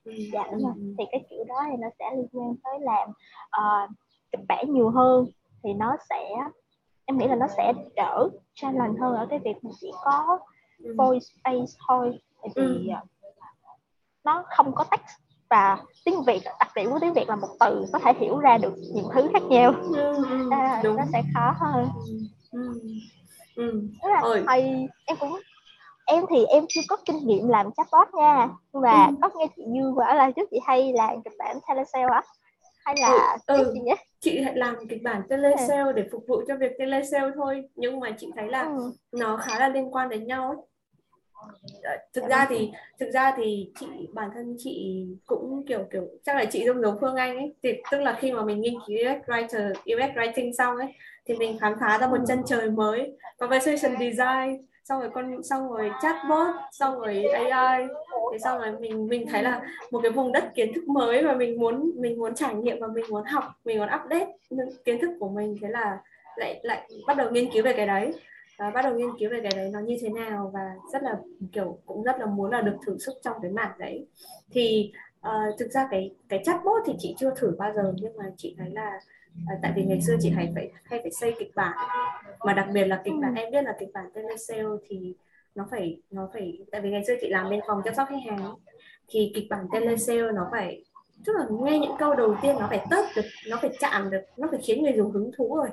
Ừ. 0.04 0.12
dạ 0.34 0.44
đúng 0.52 0.64
rồi. 0.64 0.74
Thì 0.98 1.06
cái 1.12 1.26
kiểu 1.30 1.44
đó 1.48 1.56
thì 1.72 1.78
nó 1.80 1.88
sẽ 2.00 2.06
liên 2.16 2.28
quan 2.34 2.56
tới 2.64 2.80
làm 2.80 3.10
uh, 3.10 3.90
kịch 4.32 4.46
bản 4.48 4.74
nhiều 4.74 4.90
hơn 4.90 5.26
thì 5.64 5.74
nó 5.74 5.98
sẽ 6.10 6.36
em 7.06 7.18
nghĩ 7.18 7.28
là 7.28 7.36
nó 7.36 7.48
sẽ 7.58 7.74
đỡ 7.96 8.30
challenge 8.54 9.00
hơn 9.02 9.16
ở 9.16 9.28
cái 9.30 9.40
việc 9.40 9.64
mình 9.64 9.74
chỉ 9.82 9.92
có 10.04 10.40
voice 10.98 11.26
based 11.44 11.78
thôi. 11.88 12.20
Tại 12.42 12.50
vì 12.56 12.90
uh, 12.92 13.10
nó 14.24 14.44
không 14.48 14.76
có 14.76 14.84
text 14.92 15.20
và 15.54 15.78
tiếng 16.06 16.24
việt 16.24 16.42
đặc 16.60 16.72
điểm 16.76 16.92
của 16.92 17.00
tiếng 17.02 17.14
việt 17.14 17.30
là 17.30 17.36
một 17.36 17.48
từ 17.60 17.86
có 17.94 18.00
thể 18.00 18.14
hiểu 18.20 18.38
ra 18.38 18.58
được 18.58 18.74
nhiều 18.94 19.04
thứ 19.14 19.30
khác 19.34 19.44
nhau 19.50 19.74
ừ, 19.94 20.16
ừ, 20.30 20.50
à, 20.52 20.82
đúng. 20.84 20.98
nó 20.98 21.04
sẽ 21.14 21.22
khó 21.34 21.56
hơn 21.60 21.90
ừ. 22.52 22.80
Ừ. 23.56 23.82
Tức 24.04 24.10
là 24.10 24.44
thầy 24.48 24.88
em 25.06 25.18
cũng 25.20 25.40
em 26.06 26.26
thì 26.30 26.46
em 26.46 26.66
chưa 26.70 26.82
có 26.88 26.98
kinh 27.06 27.28
nghiệm 27.28 27.48
làm 27.48 27.70
chatbot 27.78 28.08
nha 28.14 28.50
và 28.72 29.06
ừ. 29.06 29.14
có 29.22 29.30
nghe 29.36 29.48
chị 29.56 29.64
Dương 29.76 29.96
bảo 29.96 30.16
là 30.16 30.32
trước 30.32 30.50
chị 30.52 30.60
hay 30.66 30.94
làm 30.94 31.22
kịch 31.24 31.34
bản 31.40 31.58
telesale 31.68 32.14
á 32.14 32.24
hay 32.86 32.96
là 33.00 33.38
ừ, 33.48 33.58
ừ. 33.58 33.74
gì 33.74 33.80
nhé 33.80 33.96
chị 34.20 34.44
làm 34.56 34.88
kịch 34.90 35.04
bản 35.04 35.22
telesale 35.30 35.94
để 35.96 36.04
phục 36.12 36.24
vụ 36.28 36.42
cho 36.48 36.56
việc 36.58 36.72
telesale 36.80 37.32
thôi 37.36 37.64
nhưng 37.76 38.00
mà 38.00 38.12
chị 38.18 38.32
thấy 38.36 38.48
là 38.48 38.62
ừ. 38.62 38.92
nó 39.12 39.38
khá 39.38 39.60
là 39.60 39.70
liên 39.70 39.96
quan 39.96 40.10
đến 40.10 40.28
nhau 40.28 40.48
ấy 40.48 40.58
thực 42.14 42.24
ra 42.30 42.46
thì 42.50 42.72
thực 43.00 43.12
ra 43.12 43.34
thì 43.38 43.72
chị 43.80 43.88
bản 44.14 44.30
thân 44.34 44.56
chị 44.58 45.06
cũng 45.26 45.64
kiểu 45.68 45.86
kiểu 45.92 46.08
chắc 46.24 46.36
là 46.36 46.46
chị 46.46 46.66
giống 46.66 46.82
giống 46.82 46.98
Phương 47.02 47.16
Anh 47.16 47.38
ấy. 47.38 47.56
Thì 47.64 47.74
tức 47.92 48.02
là 48.02 48.18
khi 48.20 48.32
mà 48.32 48.46
mình 48.46 48.62
nghiên 48.62 48.74
cứu 48.88 48.98
UX 48.98 49.30
writer 49.30 49.70
UX 49.70 50.18
writing 50.18 50.54
xong 50.54 50.78
ấy 50.78 50.94
thì 51.26 51.36
mình 51.36 51.58
khám 51.60 51.74
phá 51.80 51.98
ra 52.02 52.08
một 52.08 52.18
chân 52.28 52.42
trời 52.46 52.72
mới. 52.72 53.18
Conversation 53.38 54.00
design 54.00 54.66
xong 54.84 55.00
rồi 55.00 55.10
con 55.14 55.44
xong 55.44 55.70
rồi 55.72 55.92
chatbot 56.02 56.56
xong 56.72 57.00
rồi 57.00 57.24
AI 57.24 57.88
thì 58.32 58.40
xong 58.40 58.60
rồi 58.60 58.72
mình 58.80 59.08
mình 59.08 59.28
thấy 59.28 59.44
là 59.44 59.62
một 59.92 60.00
cái 60.04 60.12
vùng 60.12 60.32
đất 60.32 60.44
kiến 60.56 60.74
thức 60.76 60.88
mới 60.88 61.24
và 61.24 61.34
mình 61.34 61.60
muốn 61.60 61.92
mình 61.96 62.20
muốn 62.20 62.36
trải 62.36 62.56
nghiệm 62.56 62.80
và 62.80 62.88
mình 62.88 63.06
muốn 63.10 63.24
học 63.24 63.44
mình 63.66 63.78
muốn 63.78 63.90
update 64.04 64.28
kiến 64.86 65.00
thức 65.02 65.12
của 65.20 65.30
mình 65.30 65.58
thế 65.62 65.68
là 65.68 65.98
lại 66.36 66.60
lại 66.64 66.90
bắt 67.08 67.18
đầu 67.18 67.32
nghiên 67.32 67.52
cứu 67.54 67.64
về 67.64 67.74
cái 67.74 67.88
đấy 67.88 68.14
và 68.60 68.70
bắt 68.70 68.82
đầu 68.82 68.96
nghiên 68.96 69.18
cứu 69.20 69.30
về 69.32 69.40
cái 69.44 69.52
đấy 69.56 69.70
nó 69.74 69.80
như 69.80 69.98
thế 70.02 70.10
nào 70.10 70.52
và 70.54 70.76
rất 70.94 71.04
là 71.04 71.20
kiểu 71.52 71.80
cũng 71.86 72.04
rất 72.04 72.20
là 72.20 72.26
muốn 72.26 72.52
là 72.52 72.62
được 72.62 72.76
thử 72.86 72.98
sức 72.98 73.14
trong 73.24 73.38
cái 73.42 73.52
mảng 73.52 73.72
đấy. 73.80 74.08
Thì 74.52 74.92
uh, 75.20 75.60
thực 75.60 75.72
ra 75.72 75.88
cái 75.92 76.16
cái 76.30 76.42
chatbot 76.46 76.84
thì 76.86 76.94
chị 77.00 77.16
chưa 77.20 77.34
thử 77.38 77.56
bao 77.58 77.74
giờ 77.74 77.94
nhưng 78.02 78.18
mà 78.18 78.26
chị 78.38 78.56
thấy 78.58 78.70
là 78.70 79.00
à, 79.48 79.56
tại 79.62 79.74
vì 79.76 79.84
ngày 79.84 80.02
xưa 80.02 80.16
chị 80.20 80.30
hay 80.30 80.52
phải 80.56 80.72
hay 80.84 81.00
phải 81.00 81.12
xây 81.12 81.36
kịch 81.40 81.52
bản. 81.56 81.78
Mà 82.46 82.54
đặc 82.54 82.68
biệt 82.74 82.86
là 82.86 83.02
kịch 83.06 83.14
bản 83.22 83.36
ừ. 83.36 83.40
em 83.40 83.52
biết 83.52 83.64
là 83.64 83.76
kịch 83.80 83.90
bản 83.94 84.06
telesale 84.14 84.64
thì 84.88 85.16
nó 85.56 85.68
phải 85.72 86.02
nó 86.12 86.30
phải 86.34 86.58
tại 86.72 86.82
vì 86.82 86.90
ngày 86.90 87.04
xưa 87.08 87.14
chị 87.22 87.28
làm 87.30 87.50
bên 87.50 87.60
phòng 87.68 87.82
chăm 87.86 87.96
sóc 87.96 88.08
khách 88.10 88.32
hàng 88.32 88.56
thì 89.08 89.32
kịch 89.36 89.48
bản 89.50 89.66
telesale 89.74 90.32
nó 90.32 90.48
phải 90.52 90.84
tức 91.26 91.34
là 91.38 91.46
nghe 91.50 91.80
những 91.80 91.96
câu 92.00 92.16
đầu 92.16 92.36
tiên 92.42 92.56
nó 92.60 92.68
phải 92.70 92.86
tớp 92.90 93.06
được 93.16 93.26
nó 93.50 93.58
phải 93.62 93.70
chạm 93.80 94.10
được 94.10 94.22
nó 94.38 94.48
phải 94.52 94.60
khiến 94.64 94.84
người 94.84 94.94
dùng 94.98 95.12
hứng 95.12 95.32
thú 95.38 95.56
rồi 95.56 95.70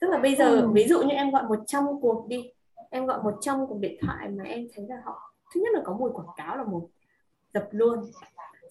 tức 0.00 0.10
là 0.10 0.18
bây 0.18 0.34
giờ 0.34 0.56
ừ. 0.56 0.68
ví 0.72 0.88
dụ 0.88 1.02
như 1.02 1.14
em 1.14 1.30
gọi 1.30 1.42
100 1.42 1.84
cuộc 2.00 2.28
đi 2.28 2.52
em 2.90 3.06
gọi 3.06 3.22
100 3.22 3.66
cuộc 3.66 3.78
điện 3.80 3.98
thoại 4.00 4.28
mà 4.28 4.44
em 4.44 4.66
thấy 4.74 4.86
là 4.88 4.96
họ 5.04 5.32
thứ 5.54 5.60
nhất 5.60 5.74
là 5.74 5.80
có 5.84 5.92
mùi 5.92 6.10
quảng 6.10 6.28
cáo 6.36 6.56
là 6.56 6.64
một 6.64 6.88
dập 7.54 7.68
luôn 7.70 8.10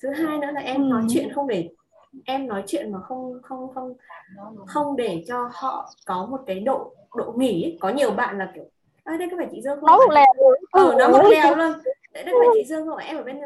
thứ 0.02 0.10
hai 0.10 0.38
nữa 0.38 0.52
là 0.54 0.62
em 0.62 0.84
ừ. 0.84 0.88
nói 0.88 1.04
chuyện 1.10 1.34
không 1.34 1.48
để 1.48 1.70
em 2.26 2.48
nói 2.48 2.64
chuyện 2.68 2.92
mà 2.92 3.00
không 3.00 3.40
không 3.44 3.74
không 3.74 3.94
không 4.68 4.96
để 4.96 5.24
cho 5.28 5.50
họ 5.54 5.94
có 6.06 6.26
một 6.26 6.40
cái 6.48 6.60
độ 6.60 6.94
độ 7.16 7.34
nghỉ 7.38 7.78
có 7.82 7.90
nhiều 7.90 8.12
bạn 8.12 8.38
là 8.38 8.52
kiểu 8.56 8.66
à, 9.08 9.18
đây 9.18 9.28
có 9.32 9.38
phải 9.38 9.48
chị 9.52 9.62
Dương 9.62 9.80
không? 9.80 9.88
Nói 9.88 9.98
một 9.98 10.14
lèo 10.14 10.26
Ừ, 10.72 10.96
nó 10.98 11.10
một 11.10 11.30
lèo 11.30 11.56
luôn. 11.56 11.74
Đây 12.14 12.26
có 12.26 12.40
phải 12.40 12.48
chị 12.54 12.64
Dương 12.66 12.88
không? 12.88 12.98
Em 12.98 13.18
ở 13.18 13.24
bên 13.24 13.40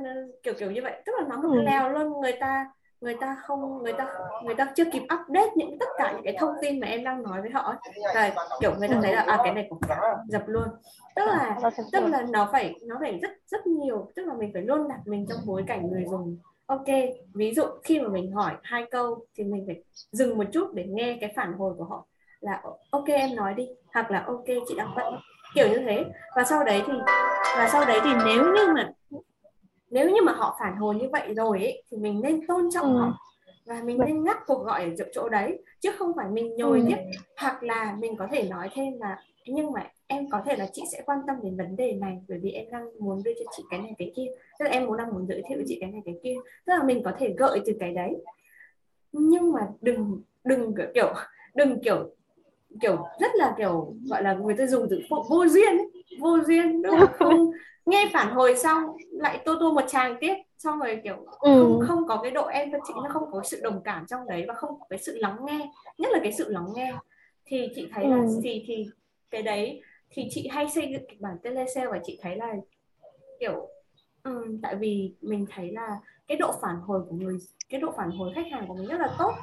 kiểu 0.43 0.53
kiểu 0.53 0.71
như 0.71 0.81
vậy. 0.83 1.01
Tức 1.05 1.11
là 1.17 1.27
nó 1.29 1.35
một 1.37 1.55
ừ. 1.55 1.61
lèo 1.61 1.89
luôn. 1.89 2.21
Người 2.21 2.33
ta 2.39 2.65
người 3.01 3.15
ta 3.21 3.37
không 3.45 3.83
người 3.83 3.93
ta 3.93 4.07
người 4.43 4.55
ta 4.55 4.67
chưa 4.75 4.85
kịp 4.91 5.03
update 5.03 5.49
những 5.55 5.79
tất 5.79 5.89
cả 5.97 6.11
những 6.11 6.23
cái 6.23 6.35
thông 6.39 6.55
tin 6.61 6.79
mà 6.79 6.87
em 6.87 7.03
đang 7.03 7.23
nói 7.23 7.41
với 7.41 7.49
họ 7.51 7.75
và 8.15 8.31
kiểu 8.59 8.71
người 8.79 8.87
ta 8.87 8.99
thấy 9.01 9.13
là 9.13 9.21
à 9.21 9.37
cái 9.43 9.53
này 9.53 9.67
cũng 9.69 9.79
dập 10.27 10.43
luôn. 10.47 10.67
Tức 11.15 11.25
là 11.25 11.59
tức 11.91 12.03
là 12.05 12.25
nó 12.29 12.49
phải 12.51 12.75
nó 12.81 12.95
phải 12.99 13.19
rất 13.21 13.31
rất 13.47 13.67
nhiều 13.67 14.11
tức 14.15 14.25
là 14.25 14.33
mình 14.33 14.49
phải 14.53 14.61
luôn 14.61 14.87
đặt 14.87 14.99
mình 15.05 15.25
trong 15.29 15.39
bối 15.45 15.63
cảnh 15.67 15.91
người 15.91 16.05
dùng. 16.11 16.37
Ok 16.65 16.87
ví 17.33 17.53
dụ 17.53 17.63
khi 17.83 17.99
mà 17.99 18.09
mình 18.09 18.31
hỏi 18.31 18.53
hai 18.63 18.85
câu 18.91 19.25
thì 19.37 19.43
mình 19.43 19.63
phải 19.67 19.83
dừng 20.11 20.37
một 20.37 20.45
chút 20.51 20.73
để 20.73 20.85
nghe 20.89 21.17
cái 21.21 21.33
phản 21.35 21.53
hồi 21.53 21.73
của 21.77 21.83
họ 21.83 22.05
là 22.39 22.61
ok 22.91 23.07
em 23.07 23.35
nói 23.35 23.53
đi. 23.53 23.67
Hoặc 23.93 24.11
là 24.11 24.23
ok 24.27 24.45
chị 24.45 24.75
đang 24.77 24.95
bận. 24.95 25.13
Kiểu 25.55 25.67
như 25.67 25.79
thế. 25.79 26.05
Và 26.35 26.43
sau 26.43 26.63
đấy 26.63 26.83
thì 26.87 26.93
và 27.57 27.69
sau 27.71 27.85
đấy 27.85 27.99
thì 28.03 28.09
nếu 28.25 28.43
như 28.43 28.73
mà 28.73 28.91
nếu 29.91 30.09
như 30.09 30.21
mà 30.23 30.31
họ 30.31 30.57
phản 30.59 30.75
hồi 30.75 30.95
như 30.95 31.09
vậy 31.11 31.33
rồi 31.33 31.59
ấy, 31.59 31.83
thì 31.91 31.97
mình 31.97 32.21
nên 32.21 32.47
tôn 32.47 32.69
trọng 32.73 32.95
ừ. 32.95 32.99
họ 32.99 33.17
và 33.65 33.81
mình 33.83 33.99
nên 34.05 34.23
ngắt 34.23 34.37
cuộc 34.45 34.65
gọi 34.65 34.83
ở 34.83 34.89
chỗ, 34.97 35.05
chỗ 35.13 35.29
đấy 35.29 35.63
chứ 35.79 35.89
không 35.97 36.11
phải 36.15 36.27
mình 36.31 36.55
nhồi 36.55 36.79
ừ. 36.79 36.85
tiếp 36.87 36.97
hoặc 37.37 37.63
là 37.63 37.95
mình 37.99 38.15
có 38.17 38.27
thể 38.31 38.43
nói 38.43 38.69
thêm 38.73 38.93
là 38.99 39.17
nhưng 39.45 39.71
mà 39.71 39.87
em 40.07 40.29
có 40.29 40.41
thể 40.45 40.55
là 40.55 40.67
chị 40.73 40.81
sẽ 40.91 41.01
quan 41.05 41.19
tâm 41.27 41.35
đến 41.43 41.57
vấn 41.57 41.75
đề 41.75 41.93
này 41.93 42.21
bởi 42.29 42.39
vì 42.41 42.51
em 42.51 42.65
đang 42.71 42.85
muốn 42.99 43.23
đưa 43.25 43.31
cho 43.33 43.51
chị 43.57 43.63
cái 43.69 43.79
này 43.79 43.93
cái 43.97 44.11
kia. 44.15 44.27
Tức 44.59 44.65
là 44.65 44.71
em 44.71 44.85
muốn 44.85 44.97
đang 44.97 45.13
muốn 45.13 45.27
giới 45.27 45.43
thiệu 45.49 45.59
chị 45.67 45.77
cái 45.81 45.91
này 45.91 46.01
cái 46.05 46.15
kia. 46.23 46.35
Tức 46.65 46.73
là 46.73 46.83
mình 46.83 47.03
có 47.03 47.11
thể 47.19 47.35
gợi 47.37 47.61
từ 47.65 47.73
cái 47.79 47.93
đấy. 47.93 48.23
Nhưng 49.11 49.51
mà 49.51 49.67
đừng 49.81 50.21
đừng 50.43 50.73
kiểu 50.93 51.13
đừng 51.55 51.79
kiểu 51.83 52.15
kiểu 52.81 52.97
rất 53.19 53.31
là 53.35 53.55
kiểu 53.57 53.95
gọi 54.09 54.23
là 54.23 54.33
người 54.33 54.55
ta 54.57 54.67
dùng 54.67 54.87
từ 54.89 55.01
vô 55.29 55.47
duyên 55.47 55.77
vô 56.19 56.37
duyên 56.47 56.81
đúng 56.81 56.95
không 57.13 57.51
nghe 57.85 58.09
phản 58.13 58.33
hồi 58.33 58.55
xong 58.55 58.83
lại 59.11 59.41
tô 59.45 59.55
tô 59.59 59.73
một 59.73 59.83
tràng 59.87 60.17
tiếp 60.19 60.35
xong 60.57 60.79
rồi 60.79 61.01
kiểu 61.03 61.15
ừ. 61.15 61.49
không 61.49 61.79
không 61.87 62.07
có 62.07 62.19
cái 62.23 62.31
độ 62.31 62.45
empathy 62.45 62.93
nó 63.03 63.09
không 63.09 63.31
có 63.31 63.41
sự 63.43 63.59
đồng 63.63 63.81
cảm 63.83 64.05
trong 64.09 64.27
đấy 64.27 64.45
và 64.47 64.53
không 64.53 64.79
có 64.79 64.85
cái 64.89 64.99
sự 64.99 65.17
lắng 65.17 65.37
nghe 65.45 65.71
nhất 65.97 66.11
là 66.11 66.19
cái 66.23 66.33
sự 66.33 66.49
lắng 66.49 66.67
nghe 66.75 66.93
thì 67.45 67.69
chị 67.75 67.89
thấy 67.93 68.07
là 68.07 68.17
ừ. 68.17 68.39
thì 68.43 68.63
thì 68.67 68.85
cái 69.31 69.41
đấy 69.41 69.81
thì 70.09 70.27
chị 70.29 70.47
hay 70.47 70.69
xây 70.69 70.89
dựng 70.91 71.05
kịch 71.09 71.21
bản 71.21 71.37
telesale 71.43 71.87
và 71.87 71.99
chị 72.03 72.19
thấy 72.21 72.35
là 72.35 72.55
kiểu 73.39 73.67
um, 74.23 74.61
tại 74.61 74.75
vì 74.75 75.13
mình 75.21 75.45
thấy 75.55 75.71
là 75.71 75.99
cái 76.27 76.37
độ 76.37 76.51
phản 76.61 76.75
hồi 76.75 77.01
của 77.09 77.15
người 77.15 77.37
cái 77.69 77.81
độ 77.81 77.93
phản 77.97 78.11
hồi 78.11 78.31
khách 78.35 78.47
hàng 78.51 78.67
của 78.67 78.73
mình 78.73 78.87
rất 78.87 78.97
là 78.99 79.15
tốt 79.19 79.33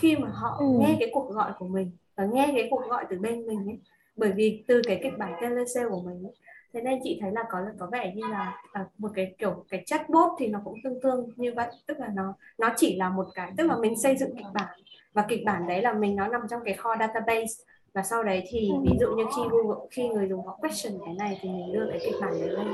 khi 0.00 0.16
mà 0.16 0.28
họ 0.28 0.56
ừ. 0.58 0.66
nghe 0.80 0.96
cái 1.00 1.10
cuộc 1.12 1.30
gọi 1.30 1.52
của 1.58 1.68
mình 1.68 1.90
và 2.16 2.26
nghe 2.32 2.52
cái 2.54 2.68
cuộc 2.70 2.82
gọi 2.88 3.04
từ 3.10 3.18
bên 3.18 3.46
mình 3.46 3.68
ấy 3.68 3.78
bởi 4.16 4.32
vì 4.32 4.64
từ 4.68 4.82
cái 4.84 5.00
kịch 5.02 5.18
bản 5.18 5.32
telesale 5.40 5.88
của 5.88 6.00
mình 6.00 6.22
ấy, 6.24 6.34
thế 6.72 6.80
nên 6.80 7.00
chị 7.04 7.18
thấy 7.20 7.32
là 7.32 7.44
có 7.50 7.58
có 7.78 7.86
vẻ 7.92 8.12
như 8.14 8.26
là 8.26 8.62
à, 8.72 8.84
một 8.98 9.08
cái 9.14 9.34
kiểu 9.38 9.64
cái 9.68 9.82
chatbot 9.86 10.32
thì 10.38 10.46
nó 10.46 10.60
cũng 10.64 10.74
tương 10.84 11.00
tương 11.00 11.28
như 11.36 11.52
vậy. 11.56 11.66
Tức 11.86 12.00
là 12.00 12.08
nó 12.14 12.34
nó 12.58 12.72
chỉ 12.76 12.96
là 12.96 13.08
một 13.08 13.26
cái 13.34 13.52
tức 13.56 13.66
là 13.66 13.76
mình 13.76 13.98
xây 13.98 14.16
dựng 14.16 14.36
kịch 14.36 14.46
bản. 14.54 14.80
Và 15.12 15.24
kịch 15.28 15.42
bản 15.46 15.66
đấy 15.66 15.82
là 15.82 15.92
mình 15.92 16.16
nó 16.16 16.28
nằm 16.28 16.40
trong 16.50 16.60
cái 16.64 16.74
kho 16.74 16.96
database. 16.96 17.64
Và 17.94 18.02
sau 18.02 18.22
đấy 18.22 18.42
thì 18.48 18.68
ừ. 18.68 18.76
ví 18.82 18.98
dụ 19.00 19.06
như 19.16 19.24
khi 19.36 19.42
Google 19.50 19.86
khi 19.90 20.08
người 20.08 20.28
dùng 20.28 20.46
họ 20.46 20.58
question 20.60 21.00
cái 21.04 21.14
này 21.14 21.38
thì 21.42 21.48
mình 21.48 21.72
đưa 21.72 21.86
cái 21.90 22.00
kịch 22.04 22.14
bản 22.20 22.30
đấy 22.40 22.48
lên. 22.48 22.66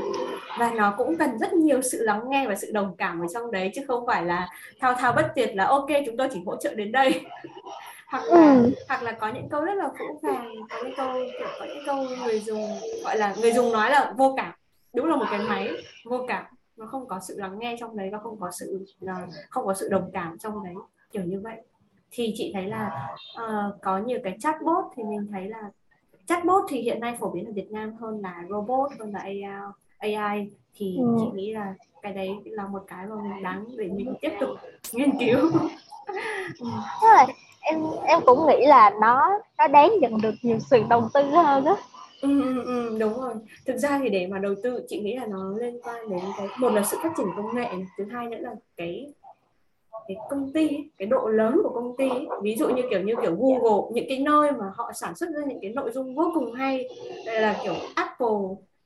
Và 0.59 0.73
nó 0.77 0.95
cũng 0.99 1.17
cần 1.17 1.39
rất 1.39 1.53
nhiều 1.53 1.83
sự 1.83 2.05
lắng 2.05 2.23
nghe 2.29 2.49
và 2.49 2.55
sự 2.55 2.71
đồng 2.73 2.95
cảm 2.99 3.21
ở 3.21 3.27
trong 3.35 3.51
đấy 3.51 3.71
chứ 3.75 3.83
không 3.89 4.07
phải 4.07 4.25
là 4.25 4.49
thao 4.81 4.95
thao 4.95 5.13
bất 5.13 5.33
tuyệt 5.37 5.51
là 5.55 5.65
ok 5.65 5.89
chúng 6.07 6.17
tôi 6.17 6.29
chỉ 6.33 6.41
hỗ 6.47 6.57
trợ 6.57 6.75
đến 6.75 6.93
đây 6.93 7.21
hoặc 8.09 8.23
là 8.29 8.55
ừ. 8.55 8.75
hoặc 8.89 9.03
là 9.03 9.13
có 9.13 9.29
những 9.29 9.49
câu 9.49 9.61
rất 9.61 9.75
là 9.75 9.91
phũ 9.99 10.21
phàng 10.23 10.55
có 10.71 10.77
những 10.85 10.95
câu 10.97 11.13
kiểu 11.39 11.49
có 11.59 11.67
những 11.67 11.83
câu 11.87 12.07
người 12.25 12.41
dùng 12.41 12.63
gọi 13.05 13.17
là 13.17 13.35
người 13.41 13.53
dùng 13.53 13.73
nói 13.73 13.91
là 13.91 14.15
vô 14.17 14.35
cảm. 14.37 14.53
Đúng 14.95 15.07
là 15.07 15.17
một 15.17 15.27
cái 15.31 15.41
máy 15.49 15.71
vô 16.05 16.25
cảm 16.29 16.45
nó 16.77 16.87
không 16.87 17.09
có 17.09 17.21
sự 17.21 17.39
lắng 17.39 17.59
nghe 17.59 17.77
trong 17.81 17.97
đấy 17.97 18.09
và 18.13 18.19
không 18.19 18.41
có 18.41 18.51
sự 18.51 18.87
là 19.01 19.27
không 19.51 19.67
có 19.67 19.75
sự 19.75 19.89
đồng 19.89 20.11
cảm 20.13 20.39
trong 20.39 20.65
đấy 20.65 20.75
kiểu 21.13 21.23
như 21.23 21.41
vậy. 21.41 21.57
Thì 22.11 22.35
chị 22.37 22.51
thấy 22.55 22.67
là 22.67 23.09
uh, 23.43 23.83
có 23.83 23.99
nhiều 23.99 24.19
cái 24.25 24.37
chatbot 24.41 24.85
thì 24.97 25.03
mình 25.03 25.27
thấy 25.33 25.49
là 25.49 25.71
chatbot 26.27 26.65
thì 26.69 26.81
hiện 26.81 27.01
nay 27.01 27.17
phổ 27.21 27.31
biến 27.31 27.47
ở 27.47 27.53
Việt 27.53 27.73
Nam 27.73 27.95
hơn 27.95 28.21
là 28.23 28.45
robot 28.51 28.91
hơn 28.99 29.13
là 29.13 29.19
AI 29.19 29.43
AI 29.99 30.51
thì 30.75 30.97
ừ. 30.99 31.17
chị 31.21 31.27
nghĩ 31.35 31.53
là 31.53 31.75
cái 32.03 32.13
đấy 32.13 32.31
là 32.45 32.67
một 32.67 32.85
cái 32.87 33.07
mà 33.07 33.15
mình 33.23 33.43
đáng 33.43 33.65
để 33.77 33.89
mình 33.89 34.15
tiếp 34.21 34.33
tục 34.41 34.51
nghiên 34.93 35.19
cứu. 35.19 35.51
Rồi 37.03 37.27
em 37.67 37.83
em 38.07 38.21
cũng 38.27 38.47
nghĩ 38.47 38.67
là 38.67 38.91
nó 39.01 39.39
nó 39.59 39.67
đáng 39.69 39.93
nhận 40.01 40.21
được 40.21 40.35
nhiều 40.43 40.59
sự 40.71 40.83
đầu 40.89 41.09
tư 41.15 41.23
hơn 41.23 41.65
đó 41.65 41.79
ừ, 42.21 42.43
ừ, 42.43 42.65
ừ, 42.65 42.99
đúng 42.99 43.21
rồi. 43.21 43.35
Thực 43.67 43.77
ra 43.77 43.99
thì 44.03 44.09
để 44.09 44.27
mà 44.27 44.39
đầu 44.39 44.55
tư 44.63 44.85
chị 44.89 45.01
nghĩ 45.01 45.17
là 45.17 45.27
nó 45.27 45.55
liên 45.59 45.81
quan 45.83 46.11
đến 46.11 46.21
cái 46.39 46.47
một 46.59 46.69
là 46.69 46.83
sự 46.83 46.97
phát 47.03 47.13
triển 47.17 47.27
công 47.37 47.57
nghệ, 47.57 47.69
thứ 47.99 48.05
hai 48.13 48.27
nữa 48.27 48.39
là 48.41 48.51
cái 48.77 49.13
cái 50.09 50.17
công 50.31 50.53
ty 50.53 50.69
cái 50.99 51.07
độ 51.07 51.29
lớn 51.29 51.61
của 51.63 51.71
công 51.75 51.97
ty 51.97 52.09
ví 52.43 52.57
dụ 52.59 52.69
như 52.69 52.83
kiểu 52.91 53.01
như 53.01 53.15
kiểu 53.23 53.37
Google 53.39 53.91
những 53.93 54.05
cái 54.09 54.19
nơi 54.19 54.53
mà 54.53 54.67
họ 54.75 54.93
sản 54.95 55.17
xuất 55.17 55.31
ra 55.31 55.43
những 55.47 55.59
cái 55.63 55.71
nội 55.71 55.91
dung 55.91 56.15
vô 56.15 56.31
cùng 56.35 56.53
hay 56.53 56.89
đây 57.27 57.41
là 57.41 57.61
kiểu 57.65 57.75
Apple 57.95 58.37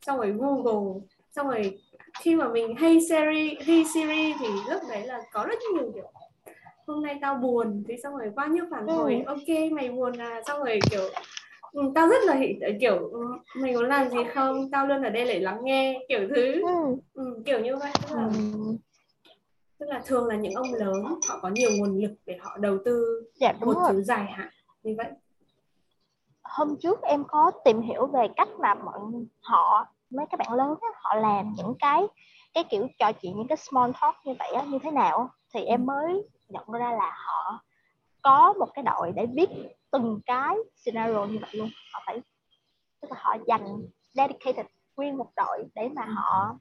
xong 0.07 0.19
rồi 0.19 0.31
Google 0.39 1.01
xong 1.31 1.49
rồi 1.49 1.79
khi 2.21 2.35
mà 2.35 2.49
mình 2.49 2.75
hay 2.77 2.99
Siri 3.01 3.57
hay 3.67 3.85
Siri 3.95 4.35
thì 4.41 4.47
lúc 4.71 4.83
đấy 4.89 5.07
là 5.07 5.23
có 5.33 5.45
rất 5.45 5.59
nhiều 5.75 5.93
kiểu 5.95 6.05
hôm 6.91 7.03
nay 7.03 7.19
tao 7.21 7.35
buồn 7.35 7.85
thì 7.89 7.97
xong 8.03 8.17
rồi 8.17 8.31
bao 8.37 8.49
nhiêu 8.49 8.65
phản 8.71 8.87
hồi 8.87 9.23
ừ. 9.27 9.35
ok 9.35 9.73
mày 9.73 9.91
buồn 9.91 10.19
à 10.19 10.43
xong 10.47 10.59
rồi 10.59 10.81
kiểu 10.91 11.03
ừ, 11.73 11.83
tao 11.95 12.09
rất 12.09 12.25
là 12.25 12.41
kiểu 12.81 12.99
ừ, 12.99 13.21
mày 13.55 13.75
muốn 13.75 13.89
làm 13.89 14.09
gì 14.09 14.19
không 14.35 14.71
tao 14.71 14.87
luôn 14.87 15.03
ở 15.03 15.11
đây 15.11 15.25
để 15.25 15.41
lắng 15.41 15.61
nghe 15.63 16.07
kiểu 16.09 16.21
thứ 16.29 16.53
ừ. 16.63 16.97
Ừ, 17.15 17.43
kiểu 17.47 17.61
như 17.61 17.77
vậy 17.77 17.91
tức 18.09 18.17
là, 18.17 18.25
ừ 18.25 18.31
tức 19.79 19.89
là 19.89 20.03
thường 20.07 20.27
là 20.27 20.37
những 20.37 20.55
ông 20.55 20.75
lớn 20.75 21.05
họ 21.29 21.39
có 21.43 21.49
nhiều 21.49 21.71
nguồn 21.77 22.03
lực 22.03 22.13
để 22.27 22.37
họ 22.41 22.57
đầu 22.61 22.79
tư 22.85 23.23
dạ, 23.35 23.53
một 23.53 23.75
rồi. 23.75 23.93
thứ 23.93 24.03
dài 24.03 24.27
hạn 24.33 24.49
như 24.83 24.95
vậy 24.99 25.07
hôm 26.43 26.77
trước 26.83 27.03
em 27.03 27.25
có 27.29 27.51
tìm 27.65 27.83
hiểu 27.83 28.07
về 28.07 28.29
cách 28.37 28.49
mà 28.59 28.75
bọn 28.75 29.27
họ 29.41 29.87
mấy 30.11 30.27
các 30.31 30.41
bạn 30.41 30.53
lớn 30.53 30.75
họ 30.95 31.15
làm 31.15 31.55
những 31.57 31.75
cái 31.79 32.03
cái 32.55 32.65
kiểu 32.71 32.89
trò 32.99 33.13
chuyện 33.13 33.37
những 33.37 33.47
cái 33.47 33.57
small 33.57 33.91
talk 34.01 34.15
như 34.25 34.35
vậy 34.39 34.53
á, 34.53 34.63
như 34.63 34.79
thế 34.83 34.91
nào 34.91 35.31
thì 35.55 35.61
em 35.61 35.81
ừ. 35.81 35.85
mới 35.85 36.23
nhận 36.51 36.71
ra 36.71 36.93
là 36.93 37.13
họ 37.27 37.61
có 38.23 38.55
một 38.59 38.69
cái 38.75 38.83
đội 38.83 39.13
để 39.13 39.27
viết 39.37 39.49
từng 39.91 40.21
cái 40.27 40.57
scenario 40.85 41.25
như 41.25 41.39
vậy 41.41 41.51
luôn 41.53 41.71
họ 41.93 42.03
phải 42.07 42.23
tức 43.01 43.11
là 43.11 43.17
họ 43.21 43.37
dành 43.47 43.79
dedicated 44.13 44.67
nguyên 44.97 45.17
một 45.17 45.31
đội 45.37 45.65
để 45.75 45.89
mà 45.89 46.03
ừ. 46.03 46.13
họ 46.17 46.59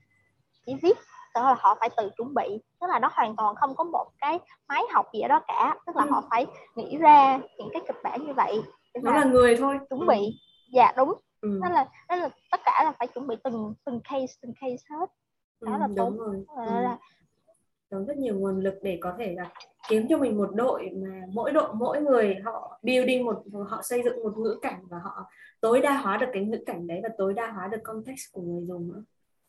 chỉ 0.66 0.74
viết 0.82 0.98
tức 1.34 1.42
là 1.42 1.56
họ 1.60 1.78
phải 1.80 1.90
tự 1.98 2.10
chuẩn 2.18 2.34
bị 2.34 2.62
tức 2.82 2.88
là 2.90 3.00
nó 3.00 3.10
hoàn 3.14 3.36
toàn 3.36 3.56
không 3.56 3.76
có 3.76 3.84
một 3.84 4.08
cái 4.22 4.40
máy 4.68 4.84
học 4.92 5.06
gì 5.14 5.20
ở 5.22 5.28
đó 5.28 5.42
cả 5.48 5.76
tức 5.86 5.96
là 5.96 6.04
ừ. 6.04 6.10
họ 6.12 6.24
phải 6.30 6.46
nghĩ 6.76 6.98
ra 6.98 7.40
những 7.58 7.70
cái 7.74 7.82
kịch 7.88 7.98
bản 8.04 8.26
như 8.26 8.34
vậy 8.34 8.62
nó 9.04 9.12
là 9.12 9.24
người 9.26 9.56
thôi 9.56 9.80
chuẩn 9.90 10.08
bị 10.08 10.18
ừ. 10.18 10.72
dạ 10.74 10.94
đúng 10.98 11.14
ừ. 11.42 11.60
nên 11.64 11.72
là 11.72 11.88
nên 12.10 12.20
là 12.20 12.30
tất 12.52 12.62
cả 12.66 12.82
là 12.84 12.92
phải 13.00 13.08
chuẩn 13.08 13.28
bị 13.28 13.36
từng 13.44 13.74
từng 13.86 14.00
case 14.04 14.34
từng 14.42 14.54
case 14.62 14.84
hết 14.90 15.10
đó 15.62 15.74
ừ, 15.74 15.80
là 15.80 15.88
đúng 15.96 16.18
rồi 16.18 16.46
ừ. 16.48 16.82
là 16.82 16.98
tốn 17.90 18.06
rất 18.06 18.18
nhiều 18.18 18.40
nguồn 18.40 18.60
lực 18.60 18.76
để 18.82 18.98
có 19.02 19.14
thể 19.18 19.34
là 19.34 19.50
kiếm 19.90 20.06
cho 20.10 20.18
mình 20.18 20.38
một 20.38 20.50
đội 20.56 20.90
mà 20.94 21.22
mỗi 21.34 21.52
đội 21.52 21.74
mỗi 21.74 22.02
người 22.02 22.36
họ 22.44 22.80
building 22.84 23.26
một 23.26 23.44
họ 23.68 23.82
xây 23.84 24.02
dựng 24.04 24.24
một 24.24 24.38
ngữ 24.38 24.60
cảnh 24.62 24.82
và 24.90 24.98
họ 25.04 25.30
tối 25.62 25.82
đa 25.82 25.98
hóa 25.98 26.18
được 26.18 26.28
cái 26.34 26.46
ngữ 26.46 26.58
cảnh 26.66 26.88
đấy 26.88 27.00
và 27.04 27.10
tối 27.18 27.34
đa 27.34 27.52
hóa 27.52 27.68
được 27.68 27.84
context 27.84 28.32
của 28.32 28.42
người 28.42 28.66
dùng 28.66 28.88
nữa 28.94 29.04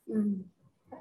ừ. 0.07 0.23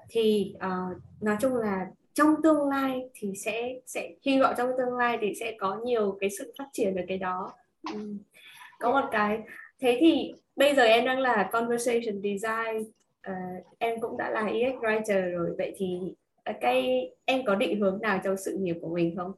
thì 0.09 0.55
uh, 0.55 1.21
nói 1.21 1.37
chung 1.41 1.55
là 1.55 1.87
trong 2.13 2.35
tương 2.43 2.69
lai 2.69 3.09
thì 3.13 3.33
sẽ 3.35 3.79
sẽ 3.85 4.09
hy 4.25 4.39
vọng 4.39 4.53
trong 4.57 4.69
tương 4.77 4.97
lai 4.97 5.17
thì 5.21 5.33
sẽ 5.39 5.55
có 5.59 5.79
nhiều 5.83 6.17
cái 6.19 6.29
sự 6.39 6.53
phát 6.57 6.67
triển 6.73 6.95
về 6.95 7.05
cái 7.07 7.17
đó 7.17 7.53
ừ. 7.93 7.99
có 8.79 8.91
một 8.91 9.07
cái 9.11 9.39
thế 9.79 9.97
thì 9.99 10.33
bây 10.55 10.75
giờ 10.75 10.83
em 10.83 11.05
đang 11.05 11.19
là 11.19 11.49
conversation 11.51 12.21
design 12.23 12.91
uh, 13.29 13.65
em 13.77 13.99
cũng 14.01 14.17
đã 14.17 14.29
là 14.29 14.41
UX 14.41 14.83
writer 14.83 15.31
rồi 15.31 15.55
vậy 15.57 15.73
thì 15.77 16.13
cái 16.61 17.09
em 17.25 17.45
có 17.45 17.55
định 17.55 17.79
hướng 17.79 18.01
nào 18.01 18.21
trong 18.23 18.37
sự 18.37 18.57
nghiệp 18.59 18.75
của 18.81 18.95
mình 18.95 19.15
không? 19.17 19.31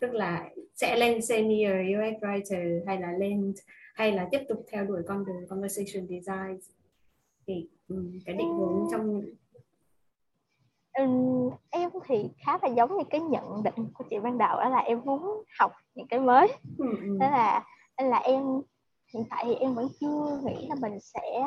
Tức 0.00 0.14
là 0.14 0.50
sẽ 0.74 0.96
lên 0.96 1.22
senior 1.22 1.72
UX 1.72 2.22
writer 2.22 2.86
hay 2.86 3.00
là 3.00 3.12
lên 3.12 3.52
hay 3.94 4.12
là 4.12 4.28
tiếp 4.30 4.40
tục 4.48 4.66
theo 4.72 4.84
đuổi 4.84 5.02
con 5.08 5.24
đường 5.24 5.46
conversation 5.48 6.06
design? 6.08 6.60
Thì 7.46 7.68
um, 7.88 8.18
cái 8.26 8.34
định 8.34 8.58
hướng 8.58 8.86
trong 8.90 9.22
um, 10.98 11.50
em 11.70 11.90
thì 12.06 12.30
khá 12.46 12.58
là 12.62 12.68
giống 12.68 12.98
như 12.98 13.04
cái 13.10 13.20
nhận 13.20 13.62
định 13.62 13.92
của 13.94 14.04
chị 14.10 14.18
ban 14.18 14.38
đầu 14.38 14.56
đó 14.56 14.68
là 14.68 14.78
em 14.78 15.00
muốn 15.04 15.44
học 15.58 15.72
những 15.94 16.06
cái 16.06 16.20
mới. 16.20 16.48
Ừ, 16.78 16.86
ừ. 17.00 17.18
thế 17.20 17.30
là 17.30 17.64
nên 17.98 18.10
là 18.10 18.18
em 18.18 18.42
hiện 19.14 19.24
tại 19.30 19.44
thì 19.46 19.54
em 19.54 19.74
vẫn 19.74 19.88
chưa 20.00 20.40
nghĩ 20.44 20.66
là 20.68 20.74
mình 20.80 21.00
sẽ 21.00 21.42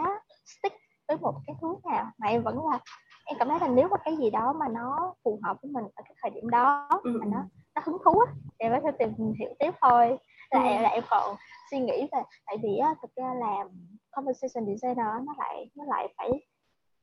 stick 0.45 0.75
với 1.07 1.17
một 1.17 1.33
cái 1.47 1.55
hướng 1.61 1.79
nào 1.91 2.05
mà 2.17 2.27
em 2.27 2.43
vẫn 2.43 2.55
là 2.71 2.79
em 3.25 3.37
cảm 3.39 3.49
thấy 3.49 3.59
là 3.59 3.67
nếu 3.67 3.87
mà 3.87 3.97
cái 4.05 4.17
gì 4.17 4.29
đó 4.29 4.53
mà 4.53 4.67
nó 4.67 5.13
phù 5.23 5.39
hợp 5.43 5.57
với 5.61 5.71
mình 5.71 5.83
ở 5.83 6.03
cái 6.05 6.15
thời 6.21 6.31
điểm 6.31 6.49
đó 6.49 6.87
ừ. 7.03 7.17
mà 7.19 7.25
nó 7.25 7.43
nó 7.75 7.81
hứng 7.85 7.97
thú 8.05 8.19
á 8.19 8.33
thì 8.35 8.65
em 8.65 8.71
có 8.71 8.79
thể 8.83 8.91
tìm 8.99 9.33
hiểu 9.39 9.49
tiếp 9.59 9.71
thôi 9.81 10.17
là, 10.51 10.77
ừ. 10.77 10.81
là 10.83 10.89
em 10.89 11.03
còn 11.09 11.35
suy 11.71 11.79
nghĩ 11.79 12.07
về 12.11 12.21
tại 12.45 12.57
vì 12.63 12.77
á 12.77 12.95
thực 13.01 13.15
ra 13.15 13.33
làm 13.33 13.67
conversation 14.11 14.65
designer 14.65 15.07
nó 15.23 15.33
lại 15.37 15.69
nó 15.75 15.83
lại 15.87 16.13
phải 16.17 16.31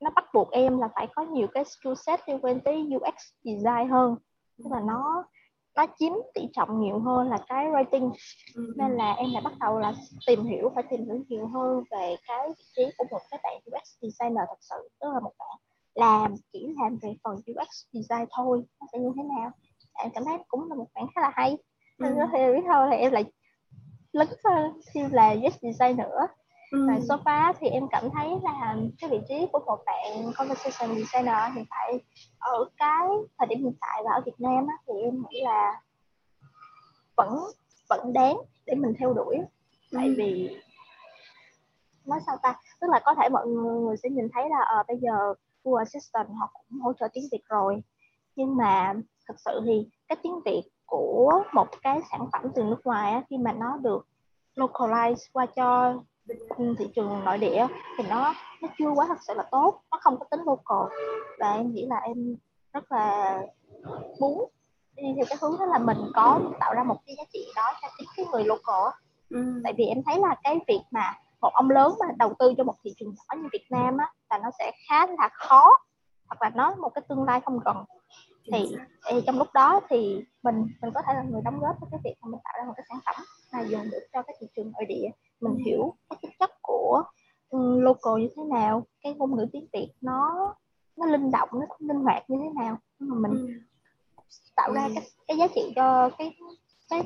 nó 0.01 0.11
bắt 0.15 0.25
buộc 0.35 0.51
em 0.51 0.79
là 0.79 0.89
phải 0.95 1.07
có 1.15 1.23
nhiều 1.23 1.47
cái 1.55 1.65
skill 1.65 1.95
set 1.95 2.29
liên 2.29 2.39
quan 2.43 2.61
tới 2.61 2.89
UX 2.97 3.15
design 3.45 3.89
hơn 3.91 4.17
tức 4.59 4.65
là 4.71 4.81
nó 4.81 5.25
nó 5.77 5.87
chiếm 5.99 6.13
tỷ 6.35 6.49
trọng 6.53 6.81
nhiều 6.81 6.99
hơn 6.99 7.29
là 7.29 7.39
cái 7.49 7.67
writing 7.67 8.13
ừ. 8.55 8.75
nên 8.77 8.97
là 8.97 9.13
em 9.13 9.27
lại 9.33 9.43
bắt 9.45 9.53
đầu 9.61 9.79
là 9.79 9.93
tìm 10.27 10.45
hiểu 10.45 10.73
phải 10.75 10.85
tìm 10.91 11.05
hiểu 11.05 11.25
nhiều 11.29 11.47
hơn 11.47 11.85
về 11.91 12.17
cái 12.27 12.49
vị 12.49 12.65
trí 12.77 12.83
của 12.99 13.05
một 13.11 13.21
cái 13.31 13.41
bạn 13.43 13.57
UX 13.57 13.89
designer 14.03 14.45
thật 14.49 14.59
sự 14.61 14.89
tức 15.01 15.09
là 15.15 15.21
một 15.21 15.33
bạn 15.39 15.59
làm 15.99 16.35
chỉ 16.53 16.67
làm 16.81 16.99
về 17.03 17.15
phần 17.25 17.35
UX 17.35 17.85
design 17.93 18.29
thôi 18.31 18.63
nó 18.81 18.87
sẽ 18.93 18.99
như 18.99 19.13
thế 19.17 19.23
nào 19.23 19.51
em 19.95 20.11
cảm 20.15 20.25
thấy 20.25 20.39
cũng 20.49 20.69
là 20.69 20.75
một 20.75 20.87
bạn 20.95 21.07
khá 21.15 21.21
là 21.21 21.31
hay 21.35 21.57
nên 21.99 22.15
ừ. 22.15 22.27
thể 22.33 22.53
biết 22.53 22.63
thôi 22.67 22.89
thì 22.91 22.97
em 22.97 23.13
lại 23.13 23.25
lấn 24.13 24.29
thêm 24.95 25.11
là 25.13 25.35
UX 25.47 25.55
design 25.63 25.97
nữa 25.97 26.27
ừ. 26.71 26.87
và 26.89 27.01
so 27.09 27.17
far 27.25 27.55
thì 27.61 27.69
em 27.69 27.83
cảm 27.91 28.05
thấy 28.15 28.29
là 28.43 28.77
cái 29.01 29.11
vị 29.11 29.19
trí 29.29 29.47
của 29.53 29.61
một 29.67 29.79
bạn 29.87 30.33
conversation 30.37 30.97
designer 30.97 31.55
hiện 31.55 31.65
tại 31.71 32.01
ở 32.39 32.69
cái 32.77 33.09
thời 33.39 33.47
điểm 33.49 33.59
hiện 33.59 33.75
tại 33.81 34.03
và 34.05 34.11
ở 34.15 34.21
Việt 34.27 34.41
Nam 34.41 34.67
á, 34.67 34.75
thì 34.87 34.95
em 35.03 35.23
nghĩ 35.31 35.41
là 35.43 35.81
vẫn 37.17 37.29
vẫn 37.89 38.13
đáng 38.13 38.37
để 38.67 38.75
mình 38.75 38.93
theo 38.99 39.15
đuổi 39.15 39.39
tại 39.93 40.07
ừ. 40.07 40.15
vì 40.17 40.57
nói 42.05 42.21
sao 42.27 42.37
ta 42.43 42.55
tức 42.81 42.87
là 42.91 43.01
có 43.05 43.15
thể 43.15 43.29
mọi 43.29 43.47
người 43.47 43.97
sẽ 43.97 44.09
nhìn 44.09 44.29
thấy 44.35 44.45
là 44.51 44.61
à, 44.61 44.83
bây 44.89 44.97
giờ 44.97 45.35
Google 45.65 45.81
Assistant 45.81 46.29
họ 46.41 46.51
cũng 46.53 46.81
hỗ 46.81 46.93
trợ 46.93 47.09
tiếng 47.13 47.25
Việt 47.33 47.43
rồi. 47.45 47.83
Nhưng 48.37 48.57
mà 48.57 48.95
thật 49.29 49.35
sự 49.45 49.61
thì 49.67 49.89
cái 50.09 50.17
tiếng 50.23 50.41
Việt 50.45 50.63
của 50.87 51.43
một 51.53 51.69
cái 51.83 52.01
sản 52.11 52.29
phẩm 52.33 52.43
từ 52.55 52.65
nước 52.65 52.81
ngoài 52.85 53.13
á, 53.13 53.23
khi 53.31 53.39
mà 53.39 53.53
nó 53.53 53.77
được 53.77 54.07
localize 54.57 55.29
qua 55.33 55.47
cho 55.47 55.95
thị 56.79 56.89
trường 56.97 57.25
nội 57.25 57.39
địa 57.39 57.67
thì 57.99 58.05
nó 58.09 58.35
nó 58.63 58.69
chưa 58.79 58.91
quá 58.91 59.07
thật 59.09 59.19
sự 59.27 59.35
là 59.35 59.45
tốt 59.51 59.83
nó 59.91 59.99
không 60.03 60.19
có 60.19 60.27
tính 60.31 60.41
local 60.47 60.99
và 61.39 61.53
em 61.53 61.73
nghĩ 61.73 61.87
là 61.87 61.97
em 61.97 62.37
rất 62.73 62.93
là 62.93 63.41
muốn 64.21 64.51
đi 64.97 65.03
theo 65.17 65.25
cái 65.29 65.39
hướng 65.41 65.59
đó 65.59 65.67
là 65.67 65.79
mình 65.79 65.99
có 66.15 66.41
tạo 66.61 66.75
ra 66.75 66.85
một 66.85 66.97
cái 67.07 67.15
giá 67.19 67.25
trị 67.33 67.47
đó 67.57 67.73
cho 67.83 67.89
chính 67.99 68.09
cái 68.17 68.27
người 68.33 68.45
local 68.45 68.93
ừ. 69.31 69.61
tại 69.65 69.73
vì 69.77 69.85
em 69.85 70.03
thấy 70.07 70.19
là 70.19 70.37
cái 70.43 70.59
việc 70.69 70.81
mà 70.91 71.15
một 71.41 71.51
ông 71.55 71.71
lớn 71.71 71.93
mà 72.01 72.07
đầu 72.19 72.35
tư 72.39 72.55
cho 72.57 72.65
một 72.65 72.75
thị 72.85 72.95
trường 72.97 73.15
nhỏ 73.15 73.43
như 73.43 73.49
Việt 73.53 73.67
Nam 73.71 73.97
á 73.97 74.13
là 74.31 74.39
nó 74.39 74.51
sẽ 74.59 74.73
khá 74.89 75.07
là 75.07 75.29
khó 75.33 75.71
hoặc 76.27 76.43
là 76.43 76.51
nó 76.55 76.75
một 76.75 76.89
cái 76.95 77.03
tương 77.09 77.25
lai 77.25 77.41
không 77.41 77.59
gần 77.65 77.77
thì, 78.53 78.77
thì 79.07 79.21
trong 79.27 79.39
lúc 79.39 79.49
đó 79.55 79.81
thì 79.89 80.25
mình 80.43 80.67
mình 80.83 80.93
có 80.95 81.03
thể 81.07 81.15
là 81.15 81.23
người 81.23 81.43
đóng 81.45 81.61
góp 81.61 81.77
cho 81.81 81.87
cái 81.91 82.01
việc 82.05 82.15
mà 82.23 82.29
mình 82.31 82.41
tạo 82.45 82.55
ra 82.59 82.65
một 82.67 82.73
cái 82.77 82.87
sản 82.89 82.99
phẩm 83.07 83.25
mà 83.53 83.61
dùng 83.61 83.91
được 83.91 84.07
cho 84.13 84.23
cái 84.23 84.37
thị 84.41 84.47
trường 84.57 84.73
nội 84.73 84.85
địa 84.89 85.09
mình 85.41 85.53
ừ. 85.53 85.63
hiểu 85.67 85.95
cái 86.11 86.19
tính 86.23 86.31
chất 86.39 86.51
của 86.63 87.03
um, 87.51 87.81
local 87.81 88.21
như 88.21 88.29
thế 88.37 88.43
nào 88.45 88.87
cái 89.03 89.15
ngôn 89.15 89.37
ngữ 89.37 89.47
tiếng 89.53 89.67
việt 89.73 89.93
nó 90.01 90.55
nó 90.97 91.07
linh 91.07 91.31
động 91.31 91.49
nó 91.53 91.67
linh 91.79 92.03
hoạt 92.03 92.31
như 92.31 92.39
thế 92.43 92.51
nào 92.63 92.77
mà 92.99 93.29
mình 93.29 93.47
ừ. 93.47 93.53
tạo 94.57 94.73
ra 94.73 94.85
ừ. 94.85 94.93
cái 94.95 95.05
cái 95.29 95.37
giá 95.37 95.47
trị 95.55 95.73
cho 95.77 96.11
cái 96.19 96.37
cái 96.91 97.03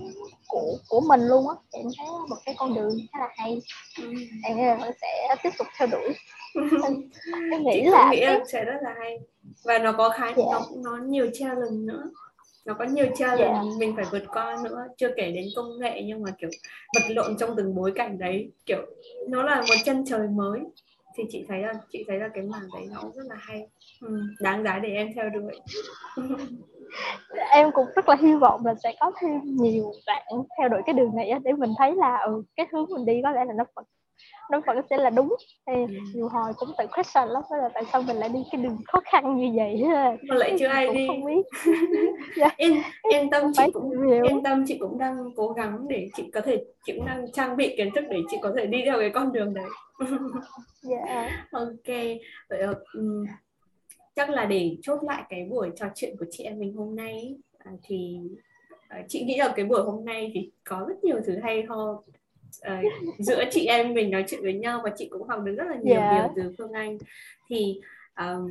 của 0.49 0.79
của 0.89 1.01
mình 1.01 1.21
luôn 1.21 1.49
á 1.49 1.55
em 1.71 1.87
thấy 1.99 2.07
một 2.29 2.37
cái 2.45 2.55
con 2.59 2.75
đường 2.75 2.91
khá 3.13 3.19
là 3.19 3.29
hay 3.37 3.61
ừ. 3.99 4.13
em 4.45 4.57
nghĩ 4.57 4.63
là 4.63 4.91
sẽ 5.01 5.37
tiếp 5.43 5.51
tục 5.59 5.67
theo 5.79 5.89
đuổi 5.89 6.15
em 7.53 7.63
nghĩ 7.65 7.83
là 7.83 8.11
nghĩ 8.11 8.21
cái... 8.21 8.41
sẽ 8.53 8.65
rất 8.65 8.79
là 8.83 8.95
hay 9.01 9.19
và 9.65 9.79
nó 9.79 9.93
có 9.93 10.09
khá 10.09 10.25
yeah. 10.25 10.37
Dạ. 10.37 10.45
nó 10.45 10.67
nó 10.85 10.97
nhiều 11.07 11.27
challenge 11.35 11.93
nữa 11.93 12.11
nó 12.65 12.75
có 12.79 12.85
nhiều 12.85 13.07
challenge 13.17 13.53
yeah. 13.53 13.65
Dạ. 13.65 13.71
mình 13.79 13.97
phải 13.97 14.05
vượt 14.11 14.23
qua 14.33 14.57
nữa 14.65 14.79
chưa 14.97 15.09
kể 15.17 15.31
đến 15.31 15.45
công 15.57 15.79
nghệ 15.79 16.03
nhưng 16.05 16.23
mà 16.23 16.31
kiểu 16.39 16.51
vật 16.95 17.03
lộn 17.09 17.37
trong 17.37 17.57
từng 17.57 17.75
bối 17.75 17.93
cảnh 17.95 18.19
đấy 18.19 18.53
kiểu 18.67 18.87
nó 19.29 19.43
là 19.43 19.61
một 19.61 19.77
chân 19.85 20.05
trời 20.07 20.29
mới 20.29 20.61
thì 21.15 21.25
chị 21.31 21.45
thấy 21.49 21.59
là 21.61 21.73
chị 21.93 22.05
thấy 22.09 22.19
là 22.19 22.29
cái 22.35 22.45
mảng 22.45 22.69
đấy 22.75 22.87
nó 22.91 23.11
rất 23.15 23.27
là 23.29 23.37
hay. 23.39 23.67
Ừ, 24.01 24.23
đáng 24.41 24.65
giá 24.65 24.79
để 24.79 24.89
em 24.89 25.09
theo 25.15 25.31
đuổi. 25.31 25.61
Em 27.51 27.71
cũng 27.75 27.87
rất 27.97 28.09
là 28.09 28.17
hy 28.21 28.35
vọng 28.35 28.67
là 28.67 28.75
sẽ 28.83 28.93
có 29.01 29.13
thêm 29.21 29.41
nhiều 29.45 29.93
bạn 30.07 30.23
theo 30.59 30.69
đuổi 30.69 30.81
cái 30.87 30.93
đường 30.95 31.17
này 31.17 31.33
để 31.45 31.53
mình 31.53 31.71
thấy 31.79 31.95
là 31.95 32.19
ừ, 32.19 32.43
cái 32.57 32.67
hướng 32.73 32.87
mình 32.91 33.07
đi 33.07 33.21
có 33.23 33.31
lẽ 33.31 33.45
là 33.45 33.53
nó 33.57 33.65
vẫn 33.75 33.85
nó 34.51 34.61
vẫn 34.67 34.77
sẽ 34.91 34.97
là 34.97 35.11
đúng. 35.11 35.37
Thì 35.67 35.73
ừ. 35.73 35.87
nhiều 36.15 36.29
hồi 36.29 36.53
cũng 36.57 36.69
tự 36.79 36.85
question 36.95 37.29
lắm 37.29 37.43
là 37.51 37.69
tại 37.75 37.83
sao 37.93 38.03
mình 38.03 38.17
lại 38.17 38.29
đi 38.29 38.41
cái 38.53 38.61
đường 38.61 38.79
khó 38.87 39.01
khăn 39.05 39.37
như 39.37 39.53
vậy 39.57 39.83
mà 40.29 40.35
lại 40.35 40.57
chưa 40.59 40.67
ai 40.67 40.95
đi. 40.95 41.07
không 41.07 41.25
biết. 41.25 41.43
Yeah. 42.37 42.57
yên 42.57 42.83
yên 43.13 43.31
tâm 43.31 43.53
chị 43.57 43.63
cũng 43.73 43.91
yên 44.23 44.43
tâm 44.43 44.65
chị 44.67 44.79
cũng 44.79 44.99
đang 44.99 45.31
cố 45.37 45.49
gắng 45.49 45.89
để 45.89 46.09
chị 46.17 46.31
có 46.35 46.41
thể 46.41 46.65
chị 46.87 46.93
cũng 46.97 47.07
đang 47.07 47.33
trang 47.33 47.57
bị 47.57 47.75
kiến 47.77 47.91
thức 47.95 48.05
để 48.11 48.19
chị 48.31 48.37
có 48.43 48.53
thể 48.57 48.67
đi 48.67 48.83
theo 48.85 48.99
cái 48.99 49.11
con 49.11 49.33
đường 49.33 49.55
đấy. 49.55 49.69
Yeah. 50.91 51.31
ok. 51.51 51.97
Vậy 52.49 52.61
um, 52.95 53.25
chắc 54.15 54.31
là 54.31 54.45
để 54.45 54.77
chốt 54.83 55.03
lại 55.03 55.23
cái 55.29 55.45
buổi 55.45 55.71
trò 55.77 55.87
chuyện 55.95 56.17
của 56.17 56.27
chị 56.31 56.45
em 56.45 56.59
mình 56.59 56.75
hôm 56.75 56.97
nay 56.97 57.37
à, 57.59 57.73
thì 57.83 58.19
à, 58.89 59.03
chị 59.09 59.25
nghĩ 59.25 59.37
là 59.37 59.53
cái 59.57 59.65
buổi 59.65 59.83
hôm 59.83 60.05
nay 60.05 60.31
thì 60.35 60.51
có 60.65 60.85
rất 60.89 61.05
nhiều 61.05 61.21
thứ 61.27 61.39
hay 61.43 61.63
ho 61.63 62.03
uh, 62.73 63.19
giữa 63.19 63.45
chị 63.51 63.67
em 63.67 63.95
mình 63.95 64.11
nói 64.11 64.25
chuyện 64.29 64.43
với 64.43 64.55
nhau 64.55 64.81
và 64.85 64.91
chị 64.97 65.09
cũng 65.11 65.29
học 65.29 65.41
được 65.45 65.55
rất 65.55 65.65
là 65.65 65.77
nhiều 65.83 65.97
yeah. 65.97 66.13
Dạ. 66.15 66.29
điều 66.37 66.45
từ 66.45 66.55
Phương 66.59 66.73
Anh 66.73 66.99
thì 67.49 67.81
um, 68.19 68.49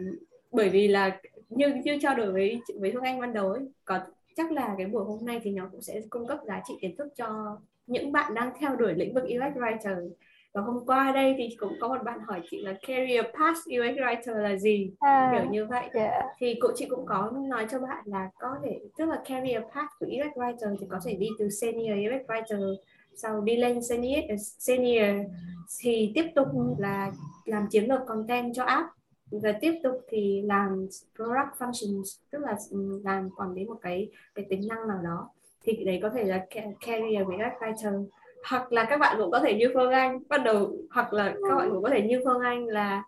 bởi 0.52 0.70
vì 0.70 0.88
là 0.88 1.20
như 1.50 1.68
như 1.84 1.98
trao 2.02 2.16
đổi 2.16 2.32
với 2.32 2.62
với 2.80 2.92
Phương 2.94 3.04
Anh 3.04 3.20
ban 3.20 3.34
đầu 3.34 3.52
ấy 3.52 3.62
có 3.86 4.00
chắc 4.36 4.52
là 4.52 4.76
cái 4.78 4.88
buổi 4.88 5.04
hôm 5.04 5.26
nay 5.26 5.42
thì 5.44 5.52
nó 5.52 5.70
cũng 5.72 5.82
sẽ 5.82 6.02
cung 6.10 6.28
cấp 6.28 6.40
giá 6.48 6.62
trị 6.68 6.74
kiến 6.82 6.96
thức 6.98 7.08
cho 7.18 7.58
những 7.88 8.12
bạn 8.12 8.34
đang 8.34 8.52
theo 8.60 8.76
đuổi 8.76 8.94
lĩnh 8.94 9.14
vực 9.14 9.24
UX 9.24 9.58
writer 9.58 10.10
và 10.54 10.62
hôm 10.62 10.86
qua 10.86 11.12
đây 11.12 11.36
thì 11.38 11.56
cũng 11.60 11.74
có 11.80 11.88
một 11.88 12.04
bạn 12.04 12.20
hỏi 12.28 12.42
chị 12.52 12.62
là 12.62 12.74
career 12.88 13.26
path 13.26 13.58
UX 13.58 13.98
writer 13.98 14.36
là 14.36 14.56
gì 14.56 14.92
à, 15.00 15.34
kiểu 15.34 15.52
như 15.52 15.66
vậy 15.66 15.82
yeah. 15.82 15.94
Dạ. 15.94 16.22
thì 16.40 16.58
cô 16.62 16.70
chị 16.76 16.86
cũng 16.90 17.06
có 17.06 17.32
nói 17.50 17.66
cho 17.72 17.80
bạn 17.80 18.04
là 18.06 18.30
có 18.40 18.56
thể 18.64 18.80
tức 18.98 19.06
là 19.06 19.22
career 19.26 19.64
path 19.76 19.90
của 20.00 20.06
UX 20.06 20.38
writer 20.38 20.76
thì 20.80 20.86
có 20.90 21.00
thể 21.06 21.14
đi 21.14 21.28
từ 21.40 21.50
senior 21.50 21.98
UX 21.98 22.30
writer 22.30 22.76
sau 23.16 23.42
đi 23.42 23.58
lên 23.58 23.84
senior, 23.84 24.24
senior 24.60 25.32
thì 25.80 26.12
tiếp 26.16 26.26
tục 26.36 26.48
là 26.78 27.12
làm 27.46 27.68
chiến 27.70 27.90
lược 27.90 28.00
content 28.08 28.54
cho 28.56 28.64
app. 28.64 28.90
Và 29.32 29.52
tiếp 29.62 29.80
tục 29.84 30.02
thì 30.10 30.42
làm 30.42 30.88
product 31.16 31.58
functions 31.58 32.04
tức 32.32 32.40
là 32.40 32.56
làm 33.04 33.30
quản 33.36 33.54
lý 33.54 33.66
một 33.66 33.78
cái 33.82 34.10
cái 34.36 34.46
tính 34.50 34.68
năng 34.68 34.88
nào 34.88 35.00
đó. 35.04 35.30
Thì 35.64 35.84
đấy 35.86 36.00
có 36.02 36.10
thể 36.10 36.24
là 36.24 36.46
career 36.86 37.28
với 37.28 37.38
các 37.40 37.54
writer 37.60 38.06
hoặc 38.50 38.72
là 38.72 38.86
các 38.90 38.98
bạn 38.98 39.18
cũng 39.20 39.32
có 39.32 39.40
thể 39.40 39.54
như 39.54 39.72
Phương 39.74 39.92
Anh 39.92 40.20
bắt 40.30 40.42
đầu 40.46 40.78
hoặc 40.92 41.14
là 41.14 41.36
các 41.50 41.56
bạn 41.56 41.70
cũng 41.72 41.84
có 41.84 41.90
thể 41.90 42.02
như 42.02 42.22
Phương 42.26 42.40
Anh 42.40 42.66
là 42.66 43.04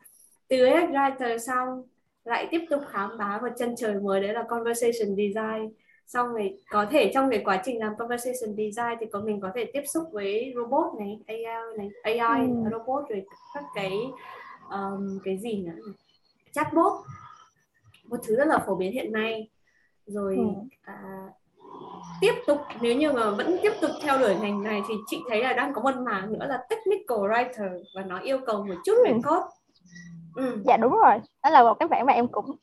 từ 0.47 0.57
writer 0.57 1.37
xong 1.37 1.83
lại 2.25 2.47
tiếp 2.51 2.61
tục 2.69 2.81
khám 2.87 3.09
phá 3.17 3.39
và 3.43 3.49
chân 3.57 3.75
trời 3.77 3.99
mới 3.99 4.21
đấy 4.21 4.33
là 4.33 4.43
conversation 4.43 5.15
design 5.15 5.73
xong 6.07 6.33
rồi 6.33 6.59
có 6.69 6.85
thể 6.85 7.11
trong 7.13 7.29
cái 7.29 7.41
quá 7.45 7.61
trình 7.65 7.79
làm 7.79 7.95
conversation 7.97 8.55
design 8.57 8.97
thì 8.99 9.05
có 9.11 9.21
mình 9.21 9.41
có 9.41 9.51
thể 9.55 9.65
tiếp 9.73 9.83
xúc 9.85 10.03
với 10.11 10.53
robot 10.55 10.93
này 10.99 11.19
AI 11.27 11.77
này 11.77 11.89
AI 12.03 12.47
ừ. 12.47 12.69
robot 12.71 13.09
rồi 13.09 13.25
các 13.53 13.63
cái 13.75 13.91
um, 14.69 15.19
cái 15.23 15.37
gì 15.37 15.63
nữa 15.63 15.93
chatbot 16.51 16.93
một 18.09 18.17
thứ 18.23 18.35
rất 18.35 18.47
là 18.47 18.59
phổ 18.67 18.75
biến 18.75 18.91
hiện 18.91 19.11
nay 19.11 19.49
rồi 20.05 20.35
ừ. 20.35 20.43
à, 20.81 20.95
tiếp 22.21 22.33
tục 22.47 22.57
nếu 22.81 22.95
như 22.95 23.11
mà 23.11 23.31
vẫn 23.31 23.57
tiếp 23.61 23.71
tục 23.81 23.91
theo 24.01 24.17
đuổi 24.17 24.35
ngành 24.41 24.63
này 24.63 24.81
thì 24.87 24.93
chị 25.07 25.21
thấy 25.29 25.43
là 25.43 25.53
đang 25.53 25.73
có 25.73 25.81
một 25.81 25.95
mảng 26.05 26.33
nữa 26.33 26.45
là 26.45 26.65
technical 26.69 27.17
writer 27.17 27.83
và 27.95 28.01
nó 28.01 28.19
yêu 28.19 28.39
cầu 28.45 28.63
một 28.63 28.75
chút 28.85 28.93
về 29.05 29.11
ừ. 29.11 29.17
code 29.23 29.45
ừ. 30.35 30.61
dạ 30.65 30.77
đúng 30.77 30.91
rồi 30.91 31.17
đó 31.43 31.49
là 31.49 31.63
một 31.63 31.73
cái 31.79 31.89
mảng 31.89 32.05
mà 32.05 32.13
em 32.13 32.27
cũng 32.27 32.55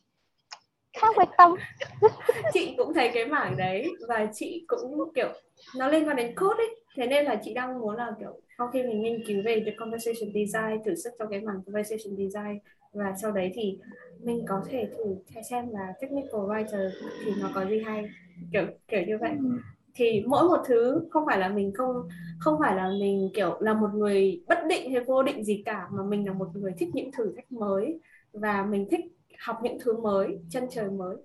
khá 0.99 1.07
quan 1.17 1.29
tâm. 1.39 1.55
Chị 2.55 2.75
cũng 2.79 2.95
thấy 2.95 3.11
cái 3.15 3.27
mảng 3.27 3.57
đấy 3.57 3.99
và 4.09 4.27
chị 4.33 4.65
cũng 4.69 5.13
kiểu 5.15 5.29
nó 5.77 5.89
liên 5.89 6.09
quan 6.09 6.17
đến 6.17 6.35
code 6.37 6.63
ấy. 6.65 6.77
Thế 6.97 7.07
nên 7.07 7.25
là 7.25 7.41
chị 7.45 7.55
đang 7.55 7.81
muốn 7.81 7.97
là 7.97 8.11
kiểu 8.21 8.41
sau 8.59 8.69
khi 8.73 8.83
mình 8.83 9.03
nghiên 9.03 9.25
cứu 9.27 9.43
về 9.45 9.63
the 9.67 9.73
conversation 9.79 10.33
design 10.35 10.83
thử 10.85 10.95
sức 10.95 11.11
trong 11.19 11.29
cái 11.31 11.41
mảng 11.41 11.63
conversation 11.67 12.17
design 12.17 12.59
và 12.93 13.15
sau 13.23 13.33
đấy 13.33 13.51
thì 13.55 13.79
mình 14.25 14.45
có 14.49 14.61
thể 14.71 14.89
thử 14.99 15.17
xem 15.51 15.65
là 15.73 15.93
technical 16.01 16.41
writer 16.41 16.91
thì 17.25 17.33
nó 17.41 17.51
có 17.55 17.65
gì 17.65 17.81
hay 17.87 18.05
kiểu 18.53 18.67
kiểu 18.89 19.01
như 19.07 19.19
vậy. 19.21 19.31
Ừ. 19.31 19.49
thì 19.95 20.23
mỗi 20.27 20.45
một 20.49 20.63
thứ 20.67 21.09
không 21.11 21.25
phải 21.27 21.39
là 21.39 21.49
mình 21.49 21.73
không 21.75 22.09
không 22.41 22.57
phải 22.61 22.77
là 22.77 22.91
mình 23.01 23.31
kiểu 23.35 23.57
là 23.61 23.75
một 23.75 23.91
người 23.95 24.43
bất 24.49 24.59
định 24.69 24.93
hay 24.93 25.05
vô 25.05 25.23
định 25.23 25.45
gì 25.45 25.63
cả 25.67 25.87
mà 25.93 26.03
mình 26.09 26.27
là 26.27 26.33
một 26.33 26.49
người 26.55 26.73
thích 26.79 26.89
những 26.93 27.11
thử 27.13 27.33
thách 27.37 27.53
mới 27.53 28.01
và 28.33 28.63
mình 28.71 28.89
thích 28.91 29.05
học 29.41 29.59
những 29.63 29.79
thứ 29.81 29.97
mới 29.97 30.39
chân 30.51 30.67
trời 30.71 30.91
mới. 30.91 31.17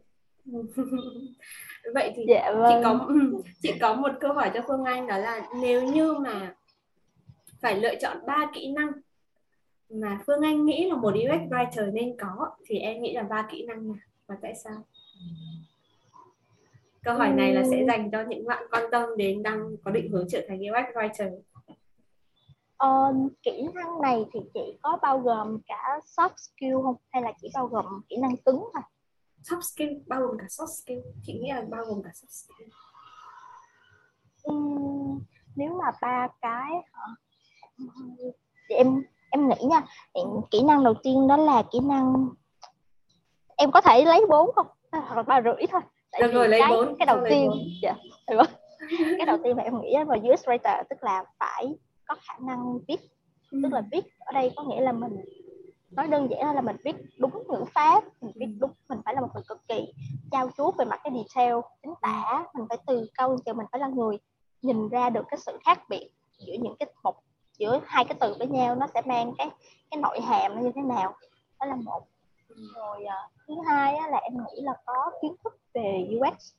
Vậy 1.93 2.13
thì 2.16 2.26
dạ, 2.28 2.53
vâng. 2.57 2.66
chị 2.70 2.84
có 2.84 3.09
chị 3.61 3.74
có 3.82 3.95
một 3.95 4.11
câu 4.20 4.34
hỏi 4.34 4.51
cho 4.53 4.61
phương 4.68 4.84
anh 4.84 5.07
đó 5.07 5.18
là 5.18 5.49
nếu 5.61 5.84
như 5.84 6.13
mà 6.13 6.55
phải 7.61 7.80
lựa 7.80 7.95
chọn 8.01 8.18
ba 8.28 8.51
kỹ 8.53 8.72
năng 8.72 8.91
mà 9.89 10.20
phương 10.28 10.41
anh 10.41 10.66
nghĩ 10.66 10.89
là 10.89 10.95
một 10.95 11.13
UX 11.13 11.51
writer 11.51 11.93
nên 11.93 12.18
có 12.18 12.49
thì 12.66 12.80
em 12.80 13.01
nghĩ 13.01 13.13
là 13.13 13.24
ba 13.24 13.47
kỹ 13.51 13.66
năng 13.66 13.88
nào 13.88 13.97
và 14.28 14.36
tại 14.41 14.53
sao? 14.63 14.84
Câu 17.03 17.16
hỏi 17.16 17.30
này 17.30 17.53
là 17.53 17.63
sẽ 17.72 17.86
dành 17.88 18.11
cho 18.11 18.24
những 18.28 18.45
bạn 18.45 18.63
quan 18.72 18.84
tâm 18.91 19.09
đến 19.18 19.43
đang 19.43 19.78
có 19.84 19.91
định 19.91 20.11
hướng 20.11 20.28
trở 20.30 20.45
thành 20.47 20.59
UX 20.59 20.95
writer 20.95 21.39
Uh, 22.84 23.32
kỹ 23.44 23.68
năng 23.74 24.02
này 24.02 24.26
thì 24.34 24.40
chị 24.54 24.78
có 24.84 24.98
bao 25.02 25.20
gồm 25.20 25.58
cả 25.68 26.00
soft 26.06 26.36
skill 26.36 26.74
không? 26.84 26.96
Hay 27.10 27.24
là 27.24 27.32
chỉ 27.42 27.50
bao 27.54 27.68
gồm 27.68 27.86
kỹ 28.10 28.16
năng 28.18 28.38
cứng 28.38 28.64
thôi? 28.74 28.84
Soft 29.44 29.62
skill 29.62 29.94
bao 30.08 30.22
gồm 30.22 30.38
cả 30.38 30.46
soft 30.46 30.68
skill. 30.84 31.00
Chị 31.24 31.34
nghĩ 31.34 31.52
là 31.52 31.64
bao 31.70 31.86
gồm 31.86 32.04
cả 32.04 32.10
soft 32.10 32.30
skill. 32.30 32.70
Uhm, 34.52 35.20
nếu 35.56 35.74
mà 35.74 35.92
ba 36.02 36.28
cái 36.42 36.72
thì 38.70 38.76
em 38.76 39.04
em 39.30 39.50
nghĩ 39.50 39.66
nha 39.70 39.82
kỹ 40.52 40.64
năng 40.64 40.84
đầu 40.84 40.94
tiên 41.04 41.28
đó 41.28 41.38
là 41.38 41.64
kỹ 41.72 41.80
năng 41.80 42.30
em 43.56 43.72
có 43.72 43.82
thể 43.82 44.06
lấy 44.06 44.26
bốn 44.30 44.52
không? 44.56 44.68
Hoặc 44.92 45.16
là 45.16 45.24
ba 45.24 45.42
rưỡi 45.42 45.68
thôi. 45.72 45.82
Tại 46.12 46.22
được 46.22 46.34
rồi 46.34 46.48
lấy 46.48 46.60
cái, 46.60 46.70
bốn 46.70 46.96
cái 47.00 47.06
đầu 47.06 47.20
tiên 47.30 47.52
dạ, 47.82 47.96
cái 49.18 49.26
đầu 49.26 49.38
tiên 49.44 49.58
mà 49.58 49.64
em 49.64 49.82
nghĩ 49.82 49.96
là 50.08 50.16
UX 50.34 50.48
writer 50.48 50.84
tức 50.90 51.04
là 51.04 51.24
phải 51.40 51.76
có 52.08 52.16
khả 52.22 52.34
năng 52.39 52.80
viết. 52.88 52.97
Ừ. 53.51 53.60
tức 53.64 53.74
là 53.74 53.82
viết 53.91 54.06
ở 54.20 54.32
đây 54.34 54.51
có 54.56 54.64
nghĩa 54.64 54.82
là 54.82 54.91
mình 54.91 55.26
nói 55.91 56.08
đơn 56.08 56.28
giản 56.32 56.56
là 56.56 56.62
mình 56.62 56.76
viết 56.84 56.95
đúng 57.20 57.43
ngữ 57.47 57.64
pháp 57.74 58.03
mình 58.22 58.32
viết 58.36 58.45
đúng 58.60 58.72
mình 58.89 58.99
phải 59.06 59.14
là 59.16 59.22
một 59.22 59.28
người 59.34 59.43
cực 59.47 59.68
kỳ 59.68 59.93
trao 60.32 60.49
chuốt 60.58 60.78
về 60.78 60.86
mặt 60.86 60.99
cái 61.03 61.14
detail 61.16 61.56
chính 61.82 61.93
tả 62.01 62.45
mình 62.53 62.66
phải 62.70 62.78
từ 62.88 63.08
câu 63.18 63.38
giờ 63.45 63.53
mình 63.53 63.66
phải 63.72 63.80
là 63.80 63.88
người 63.88 64.18
nhìn 64.62 64.89
ra 64.89 65.10
được 65.10 65.26
cái 65.30 65.38
sự 65.38 65.58
khác 65.66 65.89
biệt 65.89 66.12
giữa 66.39 66.53
những 66.53 66.76
cái 66.80 66.89
một 67.03 67.16
giữa 67.58 67.80
hai 67.86 68.06
cái 68.06 68.18
từ 68.20 68.36
với 68.39 68.47
nhau 68.47 68.76
nó 68.76 68.88
sẽ 68.93 69.01
mang 69.06 69.34
cái 69.38 69.49
cái 69.91 70.01
nội 70.01 70.22
hàm 70.22 70.56
nó 70.56 70.62
như 70.62 70.72
thế 70.76 70.82
nào. 70.82 71.16
Đó 71.60 71.66
là 71.66 71.76
một. 71.76 72.08
Rồi 72.76 73.03
uh, 73.03 73.32
thứ 73.47 73.53
hai 73.68 73.95
á, 73.95 74.08
là 74.08 74.18
em 74.18 74.34
nghĩ 74.34 74.62
là 74.62 74.74
có 74.86 75.12
kiến 75.22 75.36
thức 75.43 75.60
về 75.74 76.08
UX 76.18 76.34
uh, 76.34 76.56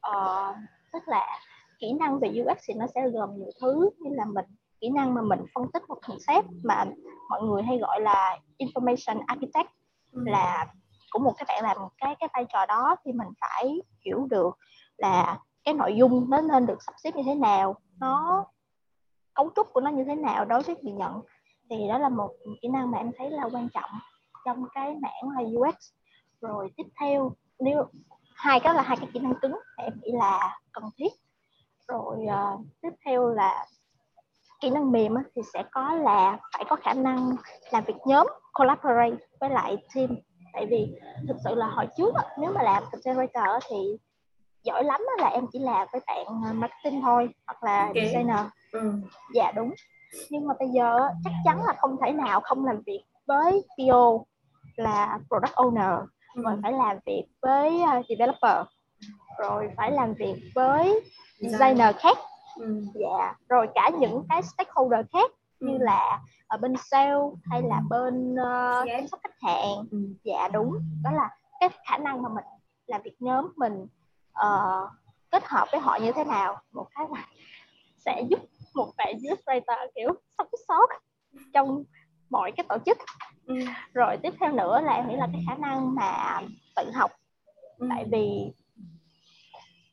ờ, 0.00 0.54
tức 0.92 1.02
là 1.06 1.40
kỹ 1.80 1.92
năng 1.92 2.20
về 2.20 2.28
UX 2.28 2.58
thì 2.68 2.74
nó 2.74 2.86
sẽ 2.94 3.08
gồm 3.08 3.36
nhiều 3.36 3.50
thứ 3.60 3.90
như 3.98 4.10
là 4.14 4.24
mình 4.24 4.44
kỹ 4.80 4.88
năng 4.88 5.14
mà 5.14 5.22
mình 5.22 5.40
phân 5.54 5.64
tích 5.72 5.82
một 5.88 5.98
concept 6.08 6.46
mà 6.64 6.84
mọi 7.30 7.42
người 7.42 7.62
hay 7.62 7.78
gọi 7.78 8.00
là 8.00 8.38
information 8.58 9.20
architect 9.26 9.68
ừ. 10.12 10.22
là 10.26 10.66
của 11.10 11.18
một 11.18 11.32
cái 11.36 11.44
bạn 11.48 11.62
làm 11.62 11.76
cái 11.98 12.16
cái 12.20 12.28
vai 12.34 12.46
trò 12.52 12.66
đó 12.66 12.96
thì 13.04 13.12
mình 13.12 13.28
phải 13.40 13.80
hiểu 14.04 14.26
được 14.30 14.58
là 14.96 15.38
cái 15.64 15.74
nội 15.74 15.96
dung 15.96 16.30
nó 16.30 16.40
nên 16.40 16.66
được 16.66 16.82
sắp 16.82 16.94
xếp 17.02 17.16
như 17.16 17.22
thế 17.26 17.34
nào 17.34 17.76
nó 18.00 18.44
cấu 19.34 19.50
trúc 19.56 19.72
của 19.72 19.80
nó 19.80 19.90
như 19.90 20.04
thế 20.04 20.14
nào 20.14 20.44
đối 20.44 20.62
với 20.62 20.76
người 20.82 20.92
nhận. 20.92 21.20
Thì 21.70 21.88
đó 21.88 21.98
là 21.98 22.08
một 22.08 22.30
kỹ 22.62 22.68
năng 22.68 22.90
mà 22.90 22.98
em 22.98 23.10
thấy 23.18 23.30
là 23.30 23.48
quan 23.52 23.68
trọng 23.74 23.90
trong 24.44 24.64
cái 24.74 24.96
mảng 25.02 25.30
là 25.36 25.42
UX 25.58 25.76
rồi 26.40 26.70
tiếp 26.76 26.84
theo 27.00 27.32
nếu 27.58 27.84
hai 28.34 28.60
cái 28.60 28.74
là 28.74 28.82
hai 28.82 28.96
cái 28.96 29.08
kỹ 29.14 29.20
năng 29.20 29.34
cứng 29.42 29.56
em 29.76 29.92
nghĩ 30.02 30.12
là 30.12 30.58
cần 30.72 30.84
thiết 30.96 31.08
rồi 31.90 32.16
uh, 32.26 32.60
tiếp 32.82 32.90
theo 33.06 33.28
là 33.28 33.66
kỹ 34.60 34.70
năng 34.70 34.92
mềm 34.92 35.14
thì 35.36 35.42
sẽ 35.54 35.64
có 35.72 35.94
là 35.94 36.38
phải 36.54 36.64
có 36.68 36.76
khả 36.76 36.94
năng 36.94 37.36
làm 37.70 37.84
việc 37.84 37.96
nhóm 38.06 38.26
collaborate 38.52 39.16
với 39.40 39.50
lại 39.50 39.76
team 39.94 40.16
tại 40.52 40.66
vì 40.66 40.92
thực 41.28 41.36
sự 41.44 41.54
là 41.54 41.66
hồi 41.66 41.86
trước 41.96 42.14
nếu 42.38 42.52
mà 42.52 42.62
làm 42.62 42.82
content 42.92 43.16
writer 43.16 43.58
thì 43.68 43.76
giỏi 44.62 44.84
lắm 44.84 45.00
là 45.18 45.28
em 45.28 45.46
chỉ 45.52 45.58
làm 45.58 45.88
với 45.92 46.00
bạn 46.06 46.26
ờ, 46.44 46.52
marketing 46.52 47.02
thôi 47.02 47.28
hoặc 47.46 47.64
là 47.64 47.86
okay. 47.86 48.06
designer 48.06 48.40
ừ. 48.72 48.92
dạ 49.34 49.52
đúng 49.52 49.74
nhưng 50.30 50.46
mà 50.46 50.54
bây 50.58 50.68
giờ 50.68 50.98
chắc 51.24 51.32
chắn 51.44 51.64
là 51.66 51.74
không 51.78 51.96
thể 52.04 52.12
nào 52.12 52.40
không 52.40 52.64
làm 52.64 52.80
việc 52.86 53.04
với 53.26 53.64
PO 53.78 54.24
là 54.76 55.18
product 55.28 55.54
owner 55.54 56.06
ừ. 56.34 56.42
rồi 56.42 56.56
phải 56.62 56.72
làm 56.72 56.98
việc 57.06 57.24
với 57.42 57.82
uh, 57.82 58.06
developer 58.08 58.66
rồi 59.40 59.70
phải 59.76 59.92
làm 59.92 60.14
việc 60.14 60.50
với 60.54 61.00
designer 61.38 61.96
khác 61.98 62.18
ừ. 62.56 62.84
dạ 62.94 63.34
rồi 63.48 63.68
cả 63.74 63.90
những 63.98 64.24
cái 64.28 64.42
stakeholder 64.42 65.06
khác 65.12 65.30
ừ. 65.60 65.66
như 65.66 65.78
là 65.78 66.20
ở 66.46 66.56
bên 66.56 66.74
sale 66.76 67.20
hay 67.44 67.62
là 67.62 67.80
bên 67.90 68.34
uh, 68.34 68.86
chăm 68.86 69.08
sóc 69.08 69.20
khách 69.22 69.40
hàng 69.40 69.86
ừ. 69.90 69.98
dạ 70.24 70.48
đúng 70.48 70.78
đó 71.02 71.10
là 71.10 71.30
cái 71.60 71.68
khả 71.88 71.98
năng 71.98 72.22
mà 72.22 72.28
mình 72.28 72.44
làm 72.86 73.02
việc 73.02 73.16
nhóm 73.18 73.52
mình 73.56 73.86
uh, 74.46 74.90
kết 75.30 75.44
hợp 75.46 75.68
với 75.72 75.80
họ 75.80 75.98
như 76.02 76.12
thế 76.12 76.24
nào 76.24 76.56
một 76.72 76.86
cái 76.94 77.06
là 77.10 77.26
sẽ 77.96 78.22
giúp 78.30 78.40
một 78.74 78.92
bạn 78.96 79.14
illustrator 79.22 79.78
kiểu 79.94 80.12
sống 80.38 80.46
sót 80.68 80.86
trong 81.54 81.84
mọi 82.30 82.52
cái 82.56 82.66
tổ 82.68 82.76
chức 82.86 82.98
ừ. 83.46 83.54
rồi 83.94 84.16
tiếp 84.22 84.34
theo 84.40 84.52
nữa 84.52 84.80
là 84.80 84.92
em 84.92 85.08
nghĩ 85.08 85.16
là 85.16 85.28
cái 85.32 85.44
khả 85.48 85.54
năng 85.54 85.94
mà 85.94 86.40
tự 86.76 86.90
học 86.94 87.10
ừ. 87.78 87.86
tại 87.90 88.04
vì 88.12 88.52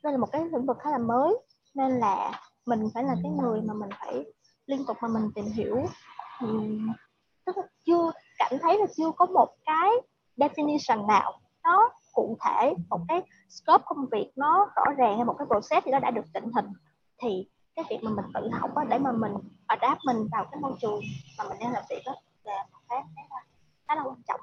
đây 0.04 0.14
là 0.14 0.18
một 0.18 0.32
cái 0.32 0.46
lĩnh 0.46 0.66
vực 0.66 0.78
khá 0.80 0.92
là 0.92 0.98
mới 0.98 1.38
nên 1.76 1.92
là 1.92 2.42
mình 2.66 2.90
phải 2.94 3.04
là 3.04 3.16
cái 3.24 3.32
người 3.32 3.62
mà 3.62 3.74
mình 3.74 3.90
phải 4.00 4.26
liên 4.66 4.86
tục 4.86 4.98
mà 5.02 5.08
mình 5.08 5.32
tìm 5.36 5.46
hiểu. 5.46 5.86
Tức 7.46 7.58
là 7.58 7.64
chưa 7.86 8.12
cảm 8.38 8.52
thấy 8.62 8.78
là 8.78 8.86
chưa 8.98 9.12
có 9.12 9.26
một 9.26 9.56
cái 9.66 9.90
definition 10.38 11.06
nào 11.06 11.40
nó 11.64 11.90
cụ 12.14 12.38
thể 12.46 12.74
một 12.90 13.00
cái 13.08 13.22
scope 13.50 13.84
công 13.86 14.06
việc 14.12 14.32
nó 14.36 14.70
rõ 14.76 14.84
ràng 14.98 15.16
hay 15.16 15.26
một 15.26 15.36
cái 15.38 15.48
process 15.48 15.86
thì 15.86 15.92
nó 15.92 16.00
đã 16.00 16.12
được 16.12 16.26
định 16.34 16.52
hình. 16.56 16.74
Thì 17.18 17.50
cái 17.76 17.86
việc 17.90 18.00
mà 18.04 18.12
mình 18.12 18.26
tự 18.34 18.50
học 18.54 18.76
đó, 18.76 18.84
để 18.90 19.00
mà 19.00 19.12
mình 19.12 19.34
adapt 19.68 20.00
mình 20.06 20.28
vào 20.32 20.46
cái 20.52 20.62
môi 20.62 20.74
trường 20.82 21.00
mà 21.38 21.44
mình 21.50 21.58
đang 21.60 21.72
làm 21.72 21.84
việc 21.90 22.02
đó 22.06 22.16
là 22.44 22.66
một 22.72 22.80
cái 22.90 23.04
khá 23.88 23.96
là 23.96 24.04
quan 24.04 24.22
trọng 24.28 24.40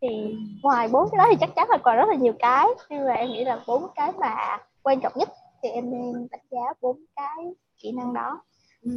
thì 0.00 0.36
ngoài 0.62 0.88
bốn 0.92 1.08
cái 1.10 1.18
đó 1.18 1.26
thì 1.30 1.36
chắc 1.40 1.50
chắn 1.56 1.68
là 1.70 1.78
còn 1.82 1.96
rất 1.96 2.08
là 2.08 2.14
nhiều 2.14 2.32
cái 2.38 2.66
nhưng 2.90 3.06
mà 3.06 3.12
em 3.12 3.28
nghĩ 3.28 3.44
là 3.44 3.64
bốn 3.66 3.86
cái 3.94 4.12
mà 4.20 4.58
quan 4.82 5.00
trọng 5.00 5.12
nhất 5.16 5.28
thì 5.62 5.68
em 5.68 5.90
nên 5.90 6.28
đánh 6.30 6.44
giá 6.50 6.72
bốn 6.80 6.96
cái 7.16 7.44
kỹ 7.78 7.92
năng 7.92 8.14
đó 8.14 8.42
Ừ. 8.86 8.92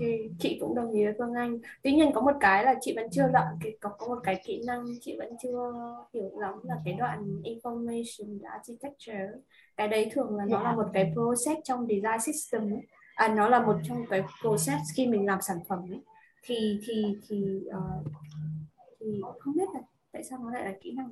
Thì 0.00 0.30
chị 0.38 0.58
cũng 0.60 0.74
đồng 0.74 0.92
ý 0.92 1.04
với 1.04 1.14
Phương 1.18 1.34
Anh. 1.34 1.58
Tuy 1.82 1.92
nhiên 1.92 2.12
có 2.14 2.20
một 2.20 2.32
cái 2.40 2.64
là 2.64 2.74
chị 2.80 2.92
vẫn 2.96 3.06
chưa 3.10 3.28
đoạn 3.32 3.46
cái 3.60 3.76
có 3.80 3.90
có 3.98 4.06
một 4.06 4.18
cái 4.22 4.40
kỹ 4.44 4.62
năng 4.66 4.84
chị 5.00 5.16
vẫn 5.18 5.28
chưa 5.42 5.72
hiểu 6.14 6.30
lắm 6.38 6.54
là 6.62 6.74
cái 6.84 6.94
đoạn 6.94 7.42
information 7.44 8.38
architecture. 8.50 9.28
Cái 9.76 9.88
đấy 9.88 10.10
thường 10.12 10.36
là 10.36 10.44
nó 10.48 10.56
yeah. 10.56 10.64
là 10.64 10.70
dạ. 10.70 10.76
một 10.76 10.90
cái 10.92 11.12
process 11.14 11.60
trong 11.64 11.86
design 11.86 12.20
system 12.20 12.72
ấy. 12.72 12.80
À 13.14 13.28
nó 13.28 13.48
là 13.48 13.66
một 13.66 13.76
trong 13.84 14.04
cái 14.10 14.22
process 14.42 14.82
khi 14.96 15.06
mình 15.06 15.26
làm 15.26 15.38
sản 15.40 15.58
phẩm 15.68 15.78
ấy. 15.90 16.00
Thì 16.42 16.80
thì 16.86 17.04
thì 17.28 17.60
uh, 17.68 18.06
thì 19.00 19.20
không 19.38 19.54
biết 19.54 19.68
là 19.74 19.80
tại 20.12 20.24
sao 20.24 20.38
nó 20.38 20.50
lại 20.50 20.64
là 20.64 20.72
kỹ 20.80 20.92
năng 20.92 21.08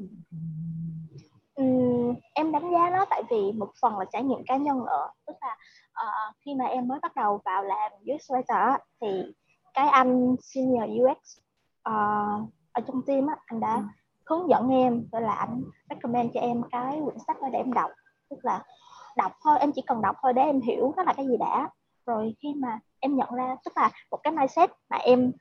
Uhm, 1.62 2.14
em 2.34 2.52
đánh 2.52 2.70
giá 2.72 2.90
nó 2.90 3.04
tại 3.10 3.22
vì 3.30 3.52
một 3.52 3.70
phần 3.82 3.98
là 3.98 4.04
trải 4.12 4.24
nghiệm 4.24 4.44
cá 4.46 4.56
nhân 4.56 4.78
nữa. 4.78 5.08
Tức 5.26 5.36
là 5.40 5.56
uh, 5.90 6.36
khi 6.40 6.54
mà 6.54 6.64
em 6.64 6.88
mới 6.88 6.98
bắt 7.02 7.14
đầu 7.16 7.40
vào 7.44 7.64
làm 7.64 7.92
UX 8.14 8.30
writer 8.30 8.78
thì 9.00 9.22
cái 9.74 9.88
anh 9.88 10.36
senior 10.42 10.82
UX 10.82 11.38
uh, 11.38 11.42
ờ, 11.82 11.94
ở 12.72 12.82
trong 12.86 13.02
team 13.06 13.26
á, 13.26 13.36
anh 13.46 13.60
đã 13.60 13.74
ừ. 13.74 13.82
hướng 14.24 14.48
dẫn 14.48 14.68
em 14.68 15.04
gọi 15.12 15.22
là 15.22 15.32
anh 15.32 15.62
recommend 15.90 16.30
cho 16.34 16.40
em 16.40 16.62
cái 16.70 17.00
quyển 17.04 17.18
sách 17.26 17.42
đó 17.42 17.48
để 17.52 17.58
em 17.58 17.72
đọc. 17.72 17.90
Tức 18.30 18.38
là 18.42 18.62
đọc 19.16 19.32
thôi 19.44 19.58
em 19.60 19.72
chỉ 19.72 19.82
cần 19.86 20.02
đọc 20.02 20.16
thôi 20.22 20.32
để 20.32 20.42
em 20.42 20.60
hiểu 20.60 20.94
nó 20.96 21.02
là 21.02 21.12
cái 21.12 21.26
gì 21.26 21.36
đã. 21.36 21.68
Rồi 22.06 22.34
khi 22.42 22.54
mà 22.54 22.78
em 23.00 23.16
nhận 23.16 23.34
ra 23.34 23.56
tức 23.64 23.72
là 23.76 23.90
một 24.10 24.18
cái 24.22 24.32
mindset 24.32 24.70
mà 24.90 24.96
em 24.96 25.32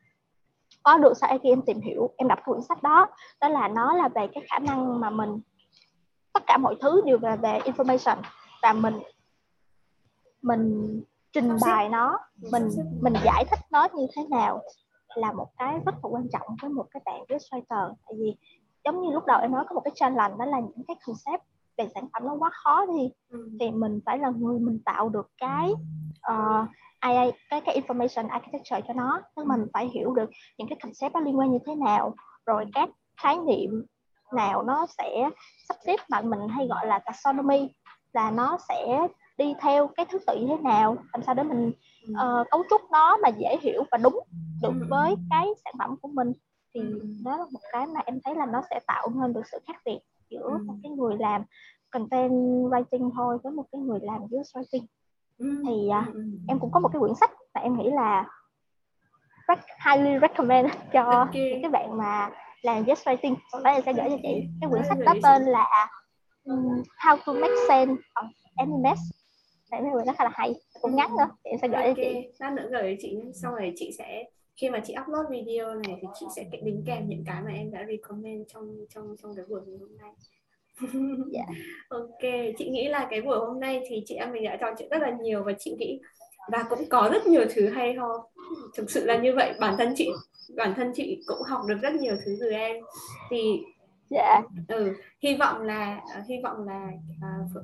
có 0.90 0.98
được 0.98 1.14
sau 1.18 1.38
khi 1.44 1.49
em 1.49 1.61
tìm 1.61 1.82
hiểu 1.82 2.10
em 2.18 2.28
đọc 2.28 2.40
quyển 2.45 2.61
sách 2.61 2.84
đó. 2.84 3.07
Đó 3.41 3.48
là 3.48 3.68
nó 3.68 3.94
là 3.94 4.07
về 4.07 4.28
cái 4.34 4.44
khả 4.49 4.60
năng 4.60 4.99
mà 4.99 5.10
mình 5.10 5.40
tất 6.34 6.44
cả 6.48 6.57
mọi 6.57 6.76
thứ 6.82 7.02
đều 7.06 7.18
là 7.22 7.36
về 7.36 7.60
information 7.60 8.18
và 8.61 8.74
mình 8.74 8.99
mình 10.41 11.03
trình 11.34 11.57
bày 11.61 11.90
nó 11.90 12.20
mình 12.52 12.70
mình 13.02 13.14
giải 13.24 13.45
thích 13.52 13.60
nó 13.72 13.88
như 13.94 14.07
thế 14.16 14.22
nào 14.30 14.61
là 15.16 15.32
một 15.32 15.48
cái 15.57 15.74
rất 15.86 15.95
là 15.95 16.10
quan 16.10 16.28
trọng 16.34 16.48
với 16.61 16.70
một 16.70 16.86
cái 16.91 17.02
bạn 17.06 17.22
viết 17.30 17.38
writer 17.52 17.94
tại 18.06 18.14
vì 18.20 18.36
giống 18.84 19.02
như 19.02 19.10
lúc 19.11 19.26
đầu 19.26 19.40
em 19.41 19.52
nói 19.52 19.66
có 19.70 19.74
một 19.76 19.82
cái 19.84 19.91
challenge 19.95 20.36
đó 20.40 20.45
là 20.45 20.60
những 20.60 20.86
cái 20.88 20.95
concept 21.06 21.44
về 21.78 21.88
sản 21.94 22.07
phẩm 22.14 22.28
nó 22.28 22.36
quá 22.40 22.49
khó 22.53 22.86
đi 22.86 23.11
ừ. 23.30 23.49
thì 23.60 23.72
mình 23.72 23.99
phải 24.06 24.18
là 24.18 24.30
người 24.30 24.60
mình 24.60 24.80
tạo 24.86 25.10
được 25.10 25.32
cái 25.38 25.72
uh, 26.32 26.70
AI 27.00 27.32
cái 27.50 27.62
cái 27.62 27.82
information 27.82 28.30
architecture 28.30 28.82
cho 28.88 28.94
nó 28.94 29.22
tức 29.36 29.46
mình 29.48 29.66
phải 29.74 29.88
hiểu 29.88 30.14
được 30.14 30.30
những 30.58 30.68
cái 30.68 30.78
concept 30.84 31.14
nó 31.14 31.20
liên 31.20 31.40
quan 31.40 31.52
như 31.52 31.60
thế 31.66 31.76
nào 31.76 32.16
rồi 32.46 32.66
các 32.74 32.90
khái 33.22 33.38
niệm 33.38 33.86
nào 34.34 34.64
nó 34.64 34.86
sẽ 34.98 35.30
sắp 35.70 35.78
xếp 35.86 36.00
mà 36.10 36.22
mình 36.22 36.40
hay 36.50 36.68
gọi 36.68 36.88
là 36.88 37.00
taxonomy 37.00 37.70
là 38.14 38.32
nó 38.32 38.58
sẽ 38.70 39.08
đi 39.38 39.54
theo 39.62 39.88
cái 39.88 40.06
thứ 40.10 40.20
tự 40.28 40.38
như 40.40 40.48
thế 40.48 40.58
nào 40.64 40.98
làm 41.14 41.24
sao 41.24 41.36
để 41.36 41.44
mình 41.44 41.72
uh, 42.12 42.48
cấu 42.52 42.64
trúc 42.70 42.82
nó 42.92 43.18
mà 43.18 43.30
dễ 43.30 43.58
hiểu 43.62 43.84
và 43.92 43.98
đúng 43.98 44.20
được 44.62 44.74
với 44.90 45.16
cái 45.30 45.48
sản 45.64 45.74
phẩm 45.80 45.96
của 46.02 46.08
mình. 46.08 46.34
Thì 46.74 46.82
đó 47.26 47.38
là 47.38 47.46
một 47.52 47.60
cái 47.72 47.88
mà 47.88 48.00
em 48.06 48.20
thấy 48.26 48.36
là 48.36 48.46
nó 48.46 48.62
sẽ 48.70 48.80
tạo 48.88 49.10
nên 49.16 49.34
được 49.34 49.42
sự 49.52 49.58
khác 49.68 49.82
biệt 49.86 50.00
giữa 50.30 50.58
một 50.66 50.74
cái 50.84 50.92
người 50.92 51.16
làm 51.20 51.44
content 51.92 52.32
writing 52.72 53.12
thôi 53.16 53.38
với 53.44 53.52
một 53.54 53.66
cái 53.72 53.82
người 53.82 54.00
làm 54.02 54.22
UX 54.24 54.58
writing 54.58 54.86
thì 55.40 55.90
uh, 55.99 56.16
em 56.48 56.60
cũng 56.60 56.72
có 56.72 56.80
một 56.80 56.90
cái 56.94 56.99
quyển 56.99 57.16
sách 57.20 57.32
mà 57.56 57.61
em 57.61 57.78
nghĩ 57.78 57.90
là 57.91 58.26
highly 59.86 60.20
recommend 60.22 60.70
cho 60.94 61.03
okay. 61.03 61.52
những 61.52 61.61
cái 61.61 61.72
bạn 61.72 61.98
mà 61.98 62.30
làm 62.61 62.84
UX 62.84 63.07
writing. 63.07 63.36
Sau 63.52 63.61
đó 63.61 63.72
em 63.72 63.82
sẽ 63.86 63.94
gửi 63.94 64.10
cho 64.10 64.18
chị 64.24 64.48
cái 64.61 64.70
quyển 64.70 64.84
sách 64.90 64.98
đó 65.06 65.14
tên 65.24 65.44
là 65.44 65.88
um, 66.44 66.84
How 67.06 67.18
to 67.26 67.34
Make 67.34 67.56
Sense 67.68 68.02
of 68.16 68.28
Any 68.56 68.78
Mess 68.84 69.02
cái 69.72 69.82
quyển 69.94 70.06
nó 70.06 70.14
khá 70.14 70.24
là 70.24 70.32
hay 70.34 70.53
cũng 70.82 70.95
ngắn 70.95 71.11
nữa 71.18 71.30
thì 71.44 71.52
em 71.52 71.60
sẽ 71.61 71.68
gửi 71.68 71.84
okay. 71.84 71.95
cho 71.95 72.03
chị. 72.03 72.28
lát 72.40 72.53
nữa 72.53 72.68
gửi 72.72 72.95
cho 72.95 72.99
chị 73.02 73.18
sau 73.34 73.56
này 73.56 73.74
chị 73.76 73.91
sẽ 73.98 74.24
khi 74.61 74.70
mà 74.70 74.82
chị 74.86 74.95
upload 75.02 75.26
video 75.30 75.76
này 75.76 75.98
thì 76.02 76.07
chị 76.20 76.26
sẽ 76.36 76.44
đính 76.64 76.84
kèm 76.86 77.10
những 77.10 77.24
cái 77.26 77.41
mà 77.41 77.52
em 77.52 77.72
đã 77.72 77.86
recommend 77.88 78.48
trong 78.53 78.78
trong 78.90 79.16
trong 79.22 79.36
cái 79.36 79.45
buổi 79.49 79.61
hôm 79.80 79.98
nay 79.98 80.11
yeah. 80.81 81.19
Dạ. 81.31 81.43
ok 81.89 82.31
chị 82.57 82.69
nghĩ 82.69 82.88
là 82.88 83.07
cái 83.10 83.22
buổi 83.22 83.39
hôm 83.39 83.60
nay 83.60 83.81
thì 83.89 84.03
chị 84.06 84.15
em 84.15 84.31
mình 84.31 84.43
đã 84.43 84.57
trò 84.61 84.68
chuyện 84.77 84.89
rất 84.89 85.01
là 85.01 85.11
nhiều 85.22 85.43
và 85.43 85.53
chị 85.60 85.76
nghĩ 85.80 85.99
và 86.51 86.65
cũng 86.69 86.85
có 86.89 87.10
rất 87.14 87.27
nhiều 87.27 87.45
thứ 87.56 87.69
hay 87.69 87.93
ho 87.93 88.27
thực 88.76 88.91
sự 88.91 89.06
là 89.06 89.18
như 89.18 89.34
vậy 89.35 89.53
bản 89.60 89.76
thân 89.77 89.93
chị 89.95 90.10
bản 90.56 90.73
thân 90.76 90.91
chị 90.95 91.22
cũng 91.27 91.41
học 91.47 91.61
được 91.68 91.77
rất 91.81 91.93
nhiều 91.93 92.15
thứ 92.26 92.38
từ 92.39 92.51
em 92.51 92.77
thì 93.30 93.61
yeah. 94.10 94.43
Dạ. 94.68 94.76
ừ 94.77 94.93
hy 95.22 95.35
vọng 95.35 95.61
là 95.61 96.01
hy 96.27 96.35
vọng 96.43 96.68
là 96.68 96.88
uh, 97.18 97.64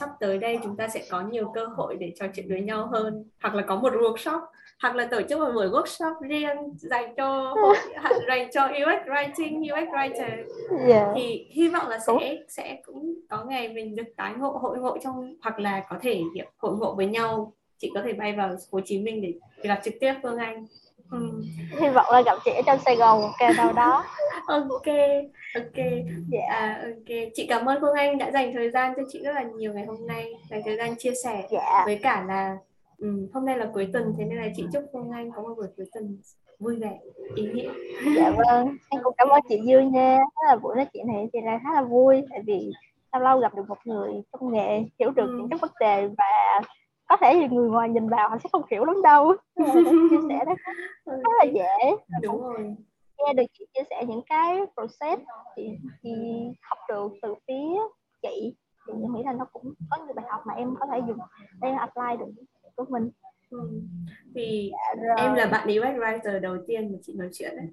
sắp 0.00 0.08
tới 0.20 0.38
đây 0.38 0.58
chúng 0.62 0.76
ta 0.76 0.88
sẽ 0.88 1.04
có 1.10 1.20
nhiều 1.20 1.52
cơ 1.54 1.66
hội 1.66 1.96
để 2.00 2.12
trò 2.16 2.26
chuyện 2.34 2.48
với 2.48 2.60
nhau 2.60 2.86
hơn 2.86 3.24
hoặc 3.42 3.54
là 3.54 3.62
có 3.62 3.76
một 3.76 3.92
workshop 3.92 4.40
hoặc 4.82 4.96
là 4.96 5.08
tổ 5.10 5.20
chức 5.28 5.38
một 5.38 5.50
buổi 5.54 5.66
workshop 5.66 6.14
riêng 6.20 6.56
dành 6.76 7.14
cho 7.16 7.54
dành 8.28 8.48
cho 8.52 8.64
UX 8.64 9.08
writing 9.08 9.60
UX 9.60 9.88
writer 9.88 10.28
yeah. 10.28 10.88
Dạ. 10.88 11.12
thì 11.16 11.46
hy 11.50 11.68
vọng 11.68 11.88
là 11.88 11.98
sẽ 11.98 12.38
sẽ 12.48 12.82
cũng 12.86 13.14
có 13.30 13.44
ngày 13.44 13.68
mình 13.68 13.96
được 13.96 14.16
tái 14.16 14.32
ngộ 14.38 14.50
hội 14.50 14.78
ngộ 14.78 14.98
trong 15.04 15.34
hoặc 15.42 15.58
là 15.58 15.82
có 15.88 15.96
thể 16.02 16.22
hội 16.58 16.76
ngộ 16.76 16.94
với 16.94 17.06
nhau 17.06 17.52
chị 17.78 17.90
có 17.94 18.02
thể 18.04 18.12
bay 18.12 18.32
vào 18.32 18.56
Hồ 18.72 18.80
Chí 18.84 18.98
Minh 18.98 19.22
để 19.22 19.34
gặp 19.62 19.80
trực 19.84 19.94
tiếp 20.00 20.14
Phương 20.22 20.36
Anh 20.36 20.66
ừ. 21.10 21.42
hy 21.80 21.88
vọng 21.88 22.06
là 22.12 22.22
gặp 22.26 22.38
chị 22.44 22.50
ở 22.50 22.62
trong 22.66 22.78
Sài 22.84 22.96
Gòn 22.96 23.20
một 23.20 23.30
kèo 23.38 23.52
nào 23.56 23.72
đó 23.72 24.04
ok 24.46 24.68
ok 25.54 25.76
yeah. 25.76 26.04
Dạ. 26.28 26.40
à, 26.48 26.82
ok 26.84 27.16
chị 27.34 27.46
cảm 27.48 27.66
ơn 27.66 27.80
Phương 27.80 27.94
Anh 27.96 28.18
đã 28.18 28.30
dành 28.30 28.52
thời 28.52 28.70
gian 28.70 28.94
cho 28.96 29.02
chị 29.12 29.22
rất 29.24 29.32
là 29.34 29.42
nhiều 29.42 29.72
ngày 29.72 29.84
hôm 29.86 30.06
nay 30.06 30.32
dành 30.50 30.62
thời 30.64 30.76
gian 30.76 30.96
chia 30.96 31.12
sẻ 31.24 31.32
yeah. 31.32 31.50
Dạ. 31.50 31.82
với 31.86 32.00
cả 32.02 32.24
là 32.28 32.56
um, 33.02 33.26
hôm 33.34 33.44
nay 33.44 33.58
là 33.58 33.70
cuối 33.74 33.88
tuần 33.92 34.14
thế 34.18 34.24
nên 34.24 34.38
là 34.38 34.48
chị 34.56 34.66
chúc 34.72 34.84
Phương 34.92 35.10
Anh 35.10 35.30
có 35.36 35.42
một 35.42 35.54
buổi 35.56 35.66
cuối 35.76 35.86
tuần 35.94 36.18
vui 36.58 36.76
vẻ 36.76 36.98
ý 37.34 37.46
nghĩa. 37.52 37.70
Dạ 38.16 38.30
vâng 38.30 38.76
em 38.90 39.00
cũng 39.04 39.14
cảm 39.18 39.28
ơn 39.28 39.40
chị 39.48 39.60
Dương 39.64 39.92
nha. 39.92 40.16
Rất 40.16 40.48
là 40.48 40.56
buổi 40.56 40.76
nói 40.76 40.86
chuyện 40.92 41.06
này 41.06 41.28
thì 41.32 41.40
là 41.40 41.60
khá 41.64 41.74
là 41.74 41.82
vui 41.82 42.22
tại 42.30 42.42
vì 42.46 42.72
lâu 43.12 43.22
lâu 43.22 43.38
gặp 43.38 43.54
được 43.54 43.68
một 43.68 43.78
người 43.84 44.12
trong 44.32 44.52
nghề 44.52 44.84
hiểu 44.98 45.10
được 45.10 45.26
ừ. 45.26 45.36
những 45.38 45.48
cái 45.48 45.58
vấn 45.58 45.70
đề 45.80 46.08
và 46.18 46.60
có 47.08 47.16
thể 47.20 47.34
thì 47.34 47.56
người 47.56 47.70
ngoài 47.70 47.88
nhìn 47.88 48.08
vào 48.08 48.28
họ 48.28 48.38
sẽ 48.42 48.48
không 48.52 48.62
hiểu 48.70 48.84
lắm 48.84 49.02
đâu. 49.02 49.32
Chia 49.56 50.16
sẻ 50.28 50.44
đó 50.46 50.54
rất 51.06 51.32
là 51.38 51.44
dễ. 51.44 51.96
Đúng 52.22 52.42
rồi. 52.42 52.76
nghe 53.18 53.32
được 53.32 53.42
chị 53.58 53.66
chia 53.74 53.82
sẻ 53.90 54.04
những 54.08 54.22
cái 54.26 54.60
process 54.74 55.22
thì, 55.56 55.68
thì 56.02 56.10
học 56.62 56.78
được 56.88 57.12
từ 57.22 57.34
phía 57.48 57.78
chị. 58.22 58.54
Thì 58.86 58.92
em 59.02 59.14
nghĩ 59.14 59.22
là 59.24 59.32
nó 59.32 59.44
cũng 59.52 59.74
có 59.90 59.96
nhiều 60.04 60.14
bài 60.14 60.24
học 60.28 60.42
mà 60.46 60.54
em 60.54 60.74
có 60.80 60.86
thể 60.92 61.00
dùng 61.06 61.18
để 61.60 61.70
apply 61.70 62.16
được 62.18 62.42
của 62.76 62.84
mình 62.88 63.10
ừ. 63.50 63.58
thì 64.34 64.72
dạ, 64.96 65.14
em 65.22 65.34
là 65.34 65.46
bạn 65.46 65.68
UX 65.68 65.96
writer 65.98 66.40
đầu 66.40 66.56
tiên 66.66 66.92
mà 66.92 66.98
chị 67.02 67.12
nói 67.16 67.28
chuyện 67.32 67.56
đấy 67.56 67.66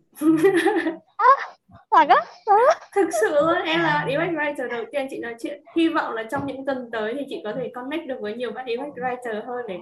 à, 1.18 2.06
đó 2.48 2.60
thực 2.96 3.10
sự 3.22 3.36
luôn 3.36 3.58
em 3.66 3.80
là 3.80 4.08
UX 4.08 4.34
writer 4.34 4.70
đầu 4.70 4.86
tiên 4.92 5.08
chị 5.10 5.20
nói 5.20 5.36
chuyện 5.40 5.64
hy 5.76 5.90
vọng 5.90 6.14
là 6.14 6.24
trong 6.24 6.46
những 6.46 6.66
tuần 6.66 6.90
tới 6.92 7.14
thì 7.20 7.26
chị 7.30 7.42
có 7.44 7.54
thể 7.56 7.72
connect 7.74 8.08
được 8.08 8.18
với 8.22 8.34
nhiều 8.36 8.52
bạn 8.52 8.66
UX 8.66 8.98
writer 8.98 9.46
hơn 9.46 9.66
để 9.68 9.80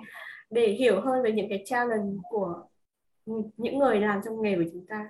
để 0.49 0.67
hiểu 0.67 1.01
hơn 1.01 1.23
về 1.23 1.31
những 1.31 1.49
cái 1.49 1.63
challenge 1.65 2.17
của 2.29 2.63
những 3.57 3.77
người 3.79 3.99
làm 3.99 4.21
trong 4.25 4.41
nghề 4.41 4.55
của 4.55 4.69
chúng 4.73 4.85
ta 4.89 5.09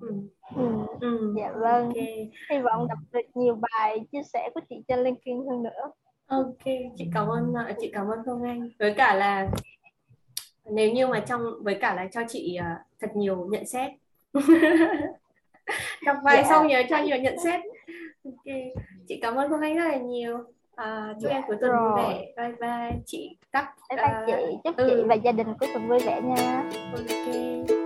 ừ. 0.00 0.12
Ừ. 0.56 0.68
Ừ. 1.00 1.34
dạ 1.36 1.52
vâng 1.60 1.86
okay. 1.86 2.30
hy 2.50 2.58
vọng 2.58 2.86
gặp 2.88 2.98
được 3.12 3.28
nhiều 3.34 3.58
bài 3.60 4.00
chia 4.12 4.22
sẻ 4.32 4.50
của 4.54 4.60
chị 4.68 4.76
trên 4.88 4.98
LinkedIn 4.98 5.36
hơn 5.50 5.62
nữa 5.62 5.90
ok 6.26 6.64
chị 6.96 7.08
cảm 7.14 7.28
ơn 7.28 7.54
chị 7.80 7.90
cảm 7.94 8.08
ơn 8.08 8.18
Phương 8.26 8.42
Anh. 8.42 8.70
Với 8.78 8.94
cả 8.94 9.14
là 9.14 9.48
nếu 10.70 10.92
như 10.92 11.06
mà 11.06 11.20
trong 11.20 11.42
với 11.62 11.74
cả 11.74 11.94
là 11.94 12.08
cho 12.12 12.20
chị 12.28 12.58
uh, 12.60 12.86
thật 13.00 13.16
nhiều 13.16 13.46
nhận 13.50 13.66
xét. 13.66 13.92
Gặp 16.00 16.16
bài 16.24 16.36
yeah. 16.36 16.46
xong 16.46 16.66
nhớ 16.66 16.82
cho 16.90 16.98
nhiều 16.98 17.16
nhận 17.16 17.38
xét. 17.44 17.60
Ok 18.24 18.54
chị 19.08 19.18
cảm 19.22 19.34
ơn 19.34 19.50
Phương 19.50 19.60
Anh 19.60 19.76
rất 19.76 19.88
là 19.88 19.96
nhiều. 19.96 20.38
À, 20.74 21.14
chúc 21.20 21.30
yeah, 21.30 21.42
em 21.42 21.44
cuối 21.46 21.56
tuần 21.60 21.72
vui 21.72 21.90
vẻ. 21.96 22.32
Bye 22.36 22.52
bye 22.60 22.98
chị 23.06 23.36
tắt 23.52 23.74
bye 23.90 23.96
bye 23.96 24.22
uh, 24.22 24.26
chị. 24.26 24.56
Chúc 24.64 24.76
ừ. 24.76 24.90
chị 24.90 25.02
và 25.06 25.14
gia 25.14 25.32
đình 25.32 25.46
cuối 25.60 25.68
tuần 25.74 25.88
vui 25.88 25.98
vẻ 25.98 26.20
nha. 26.20 26.70
Ok 26.92 27.83